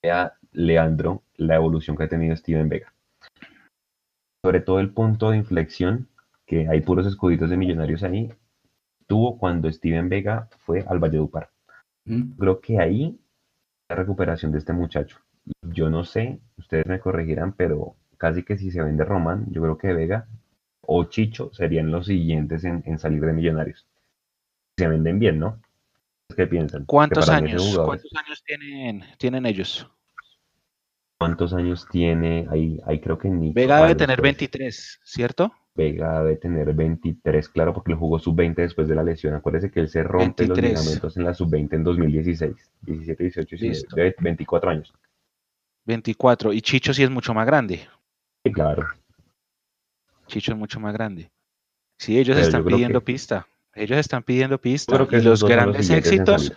Vea, 0.00 0.34
Leandro, 0.52 1.24
la 1.36 1.56
evolución 1.56 1.96
que 1.96 2.04
ha 2.04 2.08
tenido 2.08 2.36
Steven 2.36 2.68
Vega. 2.68 2.94
Sobre 4.44 4.60
todo 4.60 4.78
el 4.78 4.92
punto 4.92 5.30
de 5.30 5.38
inflexión, 5.38 6.08
que 6.50 6.66
hay 6.68 6.80
puros 6.80 7.06
escuditos 7.06 7.48
de 7.48 7.56
millonarios 7.56 8.02
ahí, 8.02 8.28
tuvo 9.06 9.38
cuando 9.38 9.70
Steven 9.70 10.08
Vega 10.08 10.48
fue 10.58 10.84
al 10.88 10.98
Valledupar. 10.98 11.48
Creo 12.04 12.60
que 12.60 12.80
ahí 12.80 13.20
la 13.88 13.94
recuperación 13.94 14.50
de 14.50 14.58
este 14.58 14.72
muchacho. 14.72 15.18
Yo 15.62 15.90
no 15.90 16.02
sé, 16.02 16.40
ustedes 16.58 16.86
me 16.86 16.98
corregirán, 16.98 17.52
pero 17.52 17.94
casi 18.18 18.42
que 18.42 18.58
si 18.58 18.72
se 18.72 18.82
vende 18.82 19.04
Román, 19.04 19.46
yo 19.52 19.62
creo 19.62 19.78
que 19.78 19.92
Vega 19.92 20.26
o 20.80 21.04
Chicho 21.04 21.52
serían 21.52 21.92
los 21.92 22.06
siguientes 22.06 22.64
en, 22.64 22.98
salir 22.98 23.24
de 23.24 23.32
Millonarios. 23.32 23.86
Se 24.76 24.88
venden 24.88 25.20
bien, 25.20 25.38
¿no? 25.38 25.62
¿Qué 26.36 26.48
piensan? 26.48 26.84
¿Cuántos 26.84 27.28
años? 27.28 27.78
¿Cuántos 27.78 28.10
años 28.26 28.42
tienen, 28.44 29.04
tienen 29.18 29.46
ellos? 29.46 29.88
¿Cuántos 31.16 31.54
años 31.54 31.86
tiene? 31.88 32.48
Ahí, 32.50 32.80
ahí 32.86 33.00
creo 33.00 33.18
que 33.18 33.28
ni. 33.28 33.52
Vega 33.52 33.82
debe 33.82 33.94
tener 33.94 34.20
23, 34.20 35.00
¿cierto? 35.04 35.52
Vega 35.74 36.22
debe 36.22 36.36
tener 36.36 36.72
23, 36.74 37.48
claro, 37.48 37.72
porque 37.72 37.92
lo 37.92 37.98
jugó 37.98 38.18
sub-20 38.18 38.56
después 38.56 38.88
de 38.88 38.94
la 38.94 39.02
lesión. 39.02 39.34
Acuérdese 39.34 39.70
que 39.70 39.80
él 39.80 39.88
se 39.88 40.02
rompe 40.02 40.46
los 40.46 40.60
ligamentos 40.60 41.16
en 41.16 41.24
la 41.24 41.34
sub-20 41.34 41.74
en 41.74 41.84
2016, 41.84 42.70
17, 42.82 43.22
18, 43.22 43.56
19, 43.56 44.14
24 44.18 44.70
años. 44.70 44.92
24, 45.84 46.52
y 46.52 46.60
Chicho 46.60 46.92
sí 46.92 47.02
es 47.02 47.10
mucho 47.10 47.34
más 47.34 47.46
grande. 47.46 47.88
Sí, 48.44 48.52
claro. 48.52 48.86
Chicho 50.26 50.52
es 50.52 50.58
mucho 50.58 50.80
más 50.80 50.92
grande. 50.92 51.30
Sí, 51.98 52.18
ellos 52.18 52.38
están 52.38 52.64
pidiendo 52.64 53.00
pista. 53.02 53.46
Ellos 53.74 53.98
están 53.98 54.22
pidiendo 54.22 54.58
pista. 54.58 55.06
y 55.10 55.20
los 55.20 55.44
grandes 55.44 55.90
éxitos. 55.90 56.52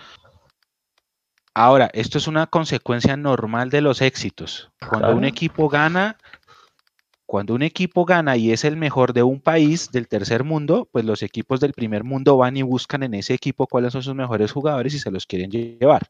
Ahora, 1.53 1.89
esto 1.93 2.17
es 2.17 2.27
una 2.27 2.47
consecuencia 2.47 3.15
normal 3.15 3.69
de 3.69 3.81
los 3.81 4.01
éxitos. 4.01 4.71
Cuando 4.89 5.15
un 5.15 5.23
equipo 5.23 5.69
gana, 5.69 6.17
cuando 7.25 7.53
un 7.53 7.63
equipo 7.63 8.05
gana 8.05 8.37
y 8.37 8.51
es 8.51 8.63
el 8.65 8.77
mejor 8.77 9.13
de 9.13 9.23
un 9.23 9.39
país 9.39 9.91
del 9.91 10.07
tercer 10.07 10.43
mundo, 10.43 10.87
pues 10.91 11.05
los 11.05 11.23
equipos 11.23 11.59
del 11.59 11.73
primer 11.73 12.03
mundo 12.03 12.37
van 12.37 12.57
y 12.57 12.61
buscan 12.61 13.03
en 13.03 13.13
ese 13.13 13.33
equipo 13.33 13.67
cuáles 13.67 13.93
son 13.93 14.03
sus 14.03 14.15
mejores 14.15 14.51
jugadores 14.51 14.93
y 14.93 14.99
se 14.99 15.11
los 15.11 15.25
quieren 15.25 15.49
llevar. 15.49 16.07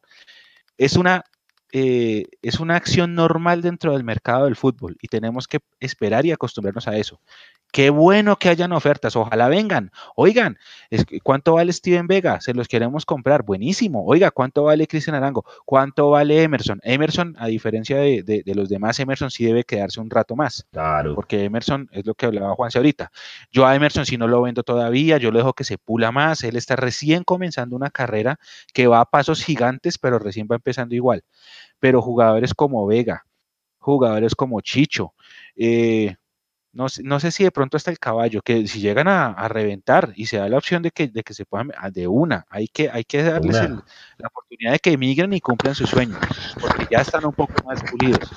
Es 0.76 0.96
una 0.96 1.24
eh, 1.76 2.26
es 2.40 2.60
una 2.60 2.76
acción 2.76 3.16
normal 3.16 3.60
dentro 3.60 3.94
del 3.94 4.04
mercado 4.04 4.44
del 4.44 4.54
fútbol 4.54 4.96
y 5.02 5.08
tenemos 5.08 5.48
que 5.48 5.58
esperar 5.80 6.24
y 6.24 6.30
acostumbrarnos 6.30 6.86
a 6.86 6.96
eso. 6.96 7.20
Qué 7.74 7.90
bueno 7.90 8.36
que 8.36 8.50
hayan 8.50 8.70
ofertas, 8.70 9.16
ojalá 9.16 9.48
vengan. 9.48 9.90
Oigan, 10.14 10.58
¿cuánto 11.24 11.54
vale 11.54 11.72
Steven 11.72 12.06
Vega? 12.06 12.40
Se 12.40 12.54
los 12.54 12.68
queremos 12.68 13.04
comprar. 13.04 13.42
Buenísimo. 13.42 14.04
Oiga, 14.06 14.30
¿cuánto 14.30 14.62
vale 14.62 14.86
Cristian 14.86 15.16
Arango? 15.16 15.44
¿Cuánto 15.64 16.10
vale 16.10 16.40
Emerson? 16.44 16.78
Emerson, 16.84 17.34
a 17.36 17.48
diferencia 17.48 17.96
de, 17.96 18.42
los 18.54 18.68
demás, 18.68 19.00
Emerson 19.00 19.32
sí 19.32 19.44
debe 19.44 19.64
quedarse 19.64 20.00
un 20.00 20.08
rato 20.08 20.36
más. 20.36 20.64
Claro. 20.70 21.16
Porque 21.16 21.42
Emerson 21.42 21.88
es 21.90 22.06
lo 22.06 22.14
que 22.14 22.26
hablaba 22.26 22.54
Juanse 22.54 22.78
ahorita. 22.78 23.10
Yo 23.50 23.66
a 23.66 23.74
Emerson 23.74 24.06
si 24.06 24.16
no 24.18 24.28
lo 24.28 24.40
vendo 24.42 24.62
todavía, 24.62 25.18
yo 25.18 25.32
lo 25.32 25.38
dejo 25.38 25.54
que 25.54 25.64
se 25.64 25.76
pula 25.76 26.12
más. 26.12 26.44
Él 26.44 26.54
está 26.54 26.76
recién 26.76 27.24
comenzando 27.24 27.74
una 27.74 27.90
carrera 27.90 28.38
que 28.72 28.86
va 28.86 29.00
a 29.00 29.04
pasos 29.04 29.42
gigantes, 29.42 29.98
pero 29.98 30.20
recién 30.20 30.46
va 30.48 30.54
empezando 30.54 30.94
igual 30.94 31.24
pero 31.84 32.00
jugadores 32.00 32.54
como 32.54 32.86
Vega, 32.86 33.26
jugadores 33.78 34.34
como 34.34 34.62
Chicho, 34.62 35.12
eh, 35.54 36.16
no, 36.74 36.86
no, 37.02 37.20
sé 37.20 37.30
si 37.30 37.44
de 37.44 37.50
pronto 37.50 37.76
hasta 37.76 37.90
el 37.90 37.98
caballo, 37.98 38.42
que 38.42 38.66
si 38.66 38.80
llegan 38.80 39.08
a, 39.08 39.48
reventar 39.48 40.12
y 40.16 40.26
se 40.26 40.38
da 40.38 40.48
la 40.48 40.58
opción 40.58 40.82
de 40.82 40.90
que, 40.90 41.08
de 41.08 41.22
que 41.22 41.32
se 41.32 41.44
puedan, 41.44 41.70
ah, 41.78 41.90
de 41.90 42.06
una, 42.06 42.46
hay 42.50 42.68
que, 42.68 42.90
hay 42.90 43.04
que 43.04 43.22
darles 43.22 43.54
la 43.54 44.28
oportunidad 44.28 44.72
de 44.72 44.78
que 44.78 44.92
emigren 44.92 45.32
y 45.32 45.40
cumplan 45.40 45.74
su 45.74 45.86
sueño, 45.86 46.16
porque 46.60 46.86
ya 46.90 46.98
están 46.98 47.24
un 47.24 47.32
poco 47.32 47.54
más 47.64 47.82
pulidos. 47.82 48.30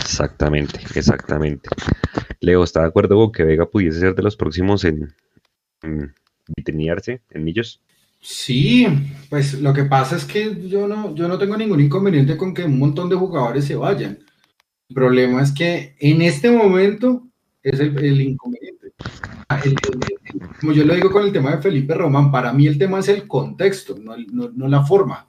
Exactamente, 0.00 0.80
exactamente. 0.94 1.68
Leo, 2.40 2.64
¿está 2.64 2.80
de 2.80 2.86
acuerdo 2.86 3.16
con 3.16 3.32
que 3.32 3.44
Vega 3.44 3.66
pudiese 3.66 4.00
ser 4.00 4.14
de 4.14 4.22
los 4.22 4.36
próximos 4.36 4.84
en, 4.84 5.14
en 5.82 6.14
en 6.46 7.44
Millos? 7.44 7.80
Sí, 8.20 8.86
pues 9.28 9.54
lo 9.60 9.72
que 9.72 9.84
pasa 9.84 10.14
es 10.16 10.24
que 10.24 10.68
yo 10.68 10.86
no, 10.86 11.12
yo 11.14 11.26
no 11.26 11.38
tengo 11.38 11.56
ningún 11.56 11.80
inconveniente 11.80 12.36
con 12.36 12.54
que 12.54 12.64
un 12.64 12.78
montón 12.78 13.08
de 13.08 13.16
jugadores 13.16 13.64
se 13.64 13.74
vayan. 13.74 14.18
Problema 14.92 15.42
es 15.42 15.52
que 15.52 15.94
en 15.98 16.22
este 16.22 16.50
momento 16.50 17.28
es 17.62 17.78
el, 17.80 18.20
inconveniente. 18.20 18.92
como 20.60 20.72
yo 20.72 20.84
lo 20.84 20.94
digo 20.94 21.10
con 21.10 21.24
el 21.24 21.32
tema 21.32 21.56
de 21.56 21.62
Felipe 21.62 21.94
Román, 21.94 22.30
para 22.30 22.52
mí 22.52 22.66
el 22.66 22.78
tema 22.78 22.98
es 23.00 23.08
el 23.08 23.26
contexto, 23.28 23.96
no, 23.98 24.68
la 24.68 24.82
forma. 24.84 25.26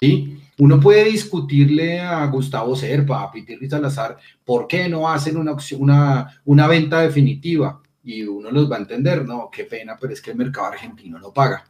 ¿sí? 0.00 0.38
Uno 0.58 0.80
puede 0.80 1.04
discutirle 1.04 2.00
a 2.00 2.26
Gustavo 2.26 2.74
Serpa, 2.74 3.22
a 3.22 3.30
Peter 3.30 3.58
Salazar, 3.68 4.16
por 4.44 4.66
qué 4.66 4.88
no 4.88 5.08
hacen 5.08 5.36
una 5.36 6.68
venta 6.68 7.00
definitiva. 7.00 7.80
Y 8.02 8.22
uno 8.22 8.50
los 8.50 8.70
va 8.70 8.76
a 8.76 8.80
entender, 8.80 9.24
no, 9.24 9.50
qué 9.52 9.64
pena, 9.64 9.96
pero 10.00 10.12
es 10.12 10.22
que 10.22 10.30
el 10.30 10.36
mercado 10.36 10.68
argentino 10.68 11.18
no 11.18 11.32
paga 11.32 11.64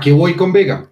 qué 0.00 0.12
voy 0.12 0.34
con 0.34 0.52
Vega? 0.52 0.90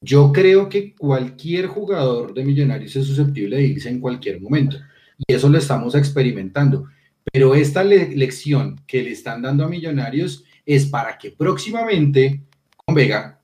Yo 0.00 0.32
creo 0.32 0.68
que 0.68 0.94
cualquier 0.94 1.66
jugador 1.66 2.34
de 2.34 2.44
Millonarios 2.44 2.94
es 2.96 3.06
susceptible 3.06 3.56
de 3.56 3.64
irse 3.64 3.88
en 3.88 4.00
cualquier 4.00 4.40
momento. 4.40 4.76
Y 5.18 5.32
eso 5.32 5.48
lo 5.48 5.58
estamos 5.58 5.94
experimentando. 5.94 6.86
Pero 7.32 7.54
esta 7.54 7.82
lección 7.82 8.80
que 8.86 9.02
le 9.02 9.10
están 9.10 9.42
dando 9.42 9.64
a 9.64 9.68
Millonarios 9.68 10.44
es 10.64 10.86
para 10.86 11.18
que 11.18 11.30
próximamente 11.30 12.42
con 12.76 12.94
Vega, 12.94 13.40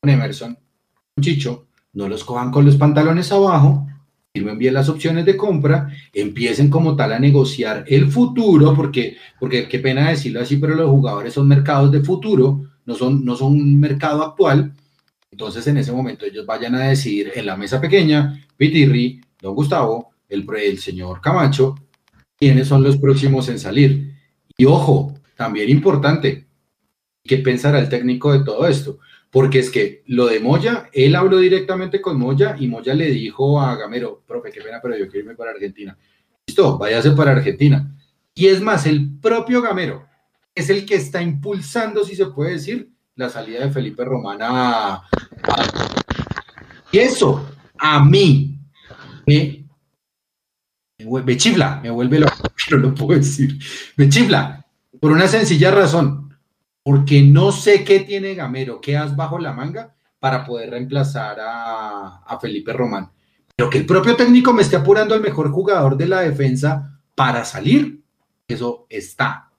con 0.00 0.10
Emerson, 0.10 0.54
con 1.14 1.24
Chicho, 1.24 1.66
no 1.92 2.08
los 2.08 2.24
cojan 2.24 2.50
con 2.50 2.64
los 2.64 2.76
pantalones 2.76 3.32
abajo, 3.32 3.86
firmen 4.32 4.58
bien 4.58 4.74
las 4.74 4.88
opciones 4.88 5.24
de 5.24 5.36
compra, 5.36 5.90
empiecen 6.12 6.70
como 6.70 6.94
tal 6.94 7.12
a 7.12 7.18
negociar 7.18 7.84
el 7.88 8.10
futuro, 8.10 8.74
porque, 8.74 9.16
porque 9.40 9.68
qué 9.68 9.78
pena 9.78 10.10
decirlo 10.10 10.40
así, 10.40 10.56
pero 10.56 10.74
los 10.74 10.90
jugadores 10.90 11.34
son 11.34 11.48
mercados 11.48 11.90
de 11.90 12.02
futuro, 12.02 12.64
no 12.86 12.94
son, 12.94 13.24
no 13.24 13.36
son 13.36 13.52
un 13.52 13.80
mercado 13.80 14.22
actual. 14.22 14.72
Entonces, 15.30 15.66
en 15.66 15.76
ese 15.76 15.92
momento, 15.92 16.24
ellos 16.24 16.46
vayan 16.46 16.74
a 16.74 16.88
decidir 16.88 17.32
en 17.34 17.46
la 17.46 17.56
mesa 17.56 17.80
pequeña, 17.80 18.44
Pitirri, 18.56 19.20
Don 19.40 19.54
Gustavo, 19.54 20.07
el, 20.28 20.78
señor 20.78 21.20
Camacho, 21.20 21.74
quiénes 22.36 22.68
son 22.68 22.82
los 22.82 22.96
próximos 22.96 23.48
en 23.48 23.58
salir. 23.58 24.14
Y 24.56 24.64
ojo, 24.64 25.14
también 25.36 25.68
importante, 25.68 26.46
¿qué 27.24 27.38
pensará 27.38 27.78
el 27.78 27.88
técnico 27.88 28.32
de 28.32 28.44
todo 28.44 28.66
esto? 28.66 28.98
Porque 29.30 29.58
es 29.58 29.70
que 29.70 30.02
lo 30.06 30.26
de 30.26 30.40
Moya, 30.40 30.88
él 30.92 31.14
habló 31.14 31.38
directamente 31.38 32.00
con 32.00 32.18
Moya 32.18 32.56
y 32.58 32.66
Moya 32.66 32.94
le 32.94 33.10
dijo 33.10 33.60
a 33.60 33.76
Gamero, 33.76 34.22
profe, 34.26 34.50
qué 34.50 34.60
pena, 34.60 34.80
pero 34.82 34.96
yo 34.96 35.06
quiero 35.06 35.26
irme 35.26 35.36
para 35.36 35.50
Argentina. 35.50 35.96
Listo, 36.46 36.78
váyase 36.78 37.10
para 37.10 37.32
Argentina 37.32 37.94
Y 38.34 38.46
es 38.46 38.62
más, 38.62 38.86
el 38.86 39.18
propio 39.20 39.60
Gamero 39.60 40.06
es 40.54 40.70
el 40.70 40.84
que 40.86 40.96
está 40.96 41.22
impulsando, 41.22 42.04
si 42.04 42.16
se 42.16 42.26
puede 42.26 42.52
decir, 42.52 42.90
la 43.14 43.28
salida 43.28 43.60
de 43.60 43.70
Felipe 43.70 44.04
Román 44.04 44.38
a... 44.40 45.02
Y 46.90 46.98
eso, 46.98 47.48
a 47.78 48.02
mí, 48.02 48.58
me, 49.26 49.67
me, 50.98 51.36
chifla, 51.36 51.80
me 51.82 51.90
vuelve 51.90 52.18
loco, 52.18 52.42
pero 52.68 52.80
lo 52.80 52.94
puedo 52.94 53.18
decir. 53.18 53.58
Me 53.96 54.08
chifla, 54.08 54.66
por 55.00 55.12
una 55.12 55.28
sencilla 55.28 55.70
razón, 55.70 56.36
porque 56.82 57.22
no 57.22 57.52
sé 57.52 57.84
qué 57.84 58.00
tiene 58.00 58.34
Gamero, 58.34 58.80
qué 58.80 58.96
has 58.96 59.14
bajo 59.14 59.38
la 59.38 59.52
manga 59.52 59.94
para 60.18 60.44
poder 60.44 60.70
reemplazar 60.70 61.38
a, 61.40 62.22
a 62.24 62.40
Felipe 62.40 62.72
Román. 62.72 63.10
Pero 63.54 63.70
que 63.70 63.78
el 63.78 63.86
propio 63.86 64.16
técnico 64.16 64.52
me 64.52 64.62
esté 64.62 64.76
apurando 64.76 65.14
al 65.14 65.20
mejor 65.20 65.50
jugador 65.50 65.96
de 65.96 66.06
la 66.06 66.20
defensa 66.20 67.00
para 67.14 67.44
salir, 67.44 68.02
eso 68.46 68.86
está. 68.88 69.50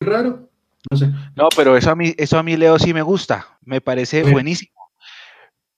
Raro. 0.00 0.50
No 0.90 0.96
sé. 0.96 1.10
No, 1.34 1.48
pero 1.56 1.76
eso 1.76 1.90
a 1.90 1.96
mí, 1.96 2.14
eso 2.18 2.38
a 2.38 2.42
mí, 2.42 2.56
Leo, 2.56 2.78
sí 2.78 2.92
me 2.92 3.02
gusta. 3.02 3.58
Me 3.62 3.80
parece 3.80 4.22
buenísimo. 4.22 4.72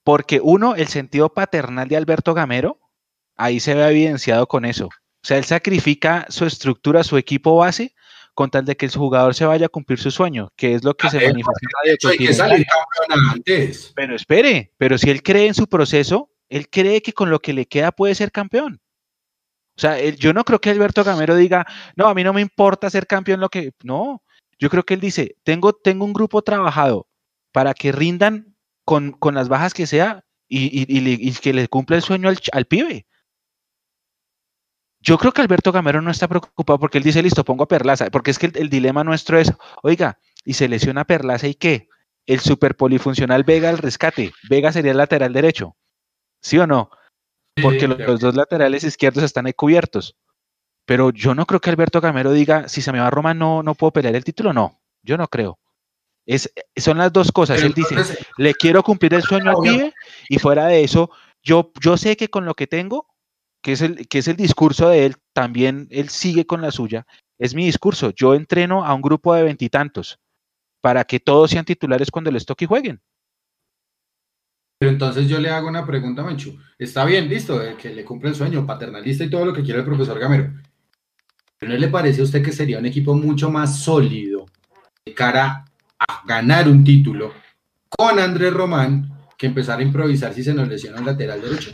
Porque 0.02 0.40
uno, 0.42 0.74
el 0.74 0.86
sentido 0.86 1.32
paternal 1.32 1.88
de 1.88 1.96
Alberto 1.96 2.32
Gamero, 2.32 2.78
ahí 3.36 3.60
se 3.60 3.74
ve 3.74 3.88
evidenciado 3.88 4.46
con 4.46 4.64
eso. 4.64 4.86
O 4.86 5.26
sea, 5.26 5.38
él 5.38 5.44
sacrifica 5.44 6.26
su 6.28 6.44
estructura, 6.44 7.04
su 7.04 7.16
equipo 7.16 7.56
base, 7.56 7.94
con 8.34 8.50
tal 8.50 8.64
de 8.64 8.76
que 8.76 8.86
el 8.86 8.92
jugador 8.92 9.34
se 9.34 9.46
vaya 9.46 9.66
a 9.66 9.70
cumplir 9.70 9.98
su 9.98 10.10
sueño, 10.10 10.52
que 10.56 10.74
es 10.74 10.84
lo 10.84 10.94
que 10.94 11.08
se 11.10 11.18
manifiesta. 11.18 12.08
Hay 12.10 12.16
que 12.18 12.32
salir 12.34 12.66
antes. 13.32 13.92
Pero 13.96 14.14
espere, 14.14 14.72
pero 14.76 14.98
si 14.98 15.10
él 15.10 15.22
cree 15.22 15.46
en 15.46 15.54
su 15.54 15.66
proceso, 15.66 16.30
él 16.48 16.68
cree 16.68 17.02
que 17.02 17.12
con 17.12 17.30
lo 17.30 17.40
que 17.40 17.52
le 17.52 17.66
queda 17.66 17.92
puede 17.92 18.14
ser 18.14 18.30
campeón. 18.30 18.80
O 19.76 19.80
sea, 19.80 19.98
yo 20.10 20.32
no 20.32 20.44
creo 20.44 20.60
que 20.60 20.70
Alberto 20.70 21.04
Gamero 21.04 21.34
diga, 21.36 21.66
no, 21.96 22.06
a 22.06 22.14
mí 22.14 22.24
no 22.24 22.32
me 22.32 22.40
importa 22.40 22.88
ser 22.88 23.06
campeón 23.06 23.40
lo 23.40 23.48
que. 23.48 23.72
No, 23.82 24.22
yo 24.58 24.70
creo 24.70 24.84
que 24.84 24.94
él 24.94 25.00
dice, 25.00 25.36
tengo, 25.42 25.72
tengo 25.72 26.04
un 26.04 26.12
grupo 26.12 26.42
trabajado 26.42 27.08
para 27.52 27.74
que 27.74 27.92
rindan 27.92 28.56
con, 28.84 29.12
con 29.12 29.34
las 29.34 29.48
bajas 29.48 29.74
que 29.74 29.86
sea 29.86 30.24
y, 30.48 31.32
que 31.34 31.52
le 31.52 31.68
cumpla 31.68 31.96
el 31.96 32.02
sueño 32.02 32.28
al, 32.28 32.38
al, 32.52 32.66
pibe. 32.66 33.06
Yo 35.06 35.18
creo 35.18 35.30
que 35.30 35.40
Alberto 35.40 35.70
Gamero 35.70 36.02
no 36.02 36.10
está 36.10 36.26
preocupado 36.26 36.80
porque 36.80 36.98
él 36.98 37.04
dice, 37.04 37.22
listo, 37.22 37.44
pongo 37.44 37.62
a 37.62 37.68
Perlaza, 37.68 38.10
porque 38.10 38.32
es 38.32 38.40
que 38.40 38.50
el, 38.52 38.68
dilema 38.68 39.04
nuestro 39.04 39.38
es, 39.38 39.52
oiga, 39.84 40.18
y 40.44 40.54
se 40.54 40.68
lesiona 40.68 41.04
Perlaza 41.04 41.46
y 41.46 41.54
qué? 41.54 41.88
El 42.26 42.40
super 42.40 42.76
polifuncional 42.76 43.44
Vega 43.44 43.68
al 43.68 43.78
rescate. 43.78 44.32
Vega 44.50 44.72
sería 44.72 44.90
el 44.90 44.96
lateral 44.98 45.32
derecho. 45.32 45.76
¿Sí 46.42 46.58
o 46.58 46.66
no? 46.66 46.90
Porque 47.62 47.86
los, 47.86 48.18
dos 48.18 48.34
laterales 48.34 48.82
izquierdos 48.82 49.22
están 49.22 49.46
ahí 49.46 49.52
cubiertos. 49.52 50.16
Pero 50.86 51.10
yo 51.10 51.36
no 51.36 51.46
creo 51.46 51.60
que 51.60 51.70
Alberto 51.70 52.00
Gamero 52.00 52.32
diga, 52.32 52.68
si 52.68 52.82
se 52.82 52.90
me 52.90 52.98
va 52.98 53.06
a 53.06 53.10
Roma 53.10 53.32
no, 53.32 53.62
no 53.62 53.76
puedo 53.76 53.92
pelear 53.92 54.16
el 54.16 54.24
título. 54.24 54.52
No, 54.52 54.80
yo 55.04 55.16
no 55.16 55.28
creo. 55.28 55.60
Es, 56.26 56.52
son 56.74 56.98
las 56.98 57.12
dos 57.12 57.30
cosas. 57.30 57.62
Él 57.62 57.74
dice, 57.74 57.94
le 58.38 58.54
quiero 58.54 58.82
cumplir 58.82 59.14
el 59.14 59.22
sueño 59.22 59.50
al 59.50 59.62
pibe 59.62 59.94
y 60.28 60.40
fuera 60.40 60.66
de 60.66 60.82
eso, 60.82 61.12
yo, 61.44 61.70
yo 61.80 61.96
sé 61.96 62.16
que 62.16 62.28
con 62.28 62.44
lo 62.44 62.54
que 62.54 62.66
tengo, 62.66 63.06
que 63.66 63.72
es, 63.72 63.82
el, 63.82 64.06
que 64.06 64.18
es 64.18 64.28
el 64.28 64.36
discurso 64.36 64.88
de 64.90 65.06
él, 65.06 65.16
también 65.32 65.88
él 65.90 66.08
sigue 66.08 66.46
con 66.46 66.62
la 66.62 66.70
suya. 66.70 67.04
Es 67.36 67.52
mi 67.52 67.64
discurso. 67.66 68.10
Yo 68.10 68.36
entreno 68.36 68.84
a 68.84 68.94
un 68.94 69.02
grupo 69.02 69.34
de 69.34 69.42
veintitantos 69.42 70.20
para 70.80 71.02
que 71.02 71.18
todos 71.18 71.50
sean 71.50 71.64
titulares 71.64 72.12
cuando 72.12 72.30
les 72.30 72.46
toque 72.46 72.66
y 72.66 72.68
jueguen. 72.68 73.00
Pero 74.78 74.92
entonces 74.92 75.28
yo 75.28 75.40
le 75.40 75.50
hago 75.50 75.66
una 75.66 75.84
pregunta, 75.84 76.22
Manchu. 76.22 76.56
Está 76.78 77.04
bien, 77.04 77.28
listo, 77.28 77.60
que 77.76 77.92
le 77.92 78.04
cumple 78.04 78.30
el 78.30 78.36
sueño, 78.36 78.64
paternalista 78.64 79.24
y 79.24 79.30
todo 79.30 79.46
lo 79.46 79.52
que 79.52 79.64
quiere 79.64 79.80
el 79.80 79.84
profesor 79.84 80.16
Gamero. 80.16 80.52
¿Pero 81.58 81.72
no 81.72 81.76
le 81.76 81.88
parece 81.88 82.20
a 82.20 82.24
usted 82.24 82.44
que 82.44 82.52
sería 82.52 82.78
un 82.78 82.86
equipo 82.86 83.14
mucho 83.14 83.50
más 83.50 83.80
sólido 83.80 84.46
de 85.04 85.12
cara 85.12 85.64
a 85.98 86.22
ganar 86.24 86.68
un 86.68 86.84
título 86.84 87.32
con 87.88 88.20
Andrés 88.20 88.54
Román 88.54 89.10
que 89.36 89.48
empezar 89.48 89.80
a 89.80 89.82
improvisar 89.82 90.32
si 90.32 90.44
se 90.44 90.54
nos 90.54 90.68
lesiona 90.68 91.00
el 91.00 91.04
lateral 91.06 91.42
derecho? 91.42 91.72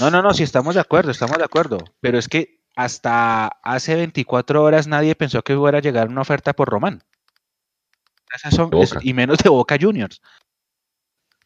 No, 0.00 0.10
no, 0.10 0.22
no, 0.22 0.34
si 0.34 0.42
estamos 0.42 0.74
de 0.74 0.80
acuerdo, 0.80 1.10
estamos 1.10 1.38
de 1.38 1.44
acuerdo. 1.44 1.78
Pero 2.00 2.18
es 2.18 2.28
que 2.28 2.60
hasta 2.74 3.46
hace 3.62 3.94
24 3.94 4.62
horas 4.62 4.86
nadie 4.86 5.14
pensó 5.14 5.42
que 5.42 5.56
fuera 5.56 5.78
a 5.78 5.82
llegar 5.82 6.08
una 6.08 6.20
oferta 6.20 6.52
por 6.52 6.68
Román. 6.68 7.02
y 9.02 9.14
menos 9.14 9.38
de 9.38 9.48
Boca 9.48 9.76
Juniors. 9.80 10.20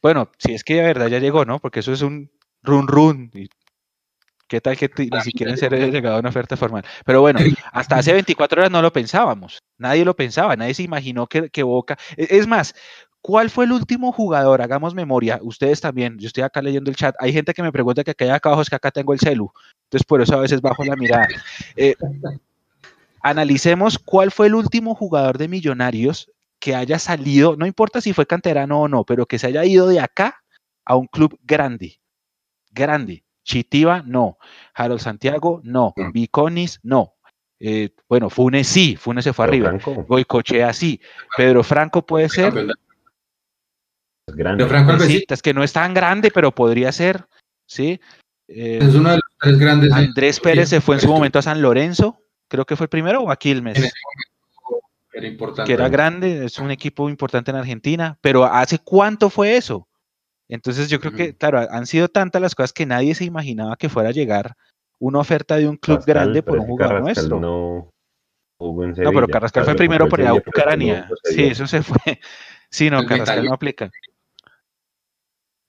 Bueno, 0.02 0.30
si 0.38 0.54
es 0.54 0.64
que 0.64 0.74
de 0.74 0.82
verdad 0.82 1.08
ya 1.08 1.18
llegó, 1.18 1.44
¿no? 1.44 1.60
Porque 1.60 1.80
eso 1.80 1.92
es 1.92 2.02
un 2.02 2.30
run 2.62 2.88
run. 2.88 3.30
Y 3.34 3.48
¿Qué 4.50 4.60
tal 4.60 4.76
que 4.76 4.90
ni 4.96 5.20
siquiera 5.20 5.56
se 5.56 5.66
haya 5.66 5.86
llegado 5.86 6.16
a 6.16 6.18
una 6.18 6.30
oferta 6.30 6.56
formal? 6.56 6.84
Pero 7.04 7.20
bueno, 7.20 7.38
hasta 7.72 7.98
hace 7.98 8.12
24 8.12 8.60
horas 8.62 8.72
no 8.72 8.82
lo 8.82 8.92
pensábamos. 8.92 9.62
Nadie 9.78 10.04
lo 10.04 10.16
pensaba, 10.16 10.56
nadie 10.56 10.74
se 10.74 10.82
imaginó 10.82 11.28
que, 11.28 11.50
que 11.50 11.62
Boca. 11.62 11.96
E, 12.16 12.26
es 12.30 12.48
más, 12.48 12.74
¿Cuál 13.22 13.50
fue 13.50 13.66
el 13.66 13.72
último 13.72 14.12
jugador? 14.12 14.62
Hagamos 14.62 14.94
memoria. 14.94 15.38
Ustedes 15.42 15.80
también. 15.80 16.18
Yo 16.18 16.26
estoy 16.26 16.42
acá 16.42 16.62
leyendo 16.62 16.90
el 16.90 16.96
chat. 16.96 17.14
Hay 17.18 17.32
gente 17.32 17.52
que 17.52 17.62
me 17.62 17.72
pregunta 17.72 18.02
que 18.02 18.12
acá 18.12 18.34
acá 18.34 18.48
abajo 18.48 18.62
es 18.62 18.70
que 18.70 18.76
acá 18.76 18.90
tengo 18.90 19.12
el 19.12 19.20
celu. 19.20 19.52
Entonces, 19.84 20.06
por 20.06 20.22
eso 20.22 20.34
a 20.36 20.40
veces 20.40 20.60
bajo 20.60 20.84
la 20.84 20.96
mirada. 20.96 21.28
Eh, 21.76 21.94
analicemos 23.22 23.98
cuál 23.98 24.30
fue 24.30 24.46
el 24.46 24.54
último 24.54 24.94
jugador 24.94 25.36
de 25.36 25.48
Millonarios 25.48 26.30
que 26.60 26.74
haya 26.74 26.98
salido, 26.98 27.56
no 27.56 27.66
importa 27.66 28.00
si 28.00 28.12
fue 28.12 28.26
canterano 28.26 28.82
o 28.82 28.88
no, 28.88 29.04
pero 29.04 29.26
que 29.26 29.38
se 29.38 29.46
haya 29.46 29.64
ido 29.64 29.88
de 29.88 29.98
acá 29.98 30.42
a 30.84 30.94
un 30.94 31.06
club 31.06 31.38
grande, 31.42 32.00
grande. 32.70 33.24
Chitiba, 33.42 34.02
no. 34.06 34.36
Harold 34.74 35.00
Santiago, 35.00 35.60
no. 35.64 35.94
Viconis, 36.12 36.78
no. 36.82 37.14
Eh, 37.58 37.90
bueno, 38.08 38.30
Funes 38.30 38.68
sí, 38.68 38.96
Funes 38.96 39.24
se 39.24 39.32
fue 39.32 39.46
arriba. 39.46 39.72
Goicochea 40.06 40.72
sí. 40.72 41.00
Pedro 41.36 41.64
Franco 41.64 42.04
puede 42.04 42.28
ser. 42.28 42.52
Es 44.30 44.36
grande. 44.36 44.66
Franco 44.66 44.92
es 44.94 45.42
que 45.42 45.54
no 45.54 45.62
es 45.62 45.72
tan 45.72 45.94
grande, 45.94 46.30
pero 46.32 46.54
podría 46.54 46.92
ser, 46.92 47.26
¿sí? 47.66 48.00
Eh, 48.48 48.78
es 48.80 48.94
uno 48.94 49.10
de 49.10 49.16
los 49.16 49.24
tres 49.40 49.58
grandes. 49.58 49.92
Andrés 49.92 50.40
Pérez 50.40 50.68
se 50.68 50.80
fue 50.80 50.96
en 50.96 51.00
su 51.00 51.08
momento 51.08 51.38
a 51.38 51.42
San 51.42 51.62
Lorenzo, 51.62 52.18
creo 52.48 52.64
que 52.64 52.76
fue 52.76 52.84
el 52.84 52.90
primero, 52.90 53.22
o 53.22 53.30
a 53.30 53.36
Quilmes 53.36 53.92
era 55.12 55.26
importante. 55.26 55.68
Que 55.68 55.74
era 55.74 55.88
grande, 55.88 56.44
es 56.44 56.58
un 56.58 56.70
equipo 56.70 57.08
importante 57.08 57.50
en 57.50 57.56
Argentina, 57.56 58.18
pero 58.20 58.44
¿hace 58.44 58.78
cuánto 58.78 59.30
fue 59.30 59.56
eso? 59.56 59.88
Entonces 60.48 60.88
yo 60.88 61.00
creo 61.00 61.12
que, 61.12 61.36
claro, 61.36 61.60
han 61.70 61.86
sido 61.86 62.08
tantas 62.08 62.42
las 62.42 62.54
cosas 62.54 62.72
que 62.72 62.86
nadie 62.86 63.14
se 63.14 63.24
imaginaba 63.24 63.76
que 63.76 63.88
fuera 63.88 64.08
a 64.08 64.12
llegar 64.12 64.56
una 64.98 65.20
oferta 65.20 65.56
de 65.56 65.68
un 65.68 65.76
club 65.76 66.04
grande 66.04 66.42
por 66.42 66.58
un 66.58 66.66
jugador 66.66 67.02
nuestro. 67.02 67.40
No, 67.40 67.90
no, 68.60 69.12
pero 69.12 69.28
Carrascal 69.28 69.64
fue 69.64 69.74
primero 69.74 70.08
por 70.08 70.20
la 70.20 70.34
Ucrania. 70.34 71.08
Sí, 71.24 71.44
eso 71.44 71.66
se 71.66 71.82
fue. 71.82 71.96
Sí, 72.72 72.88
no, 72.88 73.04
Carrascal 73.04 73.44
no 73.46 73.52
aplica. 73.52 73.90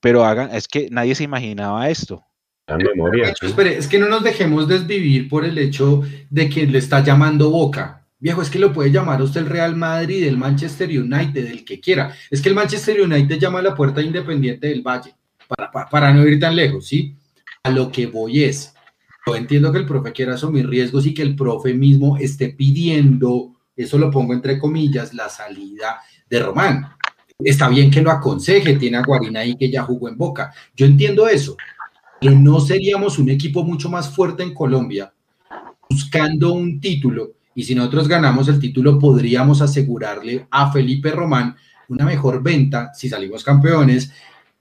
Pero 0.02 0.24
hagan, 0.24 0.52
es 0.52 0.66
que 0.66 0.88
nadie 0.90 1.14
se 1.14 1.22
imaginaba 1.22 1.88
esto. 1.88 2.24
Memoria, 2.66 3.32
espere, 3.40 3.78
es 3.78 3.86
que 3.86 3.98
no 3.98 4.08
nos 4.08 4.24
dejemos 4.24 4.66
desvivir 4.66 5.28
por 5.28 5.44
el 5.44 5.56
hecho 5.58 6.02
de 6.28 6.48
que 6.48 6.66
le 6.66 6.78
está 6.78 7.04
llamando 7.04 7.50
Boca. 7.50 8.04
Viejo, 8.18 8.42
es 8.42 8.50
que 8.50 8.58
lo 8.58 8.72
puede 8.72 8.90
llamar 8.90 9.22
usted 9.22 9.42
el 9.42 9.46
Real 9.46 9.76
Madrid, 9.76 10.24
el 10.24 10.36
Manchester 10.36 10.88
United, 10.88 11.46
el 11.46 11.64
que 11.64 11.80
quiera. 11.80 12.16
Es 12.30 12.40
que 12.40 12.48
el 12.48 12.54
Manchester 12.56 13.00
United 13.00 13.38
llama 13.38 13.60
a 13.60 13.62
la 13.62 13.74
puerta 13.76 14.02
independiente 14.02 14.68
del 14.68 14.82
Valle, 14.82 15.14
para, 15.46 15.88
para, 15.88 16.12
no 16.12 16.26
ir 16.26 16.40
tan 16.40 16.56
lejos, 16.56 16.86
¿sí? 16.88 17.16
A 17.62 17.70
lo 17.70 17.92
que 17.92 18.06
voy 18.06 18.42
es, 18.42 18.74
yo 19.24 19.36
entiendo 19.36 19.70
que 19.70 19.78
el 19.78 19.86
profe 19.86 20.12
quiera 20.12 20.34
asumir 20.34 20.68
riesgos 20.68 21.06
y 21.06 21.14
que 21.14 21.22
el 21.22 21.36
profe 21.36 21.74
mismo 21.74 22.16
esté 22.16 22.48
pidiendo, 22.48 23.54
eso 23.76 23.98
lo 23.98 24.10
pongo 24.10 24.34
entre 24.34 24.58
comillas, 24.58 25.14
la 25.14 25.28
salida 25.28 26.00
de 26.28 26.40
Román. 26.40 26.96
Está 27.44 27.68
bien 27.68 27.90
que 27.90 28.02
lo 28.02 28.10
aconseje, 28.10 28.76
tiene 28.76 28.98
a 28.98 29.02
Guarina 29.02 29.40
ahí 29.40 29.56
que 29.56 29.70
ya 29.70 29.82
jugó 29.82 30.08
en 30.08 30.16
Boca. 30.16 30.52
Yo 30.76 30.86
entiendo 30.86 31.26
eso, 31.28 31.56
pero 32.20 32.34
no 32.34 32.60
seríamos 32.60 33.18
un 33.18 33.30
equipo 33.30 33.64
mucho 33.64 33.88
más 33.88 34.08
fuerte 34.08 34.42
en 34.42 34.54
Colombia 34.54 35.12
buscando 35.88 36.54
un 36.54 36.80
título 36.80 37.32
y 37.54 37.64
si 37.64 37.74
nosotros 37.74 38.08
ganamos 38.08 38.48
el 38.48 38.58
título, 38.58 38.98
podríamos 38.98 39.60
asegurarle 39.60 40.46
a 40.50 40.72
Felipe 40.72 41.10
Román 41.10 41.54
una 41.88 42.06
mejor 42.06 42.42
venta 42.42 42.92
si 42.94 43.08
salimos 43.08 43.44
campeones, 43.44 44.10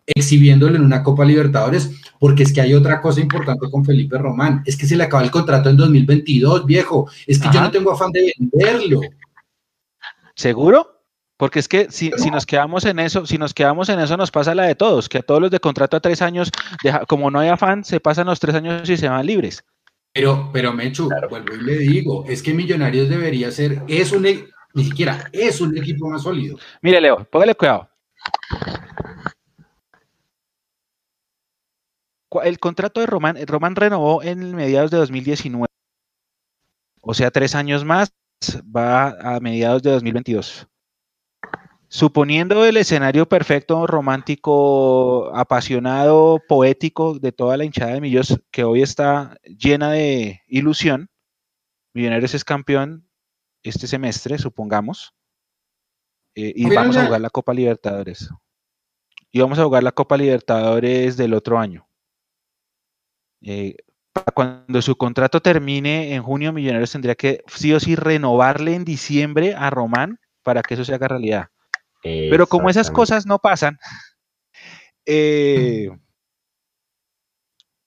exhibiéndolo 0.06 0.76
en 0.76 0.84
una 0.84 1.02
Copa 1.02 1.24
Libertadores, 1.24 1.92
porque 2.20 2.44
es 2.44 2.52
que 2.52 2.60
hay 2.60 2.74
otra 2.74 3.02
cosa 3.02 3.22
importante 3.22 3.70
con 3.70 3.86
Felipe 3.86 4.18
Román, 4.18 4.62
es 4.66 4.76
que 4.76 4.86
se 4.86 4.98
le 4.98 5.04
acaba 5.04 5.24
el 5.24 5.32
contrato 5.32 5.70
en 5.70 5.78
2022, 5.78 6.66
viejo, 6.66 7.10
es 7.26 7.40
que 7.40 7.50
yo 7.54 7.62
no 7.62 7.72
tengo 7.72 7.92
afán 7.92 8.12
de 8.12 8.34
venderlo. 8.38 9.02
¿Seguro? 10.36 11.01
Porque 11.42 11.58
es 11.58 11.68
que 11.68 11.90
si, 11.90 12.12
si, 12.18 12.30
nos 12.30 12.46
quedamos 12.46 12.86
en 12.86 13.00
eso, 13.00 13.26
si 13.26 13.40
nos 13.40 13.52
quedamos 13.52 13.90
en 13.90 14.00
eso, 14.00 14.16
nos 14.16 14.30
pasa 14.30 14.54
la 14.54 14.66
de 14.66 14.76
todos, 14.76 15.10
que 15.10 15.18
a 15.18 15.22
todos 15.24 15.42
los 15.42 15.50
de 15.50 15.60
contrato 15.60 15.98
a 15.98 16.00
tres 16.00 16.22
años, 16.22 16.52
como 17.08 17.32
no 17.32 17.40
hay 17.40 17.50
afán, 17.50 17.84
se 17.84 18.00
pasan 18.00 18.28
los 18.28 18.40
tres 18.40 18.54
años 18.54 18.88
y 18.88 18.96
se 18.96 19.10
van 19.10 19.26
libres. 19.26 19.64
Pero, 20.14 20.52
pero 20.54 20.72
Mechu, 20.72 21.10
vuelvo 21.32 21.56
y 21.56 21.64
le 21.64 21.78
digo, 21.80 22.26
es 22.28 22.44
que 22.44 22.54
Millonarios 22.54 23.10
debería 23.10 23.50
ser, 23.50 23.82
es 23.88 24.12
un, 24.12 24.28
e, 24.28 24.50
ni 24.76 24.84
siquiera 24.84 25.32
es 25.34 25.60
un 25.62 25.76
equipo 25.76 26.08
más 26.08 26.22
sólido. 26.22 26.60
Mire, 26.84 27.02
Leo, 27.02 27.24
póngale 27.24 27.56
cuidado. 27.56 27.90
El 32.44 32.60
contrato 32.60 33.00
de 33.00 33.08
Román, 33.08 33.36
Román 33.48 33.76
renovó 33.76 34.22
en 34.22 34.56
mediados 34.56 34.92
de 34.92 34.98
2019. 34.98 35.66
O 37.02 37.16
sea, 37.16 37.32
tres 37.32 37.56
años 37.56 37.84
más, 37.84 38.14
va 38.64 39.18
a 39.22 39.40
mediados 39.40 39.82
de 39.82 39.90
2022. 39.90 40.68
Suponiendo 41.94 42.64
el 42.64 42.78
escenario 42.78 43.28
perfecto, 43.28 43.86
romántico, 43.86 45.30
apasionado, 45.36 46.40
poético 46.48 47.20
de 47.20 47.34
toda 47.34 47.58
la 47.58 47.66
hinchada 47.66 47.92
de 47.92 48.00
Millos, 48.00 48.42
que 48.50 48.64
hoy 48.64 48.82
está 48.82 49.36
llena 49.44 49.92
de 49.92 50.42
ilusión, 50.48 51.10
Millonarios 51.94 52.34
es 52.34 52.46
campeón 52.46 53.10
este 53.62 53.88
semestre, 53.88 54.38
supongamos, 54.38 55.14
eh, 56.34 56.54
y 56.56 56.74
vamos 56.74 56.96
a 56.96 57.08
jugar 57.08 57.20
la 57.20 57.30
Copa 57.30 57.54
Libertadores. 57.54 58.30
Y 59.30 59.42
vamos 59.42 59.60
a 59.60 59.66
jugar 59.66 59.84
la 59.84 59.92
Copa 59.92 60.16
Libertadores 60.16 61.18
del 61.18 61.34
otro 61.34 61.60
año. 61.60 61.90
Eh, 63.42 63.76
cuando 64.34 64.82
su 64.82 64.96
contrato 64.96 65.42
termine 65.42 66.16
en 66.16 66.24
junio, 66.24 66.54
Millonarios 66.54 66.94
tendría 66.94 67.16
que 67.16 67.44
sí 67.48 67.74
o 67.74 67.82
sí 67.82 67.98
renovarle 67.98 68.76
en 68.76 68.86
diciembre 68.86 69.56
a 69.56 69.70
Román 69.70 70.22
para 70.42 70.62
que 70.62 70.76
eso 70.76 70.86
se 70.86 70.94
haga 70.94 71.10
realidad. 71.10 71.51
Pero 72.02 72.48
como 72.48 72.70
esas 72.70 72.90
cosas 72.90 73.26
no 73.26 73.40
pasan, 73.40 73.78
eh, 75.06 75.90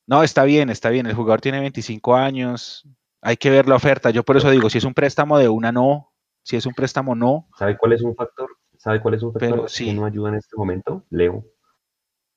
no, 0.07 0.23
está 0.23 0.45
bien, 0.45 0.71
está 0.71 0.91
bien. 0.91 1.07
El 1.07 1.15
jugador 1.15 1.41
tiene 1.41 1.61
25 1.61 2.15
años, 2.15 2.87
hay 3.23 3.37
que 3.37 3.51
ver 3.51 3.69
la 3.69 3.77
oferta. 3.77 4.11
Yo 4.11 4.23
por 4.23 4.37
eso 4.37 4.51
digo, 4.51 4.71
si 4.71 4.79
es 4.79 4.85
un 4.85 4.95
préstamo 4.95 5.39
de 5.39 5.49
una, 5.49 5.73
no. 5.73 6.13
Si 6.43 6.57
es 6.57 6.67
un 6.67 6.75
préstamo, 6.75 7.15
no. 7.15 7.49
¿Sabe 7.59 7.77
cuál 7.79 7.95
es 7.95 8.03
un 8.03 8.15
factor? 8.15 8.51
¿Sabe 8.77 9.01
cuál 9.01 9.15
es 9.15 9.23
un 9.23 9.33
factor 9.33 9.67
que 9.67 9.93
no 9.95 10.05
ayuda 10.05 10.29
en 10.29 10.35
este 10.35 10.57
momento? 10.57 11.05
Leo, 11.09 11.47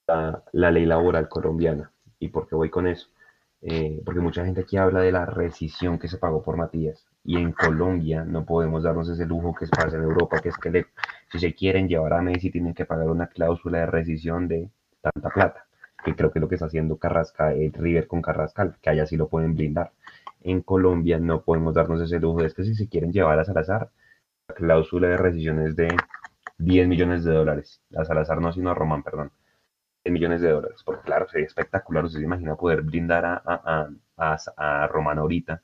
la 0.07 0.71
ley 0.71 0.85
laboral 0.85 1.27
colombiana. 1.27 1.91
¿Y 2.19 2.29
por 2.29 2.47
qué 2.47 2.55
voy 2.55 2.69
con 2.69 2.87
eso? 2.87 3.09
Eh, 3.61 4.01
porque 4.05 4.21
mucha 4.21 4.45
gente 4.45 4.61
aquí 4.61 4.77
habla 4.77 5.01
de 5.01 5.11
la 5.11 5.25
rescisión 5.25 5.97
que 5.99 6.07
se 6.07 6.17
pagó 6.17 6.43
por 6.43 6.57
Matías 6.57 7.07
y 7.23 7.37
en 7.37 7.51
Colombia 7.51 8.23
no 8.23 8.45
podemos 8.45 8.83
darnos 8.83 9.09
ese 9.09 9.25
lujo 9.25 9.55
que 9.55 9.65
pasa 9.67 9.97
en 9.97 10.03
Europa, 10.03 10.39
que 10.39 10.49
es 10.49 10.57
que 10.57 10.85
si 11.31 11.39
se 11.39 11.53
quieren 11.53 11.87
llevar 11.87 12.13
a 12.13 12.21
Messi 12.21 12.51
tienen 12.51 12.73
que 12.73 12.85
pagar 12.85 13.09
una 13.09 13.27
cláusula 13.27 13.79
de 13.79 13.85
rescisión 13.87 14.47
de 14.47 14.69
tanta 15.01 15.29
plata, 15.29 15.67
que 16.03 16.15
creo 16.15 16.31
que 16.31 16.39
es 16.39 16.41
lo 16.41 16.49
que 16.49 16.55
está 16.55 16.67
haciendo 16.67 16.97
Carrasca, 16.97 17.53
eh, 17.53 17.71
River 17.73 18.07
con 18.07 18.21
Carrascal, 18.21 18.77
que 18.81 18.89
allá 18.89 19.05
sí 19.05 19.17
lo 19.17 19.27
pueden 19.29 19.55
blindar. 19.55 19.91
En 20.41 20.61
Colombia 20.61 21.19
no 21.19 21.41
podemos 21.43 21.75
darnos 21.75 22.01
ese 22.01 22.19
lujo, 22.19 22.41
es 22.43 22.53
que 22.53 22.63
si 22.63 22.75
se 22.75 22.87
quieren 22.89 23.11
llevar 23.11 23.39
a 23.39 23.45
Salazar, 23.45 23.89
la 24.47 24.55
cláusula 24.55 25.09
de 25.09 25.17
rescisión 25.17 25.59
es 25.61 25.75
de 25.75 25.89
10 26.59 26.87
millones 26.87 27.23
de 27.23 27.33
dólares, 27.33 27.81
a 27.95 28.05
Salazar 28.05 28.41
no, 28.41 28.53
sino 28.53 28.71
a 28.71 28.73
Román, 28.73 29.03
perdón 29.03 29.31
millones 30.09 30.41
de 30.41 30.49
dólares. 30.49 30.81
Porque 30.83 31.03
claro, 31.03 31.27
sería 31.29 31.47
espectacular. 31.47 32.05
Usted 32.05 32.19
se 32.19 32.25
imagina 32.25 32.55
poder 32.55 32.81
brindar 32.81 33.25
a, 33.25 33.41
a, 33.45 33.89
a, 34.17 34.37
a 34.57 34.87
Román 34.87 35.19
ahorita 35.19 35.61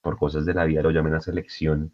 por 0.00 0.18
cosas 0.18 0.44
de 0.46 0.54
la 0.54 0.64
vida, 0.64 0.82
lo 0.82 0.90
llamen 0.90 1.14
a 1.14 1.20
selección, 1.20 1.92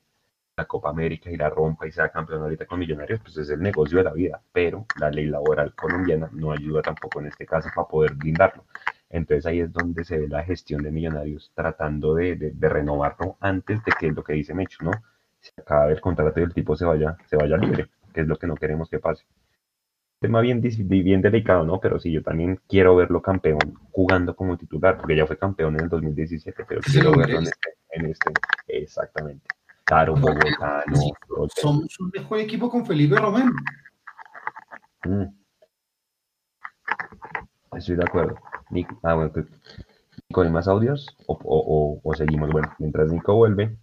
la 0.56 0.64
Copa 0.66 0.90
América 0.90 1.30
y 1.30 1.36
la 1.36 1.50
rompa 1.50 1.86
y 1.86 1.92
sea 1.92 2.08
campeón 2.10 2.42
ahorita 2.42 2.66
con 2.66 2.78
Millonarios, 2.78 3.20
pues 3.20 3.36
es 3.36 3.50
el 3.50 3.60
negocio 3.60 3.98
de 3.98 4.04
la 4.04 4.12
vida. 4.12 4.40
Pero 4.52 4.86
la 5.00 5.10
ley 5.10 5.26
laboral 5.26 5.74
colombiana 5.74 6.28
no 6.32 6.52
ayuda 6.52 6.82
tampoco 6.82 7.20
en 7.20 7.26
este 7.26 7.46
caso 7.46 7.68
para 7.74 7.88
poder 7.88 8.14
brindarlo. 8.14 8.64
Entonces 9.10 9.46
ahí 9.46 9.60
es 9.60 9.72
donde 9.72 10.04
se 10.04 10.18
ve 10.18 10.28
la 10.28 10.44
gestión 10.44 10.82
de 10.82 10.90
Millonarios 10.90 11.52
tratando 11.54 12.14
de, 12.14 12.36
de, 12.36 12.68
renovarlo 12.68 13.36
antes 13.40 13.82
de 13.84 13.92
que 13.98 14.10
lo 14.10 14.24
que 14.24 14.32
dice 14.32 14.54
Mecho, 14.54 14.84
¿no? 14.84 14.92
Se 15.40 15.52
acabe 15.60 15.92
el 15.92 16.00
contrato 16.00 16.40
y 16.40 16.44
el 16.44 16.54
tipo 16.54 16.74
se 16.76 16.84
vaya, 16.84 17.16
se 17.26 17.36
vaya 17.36 17.56
libre, 17.56 17.88
que 18.12 18.22
es 18.22 18.26
lo 18.26 18.36
que 18.36 18.46
no 18.46 18.54
queremos 18.54 18.88
que 18.88 18.98
pase 18.98 19.24
tema 20.24 20.40
bien, 20.40 20.62
bien 20.62 21.20
delicado, 21.20 21.64
¿no? 21.64 21.78
Pero 21.80 22.00
sí, 22.00 22.10
yo 22.10 22.22
también 22.22 22.58
quiero 22.66 22.96
verlo 22.96 23.20
campeón 23.20 23.58
jugando 23.90 24.34
como 24.34 24.56
titular, 24.56 24.96
porque 24.96 25.16
ya 25.16 25.26
fue 25.26 25.36
campeón 25.36 25.74
en 25.74 25.82
el 25.82 25.88
2017, 25.90 26.64
pero 26.66 26.80
quiero 26.80 27.12
verlo 27.12 27.40
este, 27.40 27.74
en 27.90 28.06
este, 28.06 28.32
exactamente. 28.68 29.46
Claro, 29.84 30.14
Bogotá, 30.14 30.82
no. 30.86 31.48
Somos 31.56 32.00
un 32.00 32.10
mejor 32.12 32.38
equipo 32.38 32.70
con 32.70 32.86
Felipe 32.86 33.16
Román. 33.16 33.52
Mm. 35.04 35.24
Estoy 37.76 37.96
de 37.96 38.04
acuerdo. 38.04 38.36
Ah, 39.02 39.14
bueno, 39.14 39.32
Nico, 40.28 40.40
¿hay 40.40 40.50
más 40.50 40.68
audios? 40.68 41.14
O, 41.26 41.38
o, 41.44 42.00
o, 42.02 42.14
seguimos? 42.14 42.50
Bueno, 42.50 42.74
mientras 42.78 43.12
Nico 43.12 43.34
vuelve, 43.34 43.76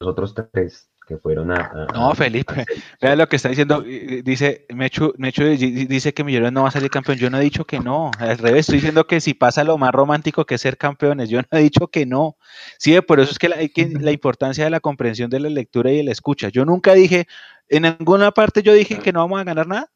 los 0.00 0.10
otros 0.10 0.34
tres 0.34 0.89
que 1.10 1.18
fueron 1.18 1.50
a... 1.50 1.88
no, 1.92 2.14
Felipe, 2.14 2.64
vea 3.02 3.16
lo 3.16 3.28
que 3.28 3.34
está 3.34 3.48
diciendo, 3.48 3.82
dice, 3.82 4.64
Mechu, 4.72 5.12
Mechu 5.18 5.42
dice 5.42 6.14
que 6.14 6.22
Millonarios 6.22 6.52
no 6.52 6.62
va 6.62 6.68
a 6.68 6.70
salir 6.70 6.88
campeón, 6.88 7.18
yo 7.18 7.28
no 7.30 7.38
he 7.38 7.42
dicho 7.42 7.64
que 7.64 7.80
no, 7.80 8.12
al 8.20 8.38
revés, 8.38 8.60
estoy 8.60 8.76
diciendo 8.76 9.08
que 9.08 9.20
si 9.20 9.34
pasa 9.34 9.64
lo 9.64 9.76
más 9.76 9.90
romántico 9.90 10.46
que 10.46 10.54
es 10.54 10.60
ser 10.60 10.78
campeones, 10.78 11.28
yo 11.28 11.40
no 11.40 11.58
he 11.58 11.62
dicho 11.62 11.88
que 11.88 12.06
no, 12.06 12.36
sí, 12.78 12.96
por 13.00 13.18
eso 13.18 13.32
es 13.32 13.40
que 13.40 13.48
la, 13.48 13.56
la 14.00 14.12
importancia 14.12 14.62
de 14.62 14.70
la 14.70 14.78
comprensión 14.78 15.28
de 15.30 15.40
la 15.40 15.48
lectura 15.48 15.90
y 15.90 16.00
la 16.04 16.12
escucha, 16.12 16.48
yo 16.48 16.64
nunca 16.64 16.94
dije, 16.94 17.26
en 17.68 17.82
ninguna 17.82 18.30
parte 18.30 18.62
yo 18.62 18.72
dije 18.72 19.00
que 19.00 19.12
no 19.12 19.18
vamos 19.18 19.40
a 19.40 19.44
ganar 19.44 19.66
nada, 19.66 19.90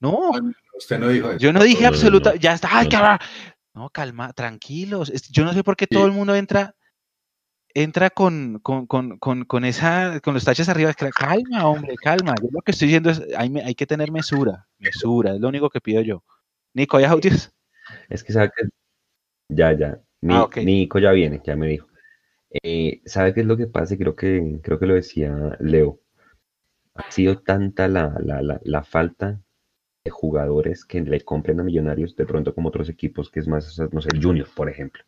no, 0.00 0.32
usted 0.76 0.98
no 0.98 1.08
dijo 1.10 1.30
eso. 1.30 1.38
yo 1.38 1.52
no 1.52 1.62
dije 1.62 1.86
absoluta, 1.86 2.34
ya 2.34 2.54
está, 2.54 2.70
ay, 2.72 2.88
no, 3.72 3.88
calma, 3.90 4.32
tranquilos, 4.32 5.12
yo 5.30 5.44
no 5.44 5.52
sé 5.52 5.62
por 5.62 5.76
qué 5.76 5.86
todo 5.86 6.06
el 6.06 6.12
mundo 6.12 6.34
entra 6.34 6.74
entra 7.76 8.08
con, 8.08 8.58
con, 8.60 8.86
con, 8.86 9.18
con, 9.18 9.64
esa, 9.66 10.20
con 10.20 10.32
los 10.32 10.44
taches 10.46 10.68
arriba. 10.70 10.94
Calma, 10.94 11.68
hombre, 11.68 11.94
calma. 11.96 12.34
Yo 12.40 12.48
lo 12.50 12.62
que 12.62 12.70
estoy 12.70 12.88
diciendo 12.88 13.10
es, 13.10 13.22
hay, 13.36 13.54
hay 13.58 13.74
que 13.74 13.86
tener 13.86 14.10
mesura, 14.10 14.66
mesura, 14.78 15.34
es 15.34 15.40
lo 15.40 15.48
único 15.48 15.68
que 15.68 15.82
pido 15.82 16.00
yo. 16.00 16.24
Nico, 16.72 16.96
¿hay 16.96 17.04
audios? 17.04 17.52
Es 18.08 18.24
que 18.24 18.32
sabe 18.32 18.50
que, 18.56 18.68
ya, 19.50 19.72
ya, 19.74 20.00
ah, 20.30 20.48
Nico 20.56 20.98
ya 20.98 21.12
viene, 21.12 21.42
ya 21.44 21.54
me 21.54 21.68
dijo. 21.68 21.86
Eh, 22.62 23.02
¿Sabe 23.04 23.34
qué 23.34 23.40
es 23.40 23.46
lo 23.46 23.58
que 23.58 23.66
pasa? 23.66 23.96
Creo 23.98 24.16
que, 24.16 24.58
creo 24.62 24.78
que 24.78 24.86
lo 24.86 24.94
decía 24.94 25.58
Leo. 25.60 26.00
Ha 26.94 27.10
sido 27.10 27.40
tanta 27.42 27.88
la, 27.88 28.16
la, 28.20 28.40
la, 28.40 28.58
la 28.64 28.84
falta 28.84 29.38
de 30.02 30.10
jugadores 30.10 30.86
que 30.86 31.02
le 31.02 31.20
compren 31.20 31.60
a 31.60 31.62
Millonarios 31.62 32.16
de 32.16 32.24
pronto 32.24 32.54
como 32.54 32.70
otros 32.70 32.88
equipos, 32.88 33.30
que 33.30 33.40
es 33.40 33.48
más, 33.48 33.78
no 33.92 34.00
sé, 34.00 34.08
Junior, 34.18 34.48
por 34.54 34.70
ejemplo 34.70 35.04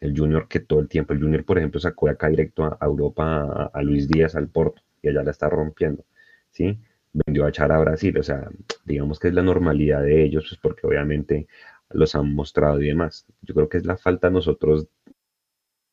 el 0.00 0.16
Junior 0.18 0.48
que 0.48 0.60
todo 0.60 0.80
el 0.80 0.88
tiempo, 0.88 1.12
el 1.12 1.20
Junior, 1.20 1.44
por 1.44 1.58
ejemplo, 1.58 1.80
sacó 1.80 2.08
acá 2.08 2.28
directo 2.28 2.64
a, 2.64 2.78
Europa 2.84 3.70
a, 3.72 3.82
Luis 3.82 4.08
Díaz 4.08 4.34
al 4.34 4.48
Porto 4.48 4.82
y 5.02 5.08
allá 5.08 5.22
la 5.22 5.30
está 5.30 5.48
rompiendo, 5.48 6.04
¿sí? 6.50 6.78
Vendió 7.12 7.44
a 7.44 7.52
Chara 7.52 7.76
a 7.76 7.80
Brasil, 7.80 8.16
o 8.18 8.22
sea, 8.22 8.48
digamos 8.84 9.18
que 9.18 9.28
es 9.28 9.34
la 9.34 9.42
normalidad 9.42 10.02
de 10.02 10.22
ellos, 10.24 10.46
pues 10.48 10.60
porque 10.60 10.86
obviamente 10.86 11.48
los 11.90 12.14
han 12.14 12.32
mostrado 12.34 12.80
y 12.80 12.86
demás. 12.86 13.26
Yo 13.42 13.54
creo 13.54 13.68
que 13.68 13.78
es 13.78 13.86
la 13.86 13.96
falta 13.96 14.28
a 14.28 14.30
nosotros 14.30 14.88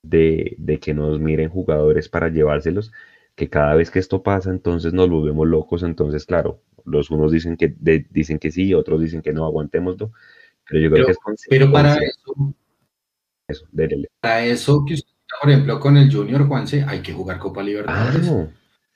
de, 0.04 0.56
de 0.58 0.80
que 0.80 0.94
nos 0.94 1.20
miren 1.20 1.50
jugadores 1.50 2.08
para 2.08 2.30
llevárselos, 2.30 2.92
que 3.36 3.50
cada 3.50 3.76
vez 3.76 3.92
que 3.92 4.00
esto 4.00 4.24
pasa, 4.24 4.52
entonces 4.52 4.94
nos 4.94 5.10
volvemos 5.10 5.48
locos, 5.48 5.84
entonces, 5.84 6.26
claro, 6.26 6.62
los 6.86 7.12
unos 7.12 7.32
dicen 7.32 7.58
que, 7.58 7.76
dicen 8.10 8.40
que 8.40 8.52
sí, 8.52 8.74
otros 8.74 9.02
dicen 9.02 9.22
que 9.22 9.34
no, 9.34 9.46
aguantémoslo, 9.46 10.12
pero 10.68 10.82
yo 10.82 10.92
creo 10.92 11.06
que 11.06 11.12
es 11.12 11.18
Pero 11.50 11.72
para 11.72 11.96
eso 11.96 12.27
eso, 13.48 13.66
Para 14.20 14.46
eso 14.46 14.84
que 14.86 14.96
usted, 14.96 15.12
por 15.42 15.50
ejemplo, 15.50 15.80
con 15.80 15.98
el 15.98 16.14
Junior 16.14 16.48
Juanse, 16.48 16.84
hay 16.88 17.02
que 17.02 17.14
jugar 17.14 17.40
Copa 17.40 17.64
Libertadores. 17.64 18.28
Ah, 18.30 18.48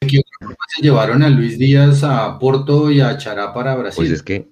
se 0.02 0.82
llevaron 0.82 1.24
a 1.24 1.30
Luis 1.30 1.58
Díaz 1.58 2.04
a 2.04 2.38
Porto 2.40 2.92
y 2.92 3.02
a 3.02 3.18
Chará 3.18 3.54
para 3.54 3.76
Brasil. 3.76 4.04
Pues 4.04 4.12
es 4.12 4.24
que. 4.24 4.50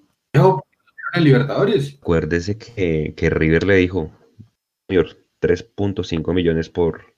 Libertadores. 1.20 1.98
Acuérdese 2.00 2.58
que, 2.58 3.14
que 3.18 3.30
River 3.32 3.64
le 3.64 3.76
dijo, 3.78 4.12
Junior, 4.88 5.18
3.5 5.42 6.34
millones 6.34 6.70
por 6.70 7.16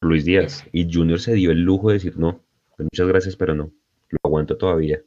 Luis 0.00 0.24
Díaz. 0.24 0.64
Y 0.72 0.92
Junior 0.92 1.20
se 1.20 1.34
dio 1.34 1.50
el 1.50 1.62
lujo 1.62 1.88
de 1.88 1.94
decir, 1.94 2.16
no, 2.16 2.44
pues 2.76 2.88
muchas 2.92 3.08
gracias, 3.08 3.36
pero 3.36 3.54
no, 3.54 3.72
lo 4.08 4.18
aguanto 4.22 4.56
todavía. 4.56 5.02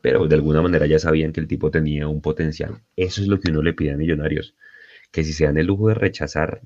Pero 0.00 0.26
de 0.26 0.34
alguna 0.34 0.62
manera 0.62 0.86
ya 0.86 0.98
sabían 0.98 1.32
que 1.32 1.40
el 1.40 1.46
tipo 1.46 1.70
tenía 1.70 2.08
un 2.08 2.20
potencial. 2.20 2.82
Eso 2.96 3.22
es 3.22 3.28
lo 3.28 3.38
que 3.38 3.52
uno 3.52 3.62
le 3.62 3.72
pide 3.72 3.92
a 3.92 3.96
Millonarios 3.96 4.54
que 5.10 5.24
si 5.24 5.32
se 5.32 5.44
dan 5.44 5.58
el 5.58 5.66
lujo 5.66 5.88
de 5.88 5.94
rechazar 5.94 6.60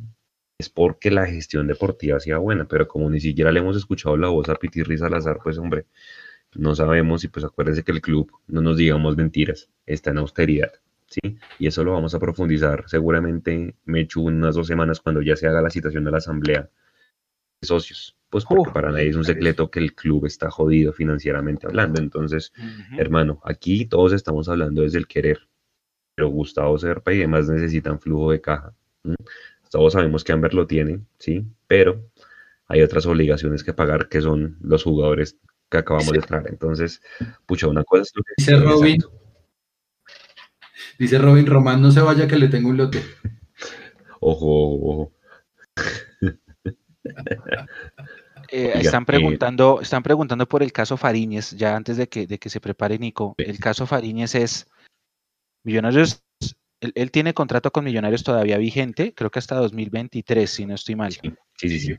es 0.59 0.69
porque 0.69 1.11
la 1.11 1.27
gestión 1.27 1.67
deportiva 1.67 2.21
sea 2.21 2.39
buena, 2.39 2.67
pero 2.67 2.87
como 2.87 3.11
ni 3.11 3.21
siquiera 3.21 3.53
le 3.53 3.61
hemos 3.61 3.77
escuchado 3.77 4.17
la 4.17 4.29
voz 4.29 4.49
a 4.49 4.55
Pitirri 4.55 4.97
Salazar, 4.99 5.39
pues 5.43 5.59
hombre, 5.59 5.87
no 6.55 6.75
sabemos 6.75 7.25
y 7.25 7.29
pues 7.29 7.45
acuérdense 7.45 7.83
que 7.83 7.93
el 7.93 8.01
club, 8.01 8.31
no 8.47 8.61
nos 8.61 8.77
digamos 8.77 9.17
mentiras, 9.17 9.71
está 9.87 10.11
en 10.11 10.19
austeridad, 10.19 10.73
¿sí? 11.07 11.39
Y 11.59 11.67
eso 11.67 11.83
lo 11.83 11.93
vamos 11.93 12.15
a 12.15 12.19
profundizar 12.21 12.85
seguramente, 12.87 13.75
Mechu, 13.85 14.23
unas 14.23 14.55
dos 14.55 14.67
semanas 14.67 15.01
cuando 15.01 15.23
ya 15.23 15.37
se 15.37 15.47
haga 15.47 15.63
la 15.63 15.71
citación 15.71 16.05
de 16.05 16.11
la 16.11 16.19
asamblea 16.19 16.71
de 17.61 17.67
socios, 17.67 18.17
pues 18.29 18.45
porque 18.45 18.71
para 18.73 18.93
nadie 18.93 19.09
es 19.09 19.17
un 19.17 19.25
secreto 19.25 19.71
que 19.71 19.81
el 19.81 19.95
club 19.95 20.27
está 20.27 20.51
jodido 20.51 20.93
financieramente 20.93 21.67
hablando, 21.67 22.01
entonces, 22.01 22.53
hermano, 22.99 23.41
aquí 23.45 23.87
todos 23.87 24.13
estamos 24.13 24.49
hablando 24.49 24.83
desde 24.83 24.99
el 24.99 25.07
querer, 25.07 25.49
pero 26.23 26.31
Gustavo 26.31 26.79
Serpa 26.79 27.13
y 27.13 27.19
demás 27.19 27.49
necesitan 27.49 27.99
flujo 27.99 28.31
de 28.31 28.41
caja. 28.41 28.73
Todos 29.73 29.95
sabemos 29.95 30.23
que 30.23 30.31
Amber 30.31 30.55
lo 30.55 30.69
tiene, 30.69 31.01
sí, 31.19 31.45
pero 31.67 32.01
hay 32.69 32.81
otras 32.81 33.07
obligaciones 33.07 33.65
que 33.65 33.73
pagar 33.73 34.09
que 34.09 34.21
son 34.21 34.57
los 34.61 34.85
jugadores 34.85 35.37
que 35.69 35.79
acabamos 35.79 36.13
de 36.13 36.21
traer. 36.21 36.47
Entonces, 36.49 37.03
pucha, 37.45 37.67
una 37.67 37.83
cosa 37.83 38.03
es 38.03 38.13
lo 38.15 38.23
que... 38.23 38.35
Dice 38.37 38.57
Robin, 38.57 39.03
dice 40.97 41.19
Robin 41.19 41.47
Román, 41.47 41.83
no 41.83 41.91
se 41.91 42.03
vaya 42.03 42.29
que 42.29 42.37
le 42.37 42.47
tengo 42.47 42.69
un 42.69 42.77
lote. 42.77 43.03
ojo, 44.21 44.79
ojo. 44.81 45.13
Eh, 48.55 48.71
están 48.75 49.07
preguntando, 49.07 49.81
están 49.81 50.03
preguntando 50.03 50.47
por 50.47 50.63
el 50.63 50.73
caso 50.73 50.99
Fariñez, 50.99 51.53
ya 51.53 51.75
antes 51.75 51.97
de 51.97 52.07
que, 52.09 52.27
de 52.27 52.39
que 52.39 52.51
se 52.51 52.61
prepare 52.61 52.99
Nico. 52.99 53.35
El 53.39 53.59
caso 53.59 53.87
Fariñez 53.87 54.35
es 54.35 54.69
Millonarios, 55.65 56.23
él, 56.81 57.11
tiene 57.11 57.35
contrato 57.35 57.71
con 57.71 57.85
Millonarios 57.85 58.25
todavía 58.25 58.59
vigente, 58.59 59.15
creo 59.15 59.31
que 59.31 59.39
hasta 59.39 59.57
2023, 59.57 60.51
si 60.51 60.67
no 60.67 60.75
estoy 60.75 60.97
mal. 60.97 61.13
Sí, 61.13 61.31
sí, 61.69 61.81
sí. 61.81 61.97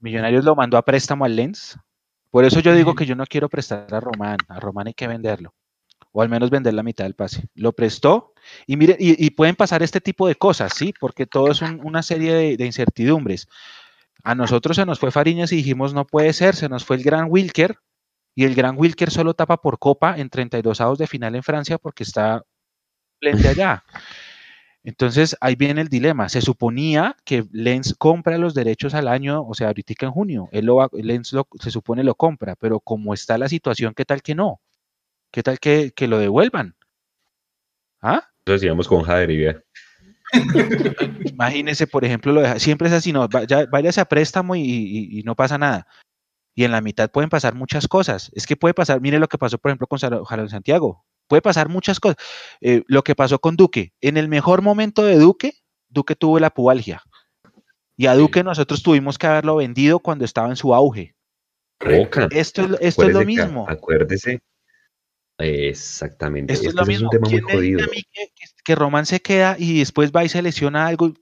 Millonarios 0.00 0.44
lo 0.44 0.54
mandó 0.54 0.76
a 0.76 0.84
préstamo 0.84 1.24
al 1.24 1.36
Lens. 1.36 1.78
Por 2.30 2.44
eso 2.44 2.60
yo 2.60 2.74
digo 2.74 2.94
que 2.94 3.06
yo 3.06 3.16
no 3.16 3.26
quiero 3.26 3.48
prestar 3.48 3.92
a 3.92 4.00
Román. 4.00 4.36
A 4.48 4.60
Román 4.60 4.86
hay 4.86 4.94
que 4.94 5.08
venderlo. 5.08 5.54
O 6.12 6.22
al 6.22 6.28
menos 6.28 6.50
vender 6.50 6.74
la 6.74 6.82
mitad 6.82 7.04
del 7.04 7.14
pase. 7.14 7.44
Lo 7.54 7.72
prestó 7.72 8.32
y 8.66 8.76
mire, 8.76 8.96
y, 8.98 9.30
pueden 9.30 9.56
pasar 9.56 9.82
este 9.82 10.00
tipo 10.00 10.26
de 10.26 10.34
cosas, 10.34 10.72
¿sí? 10.74 10.94
Porque 10.98 11.26
todo 11.26 11.50
es 11.50 11.62
una 11.62 12.02
serie 12.02 12.34
de, 12.34 12.56
de 12.56 12.66
incertidumbres. 12.66 13.48
A 14.24 14.34
nosotros 14.34 14.76
se 14.76 14.86
nos 14.86 14.98
fue 14.98 15.10
Fariñas 15.10 15.52
y 15.52 15.56
dijimos, 15.56 15.94
no 15.94 16.06
puede 16.06 16.32
ser, 16.32 16.54
se 16.54 16.68
nos 16.68 16.84
fue 16.84 16.96
el 16.96 17.02
gran 17.02 17.26
Wilker, 17.28 17.78
y 18.38 18.44
el 18.44 18.54
gran 18.54 18.78
Wilker 18.78 19.10
solo 19.10 19.34
tapa 19.34 19.56
por 19.56 19.80
copa 19.80 20.16
en 20.16 20.30
32 20.30 20.80
avos 20.80 20.96
de 20.98 21.08
final 21.08 21.34
en 21.34 21.42
Francia 21.42 21.76
porque 21.76 22.04
está 22.04 22.44
frente 23.18 23.48
allá. 23.48 23.84
Entonces 24.84 25.36
ahí 25.40 25.54
viene 25.54 25.82
el 25.82 25.88
dilema. 25.88 26.28
Se 26.28 26.40
suponía 26.40 27.16
que 27.24 27.44
Lens 27.52 27.94
compra 27.98 28.38
los 28.38 28.54
derechos 28.54 28.94
al 28.94 29.08
año, 29.08 29.42
o 29.46 29.54
sea, 29.54 29.66
ahorita 29.66 29.92
en 30.00 30.10
junio. 30.12 30.48
Él 30.52 30.66
lo 30.66 30.88
Lens 30.92 31.34
se 31.60 31.70
supone 31.70 32.04
lo 32.04 32.14
compra, 32.14 32.56
pero 32.56 32.80
como 32.80 33.12
está 33.12 33.36
la 33.36 33.48
situación, 33.48 33.92
¿qué 33.94 34.04
tal 34.04 34.22
que 34.22 34.34
no? 34.34 34.60
¿Qué 35.30 35.42
tal 35.42 35.58
que, 35.58 35.92
lo 36.08 36.18
devuelvan? 36.18 36.74
¿Ah? 38.00 38.30
Entonces 38.38 38.64
íbamos 38.64 38.88
con 38.88 39.02
Jader 39.02 39.62
Imagínese, 41.32 41.86
por 41.86 42.04
ejemplo, 42.04 42.32
lo 42.32 42.58
siempre 42.58 42.88
es 42.88 42.94
así, 42.94 43.12
no, 43.12 43.28
vaya, 43.28 43.66
váyase 43.66 44.00
a 44.00 44.06
préstamo 44.06 44.56
y, 44.56 45.22
no 45.24 45.34
pasa 45.34 45.58
nada. 45.58 45.86
Y 46.54 46.64
en 46.64 46.72
la 46.72 46.80
mitad 46.80 47.10
pueden 47.10 47.30
pasar 47.30 47.54
muchas 47.54 47.88
cosas. 47.88 48.30
Es 48.34 48.46
que 48.46 48.56
puede 48.56 48.74
pasar, 48.74 49.00
mire 49.00 49.18
lo 49.18 49.28
que 49.28 49.38
pasó, 49.38 49.58
por 49.58 49.70
ejemplo, 49.70 49.86
con 49.86 49.98
Jalón 49.98 50.48
Santiago. 50.48 51.04
Puede 51.28 51.42
pasar 51.42 51.68
muchas 51.68 52.00
cosas. 52.00 52.16
Eh, 52.60 52.82
lo 52.86 53.04
que 53.04 53.14
pasó 53.14 53.38
con 53.38 53.56
Duque. 53.56 53.92
En 54.00 54.16
el 54.16 54.28
mejor 54.28 54.62
momento 54.62 55.04
de 55.04 55.16
Duque, 55.16 55.52
Duque 55.88 56.16
tuvo 56.16 56.40
la 56.40 56.50
pubalgia. 56.50 57.02
Y 57.96 58.06
a 58.06 58.14
Duque 58.14 58.42
nosotros 58.42 58.82
tuvimos 58.82 59.18
que 59.18 59.26
haberlo 59.26 59.56
vendido 59.56 59.98
cuando 59.98 60.24
estaba 60.24 60.48
en 60.48 60.56
su 60.56 60.74
auge. 60.74 61.14
Esto, 62.30 62.62
es, 62.62 62.78
esto 62.80 63.04
es 63.04 63.14
lo 63.14 63.24
mismo. 63.24 63.66
acuérdese. 63.68 64.40
Exactamente. 65.38 66.52
Esto, 66.52 66.68
es 66.68 66.74
lo 66.74 66.84
mismo. 66.84 67.06
un 67.06 67.10
tema 67.10 67.28
muy 67.28 67.40
jodido 67.40 67.86
que 68.64 68.74
Román 68.74 69.06
se 69.06 69.20
queda 69.20 69.56
y 69.58 69.78
después 69.78 70.12
va 70.12 70.24
y 70.24 70.28
se 70.28 70.42
lesiona 70.42 70.86
algo. 70.86 71.12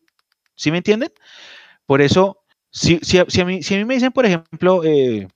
¿Sí 0.55 0.71
me 0.71 0.79
entienden? 0.79 1.13
Por 1.85 2.01
eso, 2.01 2.43
si, 2.71 2.99
si, 3.03 3.19
a, 3.19 3.45
mí, 3.45 3.63
si 3.63 3.75
a 3.75 3.79
mí 3.79 3.85
me 3.85 3.95
dicen, 3.95 4.11
por 4.11 4.27
ejemplo, 4.27 4.83
eh, 4.85 5.29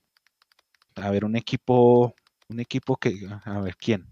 a 0.95 1.09
ver, 1.09 1.23
un 1.23 1.35
equipo, 1.35 2.13
un 2.49 2.59
equipo 2.59 2.97
que, 2.97 3.15
a 3.45 3.61
ver, 3.61 3.77
¿quién? 3.77 4.10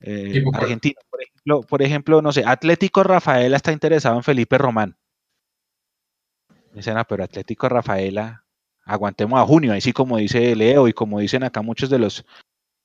Eh, 0.00 0.44
Argentina, 0.52 1.00
por 1.10 1.22
ejemplo, 1.22 1.60
por 1.62 1.82
ejemplo, 1.82 2.22
no 2.22 2.32
sé, 2.32 2.44
Atlético 2.46 3.02
Rafaela 3.02 3.56
está 3.56 3.72
interesado 3.72 4.16
en 4.16 4.22
Felipe 4.22 4.58
Román. 4.58 4.96
dicen, 6.72 6.98
ah, 6.98 7.04
pero 7.04 7.24
Atlético 7.24 7.68
Rafaela, 7.68 8.44
aguantemos 8.84 9.40
a 9.40 9.46
junio, 9.46 9.72
así 9.72 9.92
como 9.92 10.18
dice 10.18 10.54
Leo 10.54 10.88
y 10.88 10.92
como 10.92 11.20
dicen 11.20 11.42
acá 11.42 11.62
muchos 11.62 11.90
de 11.90 11.98
los, 11.98 12.24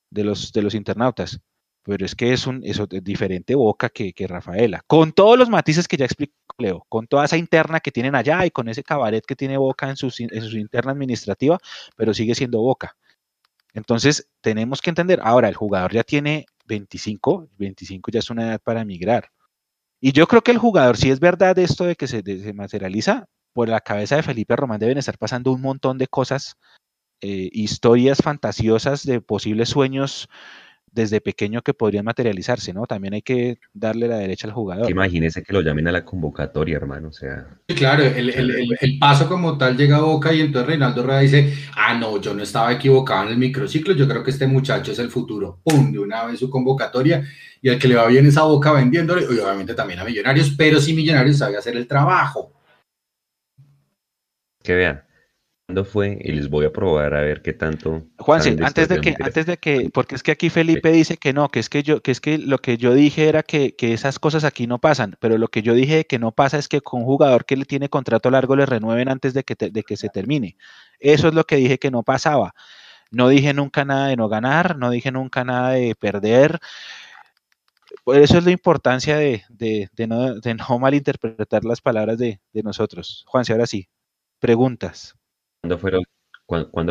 de 0.09 0.23
los, 0.23 0.51
de 0.53 0.61
los 0.61 0.73
internautas 0.73 1.41
pero 1.83 2.05
es 2.05 2.15
que 2.15 2.33
es 2.33 2.47
un 2.47 2.61
es 2.63 2.79
diferente 3.03 3.55
Boca 3.55 3.89
que, 3.89 4.13
Rafaela, 4.27 4.83
con 4.87 5.13
todos 5.13 5.37
los 5.37 5.49
matices 5.49 5.87
que 5.87 5.97
ya 5.97 6.05
explicó 6.05 6.33
Leo, 6.57 6.85
con 6.89 7.07
toda 7.07 7.25
esa 7.25 7.37
interna 7.37 7.79
que 7.79 7.91
tienen 7.91 8.15
allá 8.15 8.45
y 8.45 8.51
con 8.51 8.69
ese 8.69 8.83
cabaret 8.83 9.25
que 9.25 9.35
tiene 9.35 9.57
Boca 9.57 9.89
en, 9.89 9.97
su 9.97 10.09
interna 10.57 10.91
administrativa, 10.91 11.57
pero 11.95 12.13
sigue 12.13 12.35
siendo 12.35 12.59
Boca. 12.59 12.95
Entonces, 13.73 14.29
tenemos 14.41 14.81
que 14.81 14.89
entender, 14.89 15.21
ahora 15.23 15.47
el 15.47 15.55
jugador 15.55 15.93
ya 15.93 16.03
tiene 16.03 16.45
25, 16.71 17.49
25 17.57 18.11
ya 18.11 18.19
es 18.19 18.29
una 18.29 18.43
edad 18.43 18.61
para 18.63 18.81
emigrar. 18.81 19.29
Y 19.99 20.13
yo 20.13 20.25
creo 20.25 20.41
que 20.41 20.51
el 20.51 20.57
jugador, 20.57 20.95
si 20.97 21.11
es 21.11 21.19
verdad 21.19 21.59
esto 21.59 21.83
de 21.83 21.95
que 21.95 22.07
se, 22.07 22.23
materializa, 22.53 23.27
por 23.53 23.67
la 23.67 23.81
cabeza 23.81 24.15
de 24.15 24.23
Felipe 24.23 24.55
Román 24.55 24.79
deben 24.79 24.97
estar 24.97 25.17
pasando 25.17 25.51
un 25.51 25.61
montón 25.61 25.97
de 25.97 26.07
cosas, 26.07 26.55
eh, 27.19 27.49
historias 27.51 28.19
fantasiosas 28.23 29.05
de 29.05 29.19
posibles 29.19 29.69
sueños 29.69 30.29
desde 30.91 31.21
pequeño 31.21 31.61
que 31.61 31.73
podrían 31.73 32.05
materializarse, 32.05 32.73
¿no? 32.73 32.85
También 32.85 33.13
hay 33.13 33.21
que 33.21 33.57
darle 33.73 34.07
la 34.07 34.17
derecha 34.17 34.47
al 34.47 34.53
jugador. 34.53 34.89
Imagínese 34.89 35.41
que 35.41 35.53
lo 35.53 35.61
llamen 35.61 35.87
a 35.87 35.91
la 35.91 36.03
convocatoria, 36.03 36.75
hermano, 36.75 37.07
o 37.07 37.13
sea. 37.13 37.47
Sí, 37.67 37.75
claro, 37.75 38.03
el, 38.03 38.97
paso 38.99 39.27
como 39.27 39.57
tal 39.57 39.77
llega 39.77 39.97
a 39.97 40.01
Boca 40.01 40.33
y 40.33 40.41
entonces 40.41 40.67
Reinaldo 40.67 41.03
Rueda 41.03 41.21
dice, 41.21 41.53
ah, 41.75 41.93
no, 41.93 42.19
yo 42.19 42.33
no 42.33 42.43
estaba 42.43 42.73
equivocado 42.73 43.27
en 43.27 43.29
el 43.29 43.37
microciclo, 43.37 43.93
yo 43.93 44.07
creo 44.07 44.23
que 44.23 44.31
este 44.31 44.47
muchacho 44.47 44.91
es 44.91 44.99
el 44.99 45.09
futuro. 45.09 45.61
¡Pum! 45.63 45.91
De 45.91 45.99
una 45.99 46.25
vez 46.25 46.39
su 46.39 46.49
convocatoria 46.49 47.23
y 47.61 47.69
al 47.69 47.79
que 47.79 47.87
le 47.87 47.95
va 47.95 48.07
bien 48.07 48.25
esa 48.25 48.43
Boca 48.43 48.73
vendiéndole, 48.73 49.21
y 49.23 49.39
obviamente 49.39 49.73
también 49.73 49.99
a 49.99 50.03
Millonarios, 50.03 50.53
pero 50.57 50.81
si 50.81 50.93
Millonarios 50.93 51.37
sabe 51.37 51.57
hacer 51.57 51.77
el 51.77 51.87
trabajo. 51.87 52.51
Que 54.61 54.75
vean, 54.75 55.03
fue 55.85 56.17
y 56.21 56.31
les 56.31 56.49
voy 56.49 56.65
a 56.65 56.71
probar 56.71 57.13
a 57.13 57.21
ver 57.21 57.41
qué 57.41 57.53
tanto. 57.53 58.03
Juanse, 58.17 58.57
antes 58.61 58.87
de 58.87 59.01
que, 59.01 59.15
antes 59.19 59.45
de 59.45 59.57
que, 59.57 59.89
porque 59.93 60.15
es 60.15 60.23
que 60.23 60.31
aquí 60.31 60.49
Felipe 60.49 60.91
dice 60.91 61.17
que 61.17 61.33
no, 61.33 61.49
que 61.49 61.59
es 61.59 61.69
que 61.69 61.83
yo, 61.83 62.01
que 62.01 62.11
es 62.11 62.21
que 62.21 62.37
lo 62.37 62.59
que 62.59 62.77
yo 62.77 62.93
dije 62.93 63.27
era 63.27 63.43
que, 63.43 63.75
esas 63.79 64.19
cosas 64.19 64.43
aquí 64.43 64.67
no 64.67 64.79
pasan, 64.79 65.15
pero 65.19 65.37
lo 65.37 65.47
que 65.47 65.61
yo 65.61 65.73
dije 65.73 66.05
que 66.05 66.19
no 66.19 66.31
pasa 66.31 66.57
es 66.57 66.67
que 66.67 66.81
con 66.81 67.01
un 67.01 67.05
jugador 67.05 67.45
que 67.45 67.57
le 67.57 67.65
tiene 67.65 67.89
contrato 67.89 68.29
largo 68.29 68.55
le 68.55 68.65
renueven 68.65 69.09
antes 69.09 69.33
de 69.33 69.43
que, 69.43 69.55
de 69.55 69.83
que 69.83 69.97
se 69.97 70.09
termine. 70.09 70.57
Eso 70.99 71.27
es 71.27 71.33
lo 71.33 71.45
que 71.45 71.55
dije 71.55 71.79
que 71.79 71.91
no 71.91 72.03
pasaba. 72.03 72.53
No 73.11 73.27
dije 73.27 73.53
nunca 73.53 73.83
nada 73.83 74.07
de 74.07 74.15
no 74.15 74.29
ganar, 74.29 74.77
no 74.77 74.89
dije 74.89 75.11
nunca 75.11 75.43
nada 75.43 75.71
de 75.71 75.95
perder. 75.95 76.59
Por 78.03 78.17
eso 78.17 78.37
es 78.37 78.45
la 78.45 78.51
importancia 78.51 79.17
de, 79.17 79.43
no, 80.07 80.39
de 80.39 80.53
no 80.55 80.65
malinterpretar 80.79 81.65
las 81.65 81.81
palabras 81.81 82.17
de, 82.17 82.39
de 82.53 82.63
nosotros. 82.63 83.23
Juanse, 83.27 83.51
ahora 83.51 83.67
sí, 83.67 83.89
preguntas. 84.39 85.15
¿Cuándo 85.61 85.77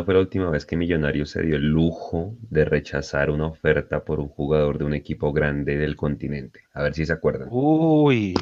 fue, 0.05 0.15
la, 0.15 0.21
última 0.21 0.49
vez 0.49 0.65
que 0.65 0.77
Millonarios 0.77 1.31
se 1.31 1.43
dio 1.43 1.57
el 1.57 1.69
lujo 1.69 2.37
de 2.43 2.65
rechazar 2.65 3.29
una 3.29 3.47
oferta 3.47 4.05
por 4.05 4.21
un 4.21 4.29
jugador 4.29 4.79
de 4.79 4.85
un 4.85 4.95
equipo 4.95 5.33
grande 5.33 5.77
del 5.77 5.97
continente? 5.97 6.69
A 6.73 6.85
ver 6.85 6.95
si 6.95 7.05
se 7.05 7.13
acuerdan. 7.13 7.49
Uy. 7.51 8.35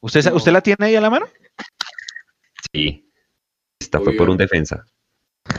¿Usted, 0.00 0.30
¿usted 0.30 0.52
la 0.52 0.60
tiene 0.60 0.84
ahí 0.86 0.94
a 0.94 1.00
la 1.00 1.08
mano? 1.08 1.26
Sí. 2.70 3.10
Esta 3.80 3.98
fue 4.00 4.12
por 4.12 4.28
un 4.28 4.36
defensa. 4.36 4.84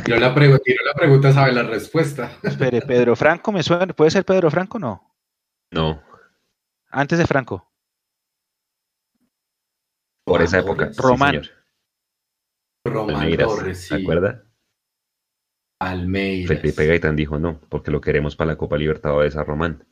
Yo 0.05 0.17
la, 0.17 0.35
pregunta, 0.35 0.63
la 0.85 0.93
pregunta, 0.93 1.33
sabe 1.33 1.53
la 1.53 1.63
respuesta. 1.63 2.37
Espere, 2.43 2.81
Pedro 2.81 3.15
Franco, 3.15 3.51
¿me 3.51 3.63
suena? 3.63 3.87
¿Puede 3.93 4.11
ser 4.11 4.25
Pedro 4.25 4.51
Franco 4.51 4.77
o 4.77 4.79
no? 4.79 5.15
No. 5.71 6.03
Antes 6.91 7.17
de 7.17 7.25
Franco. 7.25 7.71
Por 10.23 10.43
esa 10.43 10.59
época. 10.59 10.91
Román. 10.97 11.41
Román 12.87 13.37
Torres, 13.37 13.87
¿Se 13.87 13.95
acuerda? 13.95 14.43
Almeida. 15.79 16.47
Felipe 16.47 16.85
Gaitán 16.87 17.15
dijo 17.15 17.39
no, 17.39 17.59
porque 17.69 17.91
lo 17.91 18.01
queremos 18.01 18.35
para 18.35 18.51
la 18.51 18.57
Copa 18.57 18.77
Libertadores 18.77 19.35
a 19.35 19.43
Román. 19.43 19.85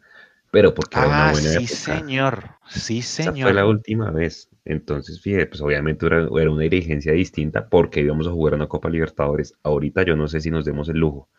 Pero 0.51 0.73
porque 0.73 0.97
era 0.97 1.07
una 1.07 1.29
ah, 1.29 1.31
buena 1.33 1.49
sí, 1.49 1.67
señor. 1.67 2.49
Sí, 2.69 3.01
señor. 3.01 3.35
Esa 3.35 3.43
fue 3.43 3.53
la 3.53 3.65
última 3.65 4.09
vez. 4.11 4.49
Entonces, 4.63 5.21
fíjate, 5.21 5.47
pues 5.47 5.61
obviamente 5.61 6.05
era, 6.05 6.27
una 6.29 6.63
dirigencia 6.63 7.11
distinta 7.11 7.67
porque 7.67 7.99
íbamos 7.99 8.27
a 8.27 8.31
jugar 8.31 8.53
una 8.53 8.67
Copa 8.67 8.89
Libertadores. 8.89 9.53
Ahorita 9.63 10.03
yo 10.03 10.15
no 10.15 10.27
sé 10.27 10.39
si 10.39 10.51
nos 10.51 10.65
demos 10.65 10.87
el 10.89 10.97
lujo. 10.97 11.29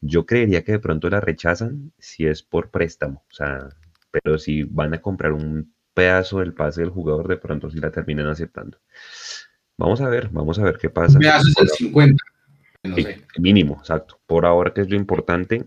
Yo 0.00 0.24
creería 0.24 0.62
que 0.62 0.72
de 0.72 0.78
pronto 0.78 1.10
la 1.10 1.20
rechazan 1.20 1.92
si 1.98 2.26
es 2.26 2.42
por 2.42 2.70
préstamo. 2.70 3.24
O 3.30 3.34
sea, 3.34 3.68
pero 4.10 4.38
si 4.38 4.62
van 4.62 4.94
a 4.94 5.02
comprar 5.02 5.32
un 5.32 5.74
pedazo 5.92 6.40
del 6.40 6.54
pase 6.54 6.82
del 6.82 6.90
jugador, 6.90 7.28
de 7.28 7.36
pronto 7.36 7.70
sí 7.70 7.78
la 7.78 7.90
terminan 7.90 8.28
aceptando. 8.28 8.78
Vamos 9.76 10.00
a 10.00 10.08
ver, 10.08 10.28
vamos 10.30 10.58
a 10.58 10.64
ver 10.64 10.78
qué 10.78 10.88
pasa. 10.88 11.18
Me 11.18 11.28
haces 11.28 11.54
el 11.58 11.68
50. 11.68 12.22
Mínimo, 13.38 13.76
exacto. 13.78 14.18
Por 14.26 14.46
ahora, 14.46 14.72
que 14.72 14.82
es 14.82 14.90
lo 14.90 14.96
importante, 14.96 15.66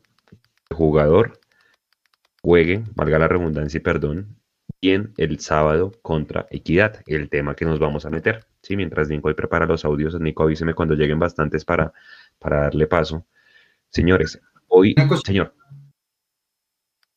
el 0.69 0.75
jugador 0.75 1.39
juegue, 2.41 2.83
valga 2.95 3.19
la 3.19 3.27
redundancia 3.27 3.77
y 3.77 3.81
perdón, 3.81 4.37
bien 4.81 5.13
el 5.17 5.39
sábado 5.39 5.91
contra 6.01 6.47
Equidad, 6.49 7.01
el 7.05 7.29
tema 7.29 7.55
que 7.55 7.65
nos 7.65 7.79
vamos 7.79 8.05
a 8.05 8.09
meter. 8.09 8.45
Sí, 8.61 8.75
mientras 8.75 9.09
Nico 9.09 9.27
hoy 9.27 9.33
prepara 9.33 9.65
los 9.65 9.83
audios, 9.85 10.19
Nico 10.19 10.43
avíseme 10.43 10.73
cuando 10.73 10.95
lleguen 10.95 11.19
bastantes 11.19 11.65
para, 11.65 11.91
para 12.39 12.61
darle 12.61 12.87
paso. 12.87 13.25
Señores, 13.89 14.39
hoy, 14.67 14.95
señor. 15.25 15.53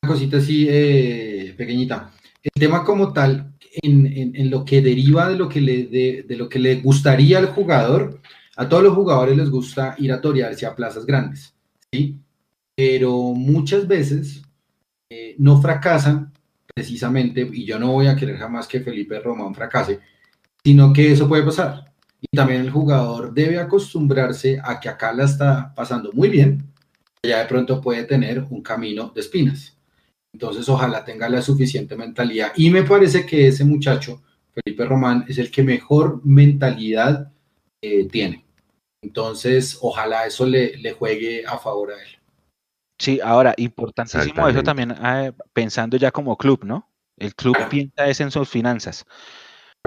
Una 0.01 0.13
cosita 0.13 0.37
así 0.37 0.67
eh, 0.69 1.53
pequeñita. 1.57 2.11
El 2.43 2.59
tema 2.59 2.83
como 2.83 3.13
tal, 3.13 3.50
en, 3.81 4.49
lo 4.49 4.65
que 4.65 4.81
deriva 4.81 5.29
de 5.29 5.35
lo 5.35 5.47
que, 5.47 5.61
le, 5.61 5.85
de, 5.85 6.35
lo 6.35 6.49
que 6.49 6.59
le 6.59 6.75
gustaría 6.81 7.37
al 7.37 7.47
jugador, 7.47 8.19
a 8.55 8.67
todos 8.67 8.83
los 8.83 8.93
jugadores 8.93 9.37
les 9.37 9.49
gusta 9.49 9.95
ir 9.97 10.11
a 10.11 10.21
torearse 10.21 10.65
a 10.65 10.75
plazas 10.75 11.05
grandes, 11.05 11.53
¿sí? 11.91 12.19
Pero 12.75 13.33
muchas 13.33 13.87
veces 13.87 14.41
eh, 15.09 15.35
no 15.37 15.61
fracasan 15.61 16.31
precisamente, 16.73 17.47
y 17.51 17.65
yo 17.65 17.79
no 17.79 17.91
voy 17.91 18.07
a 18.07 18.15
querer 18.15 18.37
jamás 18.37 18.67
que 18.67 18.81
Felipe 18.81 19.19
Román 19.19 19.53
fracase, 19.53 19.99
sino 20.63 20.93
que 20.93 21.11
eso 21.11 21.27
puede 21.27 21.43
pasar. 21.43 21.91
Y 22.21 22.35
también 22.35 22.61
el 22.61 22.69
jugador 22.69 23.33
debe 23.33 23.59
acostumbrarse 23.59 24.59
a 24.63 24.79
que 24.79 24.89
acá 24.89 25.11
la 25.11 25.25
está 25.25 25.73
pasando 25.75 26.11
muy 26.13 26.29
bien, 26.29 26.71
ya 27.23 27.39
de 27.39 27.45
pronto 27.45 27.81
puede 27.81 28.03
tener 28.03 28.45
un 28.49 28.61
camino 28.61 29.11
de 29.13 29.21
espinas. 29.21 29.77
Entonces, 30.33 30.67
ojalá 30.69 31.03
tenga 31.03 31.29
la 31.29 31.41
suficiente 31.41 31.95
mentalidad. 31.95 32.53
Y 32.55 32.69
me 32.69 32.83
parece 32.83 33.25
que 33.25 33.47
ese 33.47 33.65
muchacho, 33.65 34.21
Felipe 34.53 34.85
Román, 34.85 35.25
es 35.27 35.37
el 35.37 35.51
que 35.51 35.63
mejor 35.63 36.21
mentalidad 36.23 37.31
eh, 37.81 38.05
tiene. 38.05 38.45
Entonces, 39.03 39.77
ojalá 39.81 40.25
eso 40.25 40.45
le, 40.45 40.77
le, 40.77 40.93
juegue 40.93 41.45
a 41.45 41.57
favor 41.57 41.91
a 41.91 42.01
él. 42.01 42.09
Sí, 42.99 43.19
ahora, 43.23 43.53
importantísimo 43.57 44.47
eso 44.47 44.61
también 44.61 44.91
ah, 44.91 45.31
pensando 45.53 45.97
ya 45.97 46.11
como 46.11 46.37
club, 46.37 46.63
¿no? 46.63 46.87
El 47.17 47.33
club 47.33 47.57
piensa 47.69 48.07
es 48.07 48.21
en 48.21 48.29
sus 48.29 48.47
finanzas. 48.47 49.05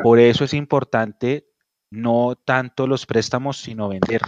Por 0.02 0.18
eso 0.18 0.44
es 0.44 0.52
importante 0.52 1.46
no 1.92 2.34
tanto 2.44 2.88
los 2.88 3.06
préstamos, 3.06 3.58
sino 3.58 3.88
vender. 3.88 4.20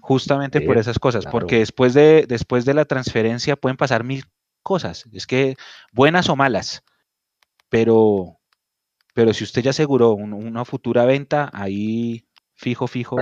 Justamente 0.00 0.60
por 0.60 0.78
esas 0.78 0.98
cosas, 0.98 1.26
porque 1.26 1.58
después 1.58 1.92
de, 1.94 2.24
después 2.26 2.64
de 2.64 2.74
la 2.74 2.84
transferencia 2.84 3.56
pueden 3.56 3.76
pasar 3.76 4.04
mil 4.04 4.24
cosas. 4.68 5.06
Es 5.12 5.26
que 5.26 5.56
buenas 5.92 6.28
o 6.28 6.36
malas, 6.36 6.84
pero, 7.70 8.36
pero 9.14 9.32
si 9.32 9.44
usted 9.44 9.62
ya 9.62 9.70
aseguró 9.70 10.12
una 10.12 10.66
futura 10.66 11.06
venta, 11.06 11.50
ahí 11.54 12.26
fijo, 12.54 12.86
fijo. 12.86 13.16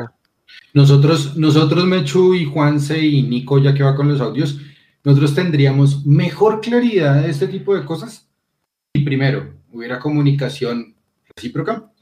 Nosotros, 0.75 1.37
nosotros, 1.37 1.85
Mechu 1.87 2.35
y 2.35 2.45
Juanse 2.47 2.99
y 2.99 3.23
Nico, 3.23 3.59
ya 3.59 3.73
que 3.75 3.85
va 3.85 3.95
con 3.95 4.09
los 4.09 4.21
audios, 4.21 4.59
nosotros 5.05 5.35
tendríamos 5.37 6.05
mejor 6.05 6.61
claridad 6.61 7.23
de 7.23 7.31
este 7.31 7.47
tipo 7.47 7.77
de 7.77 7.85
cosas. 7.85 8.29
Y 8.93 9.05
primero, 9.05 9.55
hubiera 9.71 10.01
comunicación 10.01 10.97
recíproca. 11.35 11.93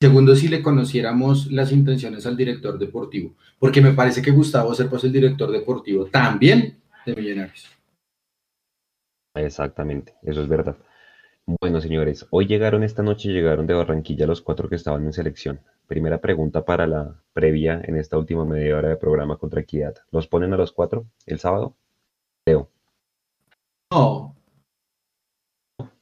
Segundo, 0.00 0.36
si 0.36 0.46
le 0.46 0.62
conociéramos 0.62 1.50
las 1.50 1.72
intenciones 1.72 2.26
al 2.26 2.36
director 2.36 2.78
deportivo, 2.78 3.34
porque 3.58 3.80
me 3.80 3.92
parece 3.92 4.22
que 4.22 4.30
Gustavo 4.30 4.72
Serpa 4.74 4.98
es 4.98 5.04
el 5.04 5.12
director 5.12 5.50
deportivo 5.50 6.06
también 6.06 6.78
de 7.06 7.16
Millonarios. 7.16 7.74
Exactamente, 9.34 10.14
eso 10.22 10.42
es 10.42 10.48
verdad. 10.48 10.76
Bueno, 11.60 11.80
señores, 11.80 12.26
hoy 12.30 12.46
llegaron 12.46 12.84
esta 12.84 13.02
noche, 13.02 13.28
llegaron 13.30 13.66
de 13.66 13.74
Barranquilla 13.74 14.26
los 14.26 14.40
cuatro 14.40 14.68
que 14.68 14.76
estaban 14.76 15.04
en 15.04 15.12
selección. 15.12 15.60
Primera 15.86 16.20
pregunta 16.20 16.64
para 16.64 16.86
la 16.86 17.20
previa 17.34 17.82
en 17.84 17.96
esta 17.96 18.16
última 18.16 18.44
media 18.44 18.78
hora 18.78 18.88
de 18.88 18.96
programa 18.96 19.36
contra 19.36 19.60
Equidad. 19.60 19.94
¿Los 20.10 20.26
ponen 20.26 20.54
a 20.54 20.56
los 20.56 20.72
cuatro 20.72 21.06
el 21.26 21.38
sábado? 21.38 21.76
Leo. 22.46 22.70
No. 23.92 24.36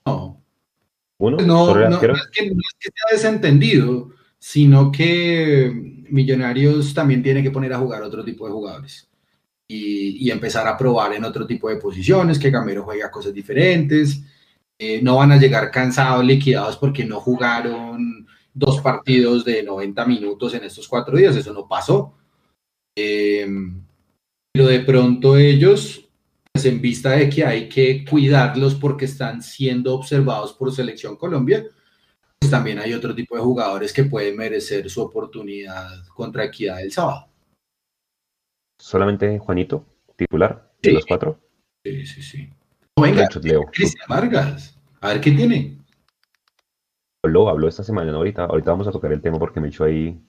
No. 0.07 0.45
¿Uno? 1.19 1.37
No, 1.39 1.75
no, 1.75 1.91
es 1.91 1.99
que, 1.99 2.09
no 2.09 2.15
es 2.15 2.77
que 2.79 2.91
sea 2.95 3.11
desentendido, 3.11 4.11
sino 4.39 4.93
que 4.93 6.05
Millonarios 6.11 6.95
también 6.95 7.23
tiene 7.23 7.43
que 7.43 7.51
poner 7.51 7.73
a 7.73 7.79
jugar 7.79 8.03
otro 8.03 8.25
tipo 8.25 8.47
de 8.47 8.53
jugadores 8.53 9.12
y, 9.75 10.31
empezar 10.31 10.67
a 10.67 10.77
probar 10.77 11.15
en 11.15 11.25
otro 11.25 11.47
tipo 11.47 11.69
de 11.69 11.77
posiciones, 11.77 12.39
que 12.39 12.51
Gamero 12.51 12.85
juega 12.85 13.11
cosas 13.11 13.33
diferentes. 13.33 14.23
Eh, 14.79 15.01
no 15.03 15.17
van 15.17 15.33
a 15.33 15.37
llegar 15.37 15.71
cansados, 15.71 16.25
liquidados 16.25 16.77
porque 16.77 17.05
no 17.05 17.21
jugaron 17.21 18.27
dos 18.53 18.81
partidos 18.81 19.45
de 19.45 19.63
90 19.63 20.05
minutos 20.07 20.55
en 20.55 20.65
estos 20.65 20.89
cuatro 20.89 21.17
días, 21.17 21.37
eso 21.37 21.53
no 21.53 21.67
pasó. 21.69 22.15
Eh, 22.97 23.47
pero 24.53 24.67
de 24.67 24.81
pronto 24.81 25.37
ellos, 25.37 26.07
pues 26.53 26.67
en 26.67 26.81
vista 26.81 27.11
de 27.13 27.29
que 27.31 27.45
hay 27.45 27.69
que 27.69 28.05
cuidarlos 28.05 28.75
porque 28.75 29.07
están 29.07 29.43
siendo 29.43 29.95
observados 29.95 30.53
por 30.53 30.73
Selección 30.73 31.17
Colombia, 31.17 31.65
pues 32.39 32.51
también 32.51 32.79
hay 32.79 32.93
otro 32.93 33.15
tipo 33.15 33.37
de 33.37 33.43
jugadores 33.43 33.93
que 33.93 34.05
pueden 34.05 34.37
merecer 34.37 34.91
su 34.91 35.01
oportunidad 35.01 36.07
contra 36.09 36.45
Equidad 36.45 36.83
el 36.83 36.93
sábado 36.93 37.32
solamente 38.83 39.39
Juanito, 39.39 39.87
titular 40.17 40.73
de 40.83 40.93
los 40.93 41.07
cuatro. 41.07 41.39
Sí, 41.85 42.05
sí, 42.05 42.23
sí. 42.23 42.51
venga, 43.01 43.29
Cristian 43.73 44.07
Vargas, 44.09 44.79
a 45.01 45.09
ver 45.09 45.21
qué 45.21 45.31
tiene. 45.31 45.79
Habló, 47.23 47.49
habló 47.49 47.69
esta 47.69 47.85
semana, 47.85 48.11
¿no? 48.11 48.19
ahorita, 48.19 48.45
ahorita 48.45 48.73
vamos 48.73 48.89
a 48.89 48.91
tocar 48.91 49.13
el 49.13 49.23
tema 49.23 49.39
porque 49.39 49.61
me 49.61 49.69
echó 49.69 49.85
ahí, 49.85 50.21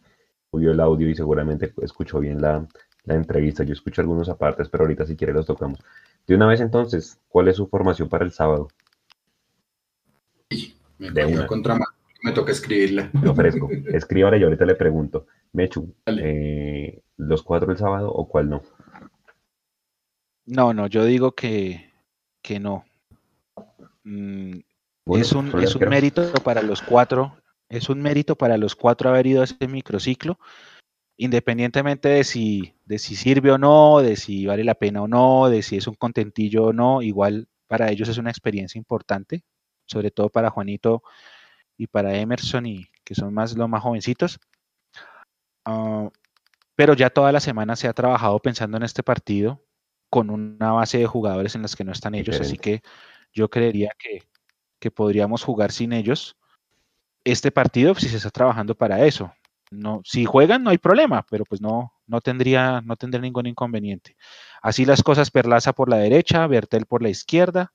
subió 0.52 0.72
el 0.72 0.80
audio 0.80 1.10
y 1.10 1.16
seguramente 1.16 1.74
escuchó 1.82 2.20
bien 2.20 2.40
la, 2.42 2.68
entrevista. 3.08 3.64
Yo 3.64 3.74
escucho 3.74 4.02
algunos 4.02 4.30
apartes, 4.30 4.70
pero 4.70 4.84
ahorita 4.84 5.06
si 5.06 5.16
quiere 5.16 5.34
los 5.34 5.48
tocamos. 5.48 5.80
De 6.28 6.36
una 6.36 6.48
vez 6.48 6.62
entonces, 6.62 7.20
¿cuál 7.28 7.48
es 7.48 7.58
su 7.58 7.68
formación 7.68 8.08
para 8.08 8.24
el 8.24 8.32
sábado? 8.32 8.68
Sí, 10.50 10.78
me 11.00 11.10
de 11.10 11.26
una. 11.26 11.48
contra 11.48 11.78
me 12.22 12.32
toca 12.32 12.52
escribirla. 12.52 13.10
Me 13.14 13.30
ofrezco. 13.30 13.68
Escríbale 13.88 14.38
y 14.38 14.44
ahorita 14.44 14.66
le 14.66 14.76
pregunto. 14.76 15.26
Mechu, 15.54 15.96
eh, 16.08 17.04
¿los 17.18 17.44
cuatro 17.44 17.72
el 17.72 17.78
sábado 17.78 18.12
o 18.12 18.28
cuál 18.28 18.50
no? 18.50 18.64
No, 20.46 20.74
no, 20.74 20.88
yo 20.88 21.06
digo 21.06 21.34
que, 21.34 21.92
que 22.42 22.60
no. 22.60 22.86
Mm, 24.04 24.60
es 25.06 25.32
un, 25.32 25.62
es 25.62 25.76
un 25.76 25.90
mérito 25.90 26.34
para 26.44 26.64
los 26.64 26.82
cuatro, 26.82 27.38
es 27.70 27.90
un 27.90 28.02
mérito 28.02 28.36
para 28.36 28.58
los 28.58 28.76
cuatro 28.76 29.10
haber 29.10 29.28
ido 29.28 29.42
a 29.42 29.46
ese 29.46 29.68
microciclo, 29.68 30.40
independientemente 31.18 32.10
de 32.10 32.24
si, 32.24 32.74
de 32.86 32.98
si 32.98 33.16
sirve 33.16 33.52
o 33.52 33.58
no, 33.58 34.00
de 34.00 34.16
si 34.16 34.46
vale 34.48 34.64
la 34.64 34.76
pena 34.76 35.04
o 35.04 35.08
no, 35.08 35.50
de 35.50 35.62
si 35.62 35.78
es 35.78 35.88
un 35.88 35.96
contentillo 35.96 36.66
o 36.66 36.74
no, 36.74 37.02
igual 37.02 37.48
para 37.68 37.92
ellos 37.92 38.10
es 38.10 38.18
una 38.18 38.32
experiencia 38.32 38.80
importante, 38.80 39.44
sobre 39.86 40.12
todo 40.12 40.30
para 40.30 40.50
Juanito 40.50 41.04
y 41.78 41.88
para 41.88 42.18
Emerson 42.18 42.66
y 42.66 42.88
que 43.04 43.16
son 43.16 43.34
más 43.34 43.56
los 43.56 43.70
más 43.70 43.84
jovencitos. 43.84 44.40
Ah, 45.66 46.10
pero 46.76 46.94
ya 46.94 47.10
toda 47.10 47.32
la 47.32 47.40
semana 47.40 47.76
se 47.76 47.88
ha 47.88 47.94
trabajado 47.94 48.40
pensando 48.40 48.78
en 48.78 48.84
este 48.84 49.04
partido 49.04 49.64
con 50.10 50.30
una 50.30 50.72
base 50.72 51.00
de 51.00 51.08
jugadores 51.08 51.56
en 51.56 51.64
las 51.64 51.76
que 51.76 51.84
no 51.84 51.92
están 51.92 52.16
ellos, 52.16 52.40
así 52.40 52.58
que 52.58 52.82
yo 53.32 53.50
creería 53.50 53.92
que, 53.98 54.24
podríamos 54.92 55.44
jugar 55.44 55.72
sin 55.72 55.94
ellos 55.94 56.36
este 57.24 57.52
partido 57.52 57.96
si 57.96 58.10
se 58.10 58.18
está 58.18 58.30
trabajando 58.30 58.76
para 58.76 59.06
eso. 59.06 59.34
No, 59.72 60.02
si 60.04 60.26
juegan 60.26 60.62
no 60.62 60.70
hay 60.70 60.78
problema, 60.78 61.26
pero 61.30 61.46
pues 61.46 61.62
no, 61.62 61.94
no 62.06 62.22
tendría, 62.22 62.82
no 62.82 62.96
tendría 62.98 63.22
ningún 63.22 63.48
inconveniente. 63.48 64.18
Así 64.62 64.86
las 64.86 65.02
cosas, 65.02 65.32
Perlaza 65.32 65.74
por 65.74 65.90
la 65.90 65.98
derecha, 65.98 66.46
Bertel 66.48 66.86
por 66.86 67.02
la 67.02 67.10
izquierda, 67.10 67.74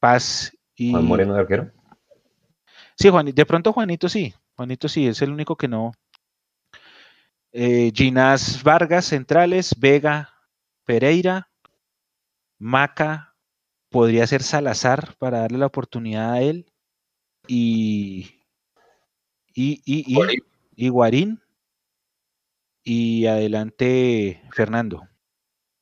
Paz 0.00 0.52
y. 0.74 0.90
Juan 0.90 1.06
Moreno 1.06 1.34
de 1.34 1.40
arquero. 1.40 1.70
Sí, 2.96 3.08
Juan, 3.08 3.26
de 3.26 3.46
pronto 3.46 3.72
Juanito 3.72 4.08
sí, 4.08 4.34
Juanito 4.56 4.88
sí, 4.88 5.06
es 5.06 5.22
el 5.22 5.30
único 5.30 5.56
que 5.56 5.68
no. 5.68 5.92
Eh, 7.56 7.92
Ginás 7.94 8.64
Vargas, 8.64 9.04
centrales, 9.04 9.76
Vega, 9.78 10.34
Pereira, 10.84 11.48
Maca, 12.58 13.36
podría 13.90 14.26
ser 14.26 14.42
Salazar 14.42 15.14
para 15.18 15.38
darle 15.38 15.58
la 15.58 15.66
oportunidad 15.66 16.32
a 16.32 16.42
él, 16.42 16.66
y, 17.46 18.40
y, 19.54 19.80
y, 19.84 20.16
y, 20.74 20.88
Guarín, 20.88 21.40
y 22.82 23.26
adelante 23.26 24.42
Fernando. 24.50 25.08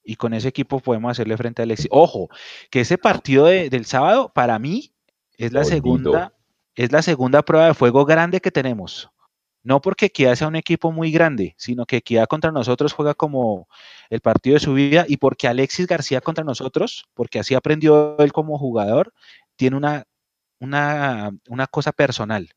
Y 0.04 0.16
con 0.16 0.34
ese 0.34 0.48
equipo 0.48 0.80
podemos 0.80 1.12
hacerle 1.12 1.38
frente 1.38 1.62
a 1.62 1.64
Alexis. 1.64 1.88
Ojo, 1.90 2.28
que 2.70 2.80
ese 2.80 2.98
partido 2.98 3.46
del 3.46 3.86
sábado, 3.86 4.30
para 4.34 4.58
mí, 4.58 4.92
es 5.38 5.52
la 5.52 5.64
segunda 5.64 6.34
es 6.74 6.92
la 6.92 7.02
segunda 7.02 7.42
prueba 7.42 7.66
de 7.66 7.74
fuego 7.74 8.04
grande 8.04 8.40
que 8.40 8.50
tenemos. 8.50 9.11
No 9.62 9.80
porque 9.80 10.06
Equidad 10.06 10.34
sea 10.34 10.48
un 10.48 10.56
equipo 10.56 10.92
muy 10.92 11.12
grande, 11.12 11.54
sino 11.56 11.86
que 11.86 11.98
Equidad 11.98 12.26
contra 12.26 12.50
nosotros 12.50 12.92
juega 12.92 13.14
como 13.14 13.68
el 14.10 14.20
partido 14.20 14.54
de 14.54 14.60
su 14.60 14.74
vida 14.74 15.04
y 15.08 15.18
porque 15.18 15.48
Alexis 15.48 15.86
García 15.86 16.20
contra 16.20 16.44
nosotros, 16.44 17.04
porque 17.14 17.38
así 17.38 17.54
aprendió 17.54 18.18
él 18.18 18.32
como 18.32 18.58
jugador, 18.58 19.12
tiene 19.56 19.76
una, 19.76 20.04
una, 20.58 21.30
una 21.48 21.66
cosa 21.66 21.92
personal. 21.92 22.48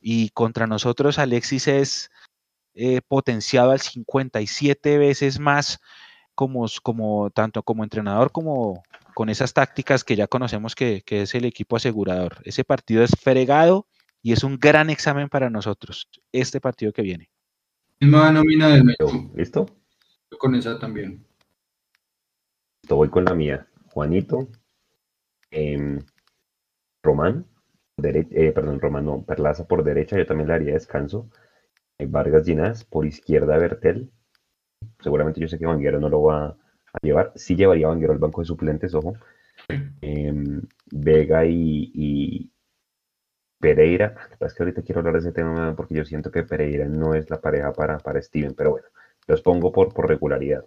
Y 0.00 0.30
contra 0.30 0.66
nosotros 0.66 1.18
Alexis 1.18 1.68
es 1.68 2.10
eh, 2.74 3.00
potenciado 3.06 3.72
al 3.72 3.80
57 3.80 4.98
veces 4.98 5.40
más 5.40 5.80
como, 6.36 6.66
como 6.84 7.30
tanto 7.30 7.64
como 7.64 7.82
entrenador 7.82 8.30
como, 8.30 8.84
con 9.14 9.28
esas 9.28 9.52
tácticas 9.52 10.04
que 10.04 10.14
ya 10.14 10.28
conocemos 10.28 10.76
que, 10.76 11.02
es 11.04 11.34
el 11.34 11.44
equipo 11.44 11.74
asegurador. 11.74 12.36
Ese 12.44 12.62
partido 12.62 13.02
es 13.02 13.10
fregado 13.20 13.88
y 14.22 14.32
es 14.32 14.44
un 14.44 14.58
gran 14.58 14.90
examen 14.90 15.28
para 15.28 15.50
nosotros, 15.50 16.08
este 16.32 16.60
partido 16.60 16.92
que 16.92 17.02
viene. 17.02 17.30
Misma 18.00 18.30
nómina 18.30 18.68
del 18.68 18.96
¿Listo? 19.34 19.66
con 20.38 20.54
esa 20.54 20.78
también. 20.78 21.26
Listo, 22.82 22.96
voy 22.96 23.08
con 23.08 23.24
la 23.24 23.34
mía. 23.34 23.66
Juanito, 23.90 24.48
em, 25.50 25.98
Román, 27.02 27.46
eh, 28.02 28.52
perdón, 28.52 28.80
Román 28.80 29.04
no, 29.04 29.24
Perlaza 29.24 29.66
por 29.66 29.82
derecha, 29.82 30.16
yo 30.16 30.26
también 30.26 30.48
le 30.48 30.54
haría 30.54 30.74
descanso. 30.74 31.30
Eh, 31.98 32.06
Vargas 32.06 32.46
Ginás, 32.46 32.84
por 32.84 33.06
izquierda 33.06 33.58
Bertel. 33.58 34.12
Seguramente 35.00 35.40
yo 35.40 35.48
sé 35.48 35.58
que 35.58 35.66
Vanguero 35.66 35.98
no 35.98 36.08
lo 36.08 36.22
va 36.22 36.46
a 36.46 36.56
a 36.92 36.98
llevar. 37.06 37.32
Sí 37.34 37.56
llevaría 37.56 37.88
Vanguero 37.88 38.12
al 38.12 38.18
banco 38.18 38.40
de 38.40 38.46
suplentes, 38.46 38.94
ojo. 38.94 39.14
Em, 40.00 40.62
Vega 40.90 41.44
y, 41.44 42.50
Pereira, 43.60 44.14
es 44.40 44.54
que 44.54 44.62
ahorita 44.62 44.82
quiero 44.82 45.00
hablar 45.00 45.14
de 45.14 45.20
ese 45.20 45.32
tema 45.32 45.74
porque 45.76 45.94
yo 45.94 46.04
siento 46.04 46.30
que 46.30 46.44
Pereira 46.44 46.86
no 46.86 47.14
es 47.14 47.28
la 47.28 47.40
pareja 47.40 47.72
para, 47.72 47.98
para 47.98 48.22
Steven, 48.22 48.54
pero 48.54 48.70
bueno, 48.70 48.86
los 49.26 49.42
pongo 49.42 49.72
por, 49.72 49.92
por 49.92 50.08
regularidad. 50.08 50.64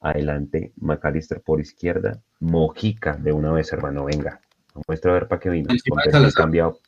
Adelante, 0.00 0.72
McAllister 0.76 1.40
por 1.40 1.60
izquierda, 1.60 2.20
Mojica 2.40 3.16
de 3.16 3.32
una 3.32 3.52
vez, 3.52 3.72
hermano, 3.72 4.04
venga. 4.04 4.40
Muestra 4.86 5.12
a 5.12 5.14
ver 5.14 5.28
para 5.28 5.40
qué 5.40 5.50
vino. 5.50 5.68
Con 5.88 5.98
perfil 5.98 6.34
cambiado 6.34 6.78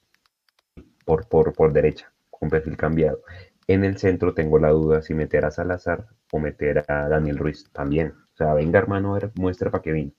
por, 1.07 1.27
por, 1.29 1.53
por 1.55 1.73
derecha, 1.73 2.13
con 2.31 2.51
perfil 2.51 2.77
cambiado. 2.77 3.21
En 3.67 3.85
el 3.85 3.97
centro 3.97 4.35
tengo 4.35 4.59
la 4.59 4.71
duda 4.71 5.03
si 5.03 5.15
meter 5.15 5.45
a 5.45 5.51
Salazar 5.51 6.07
o 6.31 6.39
meter 6.39 6.85
a 6.89 7.09
Daniel 7.09 7.39
Ruiz 7.39 7.71
también. 7.73 8.15
O 8.35 8.37
sea, 8.37 8.53
venga, 8.55 8.79
hermano, 8.79 9.15
a 9.15 9.19
ver, 9.19 9.31
muestra 9.37 9.71
para 9.71 9.83
qué 9.83 9.93
vino. 9.93 10.13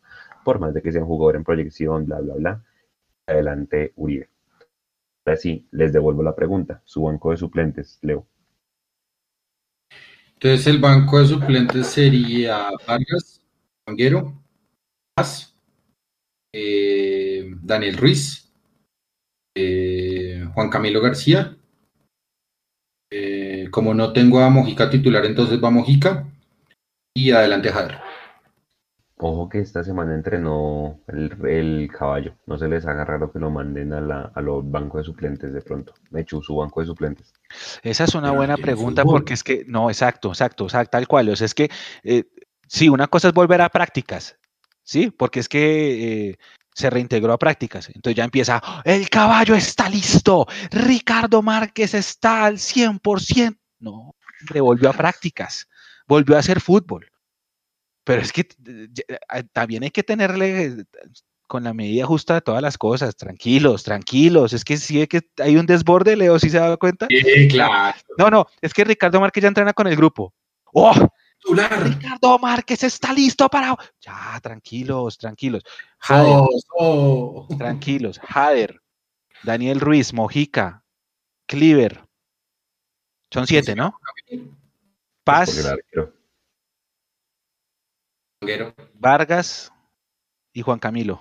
Por 0.44 0.60
más 0.60 0.74
de 0.74 0.82
que 0.82 0.92
sea 0.92 1.02
un 1.02 1.08
jugador 1.08 1.36
en 1.36 1.44
proyección, 1.44 2.06
bla, 2.06 2.20
bla, 2.20 2.34
bla. 2.36 2.64
Adelante, 3.28 3.94
Uribe. 3.96 4.30
Ahora 5.28 5.42
sí, 5.42 5.68
les 5.72 5.92
devuelvo 5.92 6.24
la 6.24 6.34
pregunta. 6.34 6.82
Su 6.86 7.02
banco 7.02 7.32
de 7.32 7.38
suplentes, 7.38 8.00
Leo. 8.02 8.26
Entonces 10.36 10.66
el 10.68 10.80
banco 10.80 11.20
de 11.20 11.26
suplentes 11.26 11.88
sería 11.88 12.70
Vargas, 12.88 13.42
Vanguero, 13.86 14.42
Paz, 15.14 15.54
eh, 16.54 17.52
Daniel 17.62 17.98
Ruiz, 17.98 18.50
eh, 19.54 20.48
Juan 20.54 20.70
Camilo 20.70 21.02
García. 21.02 21.58
Eh, 23.12 23.68
como 23.70 23.94
no 23.94 24.14
tengo 24.14 24.40
a 24.40 24.50
Mojica 24.50 24.90
titular, 24.90 25.26
entonces 25.26 25.62
va 25.62 25.70
Mojica 25.70 26.26
y 27.14 27.32
adelante 27.32 27.70
Jader. 27.70 27.98
Ojo 29.20 29.50
que 29.50 29.60
esta 29.60 29.84
semana 29.84 30.14
entrenó 30.14 31.00
el, 31.08 31.90
caballo. 31.92 32.36
No 32.46 32.58
se 32.60 32.68
les 32.68 32.86
haga 32.86 33.04
raro 33.04 33.32
que 33.32 33.40
lo 33.40 33.50
manden 33.50 33.92
a, 33.92 34.00
la, 34.00 34.32
a 34.34 34.42
los 34.42 34.70
bancos 34.70 35.02
de 35.02 35.06
suplentes 35.06 35.52
de 35.54 35.62
pronto. 35.62 35.94
Me 36.12 36.22
echó 36.22 36.40
su 36.42 36.56
banco 36.56 36.82
de 36.82 36.86
suplentes. 36.86 37.34
Esa 37.82 38.04
es 38.04 38.14
una 38.14 38.32
buena 38.32 38.58
pregunta 38.58 39.04
porque 39.04 39.34
es 39.34 39.44
que, 39.44 39.66
no, 39.68 39.90
exacto, 39.90 40.30
exacto, 40.30 40.66
exacto, 40.66 40.92
tal 40.92 41.08
cual. 41.08 41.30
O 41.30 41.36
sea, 41.36 41.46
es 41.46 41.56
que, 41.56 41.72
eh, 42.04 42.26
sí, 42.68 42.90
una 42.90 43.08
cosa 43.08 43.30
es 43.30 43.34
volver 43.34 43.60
a 43.62 43.70
prácticas, 43.70 44.38
¿sí? 44.84 45.10
Porque 45.10 45.40
es 45.40 45.50
que 45.50 46.30
eh, 46.30 46.38
se 46.76 46.92
reintegró 46.92 47.34
a 47.34 47.40
prácticas. 47.40 47.90
Entonces 47.90 48.16
ya 48.16 48.24
empieza, 48.24 48.62
el 48.86 49.10
caballo 49.10 49.56
está 49.56 49.90
listo, 49.90 50.46
Ricardo 50.70 51.42
Márquez 51.42 51.96
está 51.96 52.46
al 52.46 52.60
100%. 52.60 53.58
No, 53.80 54.16
le 54.54 54.62
volvió 54.62 54.92
a 54.92 54.94
prácticas, 54.94 55.68
volvió 56.08 56.36
a 56.36 56.40
hacer 56.40 56.62
fútbol. 56.62 57.10
Pero 58.08 58.22
es 58.22 58.32
que 58.32 58.48
eh, 58.66 59.44
también 59.52 59.84
hay 59.84 59.92
que 59.92 60.02
tenerle 60.02 60.86
con 61.46 61.66
la 61.66 61.74
medida 61.74 62.06
justa 62.06 62.36
de 62.36 62.42
todas 62.42 62.62
las 62.62 62.78
cosas. 62.78 63.18
Tranquilos, 63.18 63.84
tranquilos. 63.84 64.54
Es 64.54 64.64
que 64.64 64.78
sí 64.78 65.06
que 65.08 65.30
hay 65.44 65.58
un 65.58 65.66
desborde, 65.66 66.16
Leo, 66.16 66.40
¿sí 66.40 66.50
se 66.50 66.58
da 66.58 66.78
cuenta? 66.78 67.08
Sí, 67.10 67.50
claro. 67.50 67.98
No, 68.18 68.30
no, 68.30 68.46
es 68.62 68.74
que 68.74 68.86
Ricardo 68.86 69.20
Márquez 69.20 69.42
ya 69.42 69.50
entrena 69.50 69.74
con 69.74 69.88
el 69.88 69.98
grupo. 69.98 70.34
¡Oh! 70.72 70.94
Ricardo 71.84 72.40
Márquez 72.40 72.84
está 72.84 73.12
listo 73.12 73.50
para. 73.50 73.76
Ya, 74.00 74.40
tranquilos, 74.42 75.18
tranquilos. 75.18 75.64
Jader, 76.00 76.34
oh, 76.78 77.46
oh. 77.50 77.58
Tranquilos. 77.58 78.20
Jader, 78.20 78.82
Daniel 79.44 79.82
Ruiz, 79.82 80.14
Mojica, 80.14 80.82
Cleaver. 81.46 82.06
Son 83.32 83.46
siete, 83.46 83.76
¿no? 83.76 84.00
Paz. 85.26 85.76
Vargas 88.94 89.72
y 90.54 90.62
Juan 90.62 90.80
Camilo. 90.80 91.20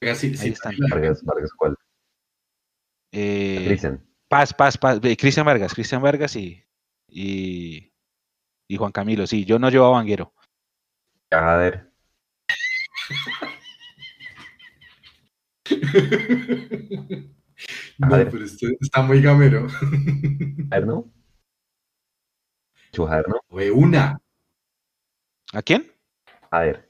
Ahí 0.00 0.10
están. 0.10 0.76
Vargas, 0.90 1.24
Vargas, 1.24 1.50
¿cuál? 1.56 1.76
Eh, 3.12 3.64
Cristian. 3.66 4.04
Paz, 4.28 4.54
Paz, 4.54 4.78
Paz. 4.78 5.00
Eh, 5.02 5.16
Cristian 5.16 5.46
Vargas, 5.46 5.74
Cristian 5.74 6.02
Vargas 6.02 6.36
y, 6.36 6.64
y, 7.08 7.92
y, 8.68 8.76
Juan 8.76 8.92
Camilo. 8.92 9.26
Sí, 9.26 9.44
yo 9.44 9.58
no 9.58 9.70
llevo 9.70 9.86
a 9.86 9.90
Vanguero. 9.90 10.32
A 11.30 11.56
ver. 11.56 11.90
no, 17.98 18.08
pero 18.08 18.44
este 18.44 18.76
está 18.80 19.02
muy 19.02 19.20
gamero. 19.20 19.66
A 20.70 20.76
ver, 20.76 20.86
¿no? 20.86 21.12
Chujar, 22.92 23.28
¿no? 23.28 23.40
Fue 23.48 23.70
una. 23.70 24.20
¿A 25.52 25.62
quién? 25.62 25.90
Jader. 26.50 26.88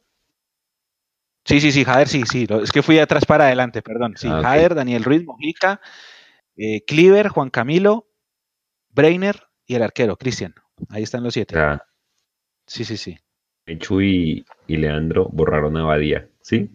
Sí, 1.45 1.61
sí, 1.61 1.73
sí, 1.73 1.85
Jader, 1.85 2.09
sí, 2.09 2.25
sí. 2.27 2.47
Es 2.63 2.73
que 2.73 2.83
fui 2.83 2.97
de 2.97 3.01
atrás 3.03 3.25
para 3.25 3.45
adelante, 3.47 3.81
perdón. 3.81 4.15
Sí, 4.17 4.29
ah, 4.31 4.41
Jader, 4.43 4.75
Daniel 4.75 5.05
Ruiz, 5.05 5.25
Mojica, 5.25 5.81
eh, 6.57 6.85
Cleaver, 6.85 7.29
Juan 7.29 7.51
Camilo, 7.51 8.07
Brainer 8.91 9.45
y 9.67 9.75
el 9.75 9.83
arquero, 9.83 10.17
Cristian. 10.17 10.55
Ahí 10.91 11.05
están 11.05 11.23
los 11.23 11.35
siete. 11.35 11.57
Sí, 12.67 12.85
sí, 12.85 12.97
sí. 12.97 13.19
Mechu 13.67 14.01
y, 14.01 14.45
Leandro 14.67 15.29
borraron 15.31 15.77
a 15.77 15.85
Badía, 15.85 16.29
¿sí? 16.43 16.71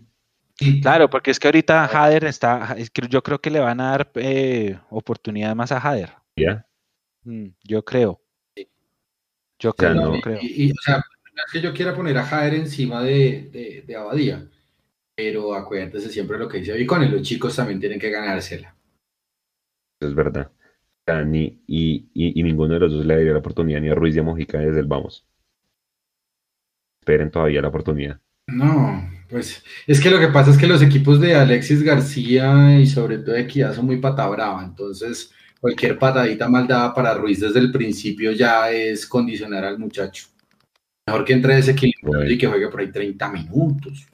Claro, 0.82 1.10
porque 1.10 1.32
es 1.32 1.40
que 1.40 1.48
ahorita 1.48 1.88
Jader 1.88 2.26
está, 2.26 2.76
yo 3.10 3.22
creo 3.24 3.42
que 3.42 3.50
le 3.50 3.60
van 3.60 3.82
a 3.82 3.92
dar 3.92 4.12
eh, 4.16 4.80
oportunidad 4.90 5.56
más 5.56 5.72
a 5.72 5.82
Jader. 5.82 6.14
¿Ya? 6.36 6.66
Mm, 7.24 7.48
yo 7.64 7.84
creo. 7.84 8.22
Yo 9.60 9.74
creo, 9.74 9.94
no. 9.94 10.22
creo. 10.22 10.40
o 10.40 10.82
sea, 10.84 11.04
es 11.36 11.52
que 11.52 11.62
yo 11.62 11.74
quiera 11.74 11.96
poner 11.96 12.18
a 12.18 12.26
Jader 12.26 12.56
encima 12.56 13.04
de, 13.04 13.84
de, 13.86 13.96
Abadía, 13.96 14.48
pero 15.16 15.54
acuérdense 15.54 16.10
siempre 16.10 16.38
lo 16.38 16.48
que 16.48 16.60
dice 16.60 16.86
con 16.86 17.10
los 17.12 17.22
chicos 17.22 17.56
también 17.56 17.80
tienen 17.80 18.00
que 18.00 18.10
ganársela. 18.10 18.76
Es 20.00 20.14
verdad. 20.14 20.52
Ni, 21.26 21.62
y, 21.68 22.10
y, 22.14 22.42
ninguno 22.44 22.76
de 22.76 22.80
los 22.80 22.94
dos 22.94 23.06
le 23.06 23.22
dio 23.22 23.34
la 23.34 23.40
oportunidad 23.40 23.82
ni 23.82 23.90
a 23.90 23.96
Ruiz 23.96 24.14
ni 24.14 24.22
a 24.22 24.24
Mojica 24.24 24.60
desde 24.60 24.80
el 24.80 24.88
vamos. 24.88 25.28
Esperen 27.02 27.30
todavía 27.30 27.62
la 27.62 27.68
oportunidad. 27.68 28.22
No, 28.48 29.10
pues 29.30 29.64
es 29.86 30.00
que 30.00 30.10
lo 30.10 30.20
que 30.20 30.28
pasa 30.28 30.52
es 30.52 30.58
que 30.58 30.68
los 30.68 30.82
equipos 30.82 31.20
de 31.20 31.36
Alexis 31.36 31.84
García 31.84 32.80
y 32.80 32.88
sobre 32.88 33.18
todo 33.18 33.36
de 33.36 33.42
Equidad 33.42 33.74
son 33.74 33.86
muy 33.86 33.98
pata 33.98 34.28
brava, 34.28 34.64
entonces 34.64 35.34
cualquier 35.60 35.98
patadita 35.98 36.48
mal 36.48 36.68
dada 36.68 36.94
para 36.94 37.14
Ruiz 37.14 37.40
desde 37.42 37.60
el 37.60 37.72
principio 37.72 38.32
ya 38.32 38.70
es 38.72 39.06
condicionar 39.06 39.66
al 39.66 39.80
muchacho. 39.80 40.33
Mejor 41.06 41.26
que 41.26 41.34
entre 41.34 41.56
desequilibrado 41.56 42.26
y 42.26 42.38
que 42.38 42.48
juegue 42.48 42.70
por 42.70 42.80
ahí 42.80 42.92
30 42.92 43.30
minutos. 43.32 44.08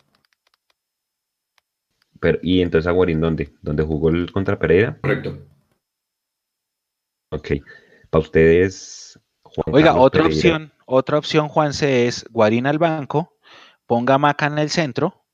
Pero, 2.19 2.39
¿Y 2.41 2.61
entonces 2.61 2.87
Aguarín 2.87 3.21
dónde? 3.21 3.53
¿Dónde 3.61 3.83
jugó 3.83 4.09
el 4.09 4.31
contra 4.31 4.59
Pereira? 4.59 4.97
Correcto. 4.99 5.47
Ok. 7.31 7.51
Para 8.09 8.23
ustedes, 8.23 9.19
Oiga, 9.67 9.95
otra 9.95 10.25
opción, 10.25 10.71
otra 10.85 11.17
opción, 11.17 11.47
Juanse, 11.47 12.07
es 12.07 12.25
Guarín 12.29 12.67
al 12.67 12.77
banco, 12.77 13.37
ponga 13.85 14.15
a 14.15 14.17
Maca 14.17 14.47
en 14.47 14.59
el 14.59 14.69
centro 14.69 15.25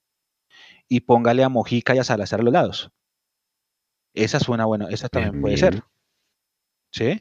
y 0.88 1.00
póngale 1.00 1.42
a 1.44 1.48
Mojica 1.48 1.94
y 1.94 1.98
a 1.98 2.04
Salazar 2.04 2.40
a 2.40 2.42
los 2.42 2.52
lados. 2.52 2.90
Esa 4.14 4.40
suena 4.40 4.64
bueno, 4.64 4.88
esa 4.88 5.08
también 5.08 5.40
puede 5.40 5.56
ser. 5.56 5.82
¿Sí? 6.92 7.20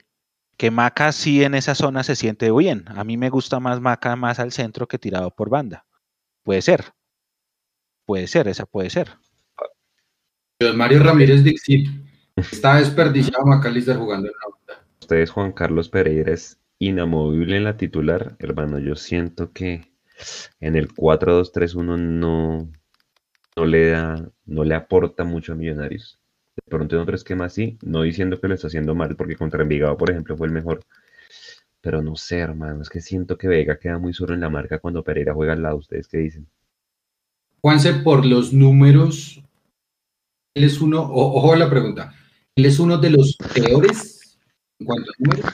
Que 0.57 0.71
Maca 0.71 1.11
sí 1.11 1.43
en 1.43 1.55
esa 1.55 1.75
zona 1.75 2.03
se 2.03 2.15
siente 2.15 2.51
bien. 2.51 2.85
A 2.87 3.03
mí 3.03 3.17
me 3.17 3.29
gusta 3.29 3.59
más 3.59 3.81
Maca 3.81 4.15
más 4.15 4.39
al 4.39 4.51
centro 4.51 4.87
que 4.87 4.97
tirado 4.97 5.31
por 5.31 5.49
banda. 5.49 5.85
Puede 6.43 6.61
ser. 6.61 6.93
Puede 8.05 8.27
ser, 8.27 8.47
esa 8.47 8.65
puede 8.65 8.89
ser. 8.89 9.09
Mario 10.73 11.03
Ramírez 11.03 11.43
Dixit 11.43 11.89
está 12.35 12.77
desperdiciado 12.77 13.45
Macalister 13.45 13.97
jugando 13.97 14.27
en 14.27 14.33
la 14.33 14.55
banda. 14.55 14.87
Ustedes, 15.01 15.29
Juan 15.31 15.51
Carlos 15.51 15.89
Pereira, 15.89 16.31
es 16.31 16.59
inamovible 16.79 17.57
en 17.57 17.63
la 17.65 17.77
titular. 17.77 18.35
Hermano, 18.39 18.79
yo 18.79 18.95
siento 18.95 19.51
que 19.51 19.91
en 20.59 20.75
el 20.75 20.87
4-2-3-1 20.93 21.97
no, 21.97 22.71
no 23.55 23.65
le 23.65 23.89
da, 23.89 24.31
no 24.45 24.63
le 24.63 24.75
aporta 24.75 25.23
mucho 25.25 25.53
a 25.53 25.55
Millonarios 25.55 26.19
de 26.55 26.69
pronto 26.69 26.95
en 26.95 27.01
otro 27.01 27.15
esquema 27.15 27.45
así, 27.45 27.77
no 27.83 28.03
diciendo 28.03 28.39
que 28.39 28.47
lo 28.47 28.55
está 28.55 28.67
haciendo 28.67 28.95
mal, 28.95 29.15
porque 29.15 29.35
contra 29.35 29.63
Envigado, 29.63 29.97
por 29.97 30.09
ejemplo, 30.09 30.37
fue 30.37 30.47
el 30.47 30.53
mejor. 30.53 30.81
Pero 31.81 32.01
no 32.01 32.15
sé, 32.15 32.39
hermano, 32.39 32.81
es 32.81 32.89
que 32.89 33.01
siento 33.01 33.37
que 33.37 33.47
Vega 33.47 33.77
queda 33.77 33.99
muy 33.99 34.13
solo 34.13 34.33
en 34.33 34.39
la 34.39 34.49
marca 34.49 34.79
cuando 34.79 35.03
Pereira 35.03 35.33
juega 35.33 35.53
al 35.53 35.61
lado. 35.61 35.77
¿Ustedes 35.77 36.07
qué 36.07 36.17
dicen? 36.17 36.47
Juanse, 37.61 37.93
por 37.93 38.25
los 38.25 38.53
números, 38.53 39.43
él 40.55 40.63
es 40.63 40.81
uno, 40.81 41.01
ojo 41.01 41.53
a 41.53 41.57
la 41.57 41.69
pregunta, 41.69 42.13
él 42.55 42.65
es 42.65 42.79
uno 42.79 42.97
de 42.97 43.09
los 43.09 43.35
peores 43.53 44.39
en 44.79 44.85
cuanto 44.85 45.11
a 45.11 45.15
números. 45.19 45.53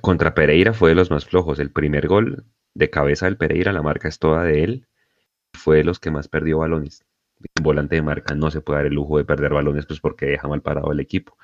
Contra 0.00 0.34
Pereira 0.34 0.72
fue 0.72 0.90
de 0.90 0.94
los 0.94 1.10
más 1.10 1.26
flojos. 1.26 1.58
El 1.58 1.72
primer 1.72 2.08
gol 2.08 2.44
de 2.74 2.90
cabeza 2.90 3.26
del 3.26 3.36
Pereira, 3.36 3.72
la 3.72 3.82
marca 3.82 4.08
es 4.08 4.18
toda 4.18 4.44
de 4.44 4.64
él, 4.64 4.86
fue 5.52 5.78
de 5.78 5.84
los 5.84 5.98
que 5.98 6.10
más 6.10 6.28
perdió 6.28 6.58
balones 6.58 7.04
volante 7.62 7.96
de 7.96 8.02
marca 8.02 8.34
no 8.34 8.50
se 8.50 8.60
puede 8.60 8.80
dar 8.80 8.86
el 8.86 8.94
lujo 8.94 9.18
de 9.18 9.24
perder 9.24 9.52
balones 9.52 9.86
pues 9.86 10.00
porque 10.00 10.26
deja 10.26 10.48
mal 10.48 10.62
parado 10.62 10.92
el 10.92 11.00
equipo. 11.00 11.36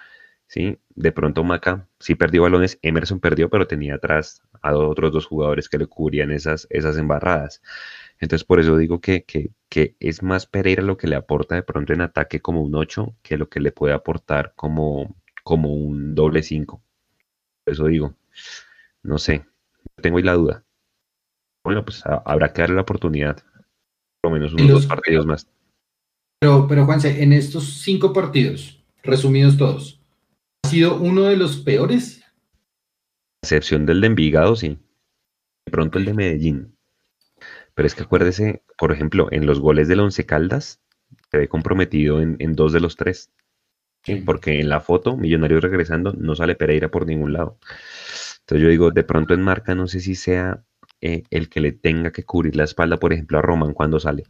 ¿sí? 0.46 0.78
De 0.94 1.12
pronto 1.12 1.44
Maca 1.44 1.88
sí 1.98 2.14
perdió 2.14 2.42
balones, 2.42 2.78
Emerson 2.82 3.20
perdió, 3.20 3.50
pero 3.50 3.66
tenía 3.66 3.96
atrás 3.96 4.42
a 4.62 4.76
otros 4.76 5.12
dos 5.12 5.26
jugadores 5.26 5.68
que 5.68 5.78
le 5.78 5.86
cubrían 5.86 6.30
esas, 6.30 6.66
esas 6.70 6.96
embarradas. 6.96 7.62
Entonces 8.20 8.44
por 8.44 8.60
eso 8.60 8.76
digo 8.76 9.00
que, 9.00 9.24
que, 9.24 9.50
que, 9.68 9.96
es 10.00 10.22
más 10.22 10.46
Pereira 10.46 10.82
lo 10.82 10.96
que 10.96 11.08
le 11.08 11.16
aporta 11.16 11.54
de 11.54 11.62
pronto 11.62 11.92
en 11.92 12.00
ataque 12.00 12.40
como 12.40 12.62
un 12.62 12.74
8 12.74 13.14
que 13.22 13.36
lo 13.36 13.48
que 13.48 13.60
le 13.60 13.72
puede 13.72 13.94
aportar 13.94 14.52
como, 14.56 15.16
como 15.44 15.74
un 15.74 16.14
doble 16.14 16.42
5. 16.42 16.82
Por 17.64 17.72
eso 17.74 17.86
digo, 17.86 18.14
no 19.02 19.18
sé, 19.18 19.44
tengo 19.96 20.18
ahí 20.18 20.24
la 20.24 20.34
duda. 20.34 20.64
Bueno, 21.64 21.84
pues 21.84 22.04
habrá 22.06 22.52
que 22.52 22.62
darle 22.62 22.76
la 22.76 22.82
oportunidad, 22.82 23.38
por 24.20 24.30
lo 24.30 24.38
menos 24.38 24.54
unos 24.54 24.68
dos 24.68 24.86
partidos 24.86 25.26
más. 25.26 25.48
Pero, 26.40 26.66
pero 26.68 26.84
Juanse, 26.84 27.22
en 27.22 27.32
estos 27.32 27.80
cinco 27.82 28.12
partidos, 28.12 28.82
resumidos 29.02 29.56
todos, 29.56 30.00
¿ha 30.64 30.68
sido 30.68 30.96
uno 30.98 31.24
de 31.24 31.36
los 31.36 31.56
peores? 31.56 32.22
excepción 33.46 33.86
del 33.86 34.00
de 34.00 34.08
Envigado, 34.08 34.56
sí. 34.56 34.78
De 35.64 35.72
pronto 35.72 35.98
el 35.98 36.04
de 36.04 36.14
Medellín. 36.14 36.76
Pero 37.74 37.86
es 37.86 37.94
que 37.94 38.02
acuérdese, 38.02 38.62
por 38.76 38.92
ejemplo, 38.92 39.28
en 39.30 39.46
los 39.46 39.60
goles 39.60 39.88
del 39.88 40.00
Once 40.00 40.24
Caldas, 40.26 40.80
se 41.30 41.38
ve 41.38 41.48
comprometido 41.48 42.20
en, 42.20 42.54
dos 42.54 42.72
de 42.72 42.80
los 42.80 42.96
tres. 42.96 43.30
Porque 44.24 44.60
en 44.60 44.68
la 44.68 44.80
foto, 44.80 45.16
Millonarios 45.16 45.62
regresando, 45.62 46.12
no 46.12 46.36
sale 46.36 46.54
Pereira 46.54 46.90
por 46.90 47.06
ningún 47.06 47.32
lado. 47.32 47.58
Entonces 48.40 48.62
yo 48.62 48.68
digo, 48.68 48.90
de 48.92 49.02
pronto 49.02 49.34
en 49.34 49.42
marca, 49.42 49.74
no 49.74 49.88
sé 49.88 50.00
si 50.00 50.14
sea 50.14 50.62
eh, 51.00 51.24
el 51.30 51.48
que 51.48 51.60
le 51.60 51.72
tenga 51.72 52.12
que 52.12 52.24
cubrir 52.24 52.54
la 52.54 52.64
espalda, 52.64 52.98
por 52.98 53.12
ejemplo, 53.12 53.38
a 53.38 53.42
Roman 53.42 53.74
cuando 53.74 53.98
sale. 53.98 54.24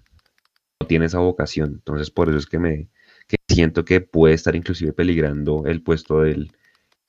No 0.86 0.88
tiene 0.88 1.06
esa 1.06 1.18
vocación. 1.18 1.70
Entonces 1.74 2.10
por 2.10 2.28
eso 2.28 2.38
es 2.38 2.46
que 2.46 2.58
me 2.58 2.88
que 3.26 3.36
siento 3.48 3.84
que 3.84 4.00
puede 4.00 4.34
estar 4.34 4.54
inclusive 4.54 4.92
peligrando 4.92 5.64
el 5.66 5.82
puesto 5.82 6.20
del, 6.20 6.52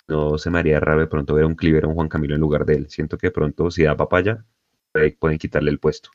no 0.07 0.37
se 0.37 0.49
me 0.49 0.59
haría 0.59 0.79
raro 0.79 1.01
de 1.01 1.07
pronto 1.07 1.35
ver 1.35 1.43
a 1.43 1.47
un 1.47 1.55
Cliver 1.55 1.85
o 1.85 1.89
un 1.89 1.95
Juan 1.95 2.09
Camilo 2.09 2.35
en 2.35 2.41
lugar 2.41 2.65
de 2.65 2.75
él. 2.75 2.89
Siento 2.89 3.17
que 3.17 3.27
de 3.27 3.31
pronto 3.31 3.69
si 3.69 3.83
da 3.83 3.95
papaya, 3.95 4.43
pueden 5.19 5.37
quitarle 5.37 5.71
el 5.71 5.79
puesto. 5.79 6.09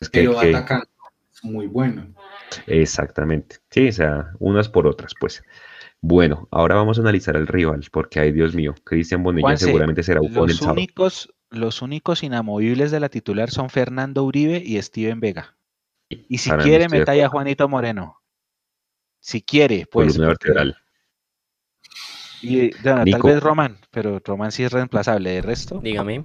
Es 0.00 0.08
que, 0.08 0.20
Pero 0.20 0.38
atacando 0.38 0.86
es 1.32 1.44
muy 1.44 1.66
bueno. 1.66 2.14
Exactamente. 2.66 3.56
Sí, 3.70 3.88
o 3.88 3.92
sea, 3.92 4.32
unas 4.38 4.68
por 4.68 4.86
otras, 4.86 5.12
pues. 5.18 5.42
Bueno, 6.00 6.48
ahora 6.50 6.74
vamos 6.74 6.98
a 6.98 7.00
analizar 7.00 7.36
al 7.36 7.46
rival, 7.46 7.86
porque 7.90 8.20
ay 8.20 8.30
Dios 8.30 8.54
mío, 8.54 8.74
Cristian 8.84 9.22
Bonilla 9.22 9.56
seguramente 9.56 10.02
será 10.02 10.20
un 10.20 10.34
los 10.34 10.60
el 10.60 10.68
únicos, 10.68 11.32
Los 11.50 11.80
únicos 11.80 12.22
inamovibles 12.22 12.90
de 12.90 13.00
la 13.00 13.08
titular 13.08 13.50
son 13.50 13.70
Fernando 13.70 14.22
Uribe 14.22 14.62
y 14.64 14.80
Steven 14.82 15.20
Vega. 15.20 15.56
Y 16.08 16.38
si 16.38 16.50
quiere, 16.50 16.88
meta 16.88 17.12
a 17.12 17.28
Juanito 17.28 17.68
Moreno. 17.68 18.20
Si 19.20 19.42
quiere, 19.42 19.86
pues. 19.90 20.18
vertebral. 20.18 20.76
Y 22.42 22.70
tal 22.70 23.04
vez 23.04 23.42
Roman, 23.42 23.78
pero 23.90 24.20
Roman 24.22 24.52
sí 24.52 24.64
es 24.64 24.72
reemplazable. 24.72 25.30
¿De 25.30 25.42
resto? 25.42 25.80
Dígame. 25.80 26.24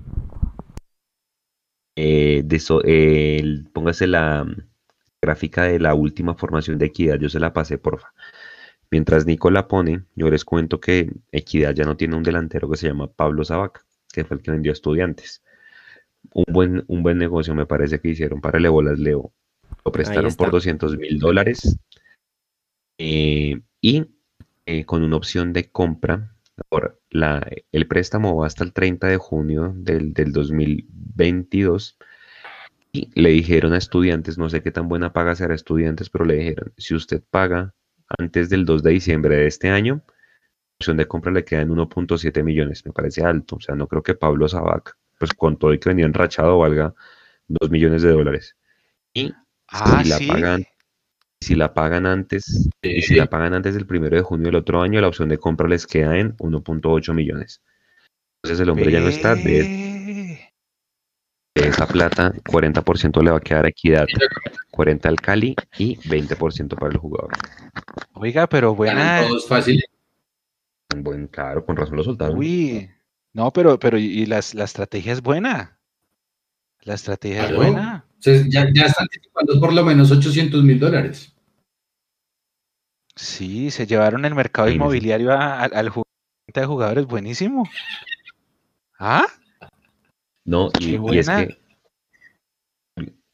Eh, 1.96 2.44
de 2.46 3.70
póngase 3.74 4.08
la 4.08 4.46
gráfica 5.22 5.64
de 5.64 5.80
la 5.80 5.94
última 5.94 6.36
formación 6.36 6.78
de 6.78 6.88
Equidad, 6.88 7.20
yo 7.20 7.30
se 7.30 7.40
la 7.40 7.54
pasé, 7.54 7.78
porfa. 7.78 8.14
Mientras 8.92 9.26
Nico 9.26 9.52
la 9.52 9.68
pone, 9.68 10.04
yo 10.16 10.30
les 10.30 10.46
cuento 10.46 10.80
que 10.80 11.12
Equidad 11.32 11.74
ya 11.74 11.84
no 11.84 11.98
tiene 11.98 12.16
un 12.16 12.24
delantero 12.24 12.70
que 12.70 12.78
se 12.78 12.88
llama 12.88 13.08
Pablo 13.08 13.44
Zabaca, 13.46 13.86
que 14.12 14.26
fue 14.26 14.38
el 14.38 14.44
que 14.44 14.52
vendió 14.52 14.72
a 14.72 14.74
estudiantes. 14.74 15.44
Un 16.34 16.46
buen, 16.48 16.84
un 16.88 17.04
buen 17.04 17.18
negocio 17.18 17.54
me 17.54 17.66
parece 17.66 18.00
que 18.00 18.10
hicieron 18.10 18.42
para 18.42 18.70
Bolas 18.70 19.00
Leo. 19.00 19.32
Lo 19.86 19.92
prestaron 19.92 20.34
por 20.36 20.52
200 20.52 20.98
mil 20.98 21.20
dólares. 21.20 21.78
Eh, 22.98 23.62
y 23.82 24.06
eh, 24.66 24.86
con 24.86 25.02
una 25.02 25.16
opción 25.16 25.52
de 25.52 25.72
compra. 25.72 26.36
Por 26.68 27.02
la, 27.10 27.50
el 27.72 27.88
préstamo 27.88 28.36
va 28.36 28.46
hasta 28.46 28.64
el 28.64 28.74
30 28.74 29.08
de 29.08 29.18
junio 29.18 29.74
del, 29.76 30.14
2022 30.14 31.98
y 32.92 33.10
le 33.20 33.30
dijeron 33.30 33.74
a 33.74 33.78
estudiantes, 33.78 34.38
no 34.38 34.50
sé 34.50 34.62
qué 34.62 34.70
tan 34.72 34.88
buena 34.88 35.12
paga 35.12 35.36
será 35.36 35.56
estudiantes, 35.56 36.10
pero 36.12 36.26
le 36.26 36.36
dijeron, 36.36 36.74
si 36.78 36.94
usted 36.94 37.24
paga 37.32 37.74
antes 38.20 38.50
del 38.50 38.66
2 38.66 38.84
de 38.84 38.92
diciembre 38.92 39.38
de 39.38 39.48
este 39.48 39.70
año, 39.70 40.04
la 40.06 40.76
opción 40.76 40.98
de 40.98 41.08
compra 41.08 41.32
le 41.32 41.46
queda 41.46 41.62
en 41.62 41.70
1.7 41.70 42.44
millones, 42.44 42.86
me 42.86 42.92
parece 42.92 43.24
alto, 43.24 43.56
o 43.56 43.62
sea, 43.62 43.74
no 43.74 43.88
creo 43.88 44.04
que 44.04 44.14
Pablo 44.14 44.48
Sabac, 44.48 44.98
pues 45.18 45.34
con 45.34 45.58
todo 45.58 45.74
y 45.74 45.80
que 45.80 45.90
venía 45.90 46.06
enrachado, 46.06 46.60
valga 46.60 46.94
2 47.48 47.72
millones 47.72 48.04
de 48.04 48.12
dólares. 48.12 48.56
Y 49.14 49.34
ah, 49.72 50.02
si 50.04 50.10
la 50.10 50.34
pagan 50.34 50.66
si 51.42 51.56
la 51.56 51.74
pagan 51.74 52.06
antes, 52.06 52.70
y 52.82 53.02
si 53.02 53.16
la 53.16 53.28
pagan 53.28 53.54
antes 53.54 53.74
del 53.74 53.86
primero 53.86 54.16
de 54.16 54.22
junio 54.22 54.48
del 54.48 54.56
otro 54.56 54.82
año, 54.82 55.00
la 55.00 55.08
opción 55.08 55.30
de 55.30 55.38
compra 55.38 55.68
les 55.68 55.88
queda 55.88 56.18
en 56.18 56.36
1.8 56.38 57.14
millones. 57.14 57.62
Entonces 58.44 58.62
el 58.62 58.70
hombre 58.70 58.92
ya 58.92 59.00
no 59.00 59.08
está 59.08 59.36
de, 59.36 60.40
esa 61.56 61.88
plata, 61.88 62.34
40% 62.34 63.24
le 63.24 63.32
va 63.32 63.38
a 63.38 63.42
quedar 63.42 63.66
a 63.66 63.70
Equidad, 63.70 64.06
40 64.72 65.10
al 65.10 65.20
Cali 65.20 65.56
y 65.78 65.98
20% 65.98 66.76
para 66.76 66.92
el 66.92 66.98
jugador. 66.98 67.32
Oiga, 68.14 68.48
pero 68.48 68.76
buena. 68.76 69.22
Todo 69.26 69.38
es 69.38 69.48
fácil. 69.48 69.84
Buen, 70.96 71.28
claro, 71.28 71.66
con 71.66 71.76
razón 71.76 71.98
lo 71.98 72.04
soltaron. 72.04 72.38
Uy, 72.38 72.90
no, 73.34 73.52
pero, 73.52 73.78
pero 73.78 73.98
y 73.98 74.26
la 74.26 74.40
estrategia 74.40 75.14
es 75.14 75.22
buena. 75.22 75.80
La 76.82 76.96
estrategia 76.96 77.46
es 77.46 77.56
buena. 77.56 78.09
Ya, 78.22 78.68
ya 78.74 78.86
están 78.86 79.04
anticipando 79.04 79.60
por 79.60 79.74
lo 79.74 79.84
menos 79.84 80.12
800 80.12 80.64
mil 80.64 80.80
dólares. 80.80 81.34
Sí, 83.16 83.70
se 83.70 83.86
llevaron 83.86 84.24
el 84.26 84.34
mercado 84.34 84.70
inmobiliario 84.70 85.32
al 85.32 85.90
jugador 85.90 86.08
de 86.48 86.66
jugadores 86.66 87.06
buenísimo. 87.06 87.70
¿Ah? 88.98 89.28
No, 90.46 90.70
y, 90.80 90.96
y, 90.96 91.20
es 91.20 91.30
que 91.30 91.58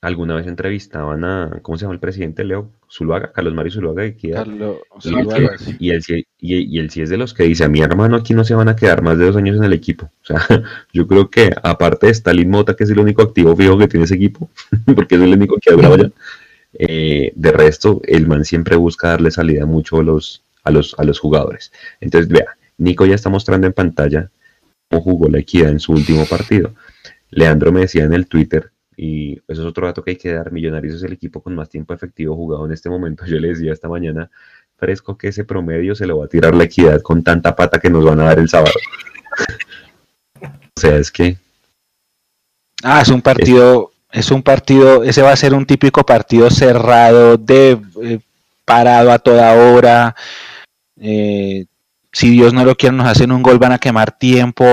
alguna 0.01 0.35
vez 0.35 0.47
entrevistaban 0.47 1.23
a, 1.23 1.59
¿cómo 1.61 1.77
se 1.77 1.83
llama 1.83 1.93
el 1.93 1.99
presidente 1.99 2.43
Leo? 2.43 2.71
Zuluaga, 2.91 3.31
Carlos 3.31 3.53
Mario 3.53 3.71
Zuluaga 3.71 4.05
y, 4.05 5.89
él, 5.89 6.25
y, 6.39 6.79
él 6.79 6.89
sí 6.89 7.01
es 7.01 7.09
de 7.09 7.17
los 7.17 7.33
que 7.33 7.43
dice, 7.43 7.63
a 7.63 7.69
mi 7.69 7.81
hermano 7.81 8.15
aquí 8.15 8.33
no 8.33 8.43
se 8.43 8.55
van 8.55 8.69
a 8.69 8.75
quedar 8.75 9.01
más 9.01 9.17
de 9.17 9.25
dos 9.25 9.35
años 9.35 9.57
en 9.57 9.63
el 9.63 9.73
equipo. 9.73 10.05
O 10.05 10.25
sea, 10.25 10.39
yo 10.93 11.07
creo 11.07 11.29
que 11.29 11.51
aparte 11.63 12.07
de 12.07 12.11
Stalin 12.11 12.49
Mota, 12.49 12.75
que 12.75 12.83
es 12.83 12.89
el 12.89 12.99
único 12.99 13.21
activo 13.21 13.55
fijo 13.55 13.77
que 13.77 13.87
tiene 13.87 14.05
ese 14.05 14.15
equipo, 14.15 14.49
porque 14.95 15.15
es 15.15 15.21
el 15.21 15.33
único 15.33 15.57
que 15.61 15.71
ha 15.71 15.75
durado 15.75 15.97
ya, 15.97 16.11
eh, 16.77 17.31
de 17.35 17.51
resto, 17.51 18.01
el 18.03 18.27
man 18.27 18.45
siempre 18.45 18.75
busca 18.75 19.09
darle 19.09 19.31
salida 19.31 19.65
mucho 19.65 19.99
a 19.99 20.03
los, 20.03 20.43
a 20.63 20.71
los, 20.71 20.95
a 20.97 21.03
los 21.03 21.19
jugadores. 21.19 21.71
Entonces, 22.01 22.29
vea, 22.29 22.57
Nico 22.77 23.05
ya 23.05 23.15
está 23.15 23.29
mostrando 23.29 23.67
en 23.67 23.73
pantalla 23.73 24.29
cómo 24.89 25.01
jugó 25.01 25.29
la 25.29 25.39
equidad 25.39 25.69
en 25.69 25.79
su 25.79 25.93
último 25.93 26.25
partido. 26.25 26.73
Leandro 27.29 27.71
me 27.71 27.81
decía 27.81 28.03
en 28.03 28.13
el 28.13 28.27
Twitter 28.27 28.71
y 28.97 29.33
eso 29.47 29.61
es 29.61 29.67
otro 29.67 29.87
dato 29.87 30.03
que 30.03 30.11
hay 30.11 30.17
que 30.17 30.33
dar. 30.33 30.51
Millonarios 30.51 30.95
es 30.95 31.03
el 31.03 31.13
equipo 31.13 31.41
con 31.41 31.55
más 31.55 31.69
tiempo 31.69 31.93
efectivo 31.93 32.35
jugado 32.35 32.65
en 32.65 32.71
este 32.71 32.89
momento. 32.89 33.25
Yo 33.27 33.37
le 33.39 33.49
decía 33.49 33.73
esta 33.73 33.89
mañana 33.89 34.29
fresco 34.77 35.17
que 35.17 35.29
ese 35.29 35.45
promedio 35.45 35.95
se 35.95 36.05
lo 36.05 36.19
va 36.19 36.25
a 36.25 36.29
tirar 36.29 36.53
la 36.53 36.65
equidad 36.65 37.01
con 37.01 37.23
tanta 37.23 37.55
pata 37.55 37.79
que 37.79 37.89
nos 37.89 38.03
van 38.03 38.19
a 38.19 38.25
dar 38.25 38.39
el 38.39 38.49
sábado. 38.49 38.73
o 40.41 40.79
sea, 40.79 40.97
es 40.97 41.11
que. 41.11 41.37
Ah, 42.83 43.01
es 43.01 43.09
un 43.09 43.21
partido, 43.21 43.91
es, 44.11 44.29
un 44.31 44.43
partido, 44.43 45.03
ese 45.03 45.21
va 45.21 45.31
a 45.31 45.37
ser 45.37 45.53
un 45.53 45.65
típico 45.65 46.05
partido 46.05 46.49
cerrado, 46.51 47.37
de 47.37 47.79
eh, 48.03 48.19
parado 48.63 49.11
a 49.11 49.19
toda 49.19 49.53
hora. 49.53 50.15
Eh, 50.99 51.65
si 52.11 52.29
Dios 52.29 52.53
no 52.53 52.63
lo 52.63 52.75
quiere, 52.75 52.95
nos 52.95 53.07
hacen 53.07 53.31
un 53.31 53.41
gol, 53.41 53.57
van 53.57 53.73
a 53.73 53.79
quemar 53.79 54.17
tiempo 54.17 54.65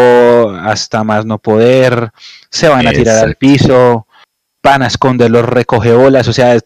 hasta 0.61 1.03
más 1.05 1.25
no 1.25 1.39
poder, 1.39 2.11
se 2.51 2.69
van 2.69 2.87
a 2.87 2.93
tirar 2.93 3.25
al 3.25 3.35
piso 3.37 4.07
van 4.63 4.83
a 4.83 4.87
esconder 4.87 5.31
los 5.31 5.45
recogebolas, 5.45 6.29
o 6.29 6.33
sea, 6.33 6.59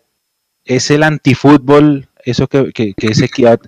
es 0.65 0.91
el 0.91 1.03
antifútbol, 1.03 2.09
eso 2.25 2.49
que, 2.49 2.73
que, 2.73 2.95
es 2.99 3.23
equidad, 3.23 3.61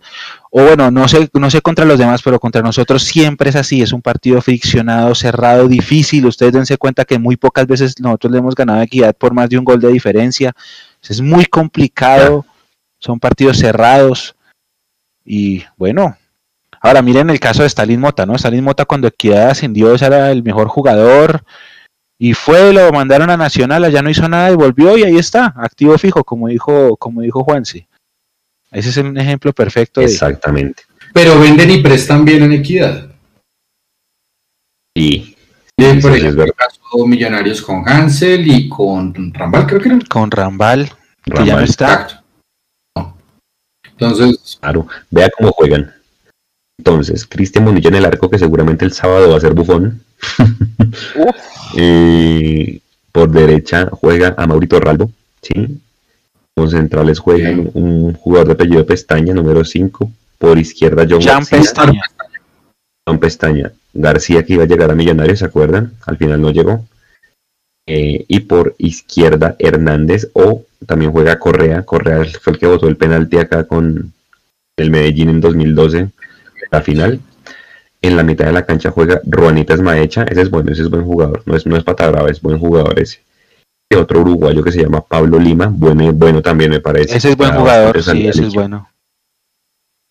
o 0.50 0.62
bueno, 0.62 0.90
no 0.90 1.06
sé, 1.06 1.30
no 1.32 1.48
sé 1.50 1.62
contra 1.62 1.84
los 1.84 1.98
demás, 1.98 2.22
pero 2.22 2.40
contra 2.40 2.60
nosotros 2.60 3.05
siempre 3.05 3.50
es 3.50 3.56
así, 3.56 3.80
es 3.80 3.92
un 3.92 4.02
partido 4.02 4.42
friccionado, 4.42 5.14
cerrado, 5.14 5.68
difícil, 5.68 6.26
ustedes 6.26 6.52
dense 6.52 6.76
cuenta 6.76 7.05
que 7.05 7.18
muy 7.18 7.36
pocas 7.36 7.66
veces 7.66 8.00
nosotros 8.00 8.32
le 8.32 8.38
hemos 8.38 8.55
ganado 8.56 8.82
equidad 8.82 9.14
por 9.14 9.32
más 9.32 9.48
de 9.48 9.59
un 9.59 9.64
gol 9.64 9.80
de 9.80 9.92
diferencia, 9.92 10.52
es 11.09 11.20
muy 11.20 11.46
complicado, 11.46 12.44
son 12.98 13.20
partidos 13.20 13.59
cerrados, 13.59 14.34
y 15.24 15.62
bueno, 15.76 16.16
ahora 16.80 17.00
miren 17.00 17.30
el 17.30 17.38
caso 17.38 17.62
de 17.62 17.68
Stalin 17.68 18.00
Mota, 18.00 18.26
¿no? 18.26 18.34
Stalin 18.34 18.64
Mota 18.64 18.86
cuando 18.86 19.06
Equidad 19.06 19.50
ascendió 19.50 19.94
era 19.94 20.32
el 20.32 20.42
mejor 20.42 20.68
jugador, 20.68 21.44
y 22.20 22.34
fue, 22.34 22.72
lo 22.72 22.90
mandaron 22.90 23.30
a 23.30 23.36
Nacional, 23.36 23.84
allá 23.84 24.02
no 24.02 24.10
hizo 24.10 24.28
nada 24.28 24.50
y 24.50 24.56
volvió 24.56 24.98
y 24.98 25.04
ahí 25.04 25.16
está, 25.16 25.54
activo 25.56 25.96
fijo, 25.98 26.24
como 26.24 26.48
dijo, 26.48 26.96
como 26.96 27.20
dijo 27.20 27.44
Juanse. 27.44 27.86
Ese 28.72 28.88
es 28.90 28.96
un 28.96 29.16
ejemplo 29.16 29.52
perfecto. 29.52 30.00
Exactamente. 30.00 30.82
Pero 31.14 31.38
venden 31.40 31.70
y 31.70 31.78
prestan 31.78 32.24
bien 32.24 32.42
en 32.42 32.52
equidad. 32.52 33.10
Sí. 34.96 35.36
por 36.02 36.16
ejemplo, 36.16 36.44
el 36.44 36.52
caso 36.54 37.06
Millonarios 37.06 37.62
con 37.62 37.88
Hansel 37.88 38.46
y 38.46 38.68
con 38.68 39.32
Rambal, 39.32 39.66
creo 39.66 39.80
que 39.80 39.88
era. 39.88 39.98
Con 40.08 40.30
Rambal, 40.30 40.90
que 41.22 41.46
ya 41.46 41.56
no 41.56 41.62
está. 41.62 42.24
Entonces. 43.92 44.58
Claro, 44.60 44.88
vea 45.10 45.30
cómo 45.36 45.52
juegan. 45.52 45.94
Entonces, 46.78 47.26
Cristian 47.26 47.64
Monillo 47.64 47.88
en 47.88 47.96
el 47.96 48.04
arco, 48.04 48.28
que 48.28 48.38
seguramente 48.38 48.84
el 48.84 48.92
sábado 48.92 49.30
va 49.30 49.36
a 49.36 49.40
ser 49.40 49.54
bufón. 49.54 50.04
Eh, 51.76 52.80
Por 53.12 53.30
derecha 53.30 53.88
juega 53.92 54.34
a 54.38 54.46
Maurito 54.46 54.80
Ralbo, 54.80 55.10
¿sí? 55.42 55.80
Con 56.56 56.70
centrales 56.70 57.18
juega 57.18 57.50
un 57.74 58.14
jugador 58.14 58.48
de 58.48 58.52
apellido 58.54 58.86
Pestaña, 58.86 59.34
número 59.34 59.64
5. 59.64 60.10
Por 60.38 60.58
izquierda 60.58 61.06
John, 61.08 61.44
Pestaña. 61.44 62.02
John 63.06 63.18
Pestaña. 63.18 63.72
García 63.92 64.44
que 64.44 64.54
iba 64.54 64.64
a 64.64 64.66
llegar 64.66 64.90
a 64.90 64.94
Millonarios, 64.94 65.40
¿se 65.40 65.44
acuerdan? 65.44 65.92
Al 66.06 66.16
final 66.16 66.40
no 66.40 66.50
llegó. 66.50 66.84
Eh, 67.86 68.24
y 68.28 68.40
por 68.40 68.74
izquierda 68.78 69.56
Hernández 69.58 70.30
o 70.34 70.64
también 70.86 71.10
juega 71.12 71.38
Correa. 71.38 71.84
Correa 71.84 72.24
fue 72.40 72.52
el 72.52 72.58
que 72.58 72.66
votó 72.66 72.88
el 72.88 72.96
penalti 72.96 73.38
acá 73.38 73.64
con 73.64 74.12
el 74.76 74.90
Medellín 74.90 75.28
en 75.28 75.40
2012, 75.40 76.10
la 76.70 76.82
final. 76.82 77.20
En 78.00 78.16
la 78.16 78.22
mitad 78.22 78.46
de 78.46 78.52
la 78.52 78.64
cancha 78.64 78.90
juega 78.90 79.20
Ruanita 79.24 79.74
Esmaecha, 79.74 80.22
ese 80.24 80.42
es 80.42 80.50
bueno, 80.50 80.70
ese 80.70 80.82
es 80.82 80.90
buen 80.90 81.04
jugador, 81.04 81.42
no 81.46 81.56
es, 81.56 81.66
no 81.66 81.76
es 81.76 81.82
pata 81.82 82.08
brava, 82.08 82.30
es 82.30 82.40
buen 82.40 82.58
jugador 82.58 82.98
ese. 82.98 83.20
Y 83.90 83.96
otro 83.96 84.20
uruguayo 84.20 84.62
que 84.62 84.70
se 84.70 84.82
llama 84.82 85.00
Pablo 85.00 85.38
Lima, 85.38 85.66
bueno, 85.66 86.12
bueno 86.12 86.40
también 86.42 86.70
me 86.70 86.80
parece. 86.80 87.16
Ese 87.16 87.30
es 87.30 87.36
buen 87.36 87.54
jugador, 87.54 88.00
sí, 88.02 88.26
ese 88.26 88.46
es 88.46 88.54
bueno. 88.54 88.88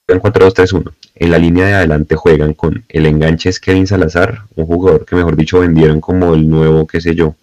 En 0.10 0.22
4-2-3-1. 0.22 0.94
En 1.16 1.32
la 1.32 1.38
línea 1.38 1.66
de 1.66 1.74
adelante 1.74 2.16
juegan 2.16 2.54
con 2.54 2.84
el 2.90 3.06
enganche 3.06 3.50
es 3.50 3.60
Kevin 3.60 3.88
Salazar, 3.88 4.44
un 4.56 4.66
jugador 4.66 5.06
que 5.06 5.16
mejor 5.16 5.36
dicho 5.36 5.60
vendieron 5.60 6.02
como 6.02 6.34
el 6.34 6.50
nuevo, 6.50 6.88
qué 6.88 7.02
sé 7.02 7.14
yo, 7.14 7.36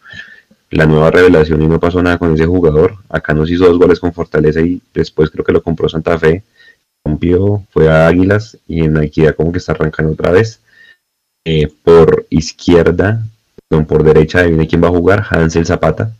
la 0.70 0.86
nueva 0.86 1.10
revelación 1.10 1.62
y 1.62 1.68
no 1.68 1.78
pasó 1.78 2.02
nada 2.02 2.18
con 2.18 2.34
ese 2.34 2.46
jugador. 2.46 2.96
Acá 3.08 3.32
nos 3.32 3.50
hizo 3.50 3.66
dos 3.66 3.78
goles 3.78 4.00
con 4.00 4.12
Fortaleza 4.12 4.60
y 4.60 4.80
después 4.92 5.30
creo 5.30 5.44
que 5.44 5.52
lo 5.52 5.62
compró 5.62 5.88
Santa 5.88 6.18
Fe 6.18 6.42
rompió, 7.04 7.64
fue 7.70 7.90
a 7.90 8.06
Águilas 8.06 8.58
y 8.66 8.84
en 8.84 8.96
Equidad 9.02 9.36
como 9.36 9.52
que 9.52 9.58
está 9.58 9.72
arrancando 9.72 10.12
otra 10.12 10.32
vez. 10.32 10.60
Eh, 11.44 11.70
por 11.82 12.26
izquierda, 12.30 13.22
por 13.68 14.02
derecha, 14.02 14.42
viene 14.42 14.66
quién 14.66 14.82
va 14.82 14.88
a 14.88 14.92
jugar, 14.92 15.26
Hansel 15.28 15.66
Zapata. 15.66 16.12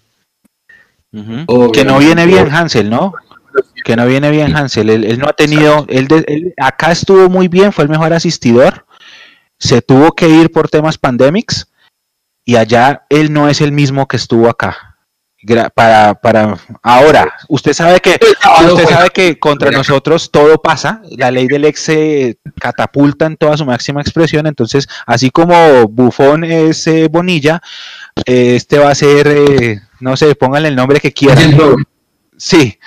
que 1.73 1.85
no 1.85 1.99
viene 1.99 2.27
bien 2.27 2.51
Hansel, 2.51 2.91
¿no? 2.91 3.15
Que 3.85 3.97
no 3.97 4.07
viene 4.07 4.31
bien 4.31 4.55
Hansel. 4.55 4.91
Él, 4.91 5.19
no 5.19 5.29
ha 5.29 5.33
tenido, 5.33 5.87
él, 5.89 6.55
acá 6.59 6.93
estuvo 6.93 7.29
muy 7.31 7.49
bien, 7.49 7.73
fue 7.73 7.85
el 7.85 7.91
mejor 7.91 8.13
asistidor. 8.13 8.85
Se 9.59 9.81
tuvo 9.81 10.13
que 10.13 10.29
ir 10.29 10.51
por 10.51 10.69
temas 10.69 10.99
pandemics 10.99 11.69
y 12.45 12.57
allá 12.57 13.07
él 13.09 13.33
no 13.33 13.49
es 13.49 13.61
el 13.61 13.73
mismo 13.73 14.09
que 14.09 14.17
estuvo 14.17 14.49
acá 14.49 14.94
para, 15.75 16.15
para 16.15 16.59
ahora, 16.83 17.35
usted 17.49 17.73
sabe 17.73 18.01
que 18.01 18.19
usted 18.69 18.89
sabe 18.89 19.11
que 19.11 19.39
contra 19.39 19.71
nosotros 19.71 20.31
todo 20.31 20.61
pasa, 20.61 21.03
la 21.17 21.31
ley 21.31 21.47
del 21.47 21.65
ex 21.65 21.81
se 21.81 22.39
catapulta 22.59 23.27
en 23.27 23.37
toda 23.37 23.57
su 23.57 23.65
máxima 23.65 24.01
expresión, 24.01 24.47
entonces 24.47 24.89
así 25.07 25.31
como 25.31 25.89
Bufón 25.89 26.45
es 26.45 26.87
eh, 26.87 27.09
Bonilla, 27.11 27.61
eh, 28.25 28.57
este 28.57 28.79
va 28.79 28.91
a 28.91 28.95
ser, 28.95 29.27
eh, 29.29 29.81
no 30.01 30.17
sé, 30.17 30.35
pónganle 30.35 30.69
el 30.69 30.77
nombre 30.77 31.01
que 31.01 31.13
quieran. 31.13 31.57
Sí. 32.37 32.79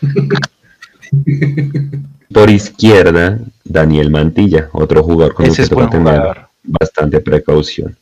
Por 2.32 2.50
izquierda, 2.50 3.38
Daniel 3.64 4.10
Mantilla, 4.10 4.68
otro 4.72 5.02
jugador 5.02 5.34
con 5.34 5.46
Ese 5.46 5.62
el 5.62 5.70
que 5.70 5.82
es 5.82 5.90
tener 5.90 6.46
bastante 6.62 7.20
precaución. 7.20 7.96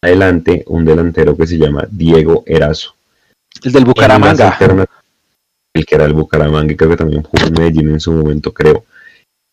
Adelante, 0.00 0.64
un 0.68 0.84
delantero 0.84 1.36
que 1.36 1.46
se 1.46 1.58
llama 1.58 1.86
Diego 1.90 2.42
Erazo 2.46 2.95
el 3.62 3.72
del 3.72 3.84
Bucaramanga. 3.84 4.58
El 5.74 5.84
que 5.84 5.94
era 5.94 6.04
el 6.04 6.14
Bucaramanga, 6.14 6.74
creo 6.74 6.90
que 6.90 6.96
también 6.96 7.22
jugó 7.22 7.46
en 7.46 7.52
Medellín 7.52 7.90
en 7.90 8.00
su 8.00 8.12
momento, 8.12 8.52
creo. 8.52 8.84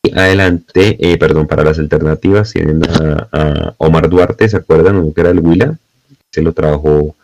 Y 0.06 0.18
adelante, 0.18 0.98
eh, 1.00 1.18
perdón, 1.18 1.48
para 1.48 1.64
las 1.64 1.80
alternativas 1.80 2.52
tienen 2.52 2.82
a, 2.84 3.74
Omar 3.78 4.10
Duarte, 4.10 4.48
¿se 4.50 4.58
acuerdan? 4.58 4.98
Uno 4.98 5.14
que 5.14 5.22
era 5.22 5.32
el 5.32 5.40
Huila, 5.40 5.78
se 6.32 6.42
lo 6.42 6.54
trajo 6.54 7.16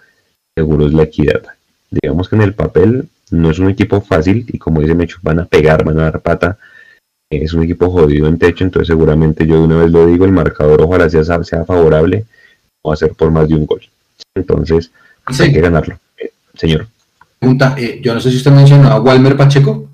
Seguros 0.57 0.93
La 0.93 1.03
Equidad. 1.03 1.43
Digamos 1.89 2.29
que 2.29 2.35
en 2.35 2.41
el 2.41 2.53
papel 2.53 3.09
no 3.31 3.51
es 3.51 3.59
un 3.59 3.69
equipo 3.69 4.01
fácil 4.01 4.45
y 4.47 4.57
como 4.57 4.81
dice 4.81 4.95
Mecho, 4.95 5.17
van 5.21 5.39
a 5.39 5.45
pegar, 5.45 5.83
van 5.83 5.99
a 5.99 6.03
dar 6.03 6.21
pata. 6.21 6.57
Es 7.29 7.53
un 7.53 7.63
equipo 7.63 7.91
jodido 7.91 8.27
en 8.27 8.39
techo, 8.39 8.63
entonces 8.63 8.87
seguramente 8.87 9.45
yo 9.45 9.55
de 9.55 9.65
una 9.65 9.77
vez 9.77 9.91
lo 9.91 10.05
digo, 10.07 10.25
el 10.25 10.31
marcador 10.31 10.81
ojalá 10.81 11.09
sea, 11.09 11.23
sea 11.23 11.65
favorable, 11.65 12.25
o 12.81 12.91
a 12.91 12.95
ser 12.95 13.13
por 13.13 13.29
más 13.29 13.47
de 13.47 13.55
un 13.55 13.65
gol. 13.65 13.81
Entonces, 14.35 14.91
hay 15.39 15.53
que 15.53 15.61
ganarlo. 15.61 15.99
Señor. 16.59 16.87
Pregunta, 17.39 17.75
eh, 17.77 18.01
yo 18.03 18.13
no 18.13 18.19
sé 18.19 18.29
si 18.29 18.37
usted 18.37 18.51
mencionó 18.51 18.89
a 18.89 18.99
Walmer 18.99 19.37
Pacheco. 19.37 19.87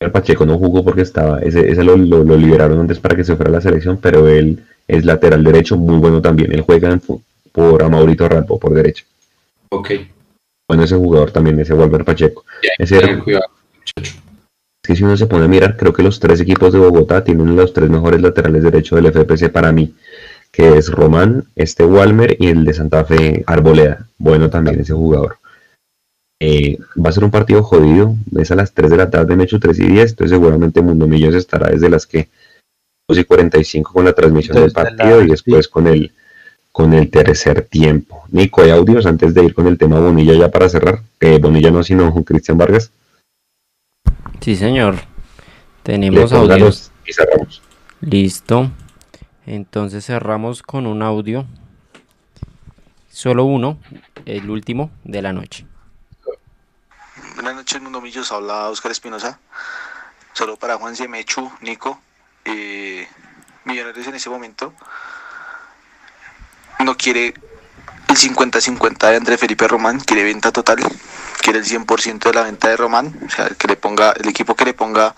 El 0.00 0.10
Pacheco 0.10 0.46
no 0.46 0.56
jugó 0.56 0.82
porque 0.82 1.02
estaba, 1.02 1.40
ese, 1.40 1.70
ese 1.70 1.84
lo, 1.84 1.96
liberaron 1.96 2.80
antes 2.80 2.98
para 2.98 3.14
que 3.14 3.24
se 3.24 3.36
fuera 3.36 3.50
a 3.50 3.52
la 3.52 3.60
selección, 3.60 3.98
pero 4.00 4.26
él 4.26 4.64
es 4.88 5.04
lateral 5.04 5.44
derecho, 5.44 5.76
muy 5.76 5.98
bueno 5.98 6.22
también. 6.22 6.52
Él 6.52 6.62
juega 6.62 6.98
por 7.52 7.82
a 7.82 7.88
Maurito 7.90 8.26
Rampo, 8.26 8.58
por 8.58 8.72
derecha. 8.72 9.04
Ok. 9.68 9.90
Bueno, 10.66 10.84
ese 10.84 10.96
jugador 10.96 11.30
también, 11.30 11.60
ese 11.60 11.74
Walmer 11.74 12.04
Pacheco. 12.04 12.44
ese 12.78 12.96
Es 13.94 14.14
que 14.82 14.96
si 14.96 15.04
uno 15.04 15.16
se 15.16 15.26
pone 15.26 15.44
a 15.44 15.48
mirar, 15.48 15.76
creo 15.76 15.92
que 15.92 16.02
los 16.02 16.18
tres 16.18 16.40
equipos 16.40 16.72
de 16.72 16.78
Bogotá 16.78 17.22
tienen 17.22 17.54
los 17.54 17.74
tres 17.74 17.90
mejores 17.90 18.22
laterales 18.22 18.62
derechos 18.62 18.96
del 18.96 19.12
FPC 19.12 19.50
para 19.50 19.72
mí, 19.72 19.94
que 20.50 20.78
es 20.78 20.90
Román, 20.90 21.44
este 21.54 21.84
Walmer 21.84 22.34
y 22.40 22.48
el 22.48 22.64
de 22.64 22.72
Santa 22.72 23.04
Fe 23.04 23.44
Arboleda. 23.46 24.06
Bueno 24.16 24.48
también 24.48 24.80
ese 24.80 24.94
jugador. 24.94 25.38
Eh, 26.40 26.78
va 27.02 27.10
a 27.10 27.12
ser 27.12 27.24
un 27.24 27.30
partido 27.30 27.62
jodido. 27.62 28.14
Es 28.38 28.50
a 28.50 28.56
las 28.56 28.72
3 28.72 28.90
de 28.90 28.96
la 28.96 29.10
tarde, 29.10 29.36
me 29.36 29.44
hecho 29.44 29.58
3 29.58 29.78
y 29.78 29.86
10. 29.86 30.10
Entonces, 30.10 30.30
seguramente 30.30 30.82
Mundo 30.82 31.06
Millos 31.06 31.34
estará 31.34 31.70
desde 31.70 31.88
las 31.88 32.06
que 32.06 32.28
2 33.08 33.18
y 33.18 33.24
45 33.24 33.92
con 33.92 34.04
la 34.04 34.12
transmisión 34.12 34.56
del 34.56 34.72
partido 34.72 35.22
y 35.22 35.28
después 35.28 35.68
con 35.68 35.86
el, 35.86 36.12
con 36.72 36.92
el 36.92 37.10
tercer 37.10 37.62
tiempo. 37.62 38.24
Nico, 38.30 38.62
¿hay 38.62 38.70
audios 38.70 39.06
antes 39.06 39.32
de 39.32 39.44
ir 39.44 39.54
con 39.54 39.66
el 39.66 39.78
tema 39.78 40.00
Bonilla 40.00 40.34
ya 40.34 40.50
para 40.50 40.68
cerrar? 40.68 41.00
Eh, 41.20 41.38
Bonilla 41.38 41.70
no, 41.70 41.82
sino 41.82 42.12
Cristian 42.24 42.58
Vargas. 42.58 42.90
Sí, 44.40 44.56
señor. 44.56 44.96
Tenemos 45.82 46.32
audios. 46.32 46.90
Y 47.06 47.12
cerramos. 47.12 47.62
Listo. 48.00 48.70
Entonces 49.46 50.04
cerramos 50.04 50.62
con 50.62 50.86
un 50.86 51.02
audio. 51.02 51.46
Solo 53.08 53.44
uno, 53.44 53.78
el 54.26 54.50
último 54.50 54.90
de 55.04 55.22
la 55.22 55.32
noche. 55.32 55.64
Buenas 57.36 57.54
noches, 57.54 57.82
Mundo 57.82 58.00
Millos. 58.00 58.32
Habla 58.32 58.70
Oscar 58.70 58.90
Espinosa. 58.90 59.38
Solo 60.32 60.56
para 60.56 60.78
Juan 60.78 60.96
Siemechu, 60.96 61.52
Nico. 61.60 62.00
Eh, 62.46 63.06
millonarios 63.64 64.06
en 64.06 64.14
ese 64.14 64.30
momento. 64.30 64.72
No 66.78 66.96
quiere 66.96 67.34
el 68.08 68.16
50-50 68.16 69.10
de 69.10 69.16
André 69.16 69.36
Felipe 69.36 69.68
Román. 69.68 70.00
Quiere 70.00 70.24
venta 70.24 70.50
total. 70.50 70.78
Quiere 71.42 71.58
el 71.58 71.66
100% 71.66 72.20
de 72.20 72.32
la 72.32 72.42
venta 72.44 72.68
de 72.68 72.76
Román. 72.78 73.14
O 73.26 73.28
sea, 73.28 73.50
que 73.50 73.68
le 73.68 73.76
ponga, 73.76 74.12
el 74.12 74.30
equipo 74.30 74.56
que 74.56 74.64
le 74.64 74.72
ponga 74.72 75.14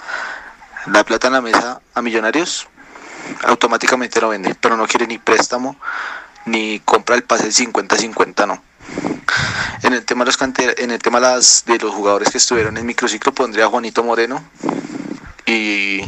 la 0.86 1.04
plata 1.04 1.28
en 1.28 1.34
la 1.34 1.40
mesa 1.40 1.80
a 1.94 2.02
Millonarios, 2.02 2.66
automáticamente 3.44 4.20
lo 4.20 4.30
vende. 4.30 4.56
Pero 4.56 4.76
no 4.76 4.88
quiere 4.88 5.06
ni 5.06 5.18
préstamo 5.18 5.76
ni 6.46 6.80
compra 6.80 7.14
el 7.14 7.22
pase 7.22 7.46
el 7.46 7.52
50-50, 7.52 8.44
no. 8.48 8.67
En 9.82 9.93
el 9.93 10.05
tema 10.05 10.24
de 10.24 10.32
los 10.32 10.59
en 10.78 10.90
el 10.90 10.98
tema 10.98 11.20
las, 11.20 11.65
de 11.66 11.78
los 11.78 11.94
jugadores 11.94 12.31
que 12.31 12.39
estuvieron 12.39 12.77
en 12.77 12.86
microciclo 12.86 13.32
pondría 13.32 13.66
a 13.66 13.69
Juanito 13.69 14.02
Moreno 14.02 14.43
y, 15.47 16.01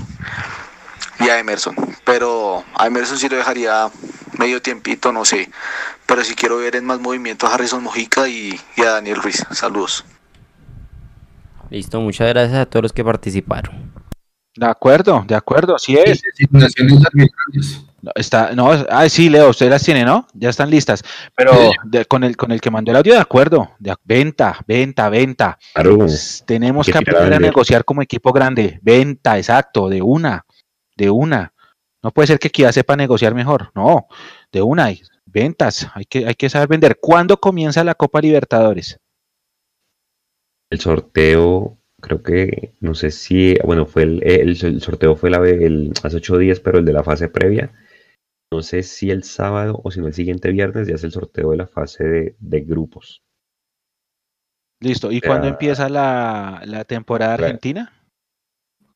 y 1.21 1.29
a 1.29 1.39
Emerson. 1.39 1.77
Pero 2.05 2.65
a 2.75 2.87
Emerson 2.87 3.19
sí 3.19 3.29
lo 3.29 3.37
dejaría 3.37 3.91
medio 4.39 4.61
tiempito, 4.61 5.13
no 5.13 5.25
sé. 5.25 5.51
Pero 6.07 6.25
si 6.25 6.35
quiero 6.35 6.57
ver 6.57 6.75
en 6.77 6.85
más 6.85 6.99
movimiento 6.99 7.47
a 7.47 7.55
Harrison 7.55 7.83
Mojica 7.83 8.29
y, 8.29 8.59
a 8.79 8.91
Daniel 8.91 9.23
Ruiz. 9.23 9.45
Saludos. 9.53 10.05
Listo, 11.69 12.01
muchas 12.01 12.29
gracias 12.29 12.59
a 12.59 12.67
todos 12.67 12.83
los 12.83 12.93
que 12.93 13.05
participaron. 13.05 13.93
De 14.57 14.67
acuerdo, 14.67 15.25
de 15.27 15.37
acuerdo, 15.37 15.77
así 15.77 15.97
es. 15.97 16.23
Está, 18.15 18.55
no, 18.55 18.71
ah, 18.89 19.09
sí, 19.09 19.29
Leo, 19.29 19.51
usted 19.51 19.69
las 19.69 19.85
tiene, 19.85 20.05
¿no? 20.05 20.27
Ya 20.33 20.49
están 20.49 20.71
listas. 20.71 21.03
Pero 21.37 21.53
con, 22.09 22.25
el, 22.25 22.37
con 22.37 22.51
el 22.51 22.61
que 22.61 22.71
mandó 22.71 22.91
el 22.91 22.97
audio, 22.97 23.15
de 23.15 23.21
acuerdo. 23.21 23.71
De, 23.79 23.95
venta, 24.05 24.59
venta, 24.67 25.09
venta. 25.11 25.59
tenemos 26.47 26.87
que, 26.87 26.97
aprender 26.97 27.35
a 27.35 27.39
negociar 27.39 27.85
como 27.85 28.03
equipo 28.03 28.33
grande. 28.33 28.79
Venta, 28.83 29.37
exacto, 29.37 29.89
de 29.89 30.01
una, 30.01 30.45
de 30.97 31.11
una. 31.11 31.53
No 32.03 32.11
puede 32.11 32.29
ser 32.29 32.39
que 32.39 32.51
Kia 32.51 32.73
sepa 32.73 32.97
negociar 32.97 33.35
mejor. 33.35 33.71
No, 33.75 34.07
de 34.51 34.63
una. 34.63 34.91
Ventas, 35.27 35.89
hay 35.95 36.07
que, 36.07 36.27
hay 36.27 36.35
que 36.35 36.49
saber 36.49 36.69
vender. 36.69 36.99
¿Cuándo 37.01 37.39
comienza 37.39 37.85
la 37.85 37.95
Copa 37.95 38.21
Libertadores? 38.21 38.99
El 40.71 40.81
sorteo 40.81 41.77
creo 42.01 42.23
que, 42.23 42.73
no 42.81 42.95
sé 42.95 43.11
si, 43.11 43.57
bueno, 43.65 43.85
fue 43.87 44.05
el, 44.05 44.23
el, 44.25 44.81
sorteo 44.81 45.17
fue 45.17 45.31
la, 45.31 45.39
el, 45.47 45.93
hace 46.03 46.17
ocho 46.17 46.39
días, 46.39 46.59
pero 46.59 46.79
el 46.79 46.85
de 46.85 46.95
la 46.95 47.05
fase 47.05 47.29
previa 47.29 47.71
no 48.53 48.63
sé 48.63 48.83
si 48.83 49.11
el 49.11 49.23
sábado 49.23 49.81
o 49.85 49.91
si 49.91 50.01
no 50.01 50.09
el 50.09 50.15
siguiente 50.15 50.51
viernes 50.51 50.89
ya 50.89 50.95
es 50.95 51.05
el 51.05 51.13
sorteo 51.13 51.53
de 51.53 51.57
la 51.57 51.67
fase 51.67 52.35
de, 52.39 52.61
grupos. 52.61 53.23
Listo. 54.81 55.13
¿Y 55.13 55.21
cuándo 55.21 55.47
empieza 55.47 55.89
la, 55.89 56.85
temporada 56.87 57.35
argentina? 57.35 57.93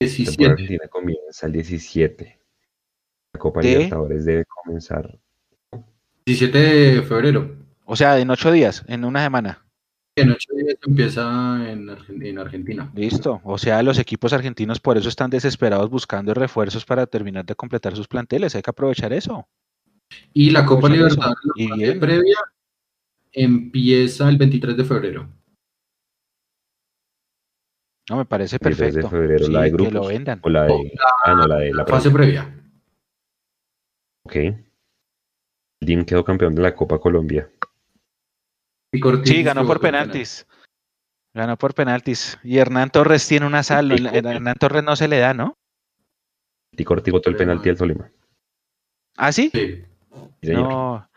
17. 0.00 0.24
La 0.24 0.36
temporada 0.36 0.52
argentina 0.52 0.88
comienza 0.88 1.46
el 1.46 1.52
17. 1.52 2.40
La 3.34 3.40
Copa 3.40 3.62
Libertadores 3.62 4.24
debe 4.24 4.44
comenzar. 4.44 5.18
17 6.26 6.58
de 6.58 7.02
febrero. 7.02 7.56
O 7.84 7.96
sea, 7.96 8.18
en 8.18 8.30
ocho 8.30 8.50
días, 8.50 8.84
en 8.88 9.04
una 9.04 9.22
semana. 9.22 9.63
En 10.16 10.30
ocho 10.30 10.54
días 10.54 10.76
empieza 10.86 11.70
en, 11.70 12.38
Argentina. 12.38 12.90
Listo. 12.94 13.40
O 13.42 13.58
sea, 13.58 13.82
los 13.82 13.98
equipos 13.98 14.32
argentinos 14.32 14.78
por 14.78 14.96
eso 14.96 15.08
están 15.08 15.30
desesperados 15.30 15.90
buscando 15.90 16.32
refuerzos 16.34 16.84
para 16.84 17.06
terminar 17.06 17.44
de 17.44 17.56
completar 17.56 17.96
sus 17.96 18.06
planteles. 18.06 18.54
Hay 18.54 18.62
que 18.62 18.70
aprovechar 18.70 19.12
eso. 19.12 19.48
Y 20.32 20.50
la 20.50 20.64
Copa 20.64 20.88
Libertadores 20.88 21.42
la 21.56 22.00
previa 22.00 22.36
empieza 23.32 24.28
el 24.28 24.36
23 24.36 24.76
de 24.76 24.84
febrero. 24.84 25.28
No, 28.08 28.18
me 28.18 28.24
parece 28.24 28.58
perfecto. 28.58 29.00
de 29.00 29.08
febrero, 29.08 29.48
la 29.48 29.62
de 29.62 29.70
grupos. 29.70 29.88
Que 29.88 29.94
lo 29.94 30.06
vendan. 30.06 30.40
O 30.42 30.48
la 30.48 30.64
de, 30.64 30.92
ah, 31.24 31.34
no, 31.34 31.46
la, 31.46 31.56
de 31.56 31.72
la 31.72 31.86
fase 31.86 32.10
previa. 32.10 32.54
Ok. 34.24 34.36
El 34.36 34.64
DIM 35.80 36.04
quedó 36.04 36.24
campeón 36.24 36.54
de 36.54 36.62
la 36.62 36.74
Copa 36.74 37.00
Colombia. 37.00 37.50
Sí, 39.24 39.42
ganó 39.42 39.66
por 39.66 39.80
penaltis. 39.80 40.46
Ganó 41.32 41.56
por 41.56 41.74
penaltis. 41.74 42.38
Y 42.42 42.58
Hernán 42.58 42.90
Torres 42.90 43.26
tiene 43.26 43.46
una 43.46 43.62
sal. 43.62 43.90
Hernán 44.14 44.56
Torres 44.56 44.84
no 44.84 44.96
se 44.96 45.08
le 45.08 45.18
da, 45.18 45.34
¿no? 45.34 45.56
Y 46.72 46.84
Corti 46.84 47.10
botó 47.10 47.30
el 47.30 47.36
penalti 47.36 47.68
al 47.68 47.76
Tolima. 47.76 48.10
¿Ah, 49.16 49.32
sí? 49.32 49.50
Sí. 49.52 49.84
No, 50.42 51.08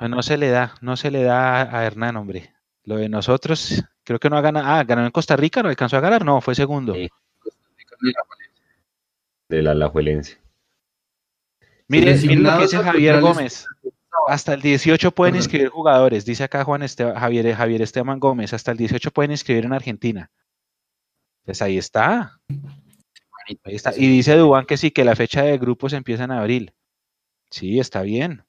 no 0.00 0.22
se 0.22 0.36
le 0.36 0.50
da, 0.50 0.74
no 0.80 0.96
se 0.96 1.10
le 1.10 1.22
da 1.22 1.76
a 1.76 1.84
Hernán, 1.84 2.16
hombre. 2.16 2.52
Lo 2.84 2.96
de 2.96 3.08
nosotros, 3.08 3.82
creo 4.04 4.18
que 4.18 4.28
no 4.28 4.36
ha 4.36 4.40
ganado. 4.40 4.66
Ah, 4.66 4.84
ganó 4.84 5.04
en 5.04 5.10
Costa 5.10 5.36
Rica, 5.36 5.62
no 5.62 5.68
alcanzó 5.68 5.96
a 5.96 6.00
ganar, 6.00 6.24
no, 6.24 6.40
fue 6.40 6.54
segundo. 6.54 6.94
Sí. 6.94 7.08
De 9.48 9.62
la 9.62 9.72
Alajuelense. 9.72 10.38
Mire, 11.88 12.16
miren 12.16 12.42
lo 12.42 12.56
que 12.56 12.62
dice 12.62 12.78
Javier 12.78 13.20
Gómez. 13.20 13.66
Hasta 14.28 14.54
el 14.54 14.62
18 14.62 15.10
pueden 15.12 15.36
inscribir 15.36 15.68
jugadores, 15.68 16.24
dice 16.24 16.44
acá 16.44 16.64
Juan 16.64 16.86
Javier, 16.86 17.54
Javier 17.54 17.82
Esteban 17.82 18.20
Gómez. 18.20 18.52
Hasta 18.52 18.72
el 18.72 18.78
18 18.78 19.10
pueden 19.10 19.32
inscribir 19.32 19.64
en 19.64 19.72
Argentina. 19.72 20.30
Pues 21.44 21.60
ahí 21.62 21.78
está. 21.78 22.38
Ahí 23.64 23.74
está. 23.74 23.92
Y 23.96 24.06
dice 24.08 24.36
Dubán 24.36 24.66
que 24.66 24.76
sí, 24.76 24.90
que 24.90 25.04
la 25.04 25.16
fecha 25.16 25.42
de 25.42 25.58
grupos 25.58 25.92
empieza 25.92 26.24
en 26.24 26.30
abril. 26.30 26.72
Sí, 27.50 27.80
está 27.80 28.02
bien. 28.02 28.44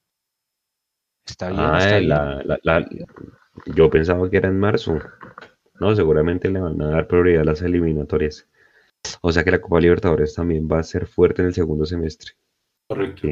Está 1.26 1.50
bien. 1.50 2.12
Ah, 2.12 2.82
yo 3.66 3.90
pensaba 3.90 4.30
que 4.30 4.38
era 4.38 4.50
en 4.50 4.60
marzo. 4.60 5.00
No, 5.80 5.96
seguramente 5.96 6.50
le 6.50 6.60
van 6.60 6.82
a 6.82 6.90
dar 6.90 7.08
prioridad 7.08 7.42
a 7.42 7.46
las 7.46 7.62
eliminatorias. 7.62 8.48
O 9.22 9.32
sea 9.32 9.44
que 9.44 9.52
la 9.52 9.60
Copa 9.60 9.80
Libertadores 9.80 10.34
también 10.34 10.68
va 10.72 10.80
a 10.80 10.84
ser 10.84 11.08
fuerte 11.08 11.42
en 11.42 11.50
el 11.50 11.54
segundo 11.54 11.86
semestre. 11.86 12.34
Correcto. 12.88 13.28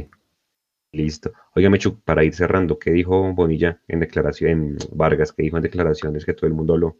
Listo. 0.93 1.31
Oiga, 1.55 1.69
Mechu, 1.69 2.01
para 2.01 2.23
ir 2.23 2.33
cerrando, 2.33 2.77
¿qué 2.77 2.91
dijo 2.91 3.33
Bonilla 3.33 3.81
en 3.87 4.01
declaración, 4.01 4.51
en 4.51 4.77
Vargas, 4.91 5.31
qué 5.31 5.43
dijo 5.43 5.57
en 5.57 5.63
declaraciones 5.63 6.25
que 6.25 6.33
todo 6.33 6.47
el 6.47 6.53
mundo 6.53 6.73
habló? 6.73 6.97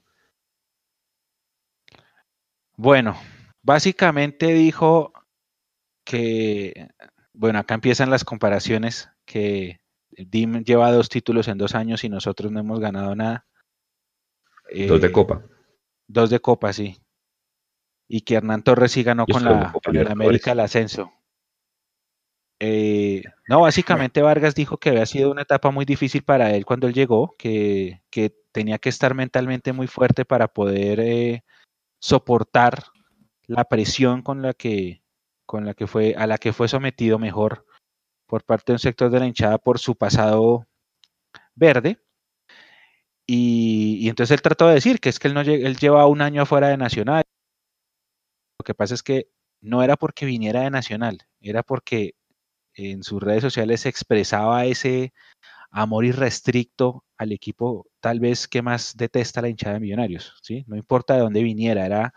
Bueno, 2.78 3.18
básicamente 3.62 4.48
dijo 4.48 5.12
que, 6.06 6.90
bueno, 7.34 7.60
acá 7.60 7.76
empiezan 7.76 8.10
las 8.10 8.24
comparaciones, 8.24 9.10
que 9.26 9.82
DIM 10.10 10.64
lleva 10.64 10.92
dos 10.92 11.10
títulos 11.10 11.50
en 11.50 11.58
dos 11.58 11.76
años 11.76 12.04
y 12.06 12.10
nosotros 12.10 12.52
no 12.52 12.62
hemos 12.62 12.80
ganado 12.80 13.14
nada. 13.14 13.46
dos 14.88 15.02
de 15.02 15.08
eh, 15.08 15.12
Copa. 15.12 15.44
Dos 16.08 16.30
de 16.30 16.40
Copa, 16.40 16.72
sí. 16.72 16.98
Y 18.08 18.22
que 18.22 18.36
Hernán 18.36 18.64
Torres 18.64 18.94
sí 18.94 19.04
ganó 19.04 19.26
con 19.26 19.44
la, 19.44 19.74
con 19.84 19.98
América 20.08 20.54
el 20.54 20.62
ascenso. 20.62 21.12
Eh, 22.64 23.24
no, 23.48 23.62
básicamente 23.62 24.22
Vargas 24.22 24.54
dijo 24.54 24.78
que 24.78 24.90
había 24.90 25.08
sido 25.08 25.32
una 25.32 25.42
etapa 25.42 25.72
muy 25.72 25.84
difícil 25.84 26.22
para 26.22 26.52
él 26.52 26.64
cuando 26.64 26.86
él 26.86 26.94
llegó, 26.94 27.36
que, 27.36 28.04
tenía 28.52 28.78
que 28.78 28.90
estar 28.90 29.16
mentalmente 29.16 29.74
muy 29.74 29.88
fuerte 29.88 30.26
para 30.26 30.48
poder 30.48 31.00
eh, 31.00 31.44
soportar 32.00 32.84
la 33.48 33.64
presión 33.66 34.22
con 34.22 34.44
la 34.44 34.54
que, 34.54 35.02
con 35.48 35.66
la 35.66 35.74
que 35.74 35.88
fue, 35.88 36.14
a 36.16 36.28
la 36.28 36.38
que 36.38 36.54
fue 36.54 36.68
sometido 36.68 37.18
mejor 37.18 37.66
por 38.28 38.44
parte 38.44 38.74
de 38.74 38.76
un 38.76 38.80
sector 38.80 39.10
de 39.10 39.20
la 39.22 39.26
hinchada 39.26 39.58
por 39.58 39.80
su 39.80 39.96
pasado 39.96 40.68
verde. 41.56 42.00
Y, 43.26 44.08
entonces 44.08 44.36
él 44.36 44.42
trató 44.44 44.68
de 44.68 44.76
decir 44.76 45.00
que 45.00 45.10
es 45.10 45.18
que 45.18 45.28
él, 45.30 45.34
no, 45.34 45.42
él 45.42 45.78
lleva 45.78 46.06
un 46.06 46.22
año 46.22 46.44
afuera 46.44 46.68
de 46.68 46.78
Nacional. 46.78 47.24
Lo 48.60 48.64
que 48.64 48.76
pasa 48.76 48.94
es 48.94 49.02
que 49.02 49.32
no 49.62 49.82
era 49.82 49.96
porque 49.98 50.28
viniera 50.28 50.62
de 50.62 50.70
Nacional, 50.70 51.18
era 51.40 51.64
porque 51.64 52.14
en 52.76 53.04
sus 53.04 53.22
redes 53.22 53.42
sociales 53.42 53.86
expresaba 53.86 54.66
ese 54.66 55.14
amor 55.72 56.06
irrestricto 56.06 57.06
al 57.18 57.32
equipo 57.32 57.88
tal 58.00 58.20
vez 58.20 58.48
que 58.48 58.62
más 58.62 58.96
detesta 58.98 59.42
la 59.42 59.50
hinchada 59.50 59.76
de 59.76 59.80
Millonarios, 59.80 60.34
¿sí? 60.42 60.66
No 60.68 60.76
importa 60.76 61.14
de 61.14 61.22
dónde 61.22 61.44
viniera, 61.44 61.86
era 61.86 62.14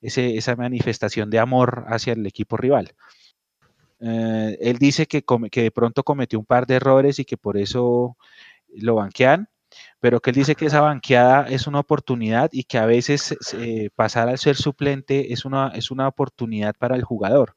ese, 0.00 0.36
esa 0.36 0.56
manifestación 0.56 1.30
de 1.30 1.38
amor 1.38 1.84
hacia 1.88 2.14
el 2.14 2.26
equipo 2.26 2.56
rival. 2.56 2.94
Eh, 4.00 4.58
él 4.60 4.78
dice 4.78 5.06
que, 5.06 5.24
que 5.50 5.62
de 5.62 5.70
pronto 5.70 6.04
cometió 6.04 6.38
un 6.38 6.46
par 6.46 6.66
de 6.66 6.76
errores 6.76 7.18
y 7.18 7.24
que 7.24 7.36
por 7.36 7.56
eso 7.56 8.16
lo 8.68 8.96
banquean, 8.96 9.48
pero 10.00 10.20
que 10.20 10.30
él 10.30 10.36
dice 10.36 10.54
que 10.54 10.66
esa 10.66 10.80
banqueada 10.80 11.48
es 11.48 11.66
una 11.66 11.80
oportunidad 11.80 12.50
y 12.52 12.64
que 12.64 12.78
a 12.78 12.86
veces 12.86 13.36
eh, 13.54 13.90
pasar 13.94 14.28
al 14.28 14.38
ser 14.38 14.56
suplente 14.56 15.32
es 15.32 15.44
una, 15.44 15.68
es 15.74 15.90
una 15.90 16.08
oportunidad 16.08 16.74
para 16.78 16.96
el 16.96 17.04
jugador, 17.04 17.56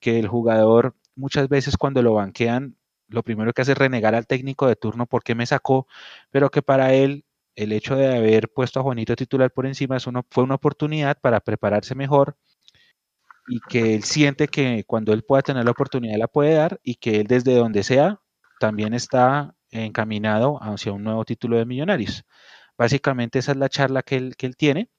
que 0.00 0.18
el 0.18 0.28
jugador 0.28 0.94
muchas 1.20 1.48
veces 1.48 1.76
cuando 1.76 2.02
lo 2.02 2.14
banquean, 2.14 2.76
lo 3.08 3.22
primero 3.22 3.52
que 3.52 3.62
hace 3.62 3.72
es 3.72 3.78
renegar 3.78 4.14
al 4.14 4.26
técnico 4.26 4.66
de 4.66 4.76
turno 4.76 5.06
porque 5.06 5.34
me 5.34 5.46
sacó, 5.46 5.86
pero 6.30 6.50
que 6.50 6.62
para 6.62 6.94
él 6.94 7.24
el 7.56 7.72
hecho 7.72 7.96
de 7.96 8.16
haber 8.16 8.48
puesto 8.50 8.80
a 8.80 8.82
Juanito 8.82 9.14
titular 9.16 9.52
por 9.52 9.66
encima 9.66 9.96
es 9.96 10.04
fue 10.30 10.44
una 10.44 10.54
oportunidad 10.54 11.18
para 11.20 11.40
prepararse 11.40 11.94
mejor 11.94 12.36
y 13.48 13.60
que 13.68 13.94
él 13.94 14.04
siente 14.04 14.48
que 14.48 14.84
cuando 14.86 15.12
él 15.12 15.24
pueda 15.24 15.42
tener 15.42 15.64
la 15.64 15.72
oportunidad 15.72 16.18
la 16.18 16.28
puede 16.28 16.54
dar 16.54 16.80
y 16.82 16.96
que 16.96 17.20
él 17.20 17.26
desde 17.26 17.54
donde 17.54 17.82
sea 17.82 18.20
también 18.60 18.94
está 18.94 19.54
encaminado 19.70 20.58
hacia 20.62 20.92
un 20.92 21.04
nuevo 21.04 21.24
título 21.24 21.58
de 21.58 21.66
millonarios. 21.66 22.24
Básicamente 22.78 23.38
esa 23.40 23.52
es 23.52 23.58
la 23.58 23.68
charla 23.68 24.02
que 24.02 24.16
él, 24.16 24.36
que 24.36 24.46
él 24.46 24.56
tiene 24.56 24.90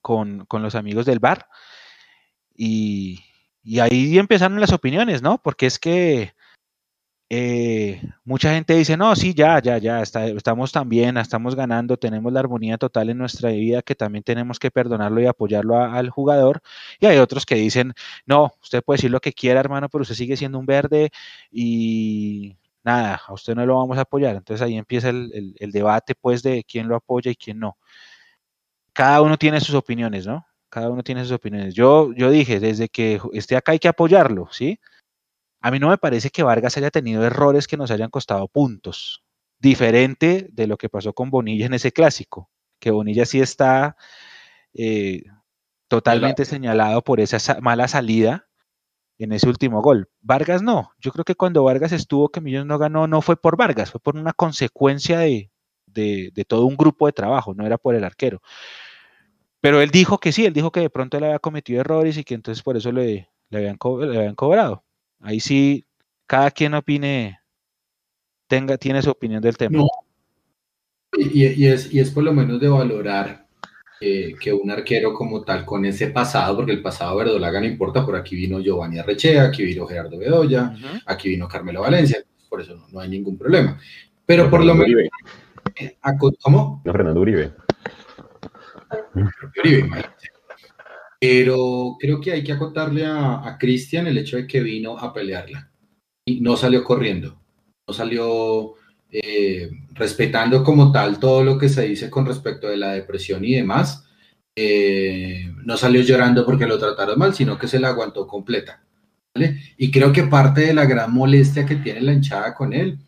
con, 0.00 0.46
con 0.46 0.62
los 0.62 0.74
amigos 0.74 1.06
del 1.06 1.18
bar 1.20 1.48
y, 2.54 3.20
y 3.62 3.78
ahí 3.80 4.18
empezaron 4.18 4.60
las 4.60 4.72
opiniones, 4.72 5.22
¿no? 5.22 5.40
Porque 5.42 5.66
es 5.66 5.78
que 5.78 6.34
eh, 7.34 8.02
mucha 8.24 8.52
gente 8.52 8.74
dice, 8.74 8.96
no, 8.98 9.16
sí, 9.16 9.32
ya, 9.34 9.58
ya, 9.62 9.78
ya, 9.78 10.02
estamos 10.02 10.70
tan 10.70 10.88
bien, 10.90 11.16
estamos 11.16 11.54
ganando, 11.54 11.96
tenemos 11.96 12.30
la 12.30 12.40
armonía 12.40 12.76
total 12.76 13.08
en 13.08 13.16
nuestra 13.18 13.50
vida 13.50 13.80
que 13.80 13.94
también 13.94 14.22
tenemos 14.22 14.58
que 14.58 14.70
perdonarlo 14.70 15.20
y 15.22 15.26
apoyarlo 15.26 15.78
al 15.78 16.10
jugador. 16.10 16.60
Y 17.00 17.06
hay 17.06 17.16
otros 17.18 17.46
que 17.46 17.54
dicen, 17.54 17.94
no, 18.26 18.52
usted 18.62 18.82
puede 18.84 18.98
decir 18.98 19.10
lo 19.10 19.20
que 19.20 19.32
quiera, 19.32 19.60
hermano, 19.60 19.88
pero 19.88 20.02
usted 20.02 20.14
sigue 20.14 20.36
siendo 20.36 20.58
un 20.58 20.66
verde 20.66 21.10
y 21.50 22.56
nada, 22.84 23.22
a 23.26 23.32
usted 23.32 23.54
no 23.54 23.64
lo 23.64 23.76
vamos 23.78 23.96
a 23.98 24.02
apoyar. 24.02 24.36
Entonces 24.36 24.62
ahí 24.62 24.76
empieza 24.76 25.08
el 25.10 25.70
debate, 25.72 26.14
pues, 26.14 26.42
de 26.42 26.64
quién 26.64 26.88
lo 26.88 26.96
apoya 26.96 27.30
y 27.30 27.36
quién 27.36 27.58
no. 27.60 27.78
Cada 28.92 29.22
uno 29.22 29.38
tiene 29.38 29.60
sus 29.60 29.74
opiniones, 29.74 30.26
¿no? 30.26 30.46
Cada 30.72 30.88
uno 30.88 31.02
tiene 31.02 31.22
sus 31.22 31.32
opiniones. 31.32 31.74
Yo, 31.74 32.14
yo 32.14 32.30
dije, 32.30 32.58
desde 32.58 32.88
que 32.88 33.20
esté 33.34 33.56
acá 33.56 33.72
hay 33.72 33.78
que 33.78 33.88
apoyarlo, 33.88 34.48
¿sí? 34.50 34.80
A 35.60 35.70
mí 35.70 35.78
no 35.78 35.90
me 35.90 35.98
parece 35.98 36.30
que 36.30 36.42
Vargas 36.42 36.78
haya 36.78 36.90
tenido 36.90 37.22
errores 37.26 37.66
que 37.68 37.76
nos 37.76 37.90
hayan 37.90 38.08
costado 38.08 38.48
puntos, 38.48 39.22
diferente 39.58 40.48
de 40.50 40.66
lo 40.66 40.78
que 40.78 40.88
pasó 40.88 41.12
con 41.12 41.28
Bonilla 41.28 41.66
en 41.66 41.74
ese 41.74 41.92
clásico, 41.92 42.50
que 42.80 42.90
Bonilla 42.90 43.26
sí 43.26 43.38
está 43.38 43.96
eh, 44.72 45.24
totalmente 45.88 46.46
señalado 46.46 47.02
por 47.02 47.20
esa 47.20 47.60
mala 47.60 47.86
salida 47.86 48.48
en 49.18 49.32
ese 49.32 49.50
último 49.50 49.82
gol. 49.82 50.08
Vargas 50.22 50.62
no, 50.62 50.92
yo 50.98 51.12
creo 51.12 51.26
que 51.26 51.34
cuando 51.34 51.64
Vargas 51.64 51.92
estuvo 51.92 52.30
que 52.30 52.40
Millones 52.40 52.66
no 52.66 52.78
ganó, 52.78 53.06
no 53.06 53.20
fue 53.20 53.36
por 53.36 53.58
Vargas, 53.58 53.90
fue 53.90 54.00
por 54.00 54.16
una 54.16 54.32
consecuencia 54.32 55.18
de, 55.18 55.50
de 55.86 56.44
todo 56.48 56.64
un 56.64 56.78
grupo 56.78 57.04
de 57.04 57.12
trabajo, 57.12 57.52
no 57.52 57.66
era 57.66 57.76
por 57.76 57.94
el 57.94 58.04
arquero. 58.04 58.40
Pero 59.62 59.80
él 59.80 59.90
dijo 59.90 60.18
que 60.18 60.32
sí, 60.32 60.44
él 60.44 60.52
dijo 60.52 60.72
que 60.72 60.80
de 60.80 60.90
pronto 60.90 61.16
él 61.16 61.24
había 61.24 61.38
cometido 61.38 61.80
errores 61.80 62.18
y 62.18 62.24
que 62.24 62.34
entonces 62.34 62.64
por 62.64 62.76
eso 62.76 62.90
le, 62.90 63.28
le, 63.48 63.58
habían, 63.58 63.76
cobrado. 64.34 64.82
Ahí 65.20 65.38
sí, 65.38 65.86
cada 66.26 66.50
quien 66.50 66.74
opine, 66.74 67.38
tenga, 68.48 68.76
tiene 68.76 69.00
su 69.02 69.10
opinión 69.10 69.40
del 69.40 69.56
tema. 69.56 69.84
Y, 71.16 71.64
es, 71.64 71.94
y 71.94 72.00
es 72.00 72.10
por 72.10 72.24
lo 72.24 72.32
menos 72.32 72.58
de 72.58 72.68
valorar 72.68 73.46
eh, 74.00 74.34
que 74.40 74.52
un 74.52 74.68
arquero 74.68 75.14
como 75.14 75.44
tal, 75.44 75.64
con 75.64 75.84
ese 75.84 76.08
pasado, 76.08 76.56
porque 76.56 76.72
el 76.72 76.82
pasado 76.82 77.14
verdolaga 77.18 77.60
no 77.60 77.66
importa, 77.66 78.04
por 78.04 78.16
aquí 78.16 78.34
vino 78.34 78.58
Giovanni 78.58 78.98
Arrechea, 78.98 79.44
aquí 79.44 79.64
vino 79.64 79.86
Gerardo 79.86 80.18
Bedoya, 80.18 80.74
aquí 81.06 81.28
vino 81.28 81.46
Carmelo 81.46 81.82
Valencia, 81.82 82.18
por 82.48 82.62
eso 82.62 82.84
no, 82.90 82.98
hay 82.98 83.08
ningún 83.08 83.38
problema. 83.38 83.78
Pero 84.26 84.50
por 84.50 84.64
lo 84.64 84.74
menos... 84.74 85.02
Eh, 85.76 85.96
¿Cómo? 86.42 86.82
No, 86.84 86.92
Fernando 86.92 87.20
Uribe. 87.20 87.52
Pero 91.20 91.96
creo 92.00 92.20
que 92.20 92.32
hay 92.32 92.42
que 92.42 92.52
acotarle 92.52 93.06
a, 93.06 93.56
Cristian 93.58 94.06
el 94.06 94.18
hecho 94.18 94.36
de 94.36 94.46
que 94.46 94.60
vino 94.60 94.98
a 94.98 95.12
pelearla. 95.12 95.70
Y 96.26 96.40
no 96.40 96.56
salió 96.56 96.84
corriendo, 96.84 97.40
no 97.86 97.94
salió 97.94 98.74
eh, 99.10 99.70
respetando 99.92 100.62
como 100.64 100.92
tal 100.92 101.18
todo 101.18 101.44
lo 101.44 101.58
que 101.58 101.68
se 101.68 101.82
dice 101.82 102.10
con 102.10 102.26
respecto 102.26 102.68
de 102.68 102.76
la 102.76 102.92
depresión 102.92 103.44
y 103.44 103.54
demás, 103.54 104.04
eh, 104.56 105.52
no 105.64 105.76
salió 105.76 106.02
llorando 106.02 106.44
porque 106.44 106.66
lo 106.66 106.78
trataron 106.78 107.18
mal, 107.18 107.34
sino 107.34 107.58
que 107.58 107.68
se 107.68 107.80
la 107.80 107.88
aguantó 107.88 108.26
completa. 108.26 108.82
Y 109.78 109.90
creo 109.90 110.12
que 110.12 110.24
parte 110.24 110.62
de 110.62 110.74
la 110.74 110.84
gran 110.84 111.12
molestia 111.12 111.64
que 111.64 111.76
tiene 111.76 112.02
la 112.02 112.12
hinchada 112.12 112.54
con 112.54 112.72
él, 112.72 112.98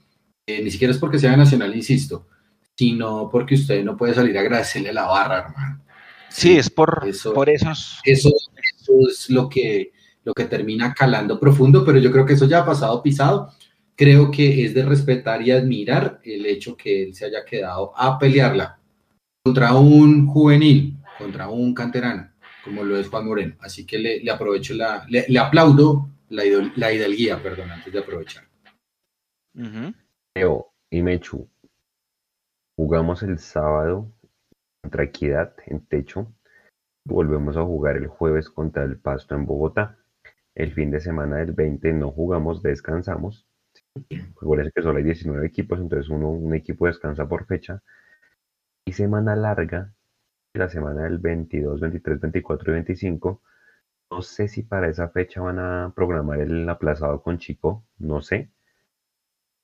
eh, 0.46 0.62
ni 0.62 0.70
siquiera 0.70 0.92
es 0.92 0.98
porque 0.98 1.18
sea 1.18 1.36
nacional, 1.36 1.74
insisto, 1.74 2.28
sino 2.76 3.28
porque 3.30 3.54
usted 3.54 3.84
no 3.84 3.96
puede 3.96 4.14
salir 4.14 4.36
a 4.36 4.40
agradecerle 4.40 4.92
la 4.92 5.06
barra, 5.06 5.38
hermano. 5.46 5.84
Sí, 6.28 6.56
es 6.56 6.68
por, 6.68 7.04
eso, 7.06 7.32
por 7.32 7.48
esos. 7.48 8.00
Eso, 8.04 8.28
eso 8.28 8.92
es 9.08 9.30
lo 9.30 9.48
que, 9.48 9.92
lo 10.24 10.34
que 10.34 10.44
termina 10.44 10.92
calando 10.92 11.38
profundo, 11.38 11.84
pero 11.84 11.98
yo 11.98 12.10
creo 12.10 12.26
que 12.26 12.32
eso 12.32 12.46
ya 12.46 12.60
ha 12.60 12.66
pasado 12.66 13.02
pisado 13.02 13.52
creo 13.96 14.30
que 14.30 14.64
es 14.64 14.74
de 14.74 14.84
respetar 14.84 15.42
y 15.42 15.50
admirar 15.50 16.20
el 16.24 16.46
hecho 16.46 16.76
que 16.76 17.04
él 17.04 17.14
se 17.14 17.26
haya 17.26 17.44
quedado 17.44 17.92
a 17.96 18.18
pelearla 18.18 18.78
contra 19.42 19.74
un 19.74 20.26
juvenil, 20.26 20.96
contra 21.18 21.48
un 21.48 21.74
canterano, 21.74 22.32
como 22.64 22.82
lo 22.82 22.98
es 22.98 23.08
Juan 23.08 23.26
Moreno. 23.26 23.56
Así 23.60 23.86
que 23.86 23.98
le, 23.98 24.30
aprovecho 24.30 24.74
la, 24.74 25.06
le, 25.08 25.38
aplaudo 25.38 26.10
la, 26.30 26.44
la 26.76 26.92
hidalguía, 26.92 27.42
perdón, 27.42 27.70
antes 27.70 27.92
de 27.92 27.98
aprovechar. 27.98 28.44
Leo 30.34 30.72
y 30.90 31.02
Mechu, 31.02 31.48
jugamos 32.76 33.22
el 33.22 33.38
sábado 33.38 34.12
contra 34.82 35.04
Equidad 35.04 35.54
en 35.66 35.84
techo. 35.86 36.32
Volvemos 37.04 37.56
a 37.56 37.64
jugar 37.64 37.96
el 37.96 38.06
jueves 38.06 38.50
contra 38.50 38.84
el 38.84 38.98
Pasto 38.98 39.34
en 39.34 39.46
Bogotá. 39.46 39.98
El 40.54 40.72
fin 40.72 40.90
de 40.90 41.00
semana 41.00 41.36
del 41.36 41.52
20 41.52 41.92
no 41.92 42.10
jugamos, 42.10 42.62
descansamos 42.62 43.46
Recuerden 44.10 44.72
que 44.74 44.82
solo 44.82 44.98
hay 44.98 45.04
19 45.04 45.46
equipos, 45.46 45.78
entonces 45.78 46.10
uno, 46.10 46.30
un 46.30 46.54
equipo 46.54 46.86
descansa 46.86 47.28
por 47.28 47.46
fecha. 47.46 47.82
Y 48.84 48.92
semana 48.92 49.36
larga, 49.36 49.94
la 50.54 50.68
semana 50.68 51.02
del 51.04 51.18
22, 51.18 51.80
23, 51.80 52.20
24 52.20 52.70
y 52.70 52.74
25. 52.74 53.42
No 54.10 54.22
sé 54.22 54.48
si 54.48 54.62
para 54.62 54.88
esa 54.88 55.08
fecha 55.08 55.40
van 55.40 55.58
a 55.58 55.92
programar 55.94 56.40
el 56.40 56.68
aplazado 56.68 57.22
con 57.22 57.38
Chico, 57.38 57.84
no 57.98 58.20
sé. 58.20 58.50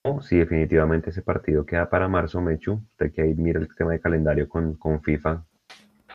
O 0.02 0.22
si 0.22 0.38
definitivamente 0.38 1.10
ese 1.10 1.22
partido 1.22 1.66
queda 1.66 1.88
para 1.90 2.08
marzo, 2.08 2.40
Mechu. 2.40 2.80
Usted 2.92 3.12
que 3.12 3.22
ahí 3.22 3.34
mira 3.34 3.60
el 3.60 3.68
tema 3.74 3.92
de 3.92 4.00
calendario 4.00 4.48
con, 4.48 4.74
con 4.74 5.02
FIFA, 5.02 5.44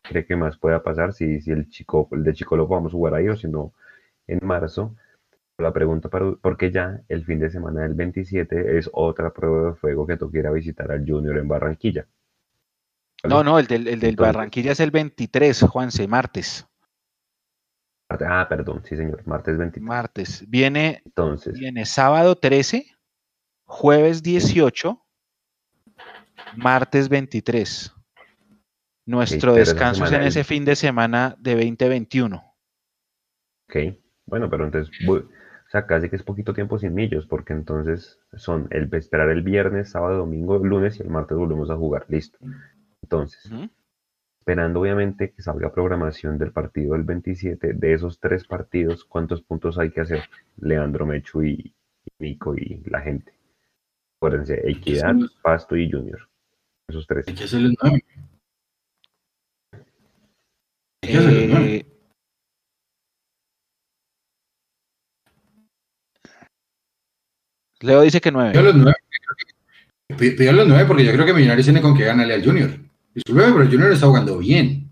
¿cree 0.04 0.26
que 0.26 0.36
más 0.36 0.58
pueda 0.58 0.82
pasar? 0.82 1.14
Si, 1.14 1.42
si 1.42 1.52
el 1.52 1.70
chico, 1.70 2.10
el 2.12 2.24
de 2.24 2.34
Chico 2.34 2.56
lo 2.58 2.68
podamos 2.68 2.92
jugar 2.92 3.14
ahí 3.14 3.30
o 3.30 3.36
si 3.36 3.48
no 3.48 3.74
en 4.28 4.40
marzo 4.42 4.96
la 5.58 5.72
pregunta 5.72 6.10
para, 6.10 6.34
porque 6.42 6.72
ya 6.72 7.02
el 7.08 7.24
fin 7.24 7.40
de 7.40 7.50
semana 7.50 7.82
del 7.82 7.94
27 7.94 8.78
es 8.78 8.90
otra 8.92 9.32
prueba 9.32 9.70
de 9.70 9.76
fuego 9.76 10.06
que 10.06 10.18
tú 10.18 10.30
quieras 10.30 10.54
visitar 10.54 10.92
al 10.92 11.06
Junior 11.08 11.38
en 11.38 11.48
Barranquilla. 11.48 12.06
No, 13.24 13.44
no, 13.44 13.58
el 13.58 13.66
del, 13.66 13.88
el 13.88 14.00
del 14.00 14.16
Barranquilla 14.16 14.74
es 14.74 14.80
el 14.80 14.92
23, 14.92 15.64
Juanse, 15.64 16.08
martes. 16.08 16.68
Ah, 18.10 18.46
perdón, 18.48 18.84
sí 18.84 18.96
señor, 18.96 19.26
martes 19.26 19.58
23. 19.58 19.88
Martes. 19.88 20.46
Viene, 20.48 21.02
Entonces, 21.06 21.58
viene 21.58 21.86
sábado 21.86 22.36
13, 22.36 22.86
jueves 23.66 24.24
18, 24.24 25.06
martes 26.56 27.10
23. 27.10 27.92
Nuestro 29.06 29.54
descanso 29.54 30.06
es 30.06 30.12
en 30.12 30.24
ese 30.24 30.44
fin 30.44 30.66
de 30.66 30.76
semana 30.76 31.36
de 31.40 31.54
2021. 31.54 32.38
Ok, 33.68 33.76
bueno, 34.26 34.50
pero 34.50 34.66
entonces 34.66 34.90
o 35.66 35.70
sea, 35.70 35.88
casi 35.88 36.10
que 36.10 36.16
es 36.16 36.24
poquito 36.24 36.54
tiempo 36.54 36.78
sin 36.78 36.94
millos, 36.94 37.26
porque 37.26 37.54
entonces 37.54 38.20
son 38.34 38.68
el 38.70 38.94
esperar 38.94 39.30
el 39.30 39.42
viernes, 39.42 39.90
sábado, 39.90 40.20
domingo, 40.20 40.60
lunes 40.60 41.00
y 41.00 41.04
el 41.04 41.10
martes 41.10 41.38
volvemos 41.38 41.72
a 41.72 41.76
jugar. 41.76 42.06
Listo. 42.08 42.38
Entonces, 43.02 43.52
esperando 44.40 44.80
obviamente 44.80 45.32
que 45.32 45.42
salga 45.42 45.74
programación 45.74 46.38
del 46.38 46.52
partido 46.52 46.94
del 46.94 47.04
27, 47.04 47.74
de 47.74 47.94
esos 47.94 48.20
tres 48.20 48.46
partidos, 48.48 49.06
¿cuántos 49.06 49.42
puntos 49.42 49.80
hay 49.80 49.90
que 49.90 50.02
hacer? 50.02 50.24
Leandro, 50.58 51.06
Mechu 51.06 51.44
y, 51.44 51.76
Nico 52.20 52.56
y 52.56 52.84
la 52.86 53.02
gente. 53.02 53.35
Acuérdense, 54.26 54.60
Equidad, 54.68 55.14
Pasto 55.44 55.78
y 55.78 55.88
Junior. 55.88 56.28
Esos 56.88 57.06
tres. 57.06 57.28
Hay 57.28 57.36
que 57.36 57.44
hacer 57.44 57.62
eh, 61.04 61.86
Leo 67.82 68.02
dice 68.02 68.20
que 68.20 68.32
nueve. 68.32 68.54
Pido 68.54 68.64
los 68.64 68.76
nueve, 68.76 68.98
pido 70.18 70.54
los 70.54 70.68
nueve 70.68 70.86
porque 70.86 71.06
yo 71.06 71.12
creo 71.12 71.26
que 71.28 71.34
Millonarios 71.34 71.68
tiene 71.68 71.82
con 71.82 71.96
qué 71.96 72.06
ganarle 72.06 72.34
al 72.34 72.44
Junior. 72.44 72.72
Disculpe, 73.14 73.44
pero 73.44 73.62
el 73.62 73.70
Junior 73.70 73.92
está 73.92 74.08
jugando 74.08 74.40
bien. 74.40 74.92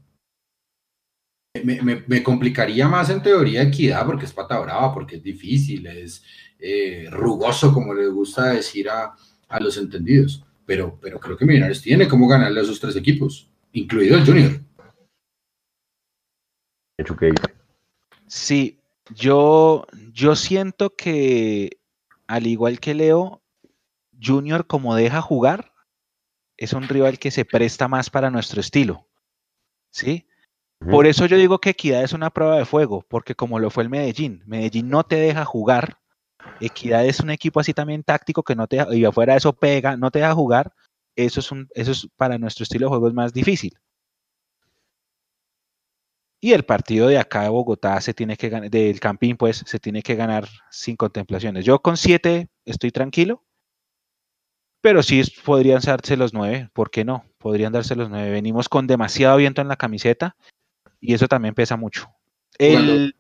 Me, 1.64 2.22
complicaría 2.22 2.88
más 2.88 3.10
en 3.10 3.24
teoría 3.24 3.64
equidad 3.64 4.06
porque 4.06 4.26
es 4.26 4.34
pata 4.34 4.60
brava, 4.60 4.94
porque 4.94 5.16
es 5.16 5.24
difícil, 5.24 5.88
es 5.88 6.24
eh, 6.66 7.10
rugoso, 7.12 7.74
como 7.74 7.94
les 7.94 8.10
gusta 8.10 8.54
decir 8.54 8.90
a, 8.90 9.14
los 9.60 9.78
entendidos. 9.78 10.46
Pero, 10.66 10.98
pero 11.02 11.20
creo 11.20 11.36
que 11.36 11.46
Millonarios 11.46 11.82
tiene 11.82 12.08
cómo 12.08 12.26
ganarle 12.26 12.62
a 12.62 12.64
esos 12.64 12.80
tres 12.80 12.96
equipos, 12.96 13.50
incluido 13.74 14.16
el 14.16 14.26
Junior. 14.26 14.62
¿Hecho 16.98 17.18
qué 17.18 17.34
Sí, 18.28 18.80
yo, 19.14 19.86
yo 20.14 20.38
siento 20.38 20.96
que 20.96 21.82
al 22.28 22.48
igual 22.48 22.80
que 22.80 22.94
Leo, 22.94 23.44
Junior 24.22 24.66
como 24.66 24.96
deja 24.96 25.22
jugar, 25.22 25.74
es 26.56 26.72
un 26.72 26.88
rival 26.88 27.20
que 27.20 27.30
se 27.30 27.44
presta 27.44 27.90
más 27.90 28.10
para 28.10 28.30
nuestro 28.30 28.62
estilo. 28.62 29.06
¿Sí? 29.92 30.26
Por 30.80 31.08
eso 31.08 31.26
yo 31.26 31.38
digo 31.38 31.60
que 31.60 31.72
Equidad 31.72 32.04
es 32.04 32.14
una 32.14 32.30
prueba 32.30 32.58
de 32.58 32.66
fuego, 32.66 33.06
porque 33.08 33.36
como 33.36 33.60
lo 33.60 33.70
fue 33.70 33.84
el 33.84 33.90
Medellín, 33.90 34.44
Medellín 34.46 34.90
no 34.90 35.04
te 35.04 35.18
deja 35.18 35.44
jugar. 35.44 36.00
Equidad 36.60 37.06
es 37.06 37.20
un 37.20 37.30
equipo 37.30 37.60
así 37.60 37.74
también 37.74 38.04
táctico 38.04 38.44
que 38.44 38.56
no 38.56 38.68
te 38.68 38.86
y 38.92 39.06
afuera 39.06 39.36
eso 39.36 39.54
pega, 39.54 39.98
no 39.98 40.12
te 40.12 40.20
deja 40.20 40.34
jugar. 40.34 40.74
Eso 41.16 41.40
es 41.40 41.52
un, 41.52 41.68
eso 41.76 41.92
es 41.92 42.08
para 42.16 42.38
nuestro 42.38 42.64
estilo 42.64 42.86
de 42.86 42.90
juego 42.90 43.08
es 43.08 43.14
más 43.14 43.34
difícil. 43.34 43.78
Y 46.42 46.52
el 46.52 46.66
partido 46.66 47.08
de 47.08 47.18
acá 47.18 47.44
de 47.44 47.50
Bogotá 47.50 48.02
se 48.02 48.14
tiene 48.14 48.36
que 48.36 48.50
ganar, 48.50 48.70
del 48.70 49.00
Campín, 49.00 49.38
pues 49.38 49.64
se 49.66 49.80
tiene 49.80 50.02
que 50.02 50.16
ganar 50.16 50.48
sin 50.70 50.98
contemplaciones. 50.98 51.64
Yo 51.64 51.80
con 51.80 51.96
siete 51.96 52.50
estoy 52.66 52.92
tranquilo, 52.92 53.44
pero 54.82 55.02
sí 55.02 55.22
podrían 55.46 55.80
darse 55.80 56.18
los 56.18 56.34
nueve, 56.34 56.70
¿por 56.74 56.92
qué 56.92 57.06
no? 57.06 57.24
Podrían 57.38 57.72
darse 57.72 57.96
los 57.96 58.10
nueve. 58.10 58.30
Venimos 58.30 58.68
con 58.68 58.88
demasiado 58.88 59.38
viento 59.38 59.62
en 59.62 59.70
la 59.70 59.78
camiseta 59.78 60.36
y 61.00 61.14
eso 61.14 61.30
también 61.30 61.54
pesa 61.54 61.78
mucho. 61.78 62.10
El, 62.58 63.16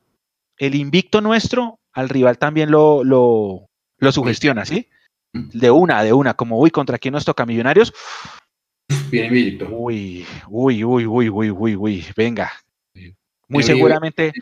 invicto 0.60 1.22
nuestro 1.22 1.80
al 1.94 2.10
rival 2.10 2.38
también 2.38 2.72
lo, 2.72 3.04
lo, 3.04 3.70
lo 3.98 4.12
sugestiona, 4.12 4.66
¿sí? 4.66 4.90
De 5.32 5.72
una, 5.72 6.04
de 6.04 6.14
una, 6.14 6.34
como 6.34 6.60
uy, 6.60 6.70
¿contra 6.70 6.98
quién 6.98 7.14
nos 7.14 7.26
toca? 7.26 7.46
Millonarios. 7.46 7.94
Bien 9.10 9.28
invicto. 9.28 9.68
Uy, 9.72 10.26
uy, 10.48 10.84
uy, 10.84 11.06
uy, 11.06 11.30
uy, 11.30 11.50
uy, 11.50 11.76
uy, 11.76 12.06
venga, 12.16 12.52
muy 13.48 13.64
seguramente 13.64 14.34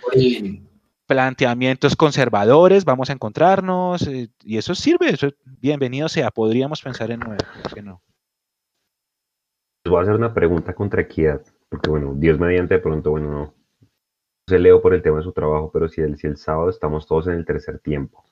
planteamientos 1.06 1.98
conservadores, 1.98 2.86
vamos 2.86 3.10
a 3.10 3.14
encontrarnos 3.14 4.07
eh, 4.07 4.30
y 4.45 4.57
eso 4.57 4.73
sirve, 4.73 5.10
eso, 5.10 5.30
bienvenido 5.60 6.07
sea, 6.07 6.32
podríamos 6.32 6.82
pensar 6.82 7.11
en 7.11 7.19
nuevo, 7.19 7.44
que 7.73 7.82
no? 7.82 8.02
Les 9.84 9.91
voy 9.91 9.99
a 9.99 10.03
hacer 10.03 10.15
una 10.15 10.34
pregunta 10.34 10.73
contra 10.73 11.02
equidad, 11.02 11.41
porque 11.68 11.90
bueno, 11.90 12.14
Dios 12.15 12.40
mediante 12.40 12.76
de 12.76 12.80
pronto, 12.80 13.11
bueno, 13.11 13.30
no, 13.30 13.53
se 14.52 14.60
leo 14.60 14.82
por 14.82 14.94
el 14.94 15.02
tema 15.02 15.18
de 15.18 15.23
su 15.23 15.32
trabajo, 15.32 15.72
pero 15.72 15.88
si 15.88 16.02
el, 16.02 16.18
si 16.18 16.28
el 16.28 16.36
sábado 16.36 16.69
estamos 16.69 17.07
todos 17.07 17.28
en 17.28 17.36
el 17.36 17.45
tercer 17.45 17.80
tiempo, 17.80 18.26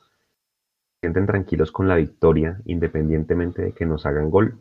sienten 1.02 1.26
tranquilos 1.26 1.72
con 1.72 1.88
la 1.88 1.96
victoria, 1.96 2.62
independientemente 2.66 3.62
de 3.62 3.72
que 3.72 3.86
nos 3.86 4.06
hagan 4.06 4.30
gol. 4.30 4.60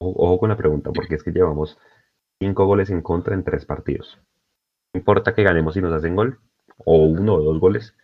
ojo 0.00 0.38
con 0.38 0.48
la 0.48 0.56
pregunta, 0.56 0.90
porque 0.92 1.14
es 1.14 1.22
que 1.22 1.30
llevamos 1.30 1.78
cinco 2.40 2.66
goles 2.66 2.90
en 2.90 3.02
contra 3.02 3.34
en 3.34 3.44
tres 3.44 3.64
partidos. 3.64 4.18
No 4.92 4.98
importa 4.98 5.32
que 5.32 5.44
ganemos 5.44 5.74
si 5.74 5.80
nos 5.80 5.92
hacen 5.92 6.16
gol, 6.16 6.40
o 6.78 7.06
uno 7.06 7.34
o 7.34 7.42
dos 7.42 7.60
goles. 7.60 7.94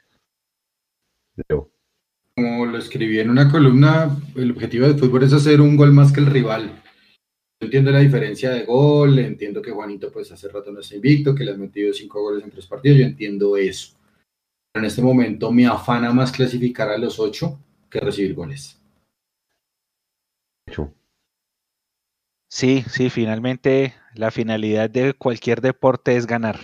Como 2.37 2.67
lo 2.67 2.79
escribí 2.79 3.19
en 3.19 3.31
una 3.31 3.51
columna, 3.51 4.17
el 4.37 4.53
objetivo 4.53 4.87
del 4.87 4.99
fútbol 4.99 5.25
es 5.25 5.33
hacer 5.33 5.61
un 5.61 5.77
gol 5.77 5.93
más 5.93 6.13
que 6.13 6.21
el 6.21 6.27
rival. 6.27 6.80
Entiendo 7.61 7.91
la 7.91 8.01
diferencia 8.01 8.51
de 8.51 8.65
gol, 8.65 9.19
entiendo 9.19 9.61
que 9.61 9.71
Juanito 9.71 10.11
pues 10.11 10.33
hace 10.33 10.49
rato 10.49 10.73
no 10.73 10.81
está 10.81 10.97
invicto, 10.97 11.35
que 11.35 11.45
le 11.45 11.53
ha 11.53 11.57
metido 11.57 11.93
cinco 11.93 12.23
goles 12.23 12.43
en 12.43 12.51
tres 12.51 12.67
partidos, 12.67 12.99
yo 12.99 13.05
entiendo 13.05 13.57
eso. 13.57 13.97
Pero 14.73 14.85
en 14.85 14.89
este 14.89 15.03
momento 15.03 15.53
me 15.53 15.67
afana 15.67 16.13
más 16.13 16.33
clasificar 16.33 16.89
a 16.89 16.99
los 16.99 17.19
ocho 17.19 17.61
que 17.91 18.01
recibir 18.01 18.35
goles. 18.35 18.81
Sí, 22.49 22.85
sí, 22.89 23.11
finalmente 23.11 23.95
la 24.15 24.31
finalidad 24.31 24.89
de 24.91 25.15
cualquier 25.15 25.61
deporte 25.61 26.17
es 26.17 26.27
ganar. 26.27 26.59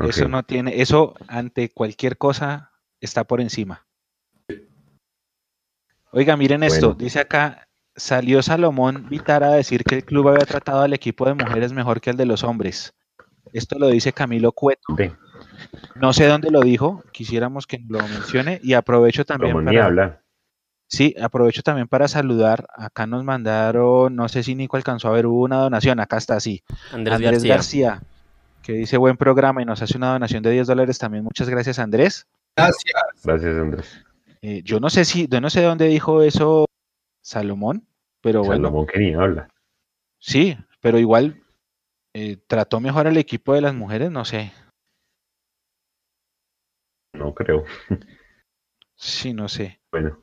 Eso 0.00 0.28
no 0.28 0.42
tiene, 0.42 0.80
eso 0.80 1.14
ante 1.28 1.70
cualquier 1.70 2.18
cosa 2.18 2.72
está 3.00 3.24
por 3.24 3.40
encima. 3.40 3.86
Oiga, 6.10 6.36
miren 6.36 6.62
esto, 6.62 6.94
dice 6.94 7.20
acá, 7.20 7.68
salió 7.96 8.42
Salomón 8.42 9.08
Vitar 9.08 9.44
a 9.44 9.52
decir 9.52 9.84
que 9.84 9.96
el 9.96 10.04
club 10.04 10.28
había 10.28 10.46
tratado 10.46 10.82
al 10.82 10.92
equipo 10.92 11.26
de 11.26 11.34
mujeres 11.34 11.72
mejor 11.72 12.00
que 12.00 12.10
el 12.10 12.16
de 12.16 12.26
los 12.26 12.44
hombres. 12.44 12.94
Esto 13.52 13.78
lo 13.78 13.88
dice 13.88 14.12
Camilo 14.12 14.52
Cueto. 14.52 14.96
No 15.94 16.12
sé 16.12 16.26
dónde 16.26 16.50
lo 16.50 16.60
dijo, 16.60 17.04
quisiéramos 17.12 17.66
que 17.66 17.78
lo 17.88 18.00
mencione 18.00 18.60
y 18.62 18.74
aprovecho 18.74 19.24
también 19.24 19.64
para... 19.64 20.20
Sí, 20.86 21.14
aprovecho 21.20 21.62
también 21.62 21.88
para 21.88 22.08
saludar. 22.08 22.66
Acá 22.76 23.06
nos 23.06 23.24
mandaron, 23.24 24.14
no 24.14 24.28
sé 24.28 24.42
si 24.42 24.54
Nico 24.54 24.76
alcanzó 24.76 25.08
a 25.08 25.12
ver, 25.12 25.26
hubo 25.26 25.42
una 25.42 25.58
donación, 25.58 25.98
acá 25.98 26.18
está 26.18 26.36
así. 26.36 26.62
Andrés, 26.92 27.42
García. 27.44 28.02
que 28.62 28.72
dice 28.72 28.96
buen 28.96 29.16
programa 29.16 29.62
y 29.62 29.64
nos 29.64 29.82
hace 29.82 29.96
una 29.96 30.12
donación 30.12 30.42
de 30.42 30.50
10 30.50 30.66
dólares 30.66 30.98
también. 30.98 31.24
Muchas 31.24 31.48
gracias, 31.48 31.78
Andrés. 31.78 32.26
Gracias. 32.56 32.94
Gracias, 33.22 33.56
Andrés. 33.56 34.04
Eh, 34.42 34.62
yo 34.62 34.78
no 34.78 34.90
sé 34.90 35.04
si, 35.04 35.26
yo 35.26 35.40
no 35.40 35.48
sé 35.48 35.60
de 35.60 35.66
dónde 35.66 35.86
dijo 35.86 36.22
eso 36.22 36.66
Salomón, 37.24 37.86
pero 38.20 38.44
bueno. 38.44 38.68
Salomón 38.68 38.86
que 38.86 38.98
ni 38.98 39.14
habla. 39.14 39.48
Sí, 40.18 40.56
pero 40.80 40.98
igual 40.98 41.42
eh, 42.12 42.36
trató 42.46 42.80
mejor 42.80 43.06
al 43.06 43.16
equipo 43.16 43.54
de 43.54 43.62
las 43.62 43.74
mujeres, 43.74 44.10
no 44.10 44.24
sé. 44.24 44.52
No 47.14 47.34
creo. 47.34 47.64
Sí, 48.96 49.32
no 49.32 49.48
sé. 49.48 49.80
Bueno. 49.90 50.22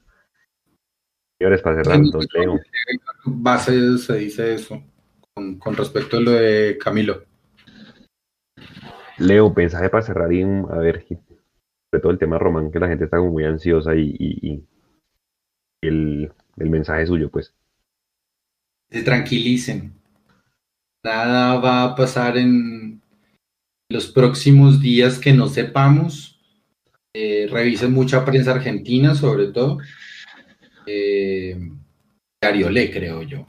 Señores, 1.38 1.61
para 1.61 1.84
cerrar, 1.84 1.99
entonces, 1.99 2.30
Leo. 2.34 2.60
Base 3.26 3.98
se 3.98 4.15
dice 4.15 4.53
eso 4.53 4.82
con, 5.34 5.60
con, 5.60 5.76
respecto 5.76 6.18
a 6.18 6.22
lo 6.22 6.32
de 6.32 6.78
Camilo. 6.78 7.26
Leo, 9.18 9.53
mensaje 9.53 9.90
para 9.90 10.03
cerrar 10.03 10.32
y 10.32 10.44
a 10.44 10.78
ver, 10.78 11.06
sobre 11.07 12.02
todo 12.02 12.11
el 12.11 12.18
tema 12.18 12.38
Román, 12.38 12.72
que 12.72 12.80
la 12.80 12.88
gente 12.88 13.06
está 13.06 13.18
como 13.18 13.32
muy 13.32 13.44
ansiosa 13.44 13.95
y, 13.95 14.15
y, 14.18 14.65
el, 15.82 16.32
el, 16.57 16.69
mensaje 16.69 17.06
suyo, 17.06 17.30
pues. 17.30 17.53
Se 18.90 19.03
tranquilicen. 19.03 19.94
Nada 21.03 21.56
va 21.60 21.84
a 21.84 21.95
pasar 21.95 22.38
en 22.38 23.02
los 23.90 24.07
próximos 24.07 24.82
días 24.82 25.18
que 25.19 25.34
no 25.34 25.48
sepamos. 25.48 26.40
Eh, 27.14 27.48
revisen 27.49 27.91
mucha 27.91 28.23
prensa 28.23 28.52
argentina, 28.52 29.15
sobre 29.15 29.48
todo. 29.48 29.80
Eh, 30.86 31.72
creo 32.41 33.23
yo. 33.23 33.48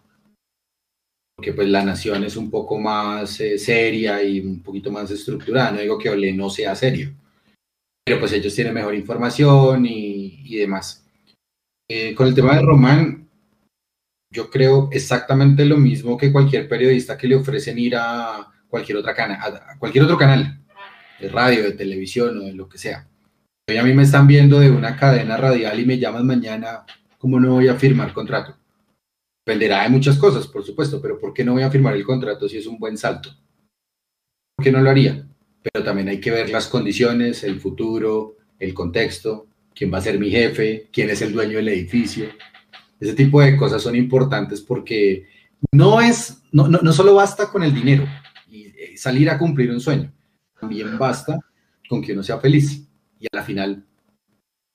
Porque 1.36 1.52
pues 1.52 1.68
la 1.68 1.84
nación 1.84 2.24
es 2.24 2.36
un 2.36 2.50
poco 2.50 2.78
más 2.78 3.40
eh, 3.40 3.58
seria 3.58 4.22
y 4.22 4.40
un 4.40 4.62
poquito 4.62 4.90
más 4.90 5.10
estructurada. 5.10 5.72
No 5.72 5.80
digo 5.80 5.98
que 5.98 6.10
Olé 6.10 6.32
no 6.32 6.50
sea 6.50 6.74
serio 6.74 7.14
pero 8.04 8.18
pues 8.18 8.32
ellos 8.32 8.54
tienen 8.54 8.74
mejor 8.74 8.94
información 8.94 9.86
y, 9.86 10.56
demás. 10.56 11.01
Eh, 11.94 12.14
con 12.14 12.26
el 12.26 12.34
tema 12.34 12.56
de 12.56 12.62
Román, 12.62 13.28
yo 14.30 14.48
creo 14.48 14.88
exactamente 14.92 15.66
lo 15.66 15.76
mismo 15.76 16.16
que 16.16 16.32
cualquier 16.32 16.66
periodista 16.66 17.18
que 17.18 17.28
le 17.28 17.36
ofrecen 17.36 17.78
ir 17.78 17.96
a 17.96 18.50
cualquier 18.66 18.96
a 19.06 19.76
cualquier 19.78 20.04
otro 20.04 20.16
canal 20.16 20.58
de 21.20 21.28
radio, 21.28 21.62
de 21.62 21.72
televisión 21.72 22.38
o 22.38 22.44
de 22.44 22.54
lo 22.54 22.66
que 22.66 22.78
sea. 22.78 23.06
Hoy 23.68 23.76
a 23.76 23.82
mí 23.82 23.92
me 23.92 24.04
están 24.04 24.26
viendo 24.26 24.58
de 24.58 24.70
una 24.70 24.96
cadena 24.96 25.36
radial 25.36 25.78
y 25.78 25.84
me 25.84 25.98
llaman 25.98 26.26
mañana, 26.26 26.86
¿cómo 27.18 27.38
no 27.38 27.56
voy 27.56 27.68
a 27.68 27.74
firmar 27.74 28.14
contrato? 28.14 28.56
Dependerá 29.44 29.82
de 29.82 29.90
muchas 29.90 30.16
cosas, 30.16 30.46
por 30.46 30.64
supuesto, 30.64 30.98
pero 30.98 31.20
¿por 31.20 31.34
qué 31.34 31.44
no 31.44 31.52
voy 31.52 31.62
a 31.62 31.70
firmar 31.70 31.94
el 31.94 32.06
contrato 32.06 32.48
si 32.48 32.56
es 32.56 32.66
un 32.66 32.78
buen 32.78 32.96
salto? 32.96 33.28
¿Por 34.56 34.64
qué 34.64 34.72
no 34.72 34.80
lo 34.80 34.88
haría? 34.88 35.26
pero 35.62 35.84
también 35.84 36.08
hay 36.08 36.20
que 36.20 36.30
ver 36.30 36.48
las 36.48 36.68
condiciones, 36.68 37.44
el 37.44 37.60
futuro, 37.60 38.36
el 38.58 38.72
contexto, 38.72 39.46
quién 39.74 39.92
va 39.92 39.98
a 39.98 40.02
ser 40.02 40.18
mi 40.18 40.30
jefe, 40.30 40.88
quién 40.92 41.10
es 41.10 41.22
el 41.22 41.32
dueño 41.32 41.56
del 41.56 41.68
edificio. 41.68 42.26
Ese 43.00 43.14
tipo 43.14 43.40
de 43.40 43.56
cosas 43.56 43.82
son 43.82 43.96
importantes 43.96 44.60
porque 44.60 45.26
no 45.72 46.00
es, 46.00 46.42
no, 46.52 46.68
no, 46.68 46.92
solo 46.92 47.14
basta 47.14 47.50
con 47.50 47.62
el 47.62 47.74
dinero 47.74 48.06
y 48.48 48.66
eh, 48.66 48.96
salir 48.96 49.30
a 49.30 49.38
cumplir 49.38 49.70
un 49.70 49.80
sueño, 49.80 50.12
también 50.60 50.98
basta 50.98 51.38
con 51.88 52.02
que 52.02 52.12
uno 52.12 52.22
sea 52.22 52.38
feliz. 52.38 52.88
Y 53.18 53.26
a 53.26 53.36
la 53.36 53.42
final, 53.42 53.84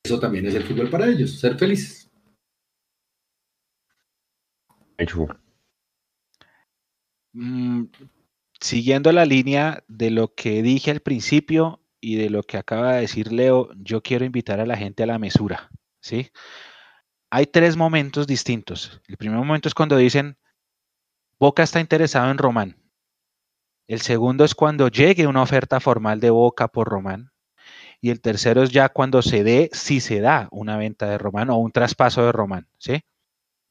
eso 0.04 0.20
también 0.20 0.46
es 0.46 0.56
el 0.56 0.64
fútbol 0.64 0.90
para 0.90 1.08
ellos, 1.08 1.40
ser 1.40 1.58
felices. 1.58 2.10
Mm, 7.34 7.86
siguiendo 8.60 9.12
la 9.12 9.26
línea 9.26 9.84
de 9.88 10.12
lo 10.12 10.34
que 10.34 10.62
dije 10.64 10.92
al 10.92 11.02
principio 11.02 11.82
y 12.00 12.16
de 12.16 12.30
lo 12.30 12.44
que 12.44 12.58
acaba 12.58 12.94
de 12.94 13.02
decir 13.02 13.32
Leo, 13.32 13.70
yo 13.76 14.02
quiero 14.02 14.26
invitar 14.26 14.60
a 14.60 14.66
la 14.66 14.78
gente 14.78 15.04
a 15.04 15.08
la 15.08 15.20
mesura, 15.20 15.70
¿sí? 16.02 16.32
Hay 17.30 17.46
tres 17.48 17.76
momentos 17.76 18.28
distintos. 18.28 19.02
El 19.08 19.18
primer 19.18 19.38
momento 19.38 19.68
es 19.68 19.74
cuando 19.74 19.98
dicen, 19.98 20.38
Boca 21.40 21.64
está 21.64 21.80
interesado 21.80 22.32
en 22.32 22.38
Román. 22.38 22.78
El 23.88 24.02
segundo 24.02 24.44
es 24.46 24.56
cuando 24.56 24.88
llegue 24.88 25.28
una 25.28 25.42
oferta 25.42 25.80
formal 25.80 26.20
de 26.20 26.30
Boca 26.30 26.68
por 26.68 26.88
Román. 26.88 27.32
Y 28.00 28.12
el 28.12 28.22
tercero 28.22 28.64
es 28.64 28.70
ya 28.70 28.90
cuando 28.90 29.22
se 29.22 29.44
dé, 29.44 29.70
si 29.74 30.00
se 30.00 30.20
da 30.20 30.48
una 30.52 30.78
venta 30.78 31.08
de 31.08 31.18
Román 31.18 31.50
o 31.50 31.58
un 31.58 31.72
traspaso 31.72 32.26
de 32.26 32.32
Román, 32.32 32.68
¿sí? 32.78 33.02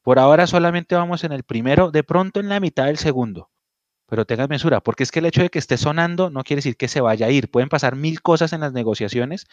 Por 0.01 0.19
ahora 0.19 0.47
solamente 0.47 0.95
vamos 0.95 1.23
en 1.23 1.31
el 1.31 1.43
primero, 1.43 1.91
de 1.91 2.03
pronto 2.03 2.39
en 2.39 2.49
la 2.49 2.59
mitad 2.59 2.85
del 2.85 2.97
segundo 2.97 3.49
pero 4.07 4.25
tengas 4.25 4.49
mesura, 4.49 4.81
porque 4.81 5.03
es 5.03 5.11
que 5.11 5.19
el 5.19 5.25
hecho 5.25 5.41
de 5.41 5.49
que 5.49 5.59
esté 5.59 5.77
sonando 5.77 6.29
no 6.29 6.43
quiere 6.43 6.59
decir 6.59 6.77
que 6.77 6.87
se 6.87 7.01
vaya 7.01 7.27
a 7.27 7.29
ir. 7.29 7.51
Pueden 7.51 7.69
pasar 7.69 7.95
mil 7.95 8.21
cosas 8.21 8.53
en 8.53 8.61
las 8.61 8.73
negociaciones 8.73 9.47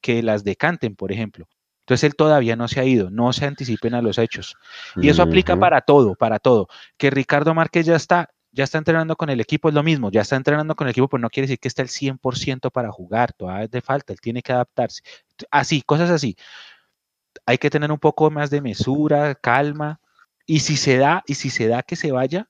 que 0.00 0.22
las 0.22 0.44
decanten, 0.44 0.96
por 0.96 1.12
ejemplo. 1.12 1.48
Entonces 1.80 2.04
él 2.04 2.16
todavía 2.16 2.56
no 2.56 2.68
se 2.68 2.80
ha 2.80 2.84
ido, 2.84 3.10
no 3.10 3.32
se 3.32 3.46
anticipen 3.46 3.94
a 3.94 4.02
los 4.02 4.18
hechos. 4.18 4.56
Y 4.96 5.08
eso 5.08 5.22
aplica 5.22 5.56
para 5.56 5.80
todo, 5.80 6.14
para 6.14 6.38
todo. 6.38 6.68
Que 6.96 7.10
Ricardo 7.10 7.54
Márquez 7.54 7.86
ya 7.86 7.96
está, 7.96 8.30
ya 8.52 8.64
está 8.64 8.78
entrenando 8.78 9.16
con 9.16 9.30
el 9.30 9.40
equipo, 9.40 9.68
es 9.68 9.74
lo 9.74 9.82
mismo, 9.82 10.10
ya 10.10 10.20
está 10.20 10.36
entrenando 10.36 10.74
con 10.74 10.86
el 10.86 10.92
equipo, 10.92 11.08
pero 11.08 11.20
no 11.20 11.30
quiere 11.30 11.46
decir 11.46 11.58
que 11.58 11.68
esté 11.68 11.82
el 11.82 11.88
100% 11.88 12.70
para 12.70 12.90
jugar, 12.90 13.32
todavía 13.32 13.64
es 13.64 13.70
de 13.70 13.80
falta, 13.80 14.12
él 14.12 14.20
tiene 14.20 14.42
que 14.42 14.52
adaptarse. 14.52 15.02
Así, 15.50 15.82
cosas 15.82 16.10
así. 16.10 16.36
Hay 17.46 17.58
que 17.58 17.70
tener 17.70 17.90
un 17.90 17.98
poco 17.98 18.30
más 18.30 18.50
de 18.50 18.60
mesura, 18.60 19.34
calma, 19.36 20.00
y 20.46 20.60
si 20.60 20.76
se 20.76 20.96
da, 20.96 21.22
y 21.26 21.34
si 21.34 21.50
se 21.50 21.68
da 21.68 21.82
que 21.82 21.96
se 21.96 22.12
vaya, 22.12 22.48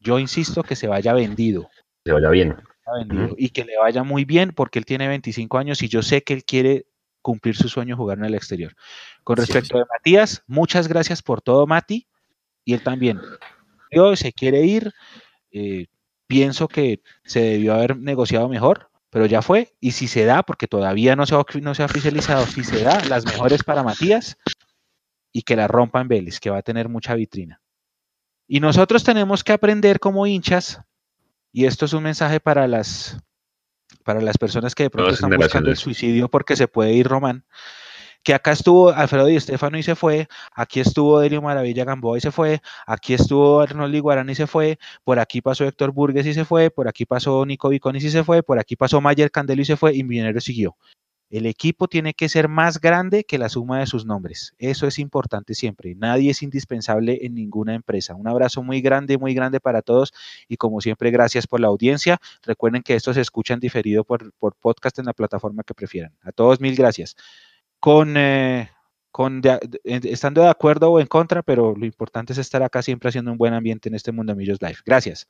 yo 0.00 0.18
insisto 0.18 0.62
que 0.62 0.76
se 0.76 0.88
vaya 0.88 1.12
vendido. 1.12 1.68
Se 2.04 2.12
vaya 2.12 2.30
bien. 2.30 2.56
Y 3.36 3.50
que 3.50 3.64
le 3.64 3.78
vaya 3.78 4.02
muy 4.02 4.24
bien 4.24 4.52
porque 4.52 4.78
él 4.78 4.84
tiene 4.84 5.06
25 5.06 5.58
años 5.58 5.82
y 5.82 5.88
yo 5.88 6.02
sé 6.02 6.22
que 6.22 6.32
él 6.32 6.44
quiere 6.44 6.86
cumplir 7.22 7.56
su 7.56 7.68
sueño 7.68 7.96
jugar 7.96 8.18
en 8.18 8.24
el 8.24 8.34
exterior. 8.34 8.74
Con 9.22 9.36
respecto 9.36 9.78
a 9.78 9.86
Matías, 9.86 10.42
muchas 10.46 10.88
gracias 10.88 11.22
por 11.22 11.42
todo, 11.42 11.66
Mati. 11.66 12.08
Y 12.64 12.74
él 12.74 12.82
también. 12.82 13.20
Yo 13.90 14.16
se 14.16 14.32
quiere 14.32 14.62
ir. 14.64 14.92
Eh, 15.52 15.86
pienso 16.26 16.68
que 16.68 17.02
se 17.24 17.40
debió 17.40 17.74
haber 17.74 17.96
negociado 17.96 18.48
mejor, 18.48 18.90
pero 19.10 19.26
ya 19.26 19.42
fue. 19.42 19.74
Y 19.80 19.92
si 19.92 20.08
se 20.08 20.24
da, 20.24 20.42
porque 20.42 20.66
todavía 20.66 21.16
no 21.16 21.26
se 21.26 21.34
ha, 21.34 21.44
no 21.60 21.74
se 21.74 21.82
ha 21.82 21.86
oficializado, 21.86 22.46
si 22.46 22.64
se 22.64 22.82
da, 22.82 23.04
las 23.04 23.24
mejores 23.24 23.62
para 23.62 23.82
Matías 23.82 24.36
y 25.32 25.42
que 25.42 25.56
la 25.56 25.68
rompa 25.68 26.00
en 26.00 26.08
Vélez, 26.08 26.40
que 26.40 26.50
va 26.50 26.58
a 26.58 26.62
tener 26.62 26.88
mucha 26.88 27.14
vitrina. 27.14 27.59
Y 28.52 28.58
nosotros 28.58 29.04
tenemos 29.04 29.44
que 29.44 29.52
aprender 29.52 30.00
como 30.00 30.26
hinchas, 30.26 30.80
y 31.52 31.66
esto 31.66 31.84
es 31.84 31.92
un 31.92 32.02
mensaje 32.02 32.40
para 32.40 32.66
las, 32.66 33.16
para 34.02 34.20
las 34.20 34.38
personas 34.38 34.74
que 34.74 34.82
de 34.82 34.90
pronto 34.90 35.12
están 35.12 35.30
buscando 35.36 35.70
el 35.70 35.76
suicidio 35.76 36.28
porque 36.28 36.56
se 36.56 36.66
puede 36.66 36.92
ir 36.92 37.06
Román, 37.06 37.44
que 38.24 38.34
acá 38.34 38.50
estuvo 38.50 38.90
Alfredo 38.90 39.26
Di 39.26 39.38
Stefano 39.38 39.78
y 39.78 39.84
se 39.84 39.94
fue, 39.94 40.26
aquí 40.52 40.80
estuvo 40.80 41.20
Delio 41.20 41.40
Maravilla 41.40 41.84
Gamboa 41.84 42.18
y 42.18 42.22
se 42.22 42.32
fue, 42.32 42.60
aquí 42.88 43.14
estuvo 43.14 43.60
Arnold 43.60 43.94
Iguarán 43.94 44.28
y 44.30 44.34
se 44.34 44.48
fue, 44.48 44.80
por 45.04 45.20
aquí 45.20 45.40
pasó 45.40 45.64
Héctor 45.64 45.92
Burgues 45.92 46.26
y 46.26 46.34
se 46.34 46.44
fue, 46.44 46.70
por 46.70 46.88
aquí 46.88 47.06
pasó 47.06 47.46
Nico 47.46 47.68
Viconis 47.68 48.02
y 48.02 48.10
se 48.10 48.24
fue, 48.24 48.42
por 48.42 48.58
aquí 48.58 48.74
pasó 48.74 49.00
Mayer 49.00 49.30
Candelo 49.30 49.62
y 49.62 49.66
se 49.66 49.76
fue, 49.76 49.94
y 49.94 50.02
Millonero 50.02 50.40
siguió. 50.40 50.76
El 51.30 51.46
equipo 51.46 51.86
tiene 51.86 52.12
que 52.12 52.28
ser 52.28 52.48
más 52.48 52.80
grande 52.80 53.22
que 53.22 53.38
la 53.38 53.48
suma 53.48 53.78
de 53.78 53.86
sus 53.86 54.04
nombres. 54.04 54.54
Eso 54.58 54.88
es 54.88 54.98
importante 54.98 55.54
siempre. 55.54 55.94
Nadie 55.94 56.32
es 56.32 56.42
indispensable 56.42 57.20
en 57.22 57.34
ninguna 57.34 57.74
empresa. 57.74 58.16
Un 58.16 58.26
abrazo 58.26 58.64
muy 58.64 58.80
grande, 58.80 59.16
muy 59.16 59.32
grande 59.32 59.60
para 59.60 59.80
todos 59.80 60.12
y 60.48 60.56
como 60.56 60.80
siempre, 60.80 61.12
gracias 61.12 61.46
por 61.46 61.60
la 61.60 61.68
audiencia. 61.68 62.18
Recuerden 62.42 62.82
que 62.82 62.96
esto 62.96 63.14
se 63.14 63.20
escucha 63.20 63.54
diferido 63.56 64.04
por, 64.04 64.32
podcast 64.60 64.98
en 64.98 65.06
la 65.06 65.12
plataforma 65.12 65.62
que 65.62 65.74
prefieran. 65.74 66.12
A 66.22 66.32
todos 66.32 66.60
mil 66.60 66.74
gracias. 66.74 67.16
Con, 67.78 68.16
eh, 68.16 68.70
con 69.12 69.40
estando 69.84 70.42
de 70.42 70.48
acuerdo 70.48 70.90
o 70.90 71.00
en 71.00 71.06
contra, 71.06 71.42
pero 71.42 71.74
lo 71.76 71.86
importante 71.86 72.32
es 72.32 72.38
estar 72.38 72.62
acá 72.62 72.82
siempre 72.82 73.08
haciendo 73.08 73.32
un 73.32 73.38
buen 73.38 73.54
ambiente 73.54 73.88
en 73.88 73.94
este 73.94 74.12
Mundo 74.12 74.34
Millos 74.34 74.60
Live. 74.60 74.78
Gracias. 74.84 75.28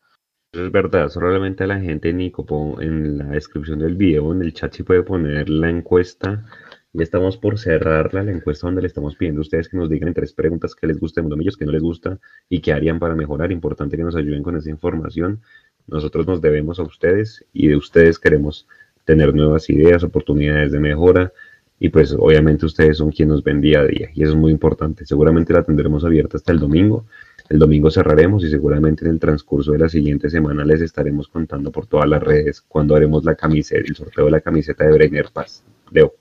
Es 0.53 0.73
verdad, 0.73 1.09
solamente 1.11 1.65
la 1.65 1.79
gente, 1.79 2.13
Nico, 2.13 2.45
en 2.81 3.19
la 3.19 3.27
descripción 3.27 3.79
del 3.79 3.95
video, 3.95 4.33
en 4.33 4.43
el 4.43 4.53
chat, 4.53 4.73
si 4.75 4.83
puede 4.83 5.05
poner 5.05 5.49
la 5.49 5.71
encuesta. 5.71 6.45
Ya 6.93 7.05
estamos 7.05 7.37
por 7.37 7.57
cerrarla, 7.57 8.25
la 8.25 8.33
encuesta 8.33 8.67
donde 8.67 8.81
le 8.83 8.89
estamos 8.89 9.15
pidiendo 9.15 9.41
a 9.41 9.43
ustedes 9.43 9.69
que 9.69 9.77
nos 9.77 9.89
digan 9.89 10.09
en 10.09 10.15
tres 10.15 10.33
preguntas 10.33 10.75
qué 10.75 10.89
les 10.89 10.99
gusta 10.99 11.21
de 11.21 11.23
Mundo 11.23 11.37
Millos, 11.37 11.57
qué 11.57 11.65
no 11.67 11.71
les 11.71 11.83
gusta 11.83 12.19
y 12.49 12.61
qué 12.61 12.73
harían 12.73 12.99
para 12.99 13.15
mejorar. 13.15 13.53
Importante 13.53 13.97
que 13.97 14.03
nos 14.03 14.17
ayuden 14.17 14.43
con 14.43 14.57
esa 14.57 14.71
información. 14.71 15.41
Nosotros 15.87 16.27
nos 16.27 16.41
debemos 16.41 16.81
a 16.81 16.83
ustedes 16.83 17.45
y 17.53 17.69
de 17.69 17.77
ustedes 17.77 18.19
queremos 18.19 18.67
tener 19.05 19.33
nuevas 19.33 19.71
ideas, 19.71 20.03
oportunidades 20.03 20.73
de 20.73 20.81
mejora. 20.81 21.33
y 21.79 21.89
pues 21.91 22.13
obviamente 22.13 22.67
ustedes 22.67 22.99
son 22.99 23.11
quienes 23.13 23.35
nos 23.35 23.45
ven 23.45 23.61
día 23.61 23.81
a 23.81 23.85
día 23.85 24.11
y 24.15 24.23
eso 24.25 24.33
es 24.33 24.37
muy 24.37 24.53
importante. 24.53 25.07
Seguramente 25.07 25.53
la 25.53 25.63
tendremos 25.63 26.05
abierta 26.05 26.37
hasta 26.39 26.53
el 26.53 26.59
domingo. 26.59 27.07
El 27.51 27.59
domingo 27.59 27.91
cerraremos 27.91 28.45
y 28.45 28.49
seguramente 28.49 29.05
en 29.05 29.11
el 29.11 29.19
transcurso 29.19 29.73
de 29.73 29.79
la 29.81 29.89
siguiente 29.89 30.31
semana 30.31 30.65
les 30.65 30.83
estaremos 30.83 31.27
contando 31.27 31.73
por 31.73 31.89
todas 31.89 32.09
las 32.09 32.23
redes 32.23 32.61
cuando 32.61 32.95
haremos 32.95 33.25
la 33.25 33.35
camiseta, 33.35 33.83
el 33.85 33.97
sorteo 33.97 34.27
de 34.27 34.31
la 34.31 34.41
camiseta 34.41 34.85
de 34.85 34.93
Breiner 34.93 35.31
Paz. 35.33 35.65
Leo. 35.91 36.15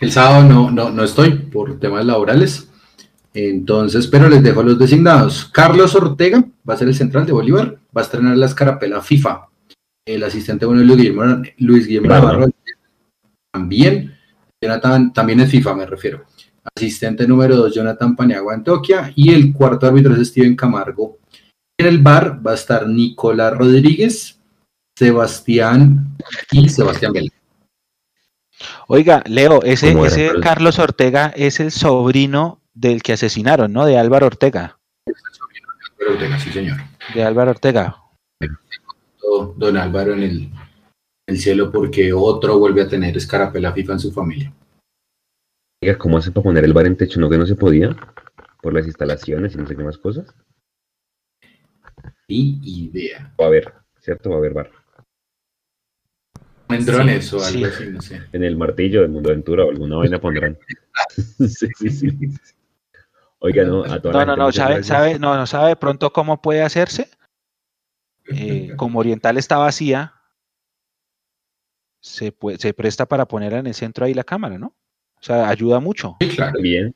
El 0.00 0.10
sábado 0.10 0.42
no, 0.42 0.72
no, 0.72 0.90
no 0.90 1.04
estoy 1.04 1.34
por 1.34 1.78
temas 1.78 2.04
laborales. 2.04 2.68
Entonces, 3.32 4.08
pero 4.08 4.28
les 4.28 4.42
dejo 4.42 4.64
los 4.64 4.76
designados. 4.76 5.44
Carlos 5.44 5.94
Ortega 5.94 6.44
va 6.68 6.74
a 6.74 6.76
ser 6.76 6.88
el 6.88 6.96
central 6.96 7.24
de 7.24 7.30
Bolívar, 7.30 7.78
va 7.96 8.00
a 8.00 8.04
estrenar 8.04 8.36
la 8.36 8.46
escarapela 8.46 9.00
FIFA. 9.00 9.46
El 10.04 10.24
asistente 10.24 10.66
bueno 10.66 10.82
Luis 10.82 10.96
Guillermo, 10.96 11.42
Luis 11.58 11.86
Guillermo 11.86 12.08
Navarro 12.08 12.48
también. 13.52 14.16
Jonathan, 14.60 15.12
también 15.12 15.38
es 15.38 15.48
FIFA, 15.48 15.76
me 15.76 15.86
refiero. 15.86 16.24
Asistente 16.76 17.26
número 17.26 17.56
2, 17.56 17.74
Jonathan 17.74 18.16
Paniagua 18.16 18.54
Antoquia. 18.54 19.12
Y 19.14 19.32
el 19.32 19.52
cuarto 19.52 19.86
árbitro 19.86 20.14
es 20.14 20.28
Steven 20.28 20.56
Camargo. 20.56 21.18
En 21.78 21.86
el 21.86 21.98
bar 21.98 22.44
va 22.44 22.52
a 22.52 22.54
estar 22.54 22.88
Nicolás 22.88 23.56
Rodríguez, 23.56 24.40
Sebastián 24.98 26.16
y 26.50 26.68
Sebastián 26.68 27.12
Vélez. 27.12 27.32
Oiga, 28.88 29.22
Leo, 29.26 29.62
ese, 29.62 29.92
ese 30.04 30.32
Carlos 30.42 30.78
Ortega 30.78 31.32
es 31.36 31.60
el 31.60 31.70
sobrino 31.70 32.60
del 32.74 33.02
que 33.02 33.12
asesinaron, 33.12 33.72
¿no? 33.72 33.86
De 33.86 33.98
Álvaro 33.98 34.26
Ortega. 34.26 34.78
Es 35.06 35.14
el 35.16 35.34
sobrino 35.34 35.68
de 35.68 35.86
Álvaro 35.86 36.12
Ortega, 36.14 36.40
sí, 36.40 36.52
señor. 36.52 36.76
De 37.14 37.22
Álvaro 37.22 37.50
Ortega. 37.52 37.96
Don 39.56 39.76
Álvaro 39.76 40.14
en 40.14 40.22
el, 40.22 40.50
el 41.26 41.38
cielo 41.38 41.70
porque 41.70 42.12
otro 42.12 42.58
vuelve 42.58 42.82
a 42.82 42.88
tener 42.88 43.16
escarapela 43.16 43.72
FIFA 43.72 43.92
en 43.92 44.00
su 44.00 44.12
familia. 44.12 44.52
Oiga, 45.80 45.96
¿cómo 45.96 46.18
hacen 46.18 46.32
para 46.32 46.42
poner 46.42 46.64
el 46.64 46.72
bar 46.72 46.86
en 46.86 46.96
techo? 46.96 47.20
¿No 47.20 47.30
que 47.30 47.38
no 47.38 47.46
se 47.46 47.54
podía? 47.54 47.96
Por 48.60 48.74
las 48.74 48.86
instalaciones 48.86 49.54
y 49.54 49.58
no 49.58 49.66
sé 49.66 49.76
qué 49.76 49.84
más 49.84 49.98
cosas. 49.98 50.34
Ni 52.28 52.60
idea. 52.64 53.32
Va 53.40 53.44
a 53.44 53.48
haber, 53.48 53.72
¿cierto? 54.00 54.30
Va 54.30 54.36
a 54.36 54.38
haber 54.38 54.54
bar. 54.54 54.70
En 56.68 56.84
drones 56.84 57.32
o 57.32 57.42
algo 57.42 57.66
así, 57.66 57.86
no 57.90 58.02
sé. 58.02 58.20
En 58.32 58.42
el 58.42 58.56
martillo 58.56 59.02
del 59.02 59.10
Mundo 59.10 59.30
Aventura 59.30 59.64
o 59.64 59.70
alguna 59.70 59.96
vaina 59.96 60.20
pondrán. 60.20 60.58
sí, 61.08 61.68
sí, 61.76 61.90
sí. 61.90 62.18
Oiga, 63.38 63.64
no, 63.64 63.84
a 63.84 64.00
toda 64.00 64.12
No, 64.12 64.18
la 64.18 64.24
no, 64.24 64.32
gente, 64.32 64.42
no, 64.42 64.52
sabe, 64.52 64.82
sabe, 64.82 65.18
no, 65.18 65.36
no 65.36 65.46
sabe 65.46 65.68
de 65.70 65.76
pronto 65.76 66.12
cómo 66.12 66.42
puede 66.42 66.62
hacerse. 66.62 67.08
Eh, 68.26 68.72
como 68.76 68.98
Oriental 68.98 69.38
está 69.38 69.58
vacía, 69.58 70.14
se, 72.00 72.32
puede, 72.32 72.58
se 72.58 72.74
presta 72.74 73.06
para 73.06 73.26
ponerla 73.26 73.60
en 73.60 73.68
el 73.68 73.74
centro 73.74 74.04
ahí 74.04 74.12
la 74.12 74.24
cámara, 74.24 74.58
¿no? 74.58 74.74
O 75.20 75.24
sea, 75.24 75.48
ayuda 75.48 75.80
mucho, 75.80 76.16
Sí, 76.20 76.28
claro. 76.28 76.60
Bien, 76.60 76.94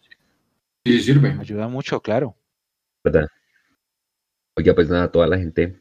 Sí, 0.85 1.01
sirve. 1.01 1.37
ayuda 1.41 1.69
mucho, 1.69 2.01
claro. 2.01 2.35
¿verdad? 3.05 3.27
Oiga, 4.57 4.75
pues 4.75 4.89
nada, 4.91 5.11
toda 5.11 5.27
la 5.27 5.39
gente, 5.39 5.77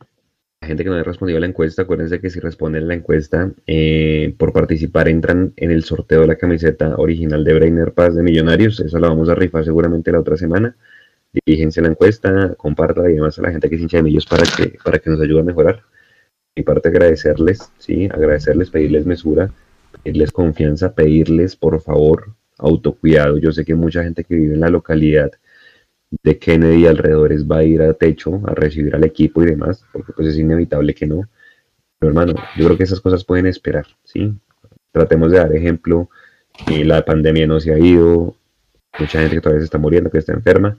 la 0.61 0.67
gente 0.67 0.83
que 0.83 0.89
no 0.89 0.95
haya 0.95 1.03
respondido 1.03 1.37
a 1.37 1.41
la 1.41 1.47
encuesta, 1.47 1.81
acuérdense 1.81 2.19
que 2.21 2.29
si 2.29 2.39
responden 2.39 2.87
la 2.87 2.93
encuesta, 2.95 3.51
eh, 3.67 4.33
por 4.37 4.53
participar 4.53 5.07
entran 5.07 5.53
en 5.57 5.71
el 5.71 5.83
sorteo 5.83 6.21
de 6.21 6.27
la 6.27 6.37
camiseta 6.37 6.95
original 6.97 7.43
de 7.43 7.53
Brainer 7.53 7.93
Paz 7.93 8.15
de 8.15 8.23
Millonarios. 8.23 8.79
Esa 8.79 8.99
la 8.99 9.09
vamos 9.09 9.27
a 9.29 9.35
rifar 9.35 9.65
seguramente 9.65 10.11
la 10.11 10.19
otra 10.19 10.37
semana. 10.37 10.75
Diríjense 11.45 11.79
a 11.79 11.83
la 11.83 11.89
encuesta, 11.89 12.55
compartan 12.55 13.09
y 13.09 13.15
demás 13.15 13.37
a 13.39 13.41
la 13.41 13.51
gente 13.51 13.69
que 13.69 13.75
es 13.75 13.81
hincha 13.81 13.97
de 13.97 14.03
millos 14.03 14.25
para 14.25 14.43
que, 14.43 14.77
para 14.83 14.99
que 14.99 15.09
nos 15.09 15.19
ayude 15.21 15.41
a 15.41 15.43
mejorar. 15.43 15.83
Mi 16.55 16.63
parte 16.63 16.89
agradecerles, 16.89 17.71
sí, 17.77 18.05
agradecerles, 18.11 18.69
pedirles 18.69 19.05
mesura, 19.05 19.49
pedirles 20.03 20.31
confianza, 20.31 20.93
pedirles 20.93 21.55
por 21.55 21.81
favor 21.81 22.35
autocuidado. 22.57 23.37
Yo 23.37 23.51
sé 23.51 23.65
que 23.65 23.75
mucha 23.75 24.03
gente 24.03 24.23
que 24.23 24.35
vive 24.35 24.53
en 24.53 24.61
la 24.61 24.69
localidad 24.69 25.31
de 26.23 26.37
Kennedy 26.37 26.83
y 26.83 26.87
alrededores 26.87 27.47
va 27.49 27.57
a 27.57 27.63
ir 27.63 27.81
a 27.81 27.93
techo 27.93 28.41
a 28.45 28.53
recibir 28.53 28.95
al 28.95 29.03
equipo 29.03 29.41
y 29.41 29.47
demás, 29.47 29.85
porque 29.91 30.13
pues 30.13 30.27
es 30.27 30.37
inevitable 30.37 30.93
que 30.93 31.07
no. 31.07 31.29
Pero 31.99 32.09
hermano, 32.09 32.33
yo 32.57 32.65
creo 32.65 32.77
que 32.77 32.83
esas 32.83 32.99
cosas 32.99 33.23
pueden 33.23 33.47
esperar, 33.47 33.85
¿sí? 34.03 34.33
Tratemos 34.91 35.31
de 35.31 35.37
dar 35.37 35.55
ejemplo, 35.55 36.09
que 36.67 36.83
la 36.83 37.05
pandemia 37.05 37.47
no 37.47 37.59
se 37.59 37.73
ha 37.73 37.79
ido, 37.79 38.35
mucha 38.99 39.19
gente 39.19 39.35
que 39.35 39.41
todavía 39.41 39.61
se 39.61 39.65
está 39.65 39.77
muriendo, 39.77 40.09
que 40.11 40.17
está 40.17 40.33
enferma. 40.33 40.77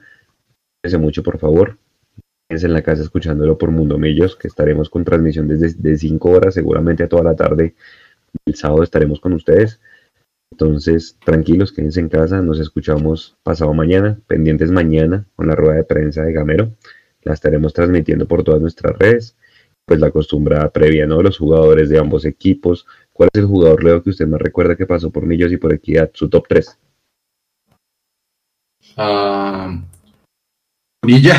Cuídense 0.83 0.99
mucho, 0.99 1.23
por 1.23 1.39
favor. 1.39 1.79
Quédense 2.49 2.67
en 2.67 2.75
la 2.75 2.83
casa 2.83 3.03
escuchándolo 3.03 3.57
por 3.57 3.71
Mundo 3.71 3.99
Millos, 3.99 4.37
que 4.37 4.49
estaremos 4.49 4.91
con 4.91 5.05
transmisión 5.05 5.49
desde 5.49 5.97
5 5.97 6.31
horas, 6.31 6.55
seguramente 6.55 7.05
a 7.05 7.09
toda 7.09 7.23
la 7.23 7.35
tarde. 7.35 7.75
El 8.47 8.55
sábado 8.55 8.83
estaremos 8.83 9.21
con 9.21 9.33
ustedes. 9.33 9.81
Entonces, 10.51 11.17
tranquilos, 11.25 11.73
quédense 11.73 12.01
en 12.01 12.09
casa, 12.09 12.43
nos 12.43 12.61
escuchamos 12.61 13.37
pasado 13.43 13.73
mañana, 13.73 14.19
pendientes 14.27 14.71
mañana 14.71 15.27
con 15.35 15.47
la 15.47 15.55
rueda 15.55 15.77
de 15.77 15.85
prensa 15.85 16.23
de 16.23 16.33
Gamero. 16.33 16.73
La 17.23 17.33
estaremos 17.33 17.73
transmitiendo 17.73 18.27
por 18.27 18.43
todas 18.45 18.61
nuestras 18.61 18.99
redes. 18.99 19.37
Pues 19.87 19.99
la 19.99 20.09
acostumbrada 20.09 20.71
previa, 20.71 21.07
¿no? 21.07 21.23
Los 21.23 21.39
jugadores 21.39 21.89
de 21.89 21.99
ambos 21.99 22.25
equipos. 22.25 22.87
¿Cuál 23.13 23.31
es 23.33 23.41
el 23.41 23.47
jugador, 23.47 23.83
Leo, 23.83 24.03
que 24.03 24.11
usted 24.11 24.27
más 24.27 24.41
recuerda 24.41 24.77
que 24.77 24.87
pasó 24.87 25.11
por 25.11 25.27
Millos 25.27 25.53
y 25.53 25.57
por 25.57 25.73
Equidad? 25.73 26.11
Su 26.15 26.29
top 26.29 26.47
3. 26.49 26.79
Ah, 28.97 29.83
Villa. 31.05 31.37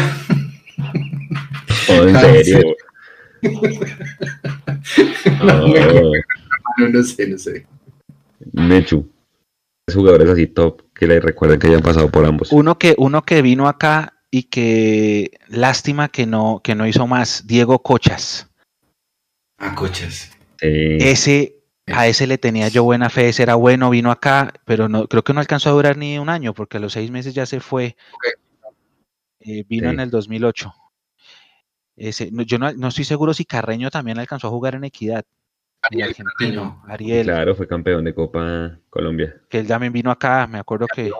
Oh, 1.89 2.03
en 2.03 2.15
serio. 2.43 2.75
No, 5.43 5.65
Oh. 5.73 6.11
No, 6.77 6.89
no 6.89 7.03
sé, 7.03 7.27
no 7.27 7.37
sé. 7.37 7.65
Mechu. 8.53 9.09
Tres 9.85 9.95
jugadores 9.97 10.29
así 10.29 10.47
top 10.47 10.81
que 10.93 11.07
le 11.07 11.19
recuerden 11.19 11.59
que 11.59 11.67
hayan 11.67 11.81
pasado 11.81 12.09
por 12.09 12.25
ambos. 12.25 12.51
Uno 12.51 12.77
que, 12.79 12.95
uno 12.97 13.21
que 13.23 13.41
vino 13.41 13.67
acá 13.67 14.13
y 14.31 14.43
que 14.43 15.31
lástima 15.47 16.09
que 16.09 16.25
no, 16.25 16.61
que 16.63 16.73
no 16.75 16.87
hizo 16.87 17.05
más, 17.05 17.45
Diego 17.45 17.79
Cochas. 17.83 18.49
Ah, 19.59 19.75
coches. 19.75 20.31
Eh, 20.61 20.97
Ese, 21.01 21.57
a 21.87 22.07
ese 22.07 22.27
le 22.27 22.37
tenía 22.37 22.67
yo 22.69 22.83
buena 22.83 23.09
fe, 23.09 23.29
ese 23.29 23.43
era 23.43 23.55
bueno, 23.55 23.89
vino 23.89 24.09
acá, 24.11 24.53
pero 24.65 24.89
no, 24.89 25.07
creo 25.07 25.23
que 25.23 25.33
no 25.33 25.39
alcanzó 25.39 25.69
a 25.69 25.73
durar 25.73 25.97
ni 25.97 26.17
un 26.17 26.29
año, 26.29 26.53
porque 26.53 26.77
a 26.77 26.79
los 26.79 26.93
seis 26.93 27.11
meses 27.11 27.33
ya 27.33 27.45
se 27.45 27.59
fue. 27.59 27.95
Eh, 29.41 29.63
vino 29.67 29.89
Sí. 29.89 29.93
en 29.93 29.99
el 29.99 30.09
2008. 30.09 30.73
Ese, 31.95 32.31
no, 32.31 32.41
yo 32.43 32.57
no, 32.57 32.71
no 32.73 32.87
estoy 32.87 33.03
seguro 33.03 33.33
si 33.33 33.45
Carreño 33.45 33.91
también 33.91 34.17
alcanzó 34.17 34.47
a 34.47 34.51
jugar 34.51 34.75
en 34.75 34.85
Equidad. 34.85 35.25
El 35.91 36.01
Ariel 36.01 36.09
argentino, 36.09 36.81
Carreño. 36.81 36.93
Ariel, 36.93 37.25
claro, 37.25 37.55
fue 37.55 37.67
campeón 37.67 38.03
de 38.05 38.13
Copa 38.15 38.79
Colombia. 38.89 39.41
que 39.49 39.59
él 39.59 39.67
también 39.67 39.93
vino 39.93 40.09
acá, 40.11 40.47
me 40.47 40.59
acuerdo 40.59 40.87
que 40.93 41.11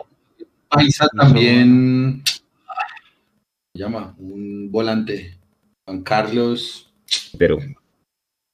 Paisa 0.68 1.06
también. 1.16 2.22
Se 2.26 3.78
llama 3.82 4.14
un 4.18 4.70
volante. 4.70 5.38
Juan 5.86 6.02
Carlos 6.02 6.92
Pero 7.38 7.58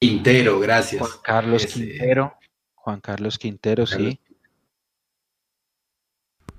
Quintero, 0.01 0.59
gracias. 0.61 1.01
Juan 1.01 1.13
Carlos 1.23 1.65
Ese. 1.65 1.75
Quintero, 1.89 2.35
Juan 2.75 3.01
Carlos 3.01 3.39
Quintero, 3.39 3.85
Carlos. 3.87 4.11
sí. 4.11 4.21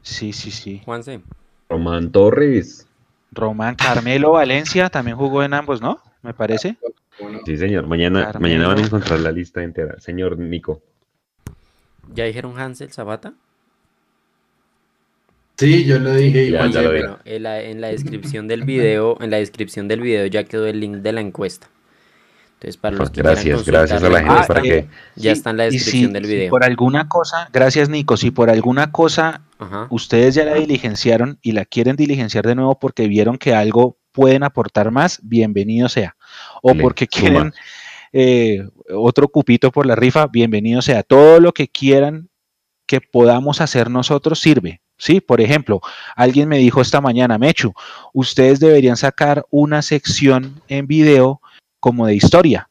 Sí, 0.04 0.34
sí, 0.34 0.50
sí. 0.52 0.82
Juanse, 0.86 1.22
Román 1.70 2.12
Torres. 2.12 2.88
Román 3.32 3.76
Carmelo 3.76 4.32
Valencia 4.32 4.90
también 4.90 5.16
jugó 5.18 5.44
en 5.44 5.54
ambos, 5.54 5.80
¿no? 5.82 6.02
Me 6.24 6.34
parece. 6.34 6.78
¿Cómo 7.18 7.32
no? 7.32 7.40
Sí, 7.46 7.58
señor. 7.58 7.88
Mañana, 7.88 8.26
Carmelo. 8.32 8.42
mañana 8.42 8.68
van 8.74 8.84
a 8.84 8.88
encontrar 8.88 9.20
la 9.20 9.32
lista 9.32 9.64
entera. 9.64 10.00
Señor 10.00 10.38
Nico. 10.38 10.82
¿ya 12.14 12.26
dijeron 12.26 12.58
Hansel 12.60 12.92
Zapata? 12.92 13.34
Sí, 15.58 15.86
yo 15.86 16.00
lo 16.00 16.14
dije 16.16 16.46
igual. 16.46 16.72
ya 16.72 16.82
lo 16.82 16.90
siempre. 16.90 16.94
dije. 16.94 17.08
Bueno, 17.08 17.20
en 17.26 17.44
la, 17.44 17.62
en 17.62 17.82
la 17.82 17.88
descripción 17.90 18.48
del 18.48 18.64
video, 18.64 19.18
en 19.22 19.30
la 19.30 19.38
descripción 19.38 19.88
del 19.88 20.02
video 20.02 20.26
ya 20.26 20.44
quedó 20.44 20.66
el 20.66 20.80
link 20.80 20.98
de 20.98 21.12
la 21.12 21.22
encuesta. 21.22 21.68
Entonces, 22.56 22.78
para 22.78 22.96
los 22.96 23.10
que 23.10 23.22
Gracias, 23.22 23.66
gracias 23.66 24.04
a 24.04 24.10
la 24.10 24.20
gente 24.20 24.34
Ah, 24.36 24.46
para 24.48 24.60
eh, 24.60 24.64
que 24.64 24.88
ya 25.16 25.34
Sí, 25.34 25.40
está 25.40 25.50
en 25.52 25.58
la 25.58 25.64
descripción 25.66 26.08
si- 26.10 26.14
del 26.14 26.26
si 26.26 26.32
video. 26.34 26.50
por 26.50 26.64
alguna 26.64 27.08
cosa, 27.08 27.50
gracias 27.52 27.90
Nico, 27.90 28.18
si 28.18 28.30
por 28.32 28.50
alguna 28.52 28.92
cosa 28.92 29.42
Ajá. 29.58 29.88
ustedes 29.90 30.36
ya 30.36 30.46
la 30.46 30.54
diligenciaron 30.56 31.40
y 31.42 31.54
la 31.54 31.66
quieren 31.66 31.96
diligenciar 31.96 32.46
de 32.46 32.54
nuevo 32.56 32.78
porque 32.78 33.08
vieron 33.08 33.38
que 33.38 33.54
algo 33.56 33.98
pueden 34.12 34.44
aportar 34.44 34.92
más, 34.92 35.20
bienvenido 35.24 35.90
sea. 35.90 36.16
O 36.62 36.74
Le 36.74 36.82
porque 36.82 37.08
suma. 37.12 37.22
quieren 37.22 37.54
eh, 38.14 38.68
otro 38.94 39.28
cupito 39.30 39.72
por 39.72 39.86
la 39.86 39.96
rifa, 39.96 40.28
bienvenido 40.28 40.82
sea. 40.82 41.04
Todo 41.04 41.40
lo 41.40 41.54
que 41.54 41.68
quieran 41.68 42.30
que 42.86 43.02
podamos 43.02 43.62
hacer 43.62 43.90
nosotros 43.90 44.40
sirve. 44.40 44.82
Sí, 44.98 45.20
por 45.20 45.42
ejemplo, 45.42 45.82
alguien 46.16 46.48
me 46.48 46.60
dijo 46.60 46.82
esta 46.82 47.02
mañana, 47.02 47.38
Mechu, 47.38 47.74
ustedes 48.14 48.60
deberían 48.60 48.98
sacar 48.98 49.46
una 49.50 49.82
sección 49.82 50.62
en 50.68 50.86
video 50.86 51.42
como 51.80 52.06
de 52.06 52.16
historia. 52.16 52.70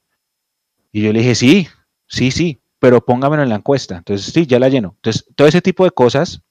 Y 0.92 1.02
yo 1.02 1.12
le 1.12 1.20
dije, 1.20 1.34
sí, 1.34 1.68
sí, 2.06 2.30
sí, 2.30 2.60
pero 2.78 3.04
póngamelo 3.04 3.42
en 3.42 3.48
la 3.48 3.56
encuesta. 3.56 3.96
Entonces, 3.96 4.32
sí, 4.32 4.46
ya 4.46 4.60
la 4.60 4.68
lleno. 4.68 4.92
Entonces, 4.96 5.24
todo 5.34 5.48
ese 5.48 5.60
tipo 5.60 5.84
de 5.84 5.90
cosas 5.90 6.42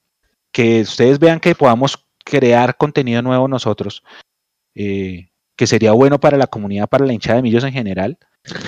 que 0.52 0.82
ustedes 0.82 1.18
vean 1.18 1.40
que 1.40 1.54
podamos 1.54 2.06
crear 2.24 2.76
contenido 2.76 3.22
nuevo 3.22 3.48
nosotros, 3.48 4.02
eh, 4.74 5.30
que 5.56 5.66
sería 5.66 5.92
bueno 5.92 6.20
para 6.20 6.36
la 6.36 6.46
comunidad, 6.46 6.88
para 6.88 7.06
la 7.06 7.12
hinchada 7.12 7.36
de 7.36 7.42
millos 7.42 7.64
en 7.64 7.72
general, 7.72 8.18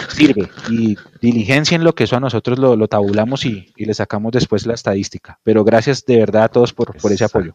sirve 0.08 0.50
y 0.70 0.96
diligencien 1.20 1.84
lo 1.84 1.94
que 1.94 2.04
eso 2.04 2.16
a 2.16 2.20
nosotros 2.20 2.58
lo, 2.58 2.88
tabulamos 2.88 3.46
y, 3.46 3.72
le 3.76 3.94
sacamos 3.94 4.32
después 4.32 4.66
la 4.66 4.74
estadística. 4.74 5.38
Pero 5.42 5.64
gracias 5.64 6.04
de 6.04 6.18
verdad 6.18 6.44
a 6.44 6.48
todos 6.48 6.72
por, 6.72 6.94
por 6.96 7.12
ese 7.12 7.24
apoyo. 7.24 7.54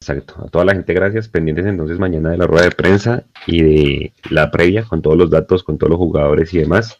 Exacto. 0.00 0.34
A 0.44 0.48
toda 0.48 0.66
la 0.66 0.74
gente, 0.74 0.92
gracias. 0.92 1.28
Pendientes 1.28 1.64
entonces 1.64 1.98
mañana 1.98 2.30
de 2.30 2.36
la 2.36 2.46
rueda 2.46 2.64
de 2.64 2.72
prensa 2.72 3.24
y 3.46 3.62
de 3.62 4.12
la 4.28 4.50
previa 4.50 4.84
con 4.84 5.00
todos 5.00 5.16
los 5.16 5.30
datos, 5.30 5.64
con 5.64 5.78
todos 5.78 5.90
los 5.90 5.98
jugadores 5.98 6.52
y 6.52 6.58
demás. 6.58 6.98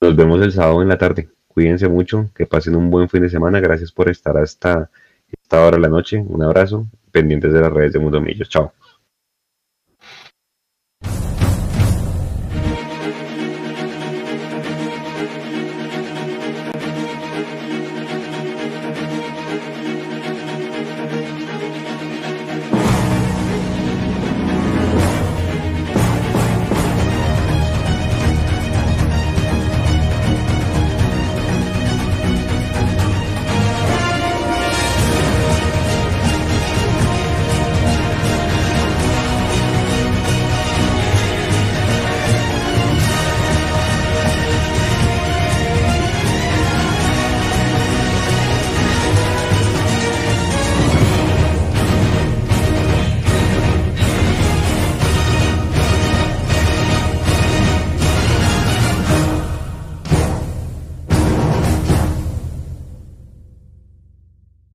Nos 0.00 0.16
vemos 0.16 0.40
el 0.40 0.52
sábado 0.52 0.80
en 0.80 0.88
la 0.88 0.96
tarde. 0.96 1.28
Cuídense 1.46 1.88
mucho, 1.88 2.30
que 2.34 2.46
pasen 2.46 2.76
un 2.76 2.88
buen 2.90 3.08
fin 3.10 3.20
de 3.20 3.28
semana. 3.28 3.60
Gracias 3.60 3.92
por 3.92 4.08
estar 4.08 4.36
hasta 4.38 4.90
esta 5.30 5.66
hora 5.66 5.76
de 5.76 5.82
la 5.82 5.88
noche. 5.88 6.24
Un 6.26 6.42
abrazo. 6.42 6.86
Pendientes 7.10 7.52
de 7.52 7.60
las 7.60 7.72
redes 7.72 7.92
de 7.92 7.98
Mundo 7.98 8.20
Millos. 8.20 8.48
Chao. 8.48 8.72